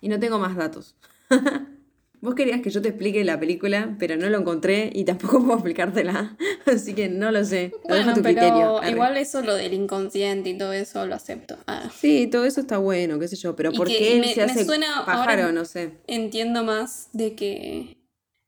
Y 0.00 0.08
no 0.08 0.18
tengo 0.18 0.38
más 0.38 0.56
datos. 0.56 0.96
Vos 2.22 2.34
querías 2.34 2.60
que 2.60 2.68
yo 2.68 2.82
te 2.82 2.88
explique 2.90 3.24
la 3.24 3.40
película, 3.40 3.96
pero 3.98 4.14
no 4.18 4.28
lo 4.28 4.38
encontré 4.38 4.90
y 4.94 5.04
tampoco 5.04 5.38
puedo 5.42 5.54
explicártela. 5.54 6.36
Así 6.66 6.92
que 6.92 7.08
no 7.08 7.30
lo 7.30 7.42
sé. 7.46 7.70
Lo 7.72 7.88
Bueno, 7.88 8.12
tu 8.12 8.20
pero 8.22 8.38
criterio. 8.38 8.80
Igual 8.90 9.16
eso, 9.16 9.40
lo 9.40 9.54
del 9.54 9.72
inconsciente 9.72 10.50
y 10.50 10.58
todo 10.58 10.74
eso, 10.74 11.06
lo 11.06 11.14
acepto. 11.14 11.56
Ah. 11.66 11.90
Sí, 11.98 12.26
todo 12.26 12.44
eso 12.44 12.60
está 12.60 12.76
bueno, 12.76 13.18
qué 13.18 13.26
sé 13.26 13.36
yo. 13.36 13.56
Pero 13.56 13.70
Y 13.72 13.76
¿por 13.78 13.88
qué 13.88 14.14
él 14.16 14.20
me- 14.20 14.34
se 14.34 14.44
me 14.44 14.52
hace 14.52 14.64
suena 14.66 15.02
pájaro? 15.06 15.30
ahora- 15.44 15.52
No 15.52 15.64
sé. 15.64 15.92
Entiendo 16.08 16.62
más 16.62 17.08
de 17.14 17.34
que... 17.34 17.96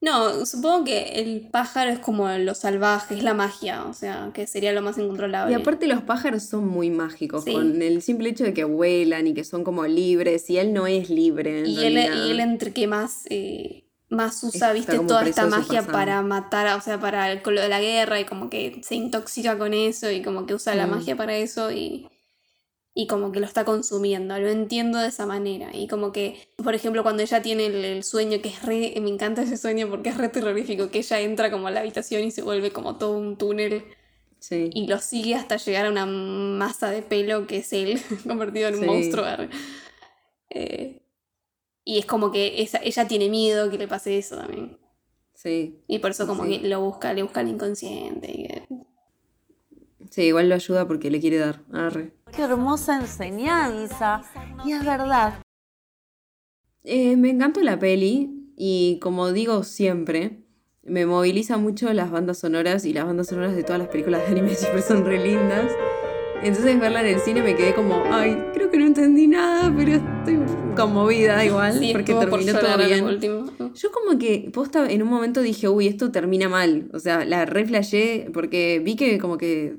No, 0.03 0.44
supongo 0.46 0.84
que 0.84 1.20
el 1.20 1.48
pájaro 1.48 1.90
es 1.92 2.00
como 2.00 2.28
lo 2.28 2.55
salvaje, 2.57 3.14
es 3.14 3.22
la 3.22 3.34
magia, 3.34 3.84
o 3.84 3.94
sea, 3.94 4.30
que 4.34 4.48
sería 4.48 4.72
lo 4.72 4.82
más 4.82 4.98
incontrolable. 4.98 5.53
Y 5.53 5.55
aparte 5.55 5.86
los 5.86 6.03
pájaros 6.03 6.42
son 6.42 6.66
muy 6.66 6.90
mágicos, 6.90 7.44
Sí. 7.44 7.53
con 7.53 7.80
el 7.80 8.03
simple 8.03 8.30
hecho 8.30 8.42
de 8.42 8.53
que 8.53 8.64
vuelan 8.64 9.28
y 9.28 9.32
que 9.34 9.44
son 9.44 9.62
como 9.62 9.86
libres, 9.86 10.50
y 10.50 10.59
él 10.59 10.72
no 10.74 10.88
es 10.88 11.09
libre. 11.09 11.61
En 11.61 11.66
y, 11.66 11.84
él, 11.84 11.94
realidad. 11.94 12.26
y 12.26 12.30
él 12.32 12.40
entre 12.40 12.72
que 12.72 12.88
más, 12.88 13.26
eh, 13.30 13.84
más 14.09 14.42
usa, 14.42 14.72
Está 14.72 14.72
viste, 14.72 14.98
toda 15.07 15.24
esta 15.24 15.46
magia 15.46 15.82
para 15.86 16.20
matar, 16.22 16.76
o 16.76 16.80
sea, 16.82 16.98
para 17.00 17.30
el 17.30 17.40
la 17.70 17.80
guerra 17.80 18.18
y 18.20 18.24
como 18.24 18.50
que 18.50 18.80
se 18.82 18.96
intoxica 18.96 19.57
con 19.57 19.72
eso 19.72 20.11
y 20.11 20.20
como 20.22 20.46
que 20.46 20.55
usa 20.55 20.74
la 20.74 20.88
Mm. 20.88 20.90
magia 20.90 21.16
para 21.16 21.36
eso 21.36 21.70
y, 21.70 22.09
y 22.95 23.07
como 23.07 23.32
que 23.32 23.40
lo 23.40 23.47
está 23.47 23.64
consumiendo, 23.64 24.38
lo 24.38 24.49
entiendo 24.49 24.99
de 24.99 25.09
esa 25.09 25.24
manera. 25.26 25.70
Y 25.74 25.86
como 25.88 26.12
que, 26.12 26.36
por 26.57 26.74
ejemplo, 26.74 27.03
cuando 27.03 27.22
ella 27.22 27.40
tiene 27.43 27.66
el, 27.66 27.84
el 27.84 28.05
sueño, 28.05 28.40
que 28.43 28.51
es 28.51 28.62
re, 28.64 28.95
me 29.01 29.09
encanta 29.09 29.43
ese 29.43 29.57
sueño 29.57 29.88
porque 29.88 30.11
es 30.11 30.18
re 30.18 30.28
terrorífico, 30.28 30.90
que 30.90 30.99
ella 30.99 31.20
entra 31.20 31.51
como 31.51 31.68
a 31.68 31.70
la 31.70 31.80
habitación 31.80 32.22
y 32.24 32.30
se 32.30 32.43
vuelve 32.43 32.70
como 32.70 32.97
todo 32.99 33.16
un 33.16 33.36
túnel 33.38 33.84
Sí. 34.38 34.70
y 34.74 34.88
lo 34.88 34.99
sigue 34.99 35.36
hasta 35.36 35.57
llegar 35.57 35.86
a 35.86 35.90
una 35.90 36.05
masa 36.05 36.90
de 36.90 37.01
pelo 37.03 37.47
que 37.47 37.59
es 37.59 37.72
él, 37.72 38.01
convertido 38.26 38.68
en 38.68 38.74
un 38.74 38.80
Sí. 38.80 38.86
monstruo. 38.86 39.24
Eh, 40.51 41.03
y 41.84 41.99
es 41.99 42.07
como 42.07 42.30
que 42.32 42.61
esa- 42.62 42.80
ella 42.82 43.07
tiene 43.09 43.28
miedo 43.28 43.70
que 43.70 43.78
le 43.78 43.88
pase 43.88 44.18
eso 44.18 44.36
también. 44.36 44.78
Sí. 45.34 45.80
Y 45.88 45.99
por 46.01 46.11
eso 46.11 46.26
como 46.26 46.45
Sí. 46.45 46.59
que 46.61 46.68
lo 46.68 46.80
busca, 46.80 47.14
le 47.14 47.22
busca 47.22 47.40
el 47.40 47.49
inconsciente. 47.49 48.30
y 48.30 48.47
que- 48.49 48.62
Sí, 50.11 50.22
igual 50.22 50.49
lo 50.49 50.55
ayuda 50.57 50.86
porque 50.86 51.11
le 51.11 51.20
quiere 51.20 51.38
dar. 51.38 51.62
Arre. 51.72 52.12
Qué 52.34 52.42
hermosa 52.42 52.96
enseñanza. 53.00 54.22
Y 54.64 54.72
es 54.72 54.84
verdad. 54.84 55.34
Eh, 56.84 57.16
me 57.16 57.30
encantó 57.30 57.60
la 57.62 57.78
peli 57.78 58.30
y 58.56 58.98
como 59.00 59.32
digo 59.32 59.62
siempre, 59.64 60.38
me 60.82 61.06
moviliza 61.06 61.58
mucho 61.58 61.92
las 61.92 62.10
bandas 62.10 62.38
sonoras 62.38 62.84
y 62.84 62.92
las 62.92 63.04
bandas 63.06 63.28
sonoras 63.28 63.54
de 63.54 63.62
todas 63.62 63.78
las 63.78 63.88
películas 63.88 64.22
de 64.22 64.28
anime 64.28 64.54
siempre 64.54 64.82
son 64.82 65.04
re 65.04 65.22
lindas. 65.22 65.70
Entonces 66.42 66.80
verla 66.80 67.02
en 67.02 67.14
el 67.14 67.20
cine 67.20 67.40
me 67.40 67.54
quedé 67.54 67.72
como, 67.72 68.02
ay, 68.10 68.36
creo 68.52 68.68
que 68.68 68.76
no 68.76 68.86
entendí 68.86 69.28
nada, 69.28 69.72
pero 69.76 69.92
estoy 69.92 70.40
conmovida 70.74 71.44
igual 71.44 71.78
Sí, 71.78 71.90
porque 71.92 72.10
estuvo 72.12 72.28
por 72.28 72.40
terminó 72.40 72.58
todo 72.58 72.78
bien. 72.78 73.04
último. 73.04 73.44
Yo 73.74 73.92
como 73.92 74.18
que 74.18 74.50
posta 74.52 74.90
en 74.90 75.02
un 75.02 75.08
momento 75.08 75.40
dije, 75.40 75.68
uy, 75.68 75.86
esto 75.86 76.10
termina 76.10 76.48
mal. 76.48 76.88
O 76.92 76.98
sea, 76.98 77.24
la 77.24 77.44
re 77.46 77.64
flashé 77.64 78.28
porque 78.34 78.80
vi 78.84 78.96
que 78.96 79.18
como 79.20 79.38
que 79.38 79.76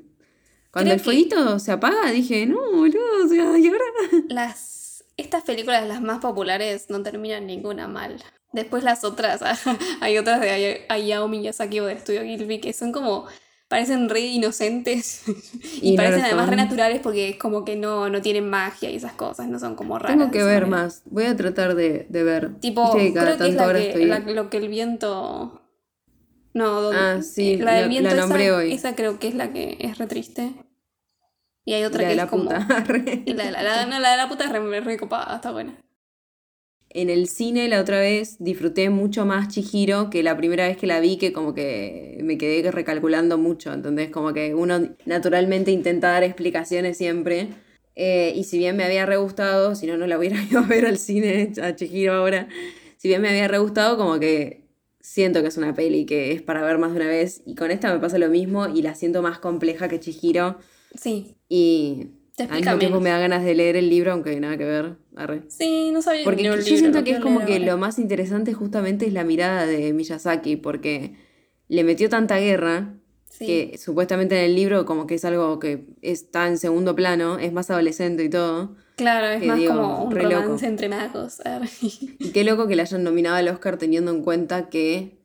cuando 0.74 0.90
Creo 0.90 0.94
el 0.96 1.00
fueguito 1.00 1.58
se 1.58 1.72
apaga 1.72 2.10
dije, 2.10 2.44
no, 2.46 2.60
boludo, 2.72 3.24
o 3.24 3.28
sea, 3.28 3.56
¿y 3.58 3.66
ahora? 3.68 3.84
Las, 4.28 5.04
estas 5.16 5.42
películas, 5.44 5.86
las 5.88 6.02
más 6.02 6.18
populares, 6.18 6.90
no 6.90 7.02
terminan 7.02 7.46
ninguna 7.46 7.88
mal. 7.88 8.22
Después 8.52 8.84
las 8.84 9.02
otras, 9.04 9.40
hay 10.00 10.18
otras 10.18 10.40
de 10.42 10.50
Hay- 10.50 10.78
Hayao 10.88 11.26
Miyazaki 11.28 11.80
o 11.80 11.86
del 11.86 11.96
estudio 11.96 12.22
Ghibli 12.22 12.60
que 12.60 12.72
son 12.72 12.92
como, 12.92 13.26
parecen 13.68 14.08
re 14.08 14.20
inocentes 14.20 15.22
y, 15.82 15.88
Y 15.88 15.90
no 15.92 15.96
parecen 15.96 16.24
además 16.24 16.48
re 16.50 16.56
naturales 16.56 17.00
porque 17.02 17.30
es 17.30 17.36
como 17.36 17.64
que 17.64 17.74
no, 17.76 18.08
no 18.10 18.20
tienen 18.22 18.48
magia 18.50 18.90
y 18.90 18.96
esas 18.96 19.12
cosas, 19.14 19.48
no 19.48 19.58
son 19.58 19.74
como 19.74 19.98
raras. 19.98 20.16
Tengo 20.16 20.30
que 20.30 20.38
de 20.38 20.44
ver 20.44 20.66
manera. 20.66 20.82
más. 20.84 21.02
Voy 21.06 21.24
a 21.24 21.34
tratar 21.36 21.74
de, 21.74 22.06
de 22.08 22.22
ver. 22.22 22.54
Tipo, 22.60 22.92
creo 22.92 23.38
que 23.38 23.48
es 23.48 23.54
la 23.54 23.72
que, 23.72 24.06
la- 24.06 24.18
lo 24.20 24.50
que 24.50 24.56
el 24.58 24.68
viento... 24.68 25.60
No, 26.54 26.80
donde- 26.82 26.98
Ah, 26.98 27.20
sí, 27.22 27.56
la 27.58 27.74
del 27.74 27.82
la- 27.82 27.88
viento 27.88 28.10
la 28.14 28.16
nombré 28.22 28.46
esa, 28.46 28.56
hoy. 28.56 28.72
esa 28.72 28.94
creo 28.94 29.18
que 29.18 29.28
es 29.28 29.34
la 29.34 29.52
que 29.52 29.76
es 29.80 29.98
re 29.98 30.06
triste. 30.06 30.52
Y 31.66 31.72
hay 31.74 31.84
otra 31.84 32.02
la 32.02 32.08
que 32.08 32.14
de 32.14 32.20
es 32.20 32.24
la 32.24 32.26
como... 32.28 32.44
puta. 32.44 32.66
Y 33.26 33.32
la, 33.34 33.44
de 33.46 33.50
la, 33.52 33.62
la- 33.62 33.86
no, 33.86 33.98
la 33.98 34.10
de 34.12 34.16
la 34.16 34.28
puta 34.28 34.44
es 34.44 34.52
re, 34.52 34.80
re 34.80 34.96
copada, 34.98 35.36
está 35.36 35.50
buena. 35.50 35.76
En 36.90 37.10
el 37.10 37.26
cine 37.26 37.66
la 37.68 37.80
otra 37.80 37.98
vez 37.98 38.36
disfruté 38.38 38.88
mucho 38.88 39.26
más 39.26 39.48
Chihiro 39.48 40.10
que 40.10 40.22
la 40.22 40.36
primera 40.36 40.68
vez 40.68 40.76
que 40.76 40.86
la 40.86 41.00
vi, 41.00 41.16
que 41.16 41.32
como 41.32 41.52
que 41.52 42.18
me 42.22 42.38
quedé 42.38 42.70
recalculando 42.70 43.36
mucho. 43.36 43.72
Entonces, 43.72 44.10
como 44.10 44.32
que 44.32 44.54
uno 44.54 44.94
naturalmente 45.04 45.72
intenta 45.72 46.12
dar 46.12 46.22
explicaciones 46.22 46.96
siempre. 46.96 47.48
Eh, 47.96 48.32
y 48.36 48.44
si 48.44 48.58
bien 48.58 48.76
me 48.76 48.84
había 48.84 49.06
re 49.06 49.16
gustado, 49.16 49.74
si 49.74 49.86
no, 49.88 49.96
no 49.96 50.06
la 50.06 50.18
hubiera 50.18 50.36
ido 50.50 50.60
a 50.60 50.66
ver 50.66 50.86
al 50.86 50.98
cine 50.98 51.52
a 51.60 51.74
Chihiro 51.74 52.12
ahora. 52.12 52.46
Si 52.96 53.08
bien 53.08 53.22
me 53.22 53.28
había 53.28 53.48
re 53.48 53.58
gustado, 53.58 53.96
como 53.96 54.20
que 54.20 54.63
siento 55.04 55.42
que 55.42 55.48
es 55.48 55.58
una 55.58 55.74
peli 55.74 56.06
que 56.06 56.32
es 56.32 56.40
para 56.40 56.64
ver 56.64 56.78
más 56.78 56.92
de 56.92 56.96
una 56.96 57.08
vez. 57.08 57.42
Y 57.44 57.54
con 57.56 57.70
esta 57.70 57.92
me 57.92 58.00
pasa 58.00 58.16
lo 58.16 58.30
mismo 58.30 58.68
y 58.68 58.80
la 58.80 58.94
siento 58.94 59.20
más 59.20 59.38
compleja 59.38 59.86
que 59.86 60.00
Chihiro. 60.00 60.56
Sí. 60.98 61.36
Y 61.46 62.08
al 62.38 62.58
mismo 62.58 62.78
tiempo 62.78 63.00
me 63.00 63.10
da 63.10 63.18
ganas 63.18 63.44
de 63.44 63.54
leer 63.54 63.76
el 63.76 63.90
libro, 63.90 64.12
aunque 64.12 64.40
nada 64.40 64.56
que 64.56 64.64
ver. 64.64 64.96
Arre. 65.14 65.42
Sí, 65.48 65.90
no 65.92 66.00
sabía 66.00 66.24
Porque 66.24 66.42
yo 66.42 66.56
libro, 66.56 66.64
siento 66.64 67.04
que 67.04 67.10
es 67.12 67.20
como 67.20 67.40
leer 67.40 67.60
que 67.60 67.66
lo 67.66 67.76
más 67.76 67.98
interesante 67.98 68.54
justamente 68.54 69.06
es 69.06 69.12
la 69.12 69.24
mirada 69.24 69.66
de 69.66 69.92
Miyazaki, 69.92 70.56
porque 70.56 71.16
le 71.68 71.84
metió 71.84 72.08
tanta 72.08 72.38
guerra 72.38 72.94
Sí. 73.28 73.46
que 73.46 73.78
supuestamente 73.78 74.38
en 74.38 74.44
el 74.44 74.54
libro 74.54 74.86
como 74.86 75.08
que 75.08 75.16
es 75.16 75.24
algo 75.24 75.58
que 75.58 75.86
está 76.02 76.46
en 76.46 76.56
segundo 76.56 76.94
plano, 76.94 77.38
es 77.38 77.52
más 77.52 77.68
adolescente 77.68 78.24
y 78.24 78.30
todo. 78.30 78.76
Claro, 78.96 79.26
es 79.26 79.40
que 79.40 79.46
más 79.48 79.58
digo, 79.58 79.74
como 79.74 80.04
un 80.04 80.12
romance 80.14 80.50
loco. 80.50 80.64
entre 80.66 80.88
magos. 80.88 81.40
Y 82.18 82.30
qué 82.32 82.44
loco 82.44 82.66
que 82.68 82.76
le 82.76 82.82
hayan 82.82 83.02
nominado 83.02 83.36
al 83.36 83.48
Oscar 83.48 83.76
teniendo 83.76 84.10
en 84.12 84.22
cuenta 84.22 84.68
que, 84.68 85.18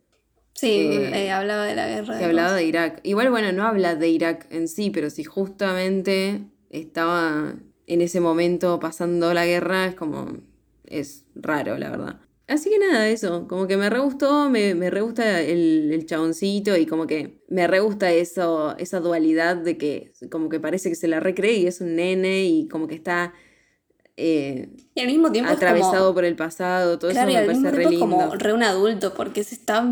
Sí, 0.53 0.67
Eh, 0.91 1.25
eh, 1.27 1.31
hablaba 1.31 1.65
de 1.65 1.75
la 1.75 1.87
guerra. 1.87 2.15
que 2.15 2.19
de 2.19 2.25
hablaba 2.25 2.53
de 2.53 2.65
Irak. 2.65 2.99
Igual, 3.03 3.29
bueno, 3.29 3.51
no 3.53 3.63
habla 3.65 3.95
de 3.95 4.09
Irak 4.09 4.47
en 4.49 4.67
sí, 4.67 4.89
pero 4.89 5.09
si 5.09 5.23
justamente 5.23 6.41
estaba 6.69 7.53
en 7.87 8.01
ese 8.01 8.19
momento 8.19 8.79
pasando 8.79 9.33
la 9.33 9.45
guerra, 9.45 9.85
es 9.85 9.95
como... 9.95 10.37
es 10.85 11.25
raro, 11.35 11.77
la 11.77 11.91
verdad. 11.91 12.19
Así 12.47 12.69
que 12.71 12.79
nada, 12.79 13.07
eso, 13.07 13.47
como 13.47 13.67
que 13.67 13.77
me 13.77 13.89
re 13.91 13.99
gustó, 13.99 14.49
me, 14.49 14.73
me 14.73 14.89
re 14.89 15.01
gusta 15.01 15.39
el, 15.41 15.91
el 15.93 16.05
chaboncito 16.07 16.75
y 16.75 16.87
como 16.87 17.05
que 17.05 17.43
me 17.47 17.67
re 17.67 17.79
gusta 17.79 18.11
eso, 18.11 18.75
esa 18.79 18.99
dualidad 18.99 19.55
de 19.55 19.77
que 19.77 20.11
como 20.31 20.49
que 20.49 20.59
parece 20.59 20.89
que 20.89 20.95
se 20.95 21.07
la 21.07 21.19
recree 21.19 21.57
y 21.59 21.67
es 21.67 21.79
un 21.79 21.95
nene 21.95 22.45
y 22.45 22.67
como 22.67 22.87
que 22.87 22.95
está 22.95 23.33
eh, 24.19 24.69
Y 24.95 24.99
al 25.01 25.07
mismo 25.07 25.31
tiempo 25.31 25.51
atravesado 25.51 26.05
como... 26.07 26.13
por 26.15 26.25
el 26.25 26.35
pasado, 26.35 26.99
todo 26.99 27.11
Claro, 27.11 27.29
eso 27.29 27.37
me 27.37 27.43
al 27.43 27.47
mismo 27.47 27.63
parece 27.63 27.77
re 27.77 27.83
es 27.85 27.89
lindo. 27.91 28.05
como 28.05 28.35
re 28.35 28.53
un 28.53 28.63
adulto, 28.63 29.13
porque 29.13 29.43
se 29.43 29.55
está... 29.55 29.83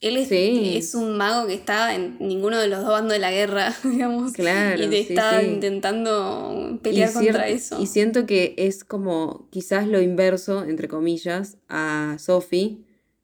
Él 0.00 0.16
es, 0.16 0.28
Sí. 0.28 0.74
es 0.76 0.96
un 0.96 1.16
mago 1.16 1.46
que 1.46 1.54
está 1.54 1.94
en 1.94 2.16
ninguno 2.18 2.58
de 2.58 2.66
los 2.66 2.80
dos 2.80 2.88
bandos 2.88 3.12
de 3.12 3.18
la 3.20 3.30
guerra, 3.30 3.72
digamos. 3.84 4.32
Claro, 4.32 4.82
Y 4.82 4.88
te 4.88 5.04
sí, 5.04 5.06
está 5.10 5.40
sí. 5.40 5.46
intentando 5.46 6.78
pelear 6.82 7.10
Y 7.10 7.12
contra 7.12 7.48
eso. 7.48 7.80
Y 7.80 7.86
siento 7.86 8.26
que 8.26 8.54
es 8.56 8.82
como 8.84 9.48
quizás 9.50 9.86
lo 9.86 10.00
inverso, 10.00 10.64
entre 10.64 10.88
comillas, 10.88 11.58
a 11.68 12.16
Sophie, 12.18 12.78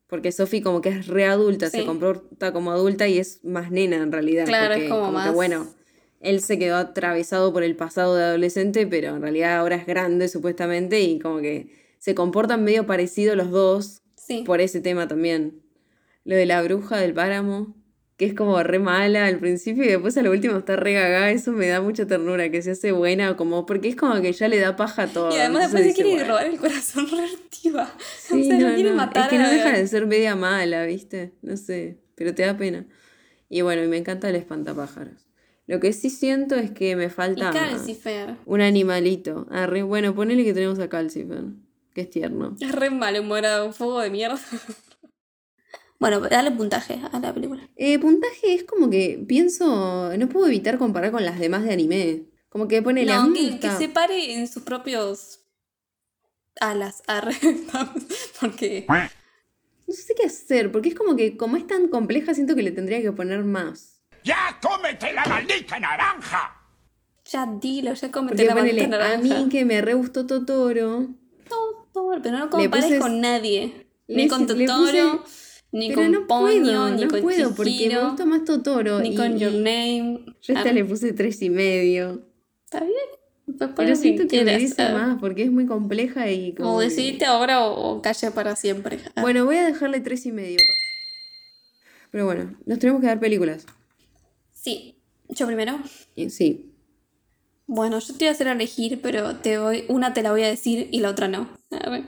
porque 0.06 0.30
Sophie 0.32 0.62
como 0.62 0.80
que 0.80 0.90
es 0.90 1.06
re 1.08 1.24
adulta, 1.26 1.68
se 1.68 1.84
comporta 1.84 2.52
como 2.52 2.70
adulta 2.70 3.08
y 3.08 3.18
es 3.18 3.40
más 3.44 3.70
nena 3.70 3.96
en 3.96 4.12
realidad. 4.12 4.46
Claro, 4.46 4.68
porque 4.74 4.84
es 4.84 4.90
como 4.90 5.06
que 5.06 5.12
más- 5.12 5.34
bueno, 5.34 5.66
él 6.20 6.40
se 6.40 6.58
quedó 6.58 6.76
atravesado 6.76 7.52
por 7.52 7.62
el 7.62 7.76
pasado 7.76 8.16
de 8.16 8.24
adolescente, 8.24 8.86
pero 8.86 9.14
en 9.16 9.22
realidad 9.22 9.56
ahora 9.58 9.76
es 9.76 9.86
grande 9.86 10.28
supuestamente 10.28 11.00
y 11.00 11.18
como 11.18 11.40
que 11.40 11.70
se 11.98 12.14
comportan 12.14 12.64
medio 12.64 12.86
parecido 12.86 13.34
los 13.36 13.50
dos 13.50 14.02
Sí. 14.16 14.42
por 14.44 14.60
ese 14.60 14.80
tema 14.80 15.08
también. 15.08 15.62
Lo 16.24 16.36
de 16.36 16.44
la 16.44 16.60
bruja 16.62 16.98
del 16.98 17.14
páramo, 17.14 17.74
que 18.18 18.26
es 18.26 18.34
como 18.34 18.60
re 18.62 18.78
mala 18.78 19.26
al 19.26 19.38
principio 19.38 19.84
y 19.84 19.88
después 19.88 20.16
a 20.18 20.22
lo 20.22 20.30
último 20.32 20.58
está 20.58 20.76
re 20.76 20.92
gaga, 20.92 21.30
eso 21.30 21.52
me 21.52 21.68
da 21.68 21.80
mucha 21.80 22.06
ternura, 22.06 22.50
que 22.50 22.60
se 22.60 22.72
hace 22.72 22.92
buena, 22.92 23.36
como, 23.36 23.64
porque 23.64 23.88
es 23.88 23.96
como 23.96 24.20
que 24.20 24.32
ya 24.32 24.48
le 24.48 24.58
da 24.58 24.74
paja 24.76 25.04
a 25.04 25.06
todo. 25.06 25.34
Y 25.34 25.38
además 25.38 25.72
después 25.72 25.84
se 25.86 25.94
quiere 25.94 26.10
bueno, 26.10 26.28
robar 26.28 26.46
el 26.46 26.58
corazón 26.58 27.06
reactiva. 27.16 27.94
sí, 28.18 28.42
o 28.42 28.44
sea, 28.44 28.58
no, 28.58 28.68
lo 28.68 28.74
quiere 28.74 28.90
no, 28.90 28.96
matar. 28.96 29.22
Es 29.24 29.28
que 29.30 29.38
no 29.38 29.48
deja 29.48 29.72
de 29.72 29.86
ser 29.86 30.06
media 30.06 30.34
mala, 30.36 30.84
¿viste? 30.84 31.32
No 31.42 31.56
sé, 31.56 31.98
pero 32.16 32.34
te 32.34 32.42
da 32.42 32.56
pena. 32.56 32.86
Y 33.48 33.62
bueno, 33.62 33.82
y 33.84 33.86
me 33.88 33.96
encanta 33.96 34.28
el 34.28 34.34
espantapájaros. 34.36 35.27
Lo 35.68 35.80
que 35.80 35.92
sí 35.92 36.08
siento 36.08 36.54
es 36.54 36.70
que 36.70 36.96
me 36.96 37.04
Y 37.04 37.10
falta 37.10 37.50
Calcifer. 37.52 38.36
un 38.46 38.62
animalito. 38.62 39.46
Arre, 39.50 39.82
bueno, 39.82 40.14
ponele 40.14 40.42
que 40.42 40.54
tenemos 40.54 40.78
a 40.78 40.88
Calcifer, 40.88 41.44
que 41.94 42.00
es 42.00 42.10
tierno. 42.10 42.56
Es 42.60 42.72
re 42.72 42.88
malhumorado, 42.88 43.66
un 43.66 43.74
fuego 43.74 44.00
de 44.00 44.08
mierda. 44.08 44.40
bueno, 46.00 46.20
dale 46.20 46.50
puntaje 46.52 46.98
a 47.12 47.20
la 47.20 47.34
película. 47.34 47.68
Eh, 47.76 47.98
puntaje 47.98 48.54
es 48.54 48.64
como 48.64 48.88
que 48.88 49.22
pienso, 49.28 50.10
no 50.16 50.28
puedo 50.30 50.46
evitar 50.46 50.78
comparar 50.78 51.12
con 51.12 51.22
las 51.24 51.38
demás 51.38 51.64
de 51.64 51.74
anime. 51.74 52.22
Como 52.48 52.66
que 52.66 52.80
pone 52.80 53.04
la 53.04 53.22
No, 53.26 53.34
que, 53.34 53.60
que 53.60 53.70
se 53.72 53.90
pare 53.90 54.34
en 54.40 54.48
sus 54.48 54.62
propios 54.62 55.40
alas. 56.60 57.02
Arre. 57.06 57.36
Porque 58.40 58.86
No 58.88 59.94
sé 59.94 60.14
qué 60.14 60.24
hacer, 60.24 60.72
porque 60.72 60.88
es 60.88 60.94
como 60.94 61.14
que 61.14 61.36
como 61.36 61.58
es 61.58 61.66
tan 61.66 61.88
compleja 61.88 62.32
siento 62.32 62.54
que 62.54 62.62
le 62.62 62.70
tendría 62.70 63.02
que 63.02 63.12
poner 63.12 63.44
más. 63.44 63.97
¡Ya 64.28 64.58
cómete 64.60 65.12
la 65.12 65.24
maldita 65.24 65.78
naranja! 65.80 66.54
ya 67.30 67.46
dilo, 67.60 67.92
ya 67.92 68.10
comete 68.10 68.36
Porque 68.36 68.44
la 68.46 68.54
ponele, 68.54 68.82
maldita 68.88 68.96
a 68.96 69.16
naranja. 69.18 69.42
mí 69.44 69.48
que 69.50 69.64
me 69.66 69.80
re 69.82 69.92
gustó 69.94 70.26
Totoro, 70.26 71.08
Totoro, 71.48 72.22
pero 72.22 72.38
no 72.38 72.48
compares 72.50 72.86
puse- 72.86 72.98
con 73.00 73.20
nadie. 73.20 73.86
le- 74.06 74.16
Ni 74.16 74.28
con 74.28 74.46
Totoro, 74.46 75.22
puse- 75.24 75.62
ni 75.72 75.88
pero 75.90 76.00
con 76.02 76.12
no 76.12 76.26
Ponyo, 76.26 76.62
puedo, 76.62 76.90
ni 76.90 77.04
no 77.04 77.10
con 77.10 77.20
puedo, 77.22 77.54
porque 77.54 77.88
me 77.92 78.00
gusta 78.02 78.24
más 78.24 78.44
Totoro. 78.44 79.00
ni 79.00 79.10
y- 79.10 79.14
con 79.16 79.38
Your 79.38 79.52
Name. 79.52 80.24
Yo 80.40 80.54
a 80.54 80.58
esta 80.58 80.70
Ah, 80.70 80.72
le 80.72 80.84
puse 80.86 81.12
tres 81.12 81.42
y 81.42 81.50
medio. 81.50 82.22
Está 82.64 82.80
bien. 82.80 82.94
Pues 83.58 83.70
Pero 83.76 83.96
siento 83.96 84.22
que 84.22 84.28
quieras. 84.28 84.54
merece 84.54 84.82
Ah, 84.82 84.92
más, 84.92 85.18
porque 85.20 85.42
es 85.44 85.50
muy 85.50 85.66
compleja 85.66 86.30
y 86.30 86.54
como... 86.54 86.76
O 86.76 86.78
que- 86.78 86.84
decidiste 86.86 87.24
ahora 87.26 87.64
o, 87.66 87.96
o 87.96 88.02
calla 88.02 88.30
para 88.30 88.56
siempre. 88.56 89.00
Ah. 89.16 89.20
Bueno, 89.22 89.44
voy 89.46 89.56
a 89.56 89.64
dejarle 89.66 90.00
tres 90.00 90.24
y 90.26 90.32
medio. 90.32 90.58
Pero 92.10 92.24
bueno, 92.26 92.56
nos 92.66 92.78
tenemos 92.78 93.00
que 93.02 93.06
dar 93.06 93.20
películas. 93.20 93.66
Sí. 94.60 94.96
Yo 95.28 95.46
primero. 95.46 95.78
Sí. 96.28 96.72
Bueno, 97.66 97.98
yo 97.98 98.14
te 98.14 98.20
voy 98.20 98.28
a 98.28 98.30
hacer 98.32 98.46
elegir, 98.48 99.00
pero 99.02 99.36
te 99.36 99.58
voy, 99.58 99.84
una 99.88 100.14
te 100.14 100.22
la 100.22 100.30
voy 100.30 100.42
a 100.42 100.48
decir 100.48 100.88
y 100.90 101.00
la 101.00 101.10
otra 101.10 101.28
no. 101.28 101.48
A 101.70 101.90
ver. 101.90 102.04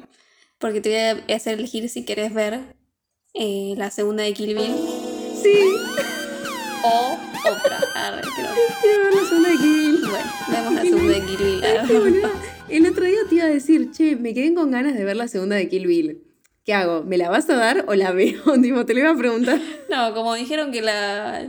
Porque 0.59 0.81
te 0.81 0.89
voy 0.89 1.23
a 1.29 1.37
hacer 1.37 1.59
elegir 1.59 1.89
si 1.89 2.05
querés 2.05 2.33
ver 2.35 2.75
eh, 3.35 3.75
la 3.77 3.91
segunda 3.91 4.23
de 4.25 4.33
Kill 4.33 4.55
Bill 4.55 4.75
Sí, 5.43 5.53
o 6.85 7.19
otra. 7.51 7.79
Arre, 7.95 8.23
creo. 8.23 8.49
quiero 8.81 9.05
ver 9.05 9.15
la 9.15 9.29
segunda 9.29 9.49
de 9.51 9.57
Kill 9.57 9.73
Bill. 9.73 10.01
Bueno, 10.01 10.33
vemos 10.51 10.75
la 10.75 10.83
segunda 10.83 11.13
de 11.13 11.27
Kill 11.27 11.37
Bill. 11.39 11.65
Arre. 11.65 12.23
El 12.69 12.87
otro 12.87 13.05
día 13.05 13.19
te 13.29 13.35
iba 13.35 13.45
a 13.45 13.49
decir, 13.49 13.91
che, 13.91 14.17
me 14.17 14.35
quedé 14.35 14.55
con 14.55 14.71
ganas 14.71 14.95
de 14.95 15.05
ver 15.05 15.17
la 15.17 15.29
segunda 15.29 15.57
de 15.57 15.69
Kill 15.69 15.87
Bill. 15.87 16.30
¿Qué 16.65 16.75
hago? 16.75 17.03
¿Me 17.05 17.17
la 17.17 17.31
vas 17.31 17.49
a 17.51 17.57
dar 17.57 17.85
o 17.89 17.95
la 17.95 18.13
veo? 18.13 18.43
tipo, 18.63 18.85
te 18.85 18.95
lo 18.95 19.01
iba 19.01 19.11
a 19.11 19.17
preguntar. 19.17 19.61
No, 19.91 20.15
como 20.15 20.35
dijeron 20.35 20.71
que 20.73 20.83
la 20.83 21.47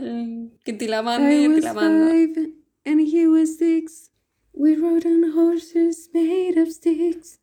que 0.64 0.72
te 0.72 0.88
la 0.88 1.02
mande, 1.02 1.48
te 1.54 1.60
la 1.60 1.74
mando. 1.74 2.10
five 2.10 2.52
and 2.84 3.00
he 3.00 3.26
was 3.26 3.58
six. 3.58 4.10
We 4.54 4.74
rode 4.76 5.06
on 5.06 5.32
horses 5.36 6.10
made 6.12 6.60
of 6.60 6.68
sticks. 6.70 7.38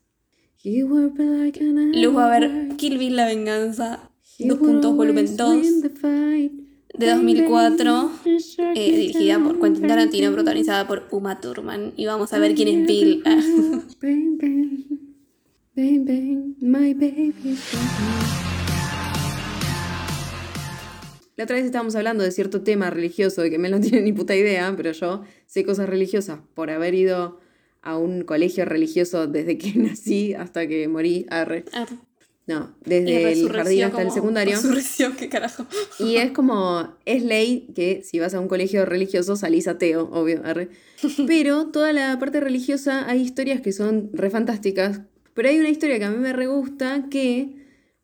He 0.64 0.84
wore 0.84 1.12
like 1.18 1.60
an 1.64 1.91
Luz 1.94 2.14
va 2.14 2.36
a 2.36 2.40
ver. 2.40 2.76
Kill 2.78 2.98
Bill 2.98 3.16
La 3.16 3.26
Venganza, 3.26 4.12
He 4.38 4.48
dos 4.48 4.60
would 4.60 4.70
puntos, 4.82 4.96
volumen 4.96 5.26
always 5.26 5.38
2, 5.38 5.62
win 5.62 5.82
the 5.82 5.90
fight. 5.90 6.52
de 6.98 7.06
2004, 7.08 7.86
Bang, 7.86 8.12
eh, 8.76 8.91
dirigida 8.91 9.40
por 9.40 9.60
Quentin 9.60 9.88
Tarantino, 9.88 10.34
protagonizada 10.34 10.86
por 10.88 11.08
Uma 11.12 11.40
Thurman. 11.40 11.94
Y 11.96 12.06
vamos 12.08 12.34
a 12.34 12.40
ver 12.40 12.56
quién 12.56 12.68
es 12.68 12.88
Bill. 12.88 13.24
Bang, 15.80 16.04
bang, 16.04 16.56
my 16.60 16.94
baby 16.94 17.34
is 17.46 17.74
La 21.38 21.46
otra 21.46 21.56
vez 21.56 21.64
estábamos 21.64 21.96
hablando 21.96 22.22
de 22.22 22.32
cierto 22.32 22.64
tema 22.64 22.90
religioso 22.90 23.42
de 23.42 23.50
que 23.50 23.58
Mel 23.58 23.72
no 23.72 23.80
tiene 23.80 24.02
ni 24.02 24.12
puta 24.12 24.36
idea, 24.36 24.74
pero 24.76 24.92
yo 24.92 25.24
sé 25.46 25.64
cosas 25.64 25.88
religiosas 25.88 26.42
por 26.54 26.70
haber 26.70 26.96
ido 26.96 27.40
a 27.82 27.98
un 27.98 28.26
colegio 28.26 28.66
religioso 28.66 29.28
desde 29.28 29.58
que 29.58 29.72
nací 29.76 30.34
hasta 30.34 30.68
que 30.68 30.86
morí. 30.90 31.26
Arre. 31.30 31.64
Ah, 31.72 31.86
No, 32.46 32.76
desde 32.84 33.32
el 33.32 33.50
jardín 33.50 33.84
hasta 33.86 34.02
el 34.02 34.12
secundario. 34.12 34.60
Qué 35.18 35.30
carajo. 35.30 35.66
Y 35.98 36.18
es 36.18 36.32
como, 36.32 36.94
es 37.06 37.24
ley 37.24 37.72
que 37.74 38.02
si 38.04 38.20
vas 38.20 38.34
a 38.34 38.42
un 38.42 38.50
colegio 38.50 38.86
religioso 38.86 39.38
salís 39.38 39.70
ateo, 39.70 40.10
obvio, 40.12 40.42
arre. 40.44 40.72
Pero 41.26 41.68
toda 41.68 41.94
la 41.94 42.20
parte 42.20 42.42
religiosa 42.42 43.10
hay 43.10 43.22
historias 43.22 43.62
que 43.62 43.72
son 43.72 44.10
re 44.12 44.30
fantásticas. 44.30 45.04
Pero 45.34 45.50
hay 45.50 45.60
una 45.60 45.70
historia 45.70 45.98
que 46.00 46.06
a 46.06 46.12
mí 46.12 46.18
me 46.18 46.34
re 46.34 46.48
gusta 46.48 47.06
que, 47.10 47.56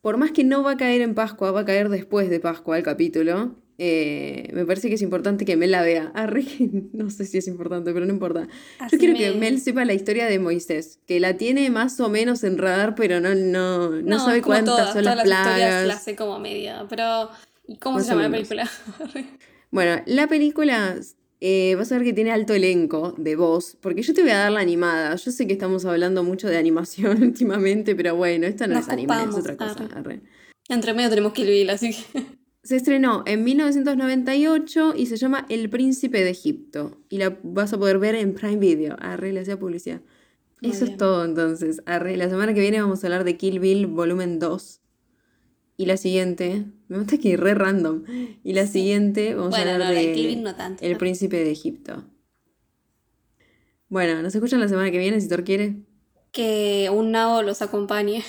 por 0.02 0.18
más 0.18 0.32
que 0.32 0.44
no 0.44 0.64
va 0.64 0.72
a 0.72 0.78
caer 0.78 1.02
en 1.02 1.16
Pascua, 1.16 1.52
va 1.52 1.62
a 1.62 1.66
caer 1.66 1.90
después 1.90 2.30
de 2.30 2.40
Pascua 2.40 2.78
el 2.78 2.84
capítulo. 2.84 3.56
eh, 3.78 4.50
me 4.54 4.66
parece 4.66 4.88
que 4.88 4.96
es 4.96 5.02
importante 5.02 5.44
que 5.44 5.58
Mel 5.58 5.72
la 5.72 5.82
vea. 5.82 6.14
Que 6.36 6.70
no 6.94 7.10
sé 7.10 7.26
si 7.26 7.38
es 7.40 7.48
importante, 7.48 7.92
pero 7.94 8.06
no 8.06 8.14
importa. 8.14 8.48
Así 8.80 8.96
Yo 8.96 9.00
quiero 9.00 9.18
que 9.18 9.32
me- 9.32 9.38
Mel 9.38 9.60
sepa 9.60 9.84
la 9.84 9.94
historia 9.94 10.28
de 10.28 10.40
Moisés, 10.40 11.00
que 11.06 11.20
la 11.20 11.36
tiene 11.36 11.70
más 11.70 12.00
o 12.00 12.08
menos 12.08 12.44
en 12.46 12.58
radar, 12.58 12.96
pero 12.96 13.20
no, 13.20 13.36
no, 13.36 13.90
no, 13.90 14.20
sabe 14.20 14.38
es 14.38 14.44
como 14.44 14.54
cuántas 14.56 14.76
todas, 14.78 14.94
son 14.94 15.04
todas 15.04 15.16
las 15.18 15.26
historias 15.26 15.58
plagas. 15.58 15.88
las 15.88 16.04
sé 16.04 16.16
como 16.16 16.40
media. 16.40 16.86
Pero, 16.90 17.30
¿y 17.68 17.78
cómo 17.78 17.98
Más 17.98 18.06
se 18.06 18.12
llama 18.12 18.24
la 18.24 18.32
película? 18.32 18.70
Bueno, 19.72 20.02
la 20.06 20.28
película 20.28 20.96
eh, 21.41 21.76
vas 21.76 21.91
a 21.91 21.95
ver 21.95 22.06
que 22.06 22.14
tiene 22.14 22.32
alto 22.32 22.53
elenco 22.53 23.14
de 23.18 23.36
voz, 23.36 23.78
porque 23.82 24.02
yo 24.02 24.14
te 24.14 24.22
voy 24.22 24.32
a 24.32 24.38
dar 24.38 24.52
la 24.52 24.62
animada. 24.62 25.16
Yo 25.16 25.32
sé 25.32 25.45
que 25.48 25.53
estamos 25.53 25.86
hablando 25.86 26.24
mucho 26.24 26.48
de 26.48 26.57
animación 26.57 27.22
últimamente, 27.24 27.95
pero 27.95 28.16
bueno, 28.16 28.48
esta 28.48 28.68
no 28.68 28.76
Nos 28.76 28.86
es 28.86 28.90
anime, 28.90 29.14
es 29.30 29.36
otra 29.36 29.57
cosa. 29.57 29.88
arre. 29.94 30.22
Entre 30.70 30.94
medio 30.94 31.10
tenemos 31.10 31.34
Kill 31.34 31.48
Bill, 31.48 31.70
así 31.70 31.91
que. 31.91 32.24
Se 32.64 32.76
estrenó 32.76 33.22
en 33.28 33.44
1998 33.44 34.94
y 34.98 35.06
se 35.06 35.18
llama 35.18 35.45
El 35.49 35.70
Príncipe 35.70 36.24
de 36.24 36.32
Egipto. 36.32 36.98
Y 37.10 37.20
la 37.20 37.38
vas 37.44 37.74
a 37.74 37.78
poder 37.78 37.99
ver 37.99 38.16
en 38.16 38.34
Prime 38.34 38.57
Video. 38.57 38.95
Arre, 38.99 39.32
le 39.34 39.41
hacía 39.41 39.60
publicidad. 39.60 40.02
Muy 40.62 40.72
Eso 40.72 40.86
bien. 40.86 40.94
es 40.94 40.98
todo 40.98 41.26
entonces. 41.26 41.82
Arre, 41.86 42.18
la 42.18 42.28
semana 42.28 42.56
que 42.56 42.62
viene 42.62 42.82
vamos 42.82 43.03
a 43.03 43.07
hablar 43.07 43.24
de 43.24 43.38
Kill 43.38 43.60
Bill 43.60 43.86
volumen 43.86 44.40
2. 44.40 44.82
Y 45.78 45.86
la 45.86 45.98
siguiente, 45.98 46.66
me 46.88 46.98
mata 46.98 47.18
que 47.18 47.38
re 47.38 47.53
random. 47.53 48.03
Y 48.44 48.53
la 48.53 48.68
siguiente 48.68 49.34
vamos 49.36 49.52
Bueno, 49.52 49.72
a 49.72 49.74
hablar 49.74 49.94
no, 49.94 49.99
de 49.99 50.36
no 50.38 50.56
tanto. 50.56 50.84
El 50.86 50.98
Príncipe 50.98 51.38
de 51.38 51.52
Egipto. 51.52 52.03
Bueno, 53.90 54.22
nos 54.22 54.34
escuchan 54.34 54.60
la 54.60 54.68
semana 54.68 54.91
que 54.91 54.98
viene 54.98 55.22
si 55.22 55.28
Thor 55.30 55.44
quiere. 55.44 55.76
Que 56.32 56.90
un 56.91 57.12
nabo 57.12 57.41
los 57.41 57.62
acompañe. 57.62 58.24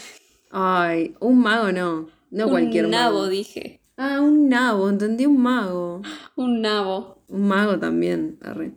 Ay, 0.50 1.14
un 1.20 1.40
mago 1.40 1.72
no. 1.72 2.08
No 2.30 2.48
cualquier 2.48 2.86
un 2.86 2.90
nabo, 2.92 3.18
mago. 3.20 3.28
dije. 3.28 3.80
Ah, 3.96 4.20
un 4.20 4.48
nabo, 4.48 4.88
entendí 4.88 5.26
un 5.26 5.40
mago. 5.40 6.02
Un 6.36 6.60
nabo. 6.60 7.22
Un 7.28 7.48
mago 7.48 7.78
también. 7.78 8.38
arre. 8.42 8.72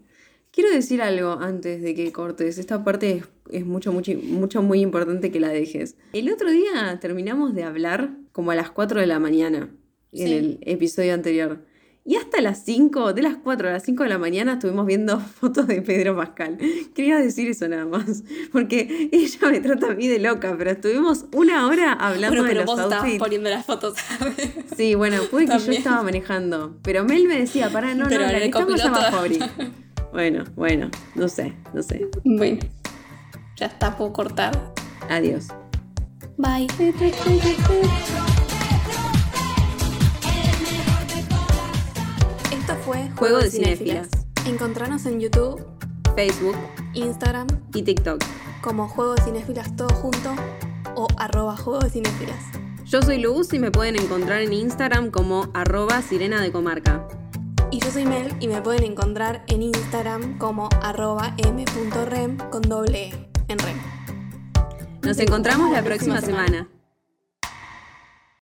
Quiero 0.51 0.72
decir 0.72 1.01
algo 1.01 1.34
antes 1.34 1.81
de 1.81 1.93
que 1.93 2.11
cortes. 2.11 2.57
Esta 2.57 2.84
parte 2.84 3.11
es, 3.18 3.26
es 3.51 3.65
mucho, 3.65 3.91
mucho, 3.91 4.11
mucho, 4.23 4.61
muy 4.61 4.81
importante 4.81 5.31
que 5.31 5.39
la 5.39 5.49
dejes. 5.49 5.95
El 6.14 6.31
otro 6.31 6.49
día 6.49 6.97
terminamos 6.99 7.53
de 7.53 7.64
hablar 7.64 8.11
como 8.40 8.52
a 8.52 8.56
las 8.56 8.72
4 8.72 9.02
de 9.02 9.06
la 9.06 9.20
mañana 9.20 9.68
en 10.14 10.28
Sí. 10.28 10.34
el 10.34 10.60
episodio 10.61 11.14
anterior. 11.14 11.66
Y 12.06 12.16
hasta 12.16 12.40
las 12.40 12.64
5, 12.64 13.11
de 13.11 13.22
las 13.22 13.36
4 13.36 13.68
a 13.68 13.74
las 13.74 13.84
5 13.84 14.03
de 14.03 14.10
la 14.10 14.18
mañana 14.18 14.53
estuvimos 14.53 14.86
viendo 14.86 15.20
fotos 15.41 15.68
de 15.68 15.82
Pedro 15.82 16.16
Pascal. 16.16 16.57
Quería 16.95 17.18
decir 17.18 17.49
eso 17.49 17.68
nada 17.68 17.86
más. 17.86 18.24
Porque 18.53 19.10
ella 19.11 19.49
me 19.52 19.60
trata 19.60 19.91
a 19.91 19.94
mí 19.94 20.07
de 20.07 20.20
loca, 20.20 20.56
pero 20.57 20.72
estuvimos 20.72 21.26
una 21.34 21.68
hora 21.68 21.91
hablando 21.91 22.28
Bueno, 22.30 22.44
de 22.44 22.48
pero 22.49 22.60
los 22.61 22.66
vos 22.68 22.80
estabas 22.80 23.03
outfits. 23.03 23.20
poniendo 23.20 23.49
las 23.49 23.66
fotos. 23.66 23.95
Sí, 24.78 24.95
bueno, 24.95 25.18
puede 25.30 25.48
que 25.48 25.60
yo 25.60 25.72
estaba 25.74 26.02
manejando. 26.02 26.78
Pero 26.82 27.03
Mel 27.03 27.28
me 27.28 27.38
decía, 27.38 27.70
pará, 27.70 27.94
no, 27.94 28.06
Pero 28.07 28.26
no, 28.26 28.32
la 28.32 28.38
estamos 28.38 28.72
se 28.80 28.86
llama 28.88 28.99
copiloto- 28.99 29.11
Fabri. 29.11 29.40
Bueno, 30.14 30.45
bueno, 30.56 30.90
no 31.16 31.28
sé, 31.28 31.56
no 31.74 31.84
sé. 31.84 32.07
bueno. 32.24 32.60
Ya 33.57 33.66
está, 33.66 33.98
puedo 33.98 34.14
cortar. 34.14 34.74
Adiós. 35.10 35.48
Bye. 36.40 36.68
Esto 42.53 42.76
fue 42.86 43.10
Juego 43.18 43.40
de 43.40 43.52
Cinéfilas. 43.52 44.07
Encontranos 44.45 45.06
en 45.06 45.20
YouTube, 45.20 45.61
Facebook 46.16 46.56
Instagram, 46.94 47.48
y 47.74 47.82
TikTok. 47.82 48.24
como 48.61 48.88
Juego 48.88 49.16
de 49.16 49.24
Cinéfilas 49.24 49.76
todo 49.76 49.90
junto 49.90 50.34
o 50.95 51.07
arroba 51.18 51.57
Juego 51.57 51.80
de 51.80 51.90
Cinéfilas. 51.90 52.41
Yo 52.86 53.02
soy 53.02 53.18
Luz 53.18 53.52
y 53.52 53.60
me 53.60 53.70
pueden 53.70 53.98
encontrar 53.98 54.41
en 54.41 54.53
Instagram 54.53 55.11
como 55.11 55.49
arroba 55.53 56.02
sirena 56.02 56.41
de 56.41 56.53
comarca. 56.53 57.06
Y 57.70 57.82
yo 57.82 57.91
soy 57.91 58.06
Mel 58.06 58.34
y 58.40 58.48
me 58.48 58.61
pueden 58.61 58.86
encontrar 58.86 59.44
en 59.48 59.61
Instagram 59.61 60.38
como 60.38 60.70
arroba 60.82 61.36
m.rem 61.38 62.38
con 62.49 62.61
doble 62.61 63.10
E 63.10 63.30
en 63.49 63.60
rem. 63.60 63.98
Nos 65.10 65.18
encontramos 65.18 65.72
la 65.72 65.81
próxima 65.81 66.22
semana. 66.22 66.68